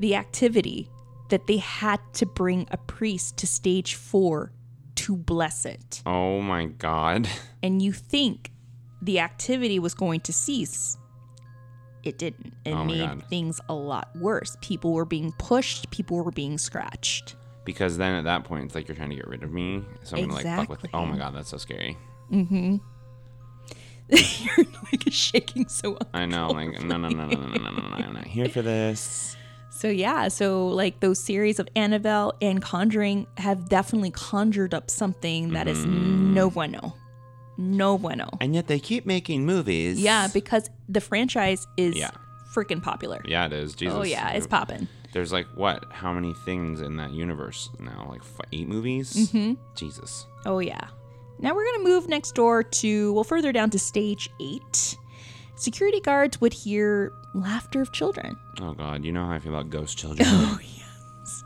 the 0.00 0.14
activity, 0.16 0.90
that 1.30 1.46
they 1.46 1.58
had 1.58 2.00
to 2.14 2.26
bring 2.26 2.66
a 2.70 2.76
priest 2.76 3.36
to 3.38 3.46
stage 3.46 3.94
four 3.94 4.52
to 4.96 5.16
bless 5.16 5.64
it. 5.64 6.02
Oh 6.04 6.40
my 6.42 6.66
god. 6.66 7.28
and 7.62 7.80
you 7.80 7.92
think 7.92 8.50
the 9.00 9.20
activity 9.20 9.78
was 9.78 9.94
going 9.94 10.20
to 10.20 10.32
cease. 10.32 10.98
It 12.02 12.18
didn't. 12.18 12.52
It 12.64 12.72
Oh 12.72 12.84
made 12.84 12.98
God. 13.06 13.24
things 13.28 13.60
a 13.68 13.74
lot 13.74 14.08
worse. 14.16 14.56
People 14.60 14.92
were 14.92 15.04
being 15.04 15.32
pushed, 15.38 15.90
people 15.90 16.22
were 16.22 16.30
being 16.32 16.58
scratched 16.58 17.36
because 17.68 17.98
then 17.98 18.14
at 18.14 18.24
that 18.24 18.44
point 18.44 18.64
it's 18.64 18.74
like 18.74 18.88
you're 18.88 18.96
trying 18.96 19.10
to 19.10 19.14
get 19.14 19.28
rid 19.28 19.42
of 19.42 19.52
me. 19.52 19.84
So 20.02 20.16
I'm 20.16 20.24
exactly. 20.24 20.42
gonna 20.42 20.56
like 20.56 20.68
fuck 20.68 20.82
with. 20.82 20.90
Oh 20.94 21.04
my 21.04 21.18
god, 21.18 21.34
that's 21.34 21.50
so 21.50 21.58
scary. 21.58 21.98
Mm-hmm. 22.32 22.76
you're 24.08 24.66
like 24.90 25.04
shaking 25.10 25.68
so. 25.68 25.98
I 26.14 26.24
know. 26.24 26.48
Like 26.48 26.82
no, 26.82 26.96
no, 26.96 27.10
no, 27.10 27.26
no, 27.26 27.36
no, 27.36 27.46
no, 27.46 27.70
no, 27.70 27.70
no. 27.70 27.94
I'm 27.94 28.14
not 28.14 28.26
here 28.26 28.48
for 28.48 28.62
this. 28.62 29.36
So 29.68 29.88
yeah, 29.88 30.28
so 30.28 30.68
like 30.68 31.00
those 31.00 31.20
series 31.20 31.58
of 31.58 31.68
Annabelle 31.76 32.32
and 32.40 32.62
Conjuring 32.62 33.26
have 33.36 33.68
definitely 33.68 34.12
conjured 34.12 34.72
up 34.72 34.90
something 34.90 35.50
that 35.50 35.66
mm. 35.66 35.70
is 35.70 35.84
no 35.84 36.48
bueno. 36.48 36.94
No 37.58 37.98
bueno. 37.98 38.30
And 38.40 38.54
yet 38.54 38.66
they 38.66 38.78
keep 38.78 39.04
making 39.04 39.44
movies. 39.44 40.00
Yeah, 40.00 40.28
because 40.32 40.70
the 40.88 41.02
franchise 41.02 41.66
is 41.76 41.96
yeah. 41.96 42.12
freaking 42.54 42.82
popular. 42.82 43.20
Yeah, 43.26 43.44
it 43.44 43.52
is. 43.52 43.74
Jesus. 43.74 43.94
Oh 43.94 44.04
yeah, 44.04 44.30
it's 44.30 44.46
popping. 44.46 44.88
There's 45.12 45.32
like 45.32 45.46
what? 45.54 45.84
How 45.90 46.12
many 46.12 46.34
things 46.34 46.80
in 46.80 46.96
that 46.96 47.10
universe 47.12 47.70
now? 47.78 48.06
Like 48.08 48.20
f- 48.20 48.46
eight 48.52 48.68
movies? 48.68 49.12
Mm-hmm. 49.14 49.54
Jesus. 49.74 50.26
Oh, 50.44 50.58
yeah. 50.58 50.88
Now 51.40 51.54
we're 51.54 51.64
going 51.64 51.84
to 51.84 51.90
move 51.90 52.08
next 52.08 52.34
door 52.34 52.62
to, 52.62 53.12
well, 53.12 53.24
further 53.24 53.52
down 53.52 53.70
to 53.70 53.78
stage 53.78 54.28
eight. 54.40 54.96
Security 55.56 56.00
guards 56.00 56.40
would 56.40 56.52
hear 56.52 57.12
laughter 57.34 57.80
of 57.80 57.92
children. 57.92 58.36
Oh 58.60 58.72
god, 58.74 59.04
you 59.04 59.12
know 59.12 59.24
how 59.26 59.32
I 59.32 59.38
feel 59.38 59.54
about 59.54 59.70
ghost 59.70 59.96
children. 59.98 60.26
Oh 60.30 60.58
yes. 60.62 61.44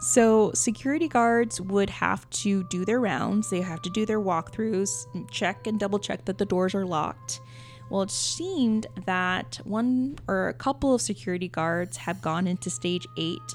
So, 0.00 0.50
security 0.52 1.06
guards 1.06 1.60
would 1.60 1.88
have 1.90 2.28
to 2.30 2.64
do 2.64 2.84
their 2.84 2.98
rounds. 2.98 3.50
They 3.50 3.60
have 3.60 3.80
to 3.82 3.90
do 3.90 4.04
their 4.04 4.20
walkthroughs, 4.20 5.06
check 5.30 5.66
and 5.68 5.78
double 5.78 5.98
check 6.00 6.24
that 6.24 6.38
the 6.38 6.44
doors 6.44 6.74
are 6.74 6.84
locked. 6.84 7.40
Well, 7.92 8.00
it 8.00 8.10
seemed 8.10 8.86
that 9.04 9.60
one 9.64 10.16
or 10.26 10.48
a 10.48 10.54
couple 10.54 10.94
of 10.94 11.02
security 11.02 11.48
guards 11.48 11.98
have 11.98 12.22
gone 12.22 12.46
into 12.46 12.70
stage 12.70 13.06
eight 13.18 13.54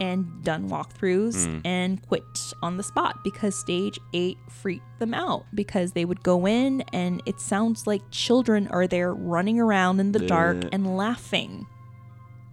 and 0.00 0.42
done 0.42 0.70
walkthroughs 0.70 1.44
hmm. 1.44 1.58
and 1.62 2.00
quit 2.08 2.24
on 2.62 2.78
the 2.78 2.82
spot 2.82 3.22
because 3.22 3.54
stage 3.54 4.00
eight 4.14 4.38
freaked 4.48 4.98
them 4.98 5.12
out 5.12 5.44
because 5.54 5.92
they 5.92 6.06
would 6.06 6.22
go 6.22 6.46
in 6.46 6.80
and 6.94 7.22
it 7.26 7.38
sounds 7.38 7.86
like 7.86 8.00
children 8.10 8.66
are 8.68 8.86
there 8.86 9.12
running 9.12 9.60
around 9.60 10.00
in 10.00 10.12
the 10.12 10.20
dark 10.20 10.56
and 10.72 10.96
laughing. 10.96 11.66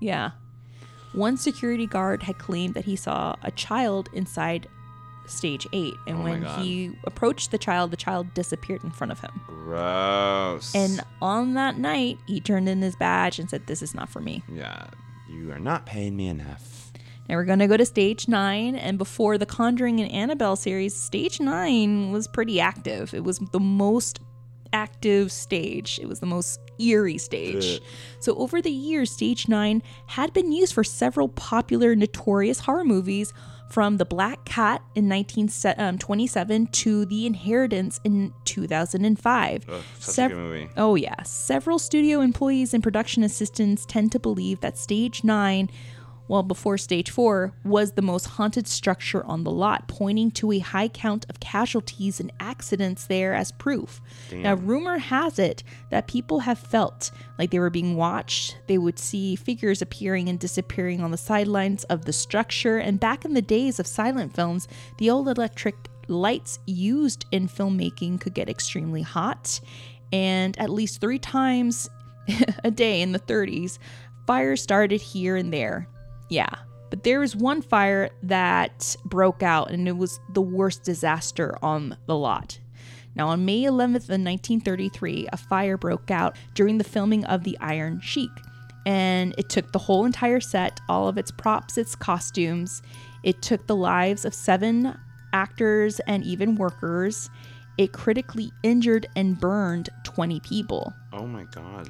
Yeah. 0.02 0.32
One 1.14 1.38
security 1.38 1.88
guard 1.88 2.24
had 2.24 2.38
claimed 2.38 2.74
that 2.74 2.84
he 2.84 2.98
saw 2.98 3.38
a 3.44 3.52
child 3.52 4.10
inside 4.12 4.68
stage 5.26 5.68
eight, 5.74 5.96
and 6.08 6.20
Oh 6.20 6.24
when 6.24 6.44
he 6.62 6.92
approached 7.06 7.52
the 7.52 7.58
child, 7.58 7.92
the 7.92 7.98
child 7.98 8.34
disappeared 8.34 8.84
in 8.84 8.92
front 8.92 9.12
of 9.12 9.20
him. 9.20 9.42
Gross. 9.48 10.74
And 10.76 11.02
on 11.22 11.54
that 11.56 11.78
night, 11.78 12.18
he 12.28 12.40
turned 12.40 12.68
in 12.70 12.82
his 12.82 12.96
badge 12.96 13.40
and 13.40 13.50
said, 13.50 13.68
This 13.68 13.82
is 13.82 13.94
not 13.96 14.10
for 14.10 14.20
me. 14.22 14.44
yeah, 14.52 14.88
you 15.30 15.52
are 15.52 15.60
not 15.60 15.86
paying 15.86 16.16
me 16.16 16.28
enough. 16.28 16.92
Now 17.30 17.36
we're 17.36 17.46
going 17.46 17.60
to 17.60 17.68
go 17.68 17.78
to 17.78 17.86
stage 17.86 18.28
nine. 18.28 18.76
And 18.76 18.98
before 18.98 19.38
the 19.38 19.46
Conjuring 19.46 20.02
and 20.02 20.12
Annabelle 20.12 20.58
series, 20.58 20.94
stage 20.96 21.40
nine 21.40 22.12
was 22.12 22.28
pretty 22.28 22.60
active. 22.60 23.14
It 23.14 23.24
was 23.24 23.40
the 23.40 23.60
most 23.62 24.20
active 24.74 25.32
stage, 25.32 26.00
it 26.02 26.08
was 26.08 26.20
the 26.20 26.26
most 26.26 26.60
eerie 26.80 27.20
stage. 27.20 27.80
So, 28.20 28.36
over 28.36 28.62
the 28.62 28.72
years, 28.72 29.12
stage 29.12 29.48
nine 29.48 29.84
had 30.08 30.34
been 30.34 30.52
used 30.52 30.74
for 30.74 30.84
several 30.84 31.30
popular, 31.30 31.96
notorious 31.96 32.60
horror 32.60 32.84
movies. 32.84 33.32
From 33.74 33.98
The 33.98 34.06
Black 34.06 34.46
Cat 34.46 34.84
in 34.94 35.10
1927 35.10 36.62
um, 36.62 36.68
to 36.68 37.06
The 37.06 37.26
Inheritance 37.26 38.00
in 38.04 38.32
2005. 38.46 39.66
Ugh, 39.68 39.82
such 39.98 40.08
a 40.08 40.12
Sev- 40.12 40.30
good 40.30 40.38
movie. 40.38 40.70
Oh, 40.78 40.94
yeah. 40.94 41.24
Several 41.24 41.80
studio 41.80 42.22
employees 42.22 42.76
and 42.76 42.84
production 42.84 43.24
assistants 43.24 43.88
tend 43.88 44.12
to 44.12 44.20
believe 44.20 44.60
that 44.60 44.78
Stage 44.78 45.24
9, 45.24 45.72
well, 46.28 46.44
before 46.44 46.78
Stage 46.78 47.10
4, 47.10 47.54
was 47.66 47.92
the 47.92 48.02
most 48.02 48.26
haunted 48.26 48.68
structure 48.68 49.26
on 49.26 49.44
the 49.44 49.52
lot, 49.52 49.88
pointing 49.88 50.32
to 50.32 50.52
a 50.54 50.60
high 50.60 50.88
count 50.88 51.26
of 51.30 51.40
casualties 51.40 52.20
and 52.20 52.32
accidents 52.40 53.08
there 53.08 53.34
as 53.34 53.52
proof. 53.52 54.02
Now, 54.42 54.56
rumor 54.56 54.98
has 54.98 55.38
it 55.38 55.64
that 55.90 56.08
people 56.08 56.40
have 56.40 56.58
felt 56.58 57.12
like 57.38 57.52
they 57.52 57.60
were 57.60 57.70
being 57.70 57.98
watched. 57.98 58.58
They 58.68 58.78
would 58.78 58.98
see 58.98 59.36
figures 59.36 59.82
appearing 59.82 60.30
and 60.30 60.40
disappearing 60.40 61.02
on 61.02 61.12
the 61.12 61.18
sidelines 61.18 61.84
of 61.86 62.06
the 62.06 62.14
structure. 62.14 62.78
And 62.78 63.00
back 63.00 63.26
in 63.26 63.34
the 63.34 63.42
days 63.42 63.80
of 63.80 63.88
silent 63.88 64.34
films, 64.34 64.68
the 65.00 65.10
old 65.10 65.28
electric 65.28 65.76
lights 66.08 66.60
used 66.66 67.26
in 67.32 67.48
filmmaking 67.48 68.22
could 68.22 68.34
get 68.34 68.50
extremely 68.50 69.02
hot. 69.02 69.60
And 70.12 70.58
at 70.60 70.70
least 70.70 71.02
three 71.02 71.20
times 71.20 71.90
a 72.64 72.72
day 72.72 73.02
in 73.02 73.12
the 73.12 73.20
30s, 73.20 73.78
fires 74.26 74.62
started 74.62 75.02
here 75.02 75.36
and 75.36 75.52
there. 75.52 75.88
Yeah. 76.34 76.50
But 76.90 77.04
there 77.04 77.20
was 77.20 77.36
one 77.36 77.62
fire 77.62 78.10
that 78.24 78.96
broke 79.06 79.44
out, 79.44 79.70
and 79.70 79.88
it 79.88 79.98
was 79.98 80.20
the 80.34 80.42
worst 80.42 80.84
disaster 80.84 81.56
on 81.62 81.96
the 82.08 82.16
lot. 82.16 82.60
Now, 83.16 83.30
on 83.30 83.46
May 83.46 83.62
11th 83.62 84.10
of 84.10 84.18
1933, 84.18 85.28
a 85.32 85.38
fire 85.38 85.78
broke 85.78 86.10
out 86.10 86.36
during 86.56 86.80
the 86.80 86.84
filming 86.84 87.24
of 87.26 87.44
The 87.44 87.56
Iron 87.60 88.02
Sheik. 88.02 88.32
And 88.88 89.36
it 89.38 89.48
took 89.48 89.72
the 89.72 89.80
whole 89.80 90.06
entire 90.06 90.40
set, 90.40 90.80
all 90.90 91.08
of 91.08 91.20
its 91.20 91.30
props, 91.30 91.78
its 91.78 91.96
costumes. 91.96 92.82
It 93.22 93.44
took 93.44 93.68
the 93.68 93.76
lives 93.76 94.26
of 94.26 94.34
seven 94.34 94.98
actors 95.34 96.00
and 96.08 96.24
even 96.24 96.56
workers. 96.56 97.30
It 97.78 97.94
critically 97.94 98.52
injured 98.64 99.06
and 99.16 99.40
burned 99.40 99.90
20 100.04 100.40
people. 100.40 100.94
Oh 101.12 101.28
my 101.28 101.44
god. 101.44 101.90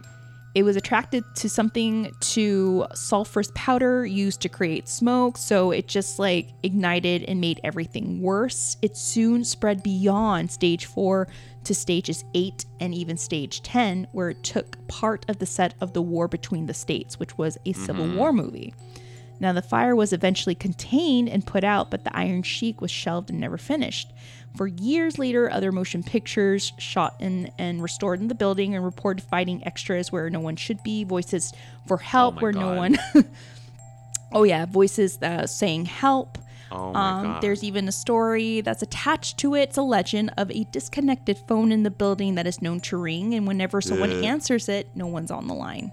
It 0.56 0.64
was 0.64 0.76
attracted 0.76 1.24
to 1.38 1.50
something 1.50 2.14
to 2.20 2.86
sulfurous 2.94 3.54
powder 3.56 4.06
used 4.06 4.40
to 4.42 4.50
create 4.50 4.88
smoke, 4.88 5.38
so 5.38 5.72
it 5.72 5.88
just 5.88 6.20
like 6.20 6.50
ignited 6.62 7.24
and 7.24 7.42
made 7.42 7.60
everything 7.64 8.22
worse. 8.22 8.78
It 8.84 8.96
soon 8.96 9.44
spread 9.46 9.82
beyond 9.82 10.52
stage 10.52 10.86
4 10.86 11.28
to 11.64 11.74
stages 11.74 12.24
8 12.36 12.66
and 12.80 12.94
even 12.94 13.18
stage 13.18 13.64
10 13.64 14.08
where 14.12 14.30
it 14.30 14.44
took 14.44 14.88
part 14.88 15.26
of 15.28 15.40
the 15.40 15.48
set 15.48 15.74
of 15.82 15.94
the 15.94 16.04
war 16.04 16.28
between 16.28 16.68
the 16.68 16.74
states, 16.74 17.20
which 17.20 17.36
was 17.36 17.58
a 17.66 17.74
Civil 17.74 18.06
mm-hmm. 18.06 18.18
War 18.18 18.32
movie. 18.32 18.76
Now, 19.40 19.54
the 19.54 19.62
fire 19.64 19.96
was 19.96 20.14
eventually 20.14 20.56
contained 20.56 21.30
and 21.30 21.46
put 21.46 21.64
out, 21.64 21.90
but 21.90 22.04
the 22.04 22.16
Iron 22.16 22.44
Sheik 22.44 22.80
was 22.80 22.92
shelved 22.92 23.30
and 23.32 23.40
never 23.40 23.58
finished. 23.58 24.14
For 24.56 24.68
years 24.68 25.18
later, 25.18 25.50
other 25.52 25.72
motion 25.72 26.04
pictures 26.04 26.74
shot 26.78 27.16
in 27.20 27.52
and 27.58 27.82
restored 27.82 28.20
in 28.20 28.28
the 28.28 28.36
building 28.36 28.76
and 28.76 28.86
reported 28.86 29.24
fighting 29.24 29.66
extras 29.66 30.12
where 30.12 30.30
no 30.30 30.40
one 30.40 30.56
should 30.56 30.84
be, 30.84 31.04
voices 31.04 31.54
for 31.88 31.98
help 31.98 32.36
my 32.36 32.42
where 32.42 32.52
no 32.52 32.76
God. 32.76 32.78
one. 32.78 32.98
oh, 34.32 34.44
yeah, 34.44 34.66
voices 34.66 35.18
uh, 35.22 35.48
saying 35.48 35.86
help. 35.86 36.38
Oh 36.72 36.92
my 36.94 37.10
Um, 37.10 37.24
god. 37.24 37.42
there's 37.42 37.64
even 37.64 37.88
a 37.88 37.92
story 37.92 38.62
that's 38.62 38.82
attached 38.84 39.38
to 39.40 39.56
it. 39.56 39.70
It's 39.70 39.78
a 39.78 39.82
legend 39.84 40.32
of 40.38 40.50
a 40.52 40.66
disconnected 40.72 41.38
phone 41.48 41.72
in 41.72 41.84
the 41.84 41.92
building 41.92 42.36
that 42.36 42.46
is 42.48 42.62
known 42.62 42.80
to 42.82 42.98
ring, 42.98 43.34
and 43.34 43.48
whenever 43.48 43.82
someone 43.82 44.12
answers 44.24 44.70
it, 44.70 44.88
no 44.96 45.08
one's 45.08 45.32
on 45.32 45.48
the 45.48 45.54
line. 45.54 45.92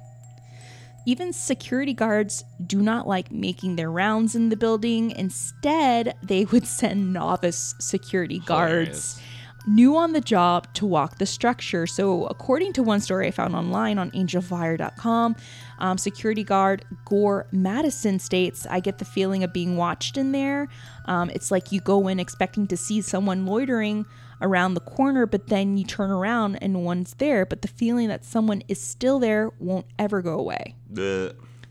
Even 1.07 1.33
security 1.33 1.95
guards 1.95 2.45
do 2.67 2.83
not 2.83 3.07
like 3.09 3.33
making 3.33 3.77
their 3.77 3.91
rounds 3.91 4.35
in 4.35 4.49
the 4.49 4.57
building. 4.57 5.11
Instead, 5.13 6.15
they 6.23 6.45
would 6.47 6.67
send 6.79 7.13
novice 7.13 7.75
security 7.81 8.41
guards 8.41 9.15
Hilarious. 9.17 9.21
new 9.67 9.97
on 9.97 10.13
the 10.13 10.21
job 10.21 10.73
to 10.75 10.87
walk 10.87 11.19
the 11.19 11.27
structure. 11.27 11.87
So, 11.87 12.27
according 12.27 12.75
to 12.75 12.83
one 12.83 13.01
story 13.01 13.29
I 13.29 13.31
found 13.31 13.57
online 13.57 13.99
on 13.99 14.11
angelfire.com, 14.11 15.37
um, 15.79 15.99
security 15.99 16.45
guard 16.45 16.85
Gore 17.07 17.47
Madison 17.51 18.19
states, 18.19 18.67
I 18.69 18.81
get 18.81 18.99
the 18.99 19.07
feeling 19.07 19.43
of 19.43 19.53
being 19.53 19.77
watched 19.77 20.19
in 20.19 20.33
there. 20.33 20.69
Um, 21.07 21.31
it's 21.31 21.51
like 21.51 21.73
you 21.73 21.81
go 21.81 22.09
in 22.09 22.21
expecting 22.21 22.67
to 22.67 22.77
see 22.77 23.01
someone 23.01 23.47
loitering 23.47 24.05
around 24.41 24.75
the 24.75 24.81
corner, 24.81 25.27
but 25.27 25.49
then 25.49 25.77
you 25.77 25.85
turn 25.85 26.11
around 26.11 26.57
and 26.57 26.85
one's 26.85 27.15
there. 27.15 27.45
But 27.45 27.63
the 27.63 27.69
feeling 27.69 28.09
that 28.09 28.25
someone 28.25 28.63
is 28.69 28.81
still 28.81 29.19
there 29.19 29.51
won't 29.59 29.87
ever 29.99 30.23
go 30.23 30.39
away. 30.39 30.75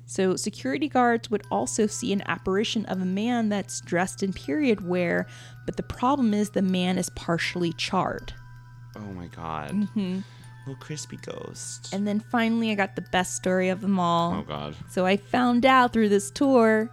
So, 0.06 0.36
security 0.36 0.88
guards 0.88 1.30
would 1.30 1.44
also 1.52 1.86
see 1.86 2.12
an 2.12 2.24
apparition 2.28 2.86
of 2.88 3.00
a 3.00 3.06
man 3.06 3.50
that's 3.50 3.80
dressed 3.82 4.24
in 4.24 4.34
period 4.34 4.88
wear, 4.88 5.28
but 5.68 5.78
the 5.78 5.84
problem 5.84 6.34
is 6.34 6.50
the 6.50 6.64
man 6.64 6.98
is 6.98 7.12
partially 7.12 7.74
charred. 7.74 8.34
Oh 8.96 9.12
my 9.14 9.28
god. 9.28 9.70
Mm-hmm. 9.70 10.22
Little 10.66 10.82
crispy 10.82 11.18
ghost. 11.18 11.94
And 11.94 12.08
then 12.08 12.20
finally, 12.20 12.72
I 12.72 12.76
got 12.76 12.96
the 12.96 13.04
best 13.04 13.36
story 13.36 13.70
of 13.70 13.82
them 13.82 14.00
all. 14.00 14.34
oh 14.34 14.42
god. 14.42 14.76
So, 14.90 15.06
I 15.06 15.18
found 15.18 15.64
out 15.64 15.94
through 15.94 16.10
this 16.10 16.32
tour 16.32 16.90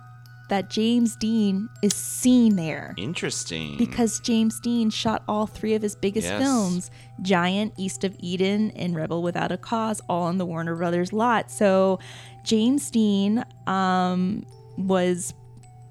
that 0.49 0.71
James 0.71 1.17
Dean 1.17 1.69
is 1.83 1.95
seen 1.95 2.57
there. 2.57 2.95
Interesting. 2.97 3.77
because 3.77 4.21
James 4.21 4.61
Dean 4.61 4.91
shot 4.91 5.23
all 5.29 5.47
three 5.47 5.75
of 5.75 5.83
his 5.83 5.97
biggest 5.97 6.29
Yes. 6.29 6.41
films 6.43 6.91
Giant, 7.23 7.73
East 7.77 8.05
of 8.05 8.15
Eden, 8.21 8.71
and 8.73 8.95
Rebel 8.95 9.23
Without 9.23 9.51
a 9.51 9.57
Cause, 9.57 10.01
all 10.09 10.25
on 10.25 10.39
the 10.39 10.47
Warner 10.47 10.77
Brothers 10.77 11.13
lot. 11.13 11.51
So 11.51 11.99
James 12.45 12.91
Dean 12.91 13.45
um, 13.67 14.45
was 14.77 15.35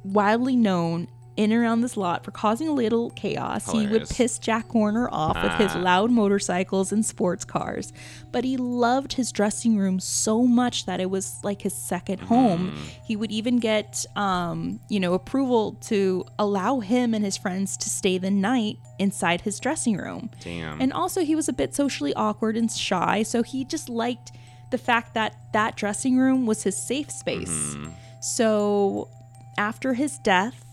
widely 0.03 0.55
known 0.55 1.07
in 1.37 1.51
and 1.51 1.61
around 1.61 1.81
this 1.81 1.97
lot 1.97 2.23
for 2.23 2.31
causing 2.31 2.67
a 2.67 2.71
little 2.71 3.09
chaos. 3.11 3.69
He 3.71 3.87
would 3.87 4.07
piss 4.09 4.39
Jack 4.39 4.73
Warner 4.73 5.09
off 5.11 5.35
with 5.43 5.51
his 5.53 5.75
Ah. 5.75 5.79
loud 5.79 6.09
motorcycles 6.11 6.91
and 6.93 7.05
sports 7.05 7.43
cars. 7.43 7.91
But 8.31 8.45
he 8.45 8.55
loved 8.55 9.13
his 9.13 9.31
dressing 9.33 9.77
room 9.77 9.99
so 9.99 10.43
much 10.43 10.85
that 10.85 11.01
it 11.01 11.09
was 11.09 11.39
like 11.43 11.61
his 11.61 11.73
second 11.73 12.21
home. 12.21 12.71
Mm. 12.71 12.77
He 13.05 13.15
would 13.17 13.31
even 13.31 13.57
get, 13.57 14.05
um, 14.15 14.79
you 14.87 14.99
know, 14.99 15.13
approval 15.13 15.73
to 15.87 16.25
allow 16.39 16.79
him 16.79 17.13
and 17.13 17.23
his 17.25 17.35
friends 17.37 17.75
to 17.77 17.89
stay 17.89 18.17
the 18.17 18.31
night 18.31 18.77
inside 18.97 19.41
his 19.41 19.59
dressing 19.59 19.97
room. 19.97 20.29
Damn. 20.39 20.79
And 20.79 20.93
also, 20.93 21.21
he 21.25 21.35
was 21.35 21.49
a 21.49 21.53
bit 21.53 21.75
socially 21.75 22.13
awkward 22.13 22.55
and 22.55 22.71
shy, 22.71 23.23
so 23.23 23.43
he 23.43 23.65
just 23.65 23.89
liked 23.89 24.31
the 24.71 24.77
fact 24.77 25.13
that 25.13 25.35
that 25.53 25.75
dressing 25.75 26.17
room 26.17 26.45
was 26.45 26.63
his 26.63 26.75
safe 26.75 27.11
space. 27.11 27.49
Mm-hmm. 27.49 27.89
So, 28.21 29.09
after 29.57 29.93
his 29.93 30.17
death, 30.19 30.64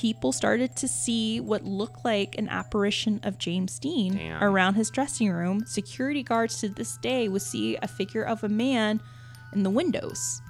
people 0.00 0.32
started 0.32 0.74
to 0.76 0.88
see 0.88 1.40
what 1.40 1.62
looked 1.62 2.06
like 2.06 2.38
an 2.38 2.48
apparition 2.48 3.20
of 3.22 3.36
James 3.36 3.78
Dean 3.78 4.16
Damn. 4.16 4.42
around 4.42 4.74
his 4.74 4.88
dressing 4.88 5.30
room. 5.30 5.62
Security 5.66 6.22
guards 6.22 6.58
to 6.60 6.70
this 6.70 6.96
day 6.96 7.28
would 7.28 7.42
see 7.42 7.76
a 7.82 7.86
figure 7.86 8.22
of 8.22 8.42
a 8.42 8.48
man 8.48 9.02
in 9.52 9.62
the 9.62 9.68
windows. 9.68 10.40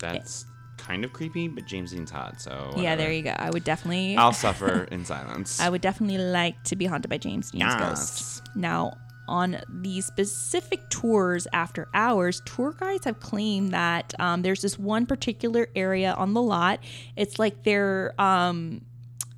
That's 0.00 0.46
kind 0.78 1.04
of 1.04 1.12
creepy, 1.12 1.46
but 1.46 1.64
James 1.66 1.92
Dean's 1.92 2.10
hot, 2.10 2.40
so 2.40 2.74
Yeah, 2.76 2.96
there 2.96 3.12
you 3.12 3.22
go. 3.22 3.34
I 3.38 3.50
would 3.50 3.62
definitely 3.62 4.16
I'll 4.16 4.32
suffer 4.32 4.84
in 4.90 5.04
silence. 5.14 5.60
I 5.60 5.68
would 5.68 5.80
definitely 5.80 6.18
like 6.18 6.60
to 6.64 6.74
be 6.76 6.86
haunted 6.86 7.08
by 7.08 7.18
James 7.18 7.52
Dean's 7.52 7.62
Yes. 7.78 7.78
ghost. 7.78 8.42
Now, 8.56 8.96
on 9.30 9.62
these 9.68 10.04
specific 10.04 10.90
tours 10.90 11.46
after 11.52 11.88
hours, 11.94 12.42
tour 12.44 12.72
guides 12.72 13.06
have 13.06 13.20
claimed 13.20 13.72
that 13.72 14.12
um, 14.18 14.42
there's 14.42 14.60
this 14.60 14.78
one 14.78 15.06
particular 15.06 15.68
area 15.74 16.12
on 16.12 16.34
the 16.34 16.42
lot. 16.42 16.80
It's 17.16 17.38
like 17.38 17.62
their, 17.62 18.20
um, 18.20 18.82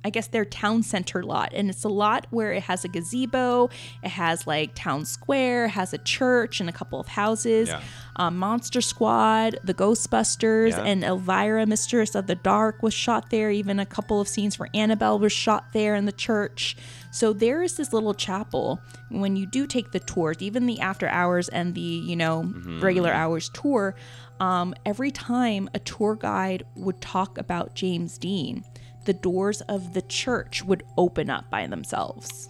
I 0.05 0.09
guess, 0.09 0.27
their 0.27 0.45
town 0.45 0.83
center 0.83 1.23
lot. 1.23 1.51
And 1.53 1.69
it's 1.69 1.83
a 1.83 1.89
lot 1.89 2.27
where 2.29 2.51
it 2.53 2.63
has 2.63 2.83
a 2.83 2.87
gazebo, 2.87 3.69
it 4.03 4.09
has 4.09 4.45
like 4.45 4.71
town 4.75 5.05
square, 5.05 5.65
it 5.65 5.69
has 5.69 5.93
a 5.93 5.97
church 5.99 6.59
and 6.59 6.69
a 6.69 6.73
couple 6.73 6.99
of 6.99 7.07
houses. 7.07 7.69
Yeah. 7.69 7.81
Um, 8.15 8.37
Monster 8.37 8.81
Squad, 8.81 9.57
the 9.63 9.73
Ghostbusters, 9.73 10.71
Yeah. 10.71 10.83
and 10.83 11.03
Elvira, 11.03 11.65
Mistress 11.65 12.13
of 12.15 12.27
the 12.27 12.35
Dark, 12.35 12.83
was 12.83 12.93
shot 12.93 13.29
there. 13.31 13.49
Even 13.49 13.79
a 13.79 13.85
couple 13.85 14.21
of 14.21 14.27
scenes 14.27 14.55
for 14.55 14.69
Annabelle 14.73 15.17
was 15.19 15.31
shot 15.33 15.65
there 15.73 15.95
in 15.95 16.05
the 16.05 16.11
church. 16.11 16.75
So 17.11 17.33
there 17.33 17.61
is 17.63 17.75
this 17.77 17.93
little 17.93 18.13
chapel. 18.13 18.79
When 19.09 19.35
you 19.35 19.45
do 19.45 19.65
take 19.67 19.91
the 19.91 19.99
tours, 19.99 20.37
even 20.41 20.65
the 20.65 20.79
after 20.79 21.07
hours 21.07 21.47
and 21.49 21.73
the 21.75 21.81
you 21.81 22.15
know 22.15 22.51
regular 22.81 23.11
hours 23.13 23.49
tour, 23.49 23.95
um, 24.39 24.73
every 24.85 25.11
time 25.11 25.69
a 25.73 25.79
tour 25.79 26.15
guide 26.15 26.63
would 26.75 27.01
talk 27.01 27.37
about 27.37 27.75
James 27.75 28.17
Dean, 28.17 28.63
the 29.05 29.13
doors 29.13 29.61
of 29.61 29.93
the 29.93 30.01
church 30.03 30.63
would 30.63 30.83
open 30.97 31.29
up 31.29 31.49
by 31.49 31.67
themselves, 31.67 32.49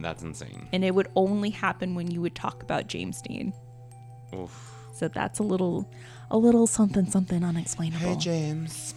That's 0.00 0.22
insane. 0.22 0.68
and 0.72 0.84
it 0.84 0.94
would 0.94 1.08
only 1.16 1.50
happen 1.50 1.94
when 1.94 2.10
you 2.10 2.20
would 2.20 2.34
talk 2.34 2.62
about 2.62 2.86
James 2.86 3.20
Dean. 3.22 3.52
Oof. 4.34 4.74
So 4.94 5.08
that's 5.08 5.38
a 5.38 5.42
little, 5.42 5.88
a 6.30 6.36
little 6.38 6.66
something, 6.66 7.06
something 7.10 7.44
unexplainable. 7.44 8.00
Hey 8.14 8.16
James. 8.16 8.94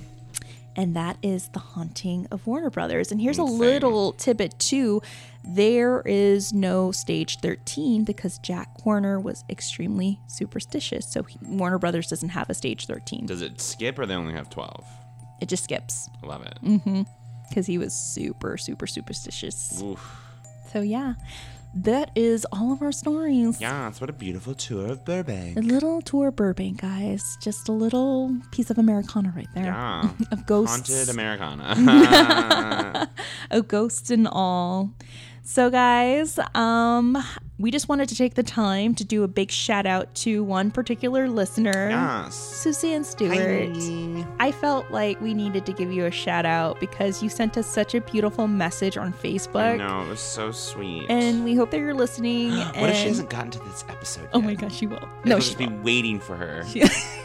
and 0.75 0.95
that 0.95 1.17
is 1.21 1.49
the 1.49 1.59
haunting 1.59 2.27
of 2.31 2.47
Warner 2.47 2.69
Brothers. 2.69 3.11
And 3.11 3.21
here's 3.21 3.37
a 3.37 3.43
little 3.43 4.13
tidbit 4.13 4.57
too: 4.57 5.01
there 5.43 6.01
is 6.05 6.53
no 6.53 6.91
stage 6.91 7.39
13 7.39 8.03
because 8.03 8.39
Jack 8.39 8.85
Warner 8.85 9.19
was 9.19 9.43
extremely 9.49 10.19
superstitious. 10.27 11.05
So 11.11 11.23
he, 11.23 11.37
Warner 11.43 11.77
Brothers 11.77 12.07
doesn't 12.07 12.29
have 12.29 12.49
a 12.49 12.53
stage 12.53 12.87
13. 12.87 13.25
Does 13.27 13.41
it 13.41 13.59
skip 13.61 13.99
or 13.99 14.05
they 14.05 14.15
only 14.15 14.33
have 14.33 14.49
12? 14.49 14.83
It 15.41 15.49
just 15.49 15.63
skips 15.65 16.07
Love 16.23 16.43
it. 16.43 16.57
Mm-hmm. 16.63 17.01
because 17.49 17.65
he 17.65 17.77
was 17.77 17.93
super, 17.93 18.57
super 18.57 18.87
superstitious. 18.87 19.81
Oof. 19.81 20.17
So 20.71 20.81
yeah, 20.81 21.15
that 21.73 22.11
is 22.15 22.45
all 22.51 22.71
of 22.71 22.81
our 22.81 22.91
stories. 22.91 23.59
Yeah, 23.59 23.87
it's 23.87 23.99
what 23.99 24.09
a 24.09 24.13
beautiful 24.13 24.53
tour 24.53 24.87
of 24.87 25.05
Burbank. 25.05 25.57
A 25.57 25.61
little 25.61 26.01
tour 26.01 26.27
of 26.29 26.35
Burbank, 26.35 26.81
guys. 26.81 27.37
Just 27.41 27.67
a 27.69 27.71
little 27.71 28.37
piece 28.51 28.69
of 28.69 28.77
Americana 28.77 29.33
right 29.35 29.47
there. 29.55 29.65
Yeah. 29.65 30.09
Of 30.31 30.45
ghosts. 30.45 30.89
Haunted 30.89 31.09
Americana. 31.09 33.09
of 33.51 33.67
ghosts 33.67 34.11
and 34.11 34.27
all. 34.27 34.91
So 35.43 35.69
guys, 35.69 36.39
um 36.55 37.17
we 37.61 37.71
just 37.71 37.87
wanted 37.89 38.09
to 38.09 38.15
take 38.15 38.33
the 38.33 38.43
time 38.43 38.95
to 38.95 39.03
do 39.05 39.23
a 39.23 39.27
big 39.27 39.51
shout 39.51 39.85
out 39.85 40.13
to 40.15 40.43
one 40.43 40.71
particular 40.71 41.29
listener. 41.29 41.89
yes. 41.89 42.33
Suzanne 42.35 43.03
Stewart. 43.03 43.37
Hi. 43.37 44.25
I 44.39 44.51
felt 44.51 44.89
like 44.91 45.19
we 45.21 45.33
needed 45.33 45.65
to 45.67 45.73
give 45.73 45.91
you 45.91 46.05
a 46.05 46.11
shout 46.11 46.45
out 46.45 46.79
because 46.79 47.21
you 47.21 47.29
sent 47.29 47.57
us 47.57 47.67
such 47.67 47.93
a 47.95 48.01
beautiful 48.01 48.47
message 48.47 48.97
on 48.97 49.13
Facebook. 49.13 49.77
Know, 49.77 50.01
it 50.01 50.09
was 50.09 50.19
so 50.19 50.51
sweet. 50.51 51.05
And 51.09 51.43
we 51.45 51.55
hope 51.55 51.71
that 51.71 51.77
you're 51.79 51.93
listening. 51.93 52.51
what 52.57 52.75
and 52.75 52.87
if 52.91 52.97
she 52.97 53.07
hasn't 53.07 53.29
gotten 53.29 53.51
to 53.51 53.59
this 53.59 53.85
episode 53.89 54.27
Oh 54.33 54.41
my 54.41 54.55
gosh, 54.55 54.75
she 54.75 54.87
will. 54.87 54.99
No, 54.99 55.09
No, 55.25 55.35
will 55.35 55.41
she 55.41 55.49
just 55.49 55.57
be 55.59 55.67
won't. 55.67 55.83
waiting 55.83 56.19
for 56.19 56.35
her. 56.35 56.63
She- 56.67 56.81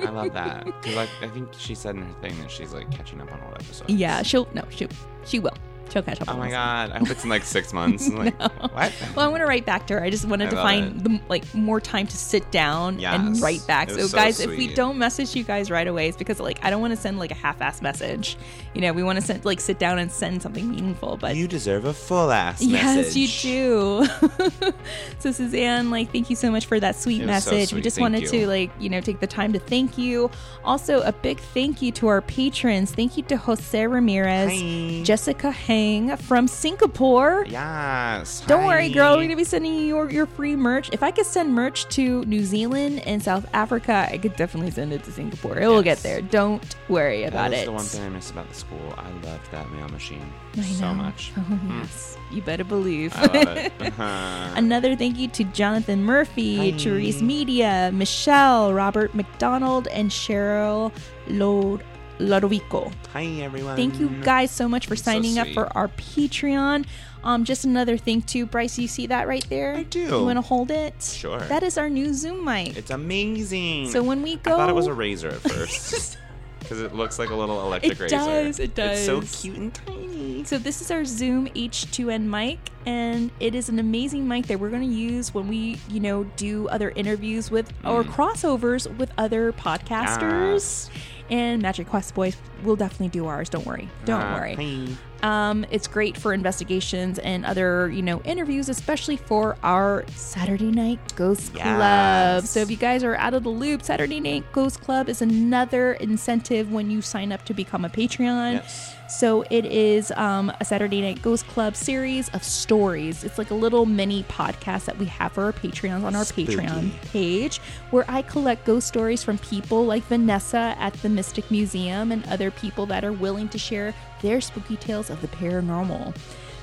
I 0.00 0.10
love 0.10 0.32
that. 0.34 0.64
'Cause, 0.82 0.94
like, 0.94 1.08
I 1.22 1.28
think 1.28 1.48
she 1.56 1.74
said 1.74 1.94
in 1.94 2.02
her 2.02 2.12
thing 2.20 2.38
that 2.40 2.50
she's 2.50 2.72
like 2.72 2.90
catching 2.90 3.20
up 3.20 3.32
on 3.32 3.40
old 3.42 3.54
episodes. 3.54 3.90
yeah, 3.90 4.22
she'll 4.22 4.48
no, 4.54 4.64
she 4.70 4.88
she 5.24 5.38
will. 5.38 5.54
Catch. 5.90 6.18
Oh 6.28 6.36
my 6.36 6.50
god! 6.50 6.90
I 6.90 6.98
hope 6.98 7.10
it's 7.10 7.24
in 7.24 7.30
like 7.30 7.44
six 7.44 7.72
months. 7.72 8.08
Like, 8.08 8.38
What? 8.60 8.92
Well, 9.14 9.24
I 9.24 9.28
want 9.28 9.40
to 9.40 9.46
write 9.46 9.64
back 9.64 9.86
to 9.88 9.94
her. 9.94 10.02
I 10.02 10.10
just 10.10 10.24
wanted 10.26 10.48
I 10.48 10.50
to 10.50 10.56
find 10.56 11.00
the, 11.00 11.20
like 11.28 11.52
more 11.54 11.80
time 11.80 12.06
to 12.06 12.16
sit 12.16 12.50
down 12.50 13.02
and 13.02 13.40
write 13.40 13.66
back. 13.66 13.90
So, 13.90 14.06
so 14.06 14.16
guys, 14.16 14.40
if 14.40 14.50
we 14.50 14.74
don't 14.74 14.98
message 14.98 15.34
you 15.34 15.42
guys 15.44 15.70
right 15.70 15.86
away, 15.86 16.08
it's 16.08 16.16
because 16.16 16.40
like 16.40 16.62
I 16.64 16.70
don't 16.70 16.80
want 16.80 16.92
to 16.92 16.96
send 17.00 17.18
like 17.18 17.30
a 17.30 17.34
half-ass 17.34 17.80
message. 17.82 18.36
You 18.74 18.80
know, 18.82 18.92
we 18.92 19.02
want 19.02 19.18
to 19.18 19.24
send 19.24 19.44
like 19.44 19.60
sit 19.60 19.78
down 19.78 19.98
and 19.98 20.10
send 20.10 20.42
something 20.42 20.68
meaningful. 20.70 21.16
But 21.16 21.36
You 21.36 21.48
deserve 21.48 21.84
a 21.86 21.92
full 21.94 22.30
ass 22.30 22.60
yes, 22.62 22.96
message. 22.96 23.44
you 23.44 24.06
do. 24.06 24.72
so, 25.18 25.32
Suzanne, 25.32 25.90
like, 25.90 26.12
thank 26.12 26.28
you 26.30 26.36
so 26.36 26.50
much 26.50 26.66
for 26.66 26.78
that 26.80 26.96
sweet 26.96 27.22
was 27.24 27.44
so 27.44 27.50
message. 27.52 27.72
we 27.72 27.80
just 27.80 27.96
Thank 27.96 28.02
wanted 28.02 28.22
you. 28.22 28.28
to 28.28 28.46
like 28.46 28.70
you 28.78 28.88
know 28.90 29.00
take 29.00 29.20
the 29.20 29.26
time 29.26 29.52
to 29.52 29.58
thank 29.58 29.96
you. 29.98 30.30
Also, 30.64 31.00
a 31.02 31.12
big 31.12 31.38
thank 31.40 31.80
you 31.80 31.92
to 31.92 32.08
our 32.08 32.20
patrons. 32.22 32.92
Thank 32.92 33.16
you 33.16 33.22
to 33.24 33.36
Jose 33.36 33.86
Ramirez, 33.86 34.50
Hi. 34.52 35.02
Jessica 35.04 35.50
Hang 35.76 36.16
from 36.16 36.48
Singapore. 36.48 37.44
Yes. 37.46 38.40
Don't 38.46 38.64
worry, 38.64 38.88
girl. 38.88 39.16
We're 39.16 39.24
gonna 39.24 39.36
be 39.36 39.44
sending 39.44 39.74
you 39.74 39.80
your, 39.82 40.10
your 40.10 40.24
free 40.24 40.56
merch. 40.56 40.88
If 40.90 41.02
I 41.02 41.10
could 41.10 41.26
send 41.26 41.52
merch 41.54 41.86
to 41.96 42.24
New 42.24 42.44
Zealand 42.44 43.00
and 43.06 43.22
South 43.22 43.46
Africa, 43.52 44.08
I 44.10 44.16
could 44.16 44.36
definitely 44.36 44.70
send 44.70 44.94
it 44.94 45.04
to 45.04 45.12
Singapore. 45.12 45.58
It 45.58 45.68
will 45.68 45.82
get 45.82 45.98
there. 45.98 46.22
Don't 46.22 46.64
worry 46.88 47.24
about 47.24 47.50
That 47.50 47.52
it. 47.52 47.56
That's 47.56 47.64
the 47.66 47.72
one 47.72 47.84
thing 47.84 48.02
I 48.04 48.08
miss 48.08 48.30
about 48.30 48.48
the 48.48 48.54
school. 48.54 48.94
I 48.96 49.10
loved 49.26 49.50
that 49.52 49.70
mail 49.70 49.88
machine 49.88 50.32
so 50.62 50.94
much. 50.94 51.32
Oh 51.48 51.60
yes, 51.80 52.16
you 52.32 52.40
better 52.40 52.64
believe. 52.64 53.12
I 53.14 53.26
love 53.26 53.56
it. 53.58 53.72
Uh-huh. 53.86 54.52
Another 54.56 54.96
thank 54.96 55.18
you 55.18 55.28
to 55.28 55.44
Jonathan 55.44 56.02
Murphy, 56.02 56.72
Hi. 56.72 56.78
Therese 56.78 57.20
Media, 57.22 57.90
Michelle, 57.92 58.72
Robert 58.72 59.14
McDonald, 59.14 59.86
and 59.88 60.10
Cheryl 60.10 60.90
Lod- 61.28 61.84
Lodovico. 62.18 62.92
Hi 63.12 63.24
everyone. 63.42 63.76
Thank 63.76 64.00
you 64.00 64.08
guys 64.08 64.50
so 64.50 64.68
much 64.68 64.86
for 64.86 64.96
So 64.96 65.02
signing 65.02 65.38
up 65.38 65.48
for 65.48 65.74
our 65.76 65.88
Patreon. 65.88 66.86
Um, 67.24 67.44
just 67.44 67.64
another 67.64 67.96
thing 67.96 68.22
too, 68.22 68.46
Bryce. 68.46 68.78
You 68.78 68.88
see 68.88 69.06
that 69.08 69.26
right 69.26 69.44
there? 69.50 69.74
I 69.74 69.82
do. 69.82 70.00
You 70.00 70.24
want 70.24 70.36
to 70.36 70.42
hold 70.42 70.70
it? 70.70 71.02
Sure. 71.02 71.40
That 71.40 71.62
is 71.62 71.76
our 71.76 71.90
new 71.90 72.14
Zoom 72.14 72.44
mic. 72.44 72.76
It's 72.76 72.90
amazing. 72.90 73.90
So 73.90 74.02
when 74.02 74.22
we 74.22 74.36
go, 74.36 74.54
I 74.54 74.56
thought 74.56 74.70
it 74.70 74.74
was 74.74 74.86
a 74.86 74.94
razor 74.94 75.28
at 75.28 75.40
first 75.40 76.18
because 76.60 76.80
it 76.80 76.94
looks 76.94 77.18
like 77.18 77.30
a 77.30 77.34
little 77.34 77.60
electric 77.62 77.92
It 77.92 78.00
razor. 78.00 78.16
It 78.16 78.18
does, 78.18 78.58
it 78.60 78.74
does. 78.74 79.08
It's 79.08 79.30
so 79.38 79.42
cute 79.42 79.56
and 79.58 79.74
tiny. 79.74 80.44
So 80.44 80.58
this 80.58 80.80
is 80.80 80.90
our 80.92 81.04
Zoom 81.04 81.48
H2N 81.48 82.22
mic, 82.22 82.58
and 82.86 83.32
it 83.40 83.56
is 83.56 83.68
an 83.68 83.80
amazing 83.80 84.28
mic 84.28 84.46
that 84.46 84.60
we're 84.60 84.70
going 84.70 84.88
to 84.88 84.94
use 84.94 85.34
when 85.34 85.48
we, 85.48 85.78
you 85.88 85.98
know, 85.98 86.22
do 86.36 86.68
other 86.68 86.90
interviews 86.90 87.50
with 87.50 87.72
or 87.84 88.04
Mm. 88.04 88.10
crossovers 88.12 88.96
with 88.98 89.10
other 89.18 89.52
podcasters. 89.52 90.88
And 91.30 91.60
Magic 91.62 91.88
Quest 91.88 92.14
Boys 92.14 92.36
will 92.62 92.76
definitely 92.76 93.08
do 93.08 93.26
ours. 93.26 93.48
Don't 93.48 93.66
worry. 93.66 93.88
Don't 94.04 94.20
Ah, 94.22 94.34
worry. 94.36 94.96
Um, 95.22 95.66
it's 95.70 95.88
great 95.88 96.16
for 96.16 96.32
investigations 96.32 97.18
and 97.18 97.44
other, 97.46 97.88
you 97.90 98.02
know, 98.02 98.20
interviews, 98.22 98.68
especially 98.68 99.16
for 99.16 99.56
our 99.62 100.04
Saturday 100.14 100.70
Night 100.70 100.98
Ghost 101.16 101.52
Club. 101.54 102.44
So 102.44 102.60
if 102.60 102.70
you 102.70 102.76
guys 102.76 103.02
are 103.02 103.16
out 103.16 103.34
of 103.34 103.42
the 103.42 103.48
loop, 103.48 103.82
Saturday 103.82 104.20
Night 104.20 104.44
Ghost 104.52 104.80
Club 104.82 105.08
is 105.08 105.22
another 105.22 105.94
incentive 105.94 106.70
when 106.70 106.90
you 106.90 107.02
sign 107.02 107.32
up 107.32 107.44
to 107.46 107.54
become 107.54 107.84
a 107.84 107.88
Patreon. 107.88 108.54
Yes. 108.54 108.95
So 109.08 109.44
it 109.50 109.64
is 109.66 110.10
um, 110.12 110.52
a 110.60 110.64
Saturday 110.64 111.00
Night 111.00 111.22
Ghost 111.22 111.46
Club 111.46 111.76
series 111.76 112.28
of 112.30 112.42
stories. 112.42 113.22
It's 113.22 113.38
like 113.38 113.50
a 113.50 113.54
little 113.54 113.86
mini 113.86 114.24
podcast 114.24 114.86
that 114.86 114.98
we 114.98 115.06
have 115.06 115.32
for 115.32 115.44
our 115.44 115.52
Patreons 115.52 116.02
on 116.02 116.16
our 116.16 116.24
Patreon 116.24 116.90
page, 117.12 117.58
where 117.90 118.04
I 118.08 118.22
collect 118.22 118.64
ghost 118.64 118.88
stories 118.88 119.22
from 119.22 119.38
people 119.38 119.84
like 119.84 120.02
Vanessa 120.04 120.74
at 120.78 120.92
the 120.94 121.08
Mystic 121.08 121.50
Museum 121.52 122.10
and 122.10 122.26
other 122.26 122.50
people 122.50 122.84
that 122.86 123.04
are 123.04 123.12
willing 123.12 123.48
to 123.50 123.58
share 123.58 123.94
their 124.22 124.40
spooky 124.40 124.76
tales 124.76 125.08
of 125.08 125.20
the 125.22 125.28
paranormal. 125.28 126.16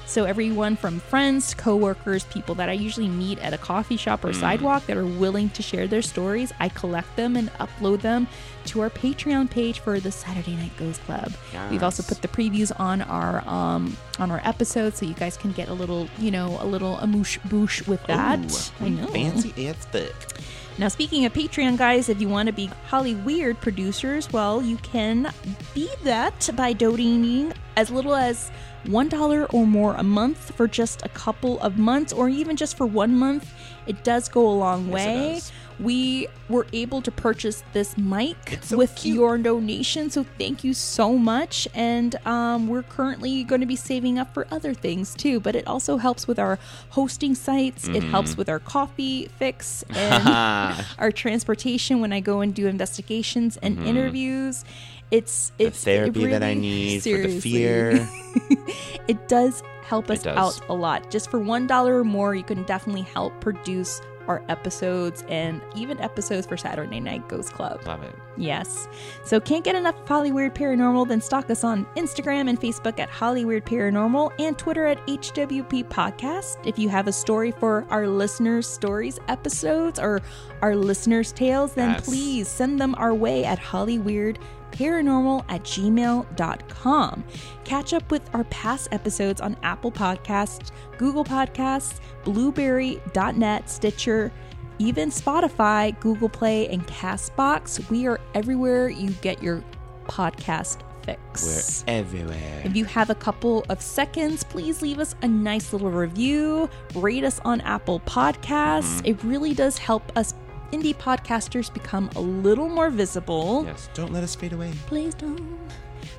So 0.06 0.26
everyone 0.26 0.76
from 0.76 1.00
friends, 1.00 1.54
coworkers, 1.54 2.26
people 2.26 2.56
that 2.56 2.68
I 2.68 2.74
usually 2.74 3.08
meet 3.08 3.40
at 3.40 3.54
a 3.54 3.58
coffee 3.58 3.96
shop 3.96 4.26
or 4.26 4.34
sidewalk 4.34 4.86
that 4.88 4.98
are 4.98 5.06
willing 5.06 5.50
to 5.52 5.64
share 5.64 5.88
their 5.88 6.02
stories, 6.02 6.52
I 6.60 6.70
collect 6.70 7.16
them 7.16 7.38
and 7.38 7.50
upload 7.54 8.02
them 8.02 8.28
to 8.66 8.82
our 8.82 8.90
Patreon 8.90 9.50
page 9.50 9.80
for 9.80 10.00
the 10.00 10.12
Saturday 10.12 10.56
Night 10.56 10.76
Ghost 10.78 11.02
Club. 11.04 11.34
We've 11.70 11.84
also 11.84 12.04
put 12.04 12.22
the 12.22 12.28
previews 12.28 12.72
on 12.80 13.02
our 13.02 13.48
um 13.48 13.96
on 14.20 14.32
our 14.32 14.42
episodes 14.44 14.98
so 15.00 15.06
you 15.06 15.14
guys 15.16 15.38
can 15.38 15.52
get 15.52 15.70
a 15.70 15.74
little, 15.74 16.08
you 16.18 16.32
know, 16.32 16.58
a 16.62 16.66
little 16.66 16.98
amoosh 16.98 17.40
boosh 17.50 17.88
with 17.88 18.04
that. 18.08 18.40
I 18.82 18.90
know. 18.90 19.08
Fancy 19.08 19.68
as 19.68 19.76
fuck. 19.86 20.34
Now, 20.80 20.88
speaking 20.88 21.24
of 21.26 21.34
Patreon, 21.34 21.78
guys, 21.78 22.10
if 22.10 22.20
you 22.20 22.28
want 22.28 22.48
to 22.48 22.54
be 22.54 22.68
Hollyweird 22.90 23.62
producers, 23.62 24.32
well, 24.34 24.60
you 24.60 24.78
can 24.78 25.32
be 25.76 25.88
that 26.04 26.50
by 26.56 26.74
donating 26.74 27.54
as 27.78 27.92
little 27.92 28.16
as 28.16 28.50
$1 28.86 29.54
or 29.54 29.68
more 29.68 29.94
a 29.96 30.04
month 30.04 30.52
for 30.56 30.68
just 30.68 31.04
a 31.06 31.10
couple 31.10 31.60
of 31.62 31.78
months, 31.78 32.12
or 32.12 32.28
even 32.28 32.56
just 32.56 32.76
for 32.76 32.88
one 32.88 33.16
month. 33.16 33.54
It 33.86 34.04
does 34.04 34.28
go 34.30 34.48
a 34.48 34.56
long 34.56 34.90
way. 34.90 35.40
We 35.84 36.28
were 36.50 36.66
able 36.72 37.02
to 37.02 37.12
purchase 37.12 37.64
this 37.74 37.98
mic 37.98 38.60
so 38.62 38.78
with 38.78 38.96
cute. 38.96 39.16
your 39.16 39.38
donation, 39.38 40.10
so 40.10 40.26
thank 40.38 40.64
you 40.64 40.74
so 40.74 41.18
much. 41.18 41.68
And 41.74 42.16
um, 42.26 42.68
we're 42.68 42.84
currently 42.84 43.44
going 43.44 43.62
to 43.62 43.68
be 43.68 43.76
saving 43.76 44.18
up 44.18 44.34
for 44.34 44.48
other 44.50 44.74
things 44.74 45.14
too, 45.14 45.40
but 45.40 45.56
it 45.56 45.68
also 45.68 45.98
helps 45.98 46.28
with 46.28 46.40
our 46.40 46.58
hosting 46.92 47.36
sites. 47.36 47.88
It 47.88 47.94
Mm-hmm. 48.04 48.12
helps 48.12 48.38
with 48.38 48.50
our 48.50 48.60
coffee 48.60 49.28
fix 49.38 49.84
and 49.90 50.86
our 51.00 51.12
transportation 51.12 52.00
when 52.02 52.14
I 52.14 52.20
go 52.22 52.42
and 52.42 52.54
do 52.56 52.68
investigations 52.68 53.58
and 53.62 53.78
interviews. 53.86 54.64
It's 55.12 55.52
Mm-hmm. 55.52 55.58
The 55.58 55.66
it's 55.68 55.82
it 55.82 55.86
therapy 55.86 56.26
that 56.28 56.44
I 56.44 56.50
really- 56.50 56.62
need 56.62 57.04
for 57.04 57.18
the 57.28 57.40
fear. 57.40 58.10
it 59.08 59.28
does 59.28 59.62
help 59.86 60.10
us 60.10 60.24
does. 60.24 60.38
out 60.38 60.70
a 60.70 60.74
lot. 60.74 61.12
Just 61.12 61.30
for 61.30 61.40
one 61.40 61.68
dollar 61.68 62.00
or 62.00 62.04
more, 62.04 62.34
you 62.36 62.44
can 62.44 62.64
definitely 62.64 63.02
help 63.04 63.40
produce 63.42 64.02
our 64.28 64.44
episodes 64.50 65.24
and 65.30 65.62
even 65.76 66.00
episodes 66.00 66.48
for 66.48 66.58
Saturday 66.58 67.00
Night 67.00 67.28
Ghost 67.28 67.54
Club. 67.54 67.82
Love 67.86 68.04
it. 68.04 68.16
Yes. 68.38 68.88
So 69.24 69.40
can't 69.40 69.64
get 69.64 69.76
enough 69.76 70.00
of 70.00 70.06
Hollyweird 70.08 70.56
Paranormal? 70.56 71.08
Then 71.08 71.22
stalk 71.22 71.50
us 71.52 71.64
on 71.64 71.86
Instagram 71.96 72.50
and 72.50 72.60
Facebook 72.60 73.00
at 73.00 73.10
Hollyweird 73.10 73.64
Paranormal 73.64 74.32
and 74.40 74.58
Twitter 74.58 74.86
at 74.88 75.06
HWP 75.08 75.86
Podcast. 75.86 76.58
If 76.66 76.80
you 76.80 76.90
have 76.90 77.08
a 77.08 77.12
story 77.14 77.52
for 77.52 77.86
our 77.90 78.08
listeners' 78.08 78.68
stories 78.68 79.20
episodes 79.28 80.00
or 80.00 80.22
our 80.62 80.76
listeners' 80.76 81.32
tales, 81.32 81.74
then 81.74 81.92
Yes. 81.92 82.06
please 82.06 82.48
send 82.48 82.80
them 82.80 82.96
our 82.98 83.14
way 83.14 83.46
at 83.46 83.60
Hollyweird 83.60 84.38
paranormal 84.74 85.46
at 85.48 85.64
gmail.com. 85.64 87.24
Catch 87.64 87.94
up 87.94 88.12
with 88.12 88.30
our 88.34 88.44
past 88.46 88.90
episodes 88.92 89.40
on 89.40 89.56
Apple 89.64 89.92
Podcasts, 89.92 90.72
Google 90.98 91.24
Podcasts, 91.24 92.00
Blubrry.net, 92.24 93.70
Stitcher, 93.70 94.32
even 94.80 95.10
Spotify, 95.10 95.98
Google 96.00 96.30
Play, 96.30 96.68
and 96.68 96.86
Castbox. 96.88 97.90
We 97.90 98.08
are 98.08 98.20
everywhere 98.34 98.90
you 98.90 99.12
get 99.22 99.42
your 99.42 99.64
podcast 100.06 100.80
fix. 101.04 101.84
We're 101.88 101.94
everywhere. 102.00 102.62
If 102.64 102.76
you 102.76 102.86
have 102.86 103.10
a 103.10 103.16
couple 103.16 103.66
of 103.70 103.82
seconds, 103.82 104.44
please 104.44 104.82
leave 104.82 105.00
us 105.00 105.16
a 105.22 105.28
nice 105.28 105.74
little 105.74 105.92
review. 105.92 106.70
Rate 106.96 107.24
us 107.24 107.40
on 107.46 107.62
Apple 107.62 108.00
Podcasts. 108.02 108.98
Mm-hmm. 108.98 109.06
It 109.06 109.24
really 109.24 109.54
does 109.54 109.78
help 109.78 110.12
us 110.18 110.34
indie 110.74 110.96
podcasters 110.96 111.74
become 111.74 112.10
a 112.16 112.20
little 112.20 112.68
more 112.70 112.90
visible. 112.90 113.64
Yes. 113.66 113.90
Don't 113.94 114.12
let 114.12 114.24
us 114.24 114.36
fade 114.36 114.54
away. 114.54 114.72
Please 114.88 115.14
don't. 115.14 115.60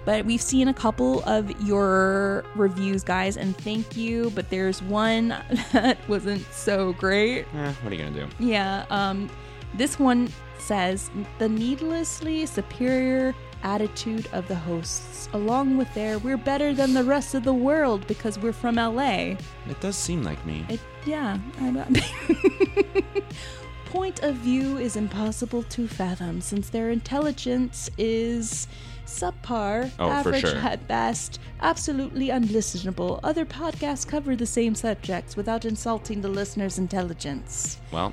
But 0.05 0.25
we've 0.27 0.43
seen 0.43 0.69
a 0.69 0.75
couple 0.75 1.23
of 1.25 1.51
your 1.63 2.45
reviews, 2.55 3.03
guys, 3.03 3.37
and 3.37 3.57
thank 3.57 3.97
you. 3.97 4.31
But 4.35 4.51
there's 4.51 4.83
one 4.83 5.29
that 5.73 5.97
wasn't 6.09 6.45
so 6.53 6.93
great. 6.95 7.47
Eh, 7.55 7.73
what 7.83 7.93
are 7.93 7.97
you 7.97 8.05
gonna 8.05 8.27
do? 8.27 8.29
Yeah, 8.39 8.85
um, 8.91 9.29
this 9.75 9.99
one 9.99 10.29
says 10.59 11.11
the 11.39 11.49
needlessly 11.49 12.47
superior 12.47 13.35
attitude 13.63 14.29
of 14.33 14.47
the 14.47 14.55
hosts, 14.55 15.29
along 15.33 15.77
with 15.79 15.93
their 15.95 16.19
we're 16.19 16.37
better 16.37 16.75
than 16.75 16.93
the 16.95 17.03
rest 17.05 17.35
of 17.35 17.45
the 17.45 17.53
world 17.55 18.07
because 18.07 18.39
we're 18.39 18.53
from 18.53 18.77
LA. 18.77 19.37
It 19.69 19.81
does 19.81 19.97
seem 19.97 20.23
like 20.23 20.45
me. 20.47 20.65
It, 20.69 20.81
yeah. 21.07 21.39
I'm- 21.61 21.95
Point 23.95 24.25
of 24.25 24.35
view 24.35 24.79
is 24.79 24.97
impossible 24.97 25.63
to 25.63 25.87
fathom 25.87 26.41
since 26.41 26.69
their 26.69 26.91
intelligence 26.91 27.89
is 27.97 28.67
subpar, 29.07 29.89
Oh, 30.01 30.09
average 30.11 30.41
sure. 30.41 30.57
at 30.57 30.89
best, 30.89 31.39
absolutely 31.61 32.27
unlistenable. 32.29 33.21
Other 33.23 33.45
podcasts 33.47 34.05
cover 34.05 34.35
the 34.35 34.47
same 34.47 34.75
subjects 34.75 35.37
without 35.37 35.65
insulting 35.65 36.23
the 36.23 36.29
listener's 36.29 36.77
intelligence. 36.77 37.79
Well, 37.93 38.13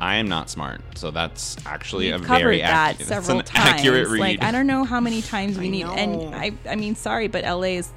I 0.00 0.14
am 0.14 0.28
not 0.28 0.48
smart, 0.48 0.80
so 0.96 1.10
that's 1.10 1.56
actually 1.66 2.12
We've 2.12 2.22
a 2.22 2.24
covered 2.24 2.38
very 2.42 2.58
that 2.60 2.94
accu- 2.94 2.98
that's 2.98 3.08
several 3.08 3.40
an 3.40 3.44
times. 3.46 3.80
accurate 3.80 4.08
read. 4.08 4.20
Like 4.20 4.42
I 4.44 4.52
don't 4.52 4.68
know 4.68 4.84
how 4.84 5.00
many 5.00 5.22
times 5.22 5.58
we 5.58 5.66
I 5.66 5.70
need, 5.70 5.82
know. 5.86 5.94
and 5.94 6.34
I, 6.36 6.52
I 6.70 6.76
mean, 6.76 6.94
sorry, 6.94 7.26
but 7.26 7.42
LA 7.42 7.78
is 7.80 7.90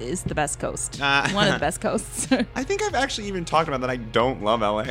is 0.00 0.22
the 0.22 0.34
best 0.34 0.58
coast, 0.58 0.98
Ah. 1.02 1.28
one 1.34 1.46
of 1.48 1.54
the 1.54 1.58
best 1.66 1.80
coasts. 1.80 2.26
I 2.54 2.64
think 2.64 2.82
I've 2.82 2.94
actually 2.94 3.28
even 3.28 3.44
talked 3.44 3.68
about 3.68 3.80
that 3.82 3.90
I 3.90 3.96
don't 3.96 4.42
love 4.42 4.60
LA. 4.60 4.84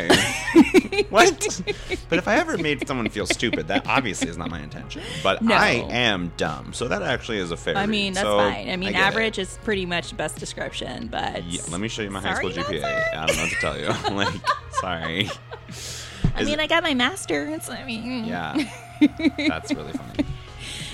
what? 1.10 1.62
But 2.10 2.20
if 2.20 2.28
I 2.28 2.36
ever 2.36 2.58
made 2.58 2.88
someone 2.88 3.10
feel 3.10 3.26
stupid, 3.26 3.68
that 3.68 3.88
obviously 3.88 4.30
is 4.30 4.38
not 4.38 4.50
my 4.50 4.60
intention. 4.62 5.02
But 5.24 5.42
No. 5.42 5.56
I 5.56 5.86
am 5.90 6.32
dumb, 6.38 6.74
so 6.74 6.88
that 6.88 7.02
actually 7.02 7.38
is 7.40 7.52
a 7.52 7.58
fair. 7.58 7.78
I 7.78 7.82
read. 7.82 7.90
mean, 7.90 8.14
that's 8.14 8.26
So, 8.26 8.38
fine. 8.38 8.70
I 8.70 8.76
mean, 8.76 8.90
it. 8.90 8.96
average 8.96 9.40
is 9.40 9.58
pretty 9.64 9.86
much 9.86 10.10
the 10.10 10.16
best 10.16 10.38
description, 10.38 11.08
but 11.08 11.44
Yeah, 11.46 11.62
let 11.70 11.80
me 11.82 11.88
show 11.88 12.02
you 12.02 12.12
my 12.12 12.22
high 12.22 12.36
school 12.36 12.50
GPA. 12.52 12.82
sorry. 12.82 12.84
I 12.84 13.26
don't 13.26 13.36
know 13.38 13.44
what 13.44 13.52
to 13.52 13.56
tell 13.58 13.80
you. 13.80 14.16
like, 14.16 14.42
sorry. 14.80 15.30
I 16.36 16.42
Is 16.42 16.48
mean, 16.48 16.60
it- 16.60 16.64
I 16.64 16.68
got 16.68 16.84
my 16.84 16.94
master's. 16.94 17.70
I 17.70 17.84
mean, 17.86 18.26
Yeah, 18.26 18.56
that's 19.38 19.74
really 19.74 19.94
funny. 19.94 20.26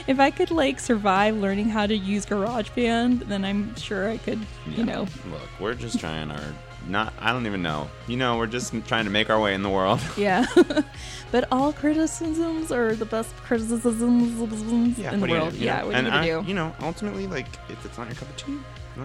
If 0.08 0.20
I 0.20 0.32
could 0.32 0.52
like 0.52 0.80
survive 0.80 1.36
learning 1.36 1.70
how 1.70 1.86
to 1.88 1.96
use 1.96 2.26
GarageBand, 2.26 3.28
then 3.28 3.44
I'm 3.46 3.76
sure 3.76 4.10
I 4.10 4.18
could, 4.18 4.40
Yeah. 4.68 4.78
you 4.78 4.84
know. 4.86 5.02
Look, 5.30 5.42
we're 5.60 5.74
just 5.76 6.00
trying 6.00 6.32
our. 6.32 6.42
Not, 6.88 7.14
I 7.20 7.32
don't 7.32 7.48
even 7.48 7.64
know. 7.64 7.90
You 8.08 8.16
know, 8.18 8.38
we're 8.38 8.46
just 8.46 8.72
trying 8.88 9.06
to 9.06 9.10
make 9.12 9.32
our 9.32 9.40
way 9.40 9.56
in 9.56 9.64
the 9.64 9.70
world. 9.72 10.00
Yeah. 10.18 10.46
but 11.32 11.48
all 11.52 11.74
criticisms 11.74 12.72
are 12.72 12.94
the 12.96 13.06
best 13.06 13.36
criticisms 13.38 13.96
in 14.00 14.44
the 14.96 15.02
are 15.02 15.14
you 15.14 15.20
gonna 15.20 15.28
world. 15.32 15.54
you 15.56 15.66
yeah, 15.66 15.84
what 15.84 15.96
and 15.96 16.06
you 16.06 16.14
I- 16.14 16.26
do? 16.26 16.44
You 16.48 16.54
know, 16.54 16.76
ultimately, 16.82 17.26
like, 17.26 17.48
if 17.70 17.84
it's 17.86 17.98
not 17.98 18.06
your 18.06 18.16
cup 18.16 18.30
of 18.30 18.38
tea, 18.38 18.58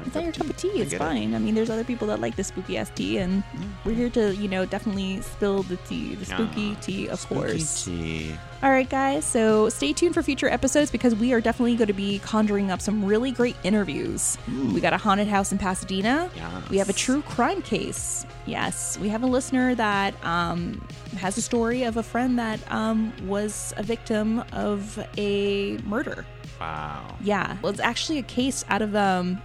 It's 0.06 0.14
not 0.14 0.24
your 0.24 0.32
cup 0.32 0.48
of 0.48 0.56
tea. 0.56 0.70
I 0.76 0.82
It's 0.82 0.92
it. 0.92 0.98
fine. 0.98 1.34
I 1.34 1.38
mean, 1.38 1.54
there's 1.54 1.70
other 1.70 1.84
people 1.84 2.06
that 2.08 2.20
like 2.20 2.36
the 2.36 2.44
spooky 2.44 2.76
ass 2.78 2.90
tea, 2.94 3.18
and 3.18 3.42
we're 3.84 3.94
here 3.94 4.10
to, 4.10 4.34
you 4.36 4.48
know, 4.48 4.64
definitely 4.64 5.20
spill 5.22 5.62
the 5.64 5.76
tea, 5.78 6.14
the 6.14 6.24
spooky 6.24 6.76
tea, 6.76 7.08
of 7.08 7.18
Spooky 7.20 7.40
course. 7.40 7.84
tea. 7.84 8.34
All 8.62 8.70
right, 8.70 8.88
guys. 8.88 9.24
So 9.24 9.68
stay 9.68 9.92
tuned 9.92 10.14
for 10.14 10.22
future 10.22 10.48
episodes 10.48 10.90
because 10.90 11.14
we 11.14 11.32
are 11.32 11.40
definitely 11.40 11.76
going 11.76 11.88
to 11.88 11.94
be 11.94 12.18
conjuring 12.20 12.70
up 12.70 12.80
some 12.80 13.04
really 13.04 13.30
great 13.32 13.56
interviews. 13.64 14.36
We 14.74 14.80
got 14.80 14.92
a 14.92 14.98
haunted 14.98 15.28
house 15.28 15.50
in 15.50 15.58
Pasadena. 15.58 16.30
We 16.70 16.76
have 16.78 16.88
a 16.88 16.92
true 16.94 17.22
crime 17.22 17.62
case. 17.62 18.26
Yes, 18.46 18.98
we 18.98 19.08
have 19.08 19.22
a 19.22 19.26
listener 19.26 19.74
that 19.76 20.14
um, 20.24 20.86
has 21.16 21.36
a 21.38 21.42
story 21.42 21.82
of 21.84 21.96
a 21.96 22.02
friend 22.02 22.38
that 22.38 22.60
um, 22.72 23.12
was 23.26 23.72
a 23.76 23.82
victim 23.82 24.44
of 24.52 24.98
a 25.16 25.78
murder. 25.78 26.24
Wow. 26.60 27.16
Yeah, 27.22 27.56
well, 27.62 27.70
it's 27.70 27.80
actually 27.80 28.18
a 28.18 28.22
case 28.22 28.64
out 28.68 28.82
of 28.82 28.94
um, 28.94 29.40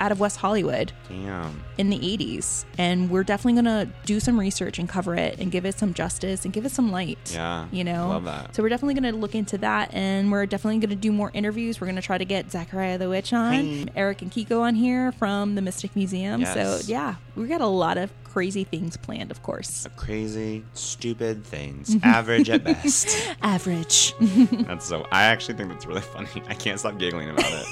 out 0.00 0.12
of 0.12 0.20
West 0.20 0.36
Hollywood 0.38 0.92
Damn. 1.08 1.62
in 1.76 1.90
the 1.90 1.98
80s 1.98 2.64
and 2.78 3.10
we're 3.10 3.24
definitely 3.24 3.60
going 3.62 3.86
to 3.86 3.92
do 4.04 4.20
some 4.20 4.38
research 4.38 4.78
and 4.78 4.88
cover 4.88 5.14
it 5.14 5.38
and 5.38 5.50
give 5.50 5.64
it 5.66 5.78
some 5.78 5.92
justice 5.94 6.44
and 6.44 6.52
give 6.54 6.64
it 6.64 6.70
some 6.70 6.90
light 6.92 7.18
Yeah, 7.32 7.66
you 7.72 7.84
know 7.84 8.08
love 8.08 8.24
that. 8.24 8.54
so 8.54 8.62
we're 8.62 8.68
definitely 8.68 8.94
going 9.00 9.12
to 9.12 9.18
look 9.18 9.34
into 9.34 9.58
that 9.58 9.92
and 9.92 10.30
we're 10.30 10.46
definitely 10.46 10.78
going 10.80 10.90
to 10.90 10.96
do 10.96 11.10
more 11.12 11.30
interviews 11.34 11.80
we're 11.80 11.86
going 11.86 11.96
to 11.96 12.02
try 12.02 12.18
to 12.18 12.24
get 12.24 12.50
zachariah 12.50 12.98
the 12.98 13.08
witch 13.08 13.32
on 13.32 13.52
Hi. 13.54 13.84
eric 13.96 14.22
and 14.22 14.30
kiko 14.30 14.60
on 14.60 14.74
here 14.74 15.12
from 15.12 15.54
the 15.54 15.62
mystic 15.62 15.94
museum 15.96 16.44
so 16.44 16.78
yeah 16.86 17.16
we 17.34 17.46
got 17.46 17.60
a 17.60 17.66
lot 17.66 17.98
of 17.98 18.10
crazy 18.32 18.64
things 18.64 18.96
planned 18.96 19.30
of 19.30 19.42
course 19.42 19.86
Crazy, 19.96 20.64
stupid 20.74 21.44
things. 21.44 21.94
Mm-hmm. 21.96 22.06
Average 22.06 22.50
at 22.50 22.64
best. 22.70 23.08
average 23.42 24.14
That's 24.20 24.86
so. 24.86 25.06
I 25.10 25.24
actually 25.24 25.54
think 25.54 25.70
that's 25.70 25.86
really 25.86 26.00
funny. 26.00 26.28
I 26.48 26.54
can't 26.54 26.78
stop 26.78 26.98
giggling 26.98 27.30
about 27.30 27.44
it. 27.50 27.66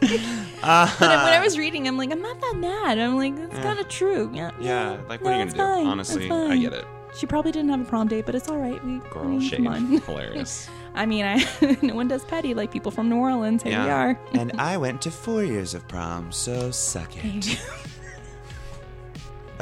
but 0.62 1.00
when 1.00 1.10
I 1.10 1.40
was 1.42 1.58
reading, 1.58 1.86
I'm 1.88 1.96
like, 1.96 2.10
I'm 2.12 2.22
not 2.22 2.40
that 2.40 2.56
mad. 2.56 2.98
I'm 2.98 3.16
like, 3.16 3.34
it's 3.36 3.54
Yeah. 3.54 3.62
kind 3.62 3.78
of 3.78 3.88
true. 3.88 4.30
Yeah. 4.34 4.50
Yeah, 4.60 4.98
like, 5.08 5.20
what 5.22 5.32
are 5.32 5.38
you 5.38 5.44
gonna 5.44 5.50
do? 5.52 5.56
fine. 5.58 5.86
Honestly, 5.86 6.30
I 6.30 6.56
get 6.56 6.72
it. 6.72 6.84
She 7.16 7.26
probably 7.26 7.50
didn't 7.52 7.70
have 7.70 7.80
a 7.80 7.84
prom 7.84 8.06
date, 8.08 8.24
but 8.26 8.34
it's 8.34 8.48
all 8.48 8.58
right. 8.58 8.82
We, 8.84 8.96
I 8.96 9.08
Girl 9.10 9.24
mean, 9.24 9.40
shade. 9.40 9.56
come 9.58 9.66
on. 9.68 9.86
Hilarious. 10.02 10.68
I 10.94 11.06
mean, 11.06 11.24
I 11.24 11.44
no 11.82 11.94
one 11.94 12.08
does 12.08 12.24
petty 12.24 12.54
like 12.54 12.70
people 12.72 12.90
from 12.92 13.08
New 13.08 13.16
Orleans. 13.16 13.62
Here 13.62 13.78
we 13.78 13.84
Yeah. 13.86 13.96
are. 13.96 14.20
and 14.32 14.52
I 14.58 14.76
went 14.76 15.02
to 15.02 15.10
four 15.10 15.42
years 15.44 15.74
of 15.74 15.86
prom, 15.88 16.30
so 16.32 16.70
suck 16.70 17.10
it. 17.16 17.60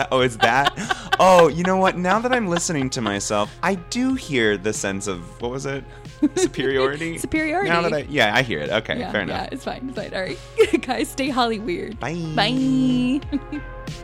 Oh, 0.12 0.20
is 0.20 0.36
that? 0.38 0.72
oh, 1.18 1.48
you 1.48 1.64
know 1.64 1.76
what? 1.76 1.96
Now 1.96 2.18
that 2.20 2.32
I'm 2.32 2.46
listening 2.46 2.88
to 2.90 3.00
myself, 3.00 3.54
I 3.62 3.74
do 3.74 4.14
hear 4.14 4.56
the 4.56 4.72
sense 4.72 5.06
of 5.06 5.40
what 5.42 5.50
was 5.50 5.66
it? 5.66 5.84
Superiority. 6.36 7.18
Superiority. 7.26 7.68
Now 7.68 7.82
that 7.82 7.92
I, 7.92 7.98
yeah, 8.08 8.34
I 8.34 8.42
hear 8.42 8.60
it. 8.60 8.70
Okay, 8.70 8.98
yeah, 8.98 9.12
fair 9.12 9.22
enough. 9.22 9.42
yeah, 9.42 9.48
it's 9.52 9.64
fine. 9.64 9.88
It's 9.88 9.98
fine. 9.98 10.14
All 10.14 10.22
right, 10.22 10.38
guys, 10.82 11.08
stay 11.08 11.30
Hollyweird. 11.30 11.98
Bye. 11.98 13.20
Bye. 13.50 14.00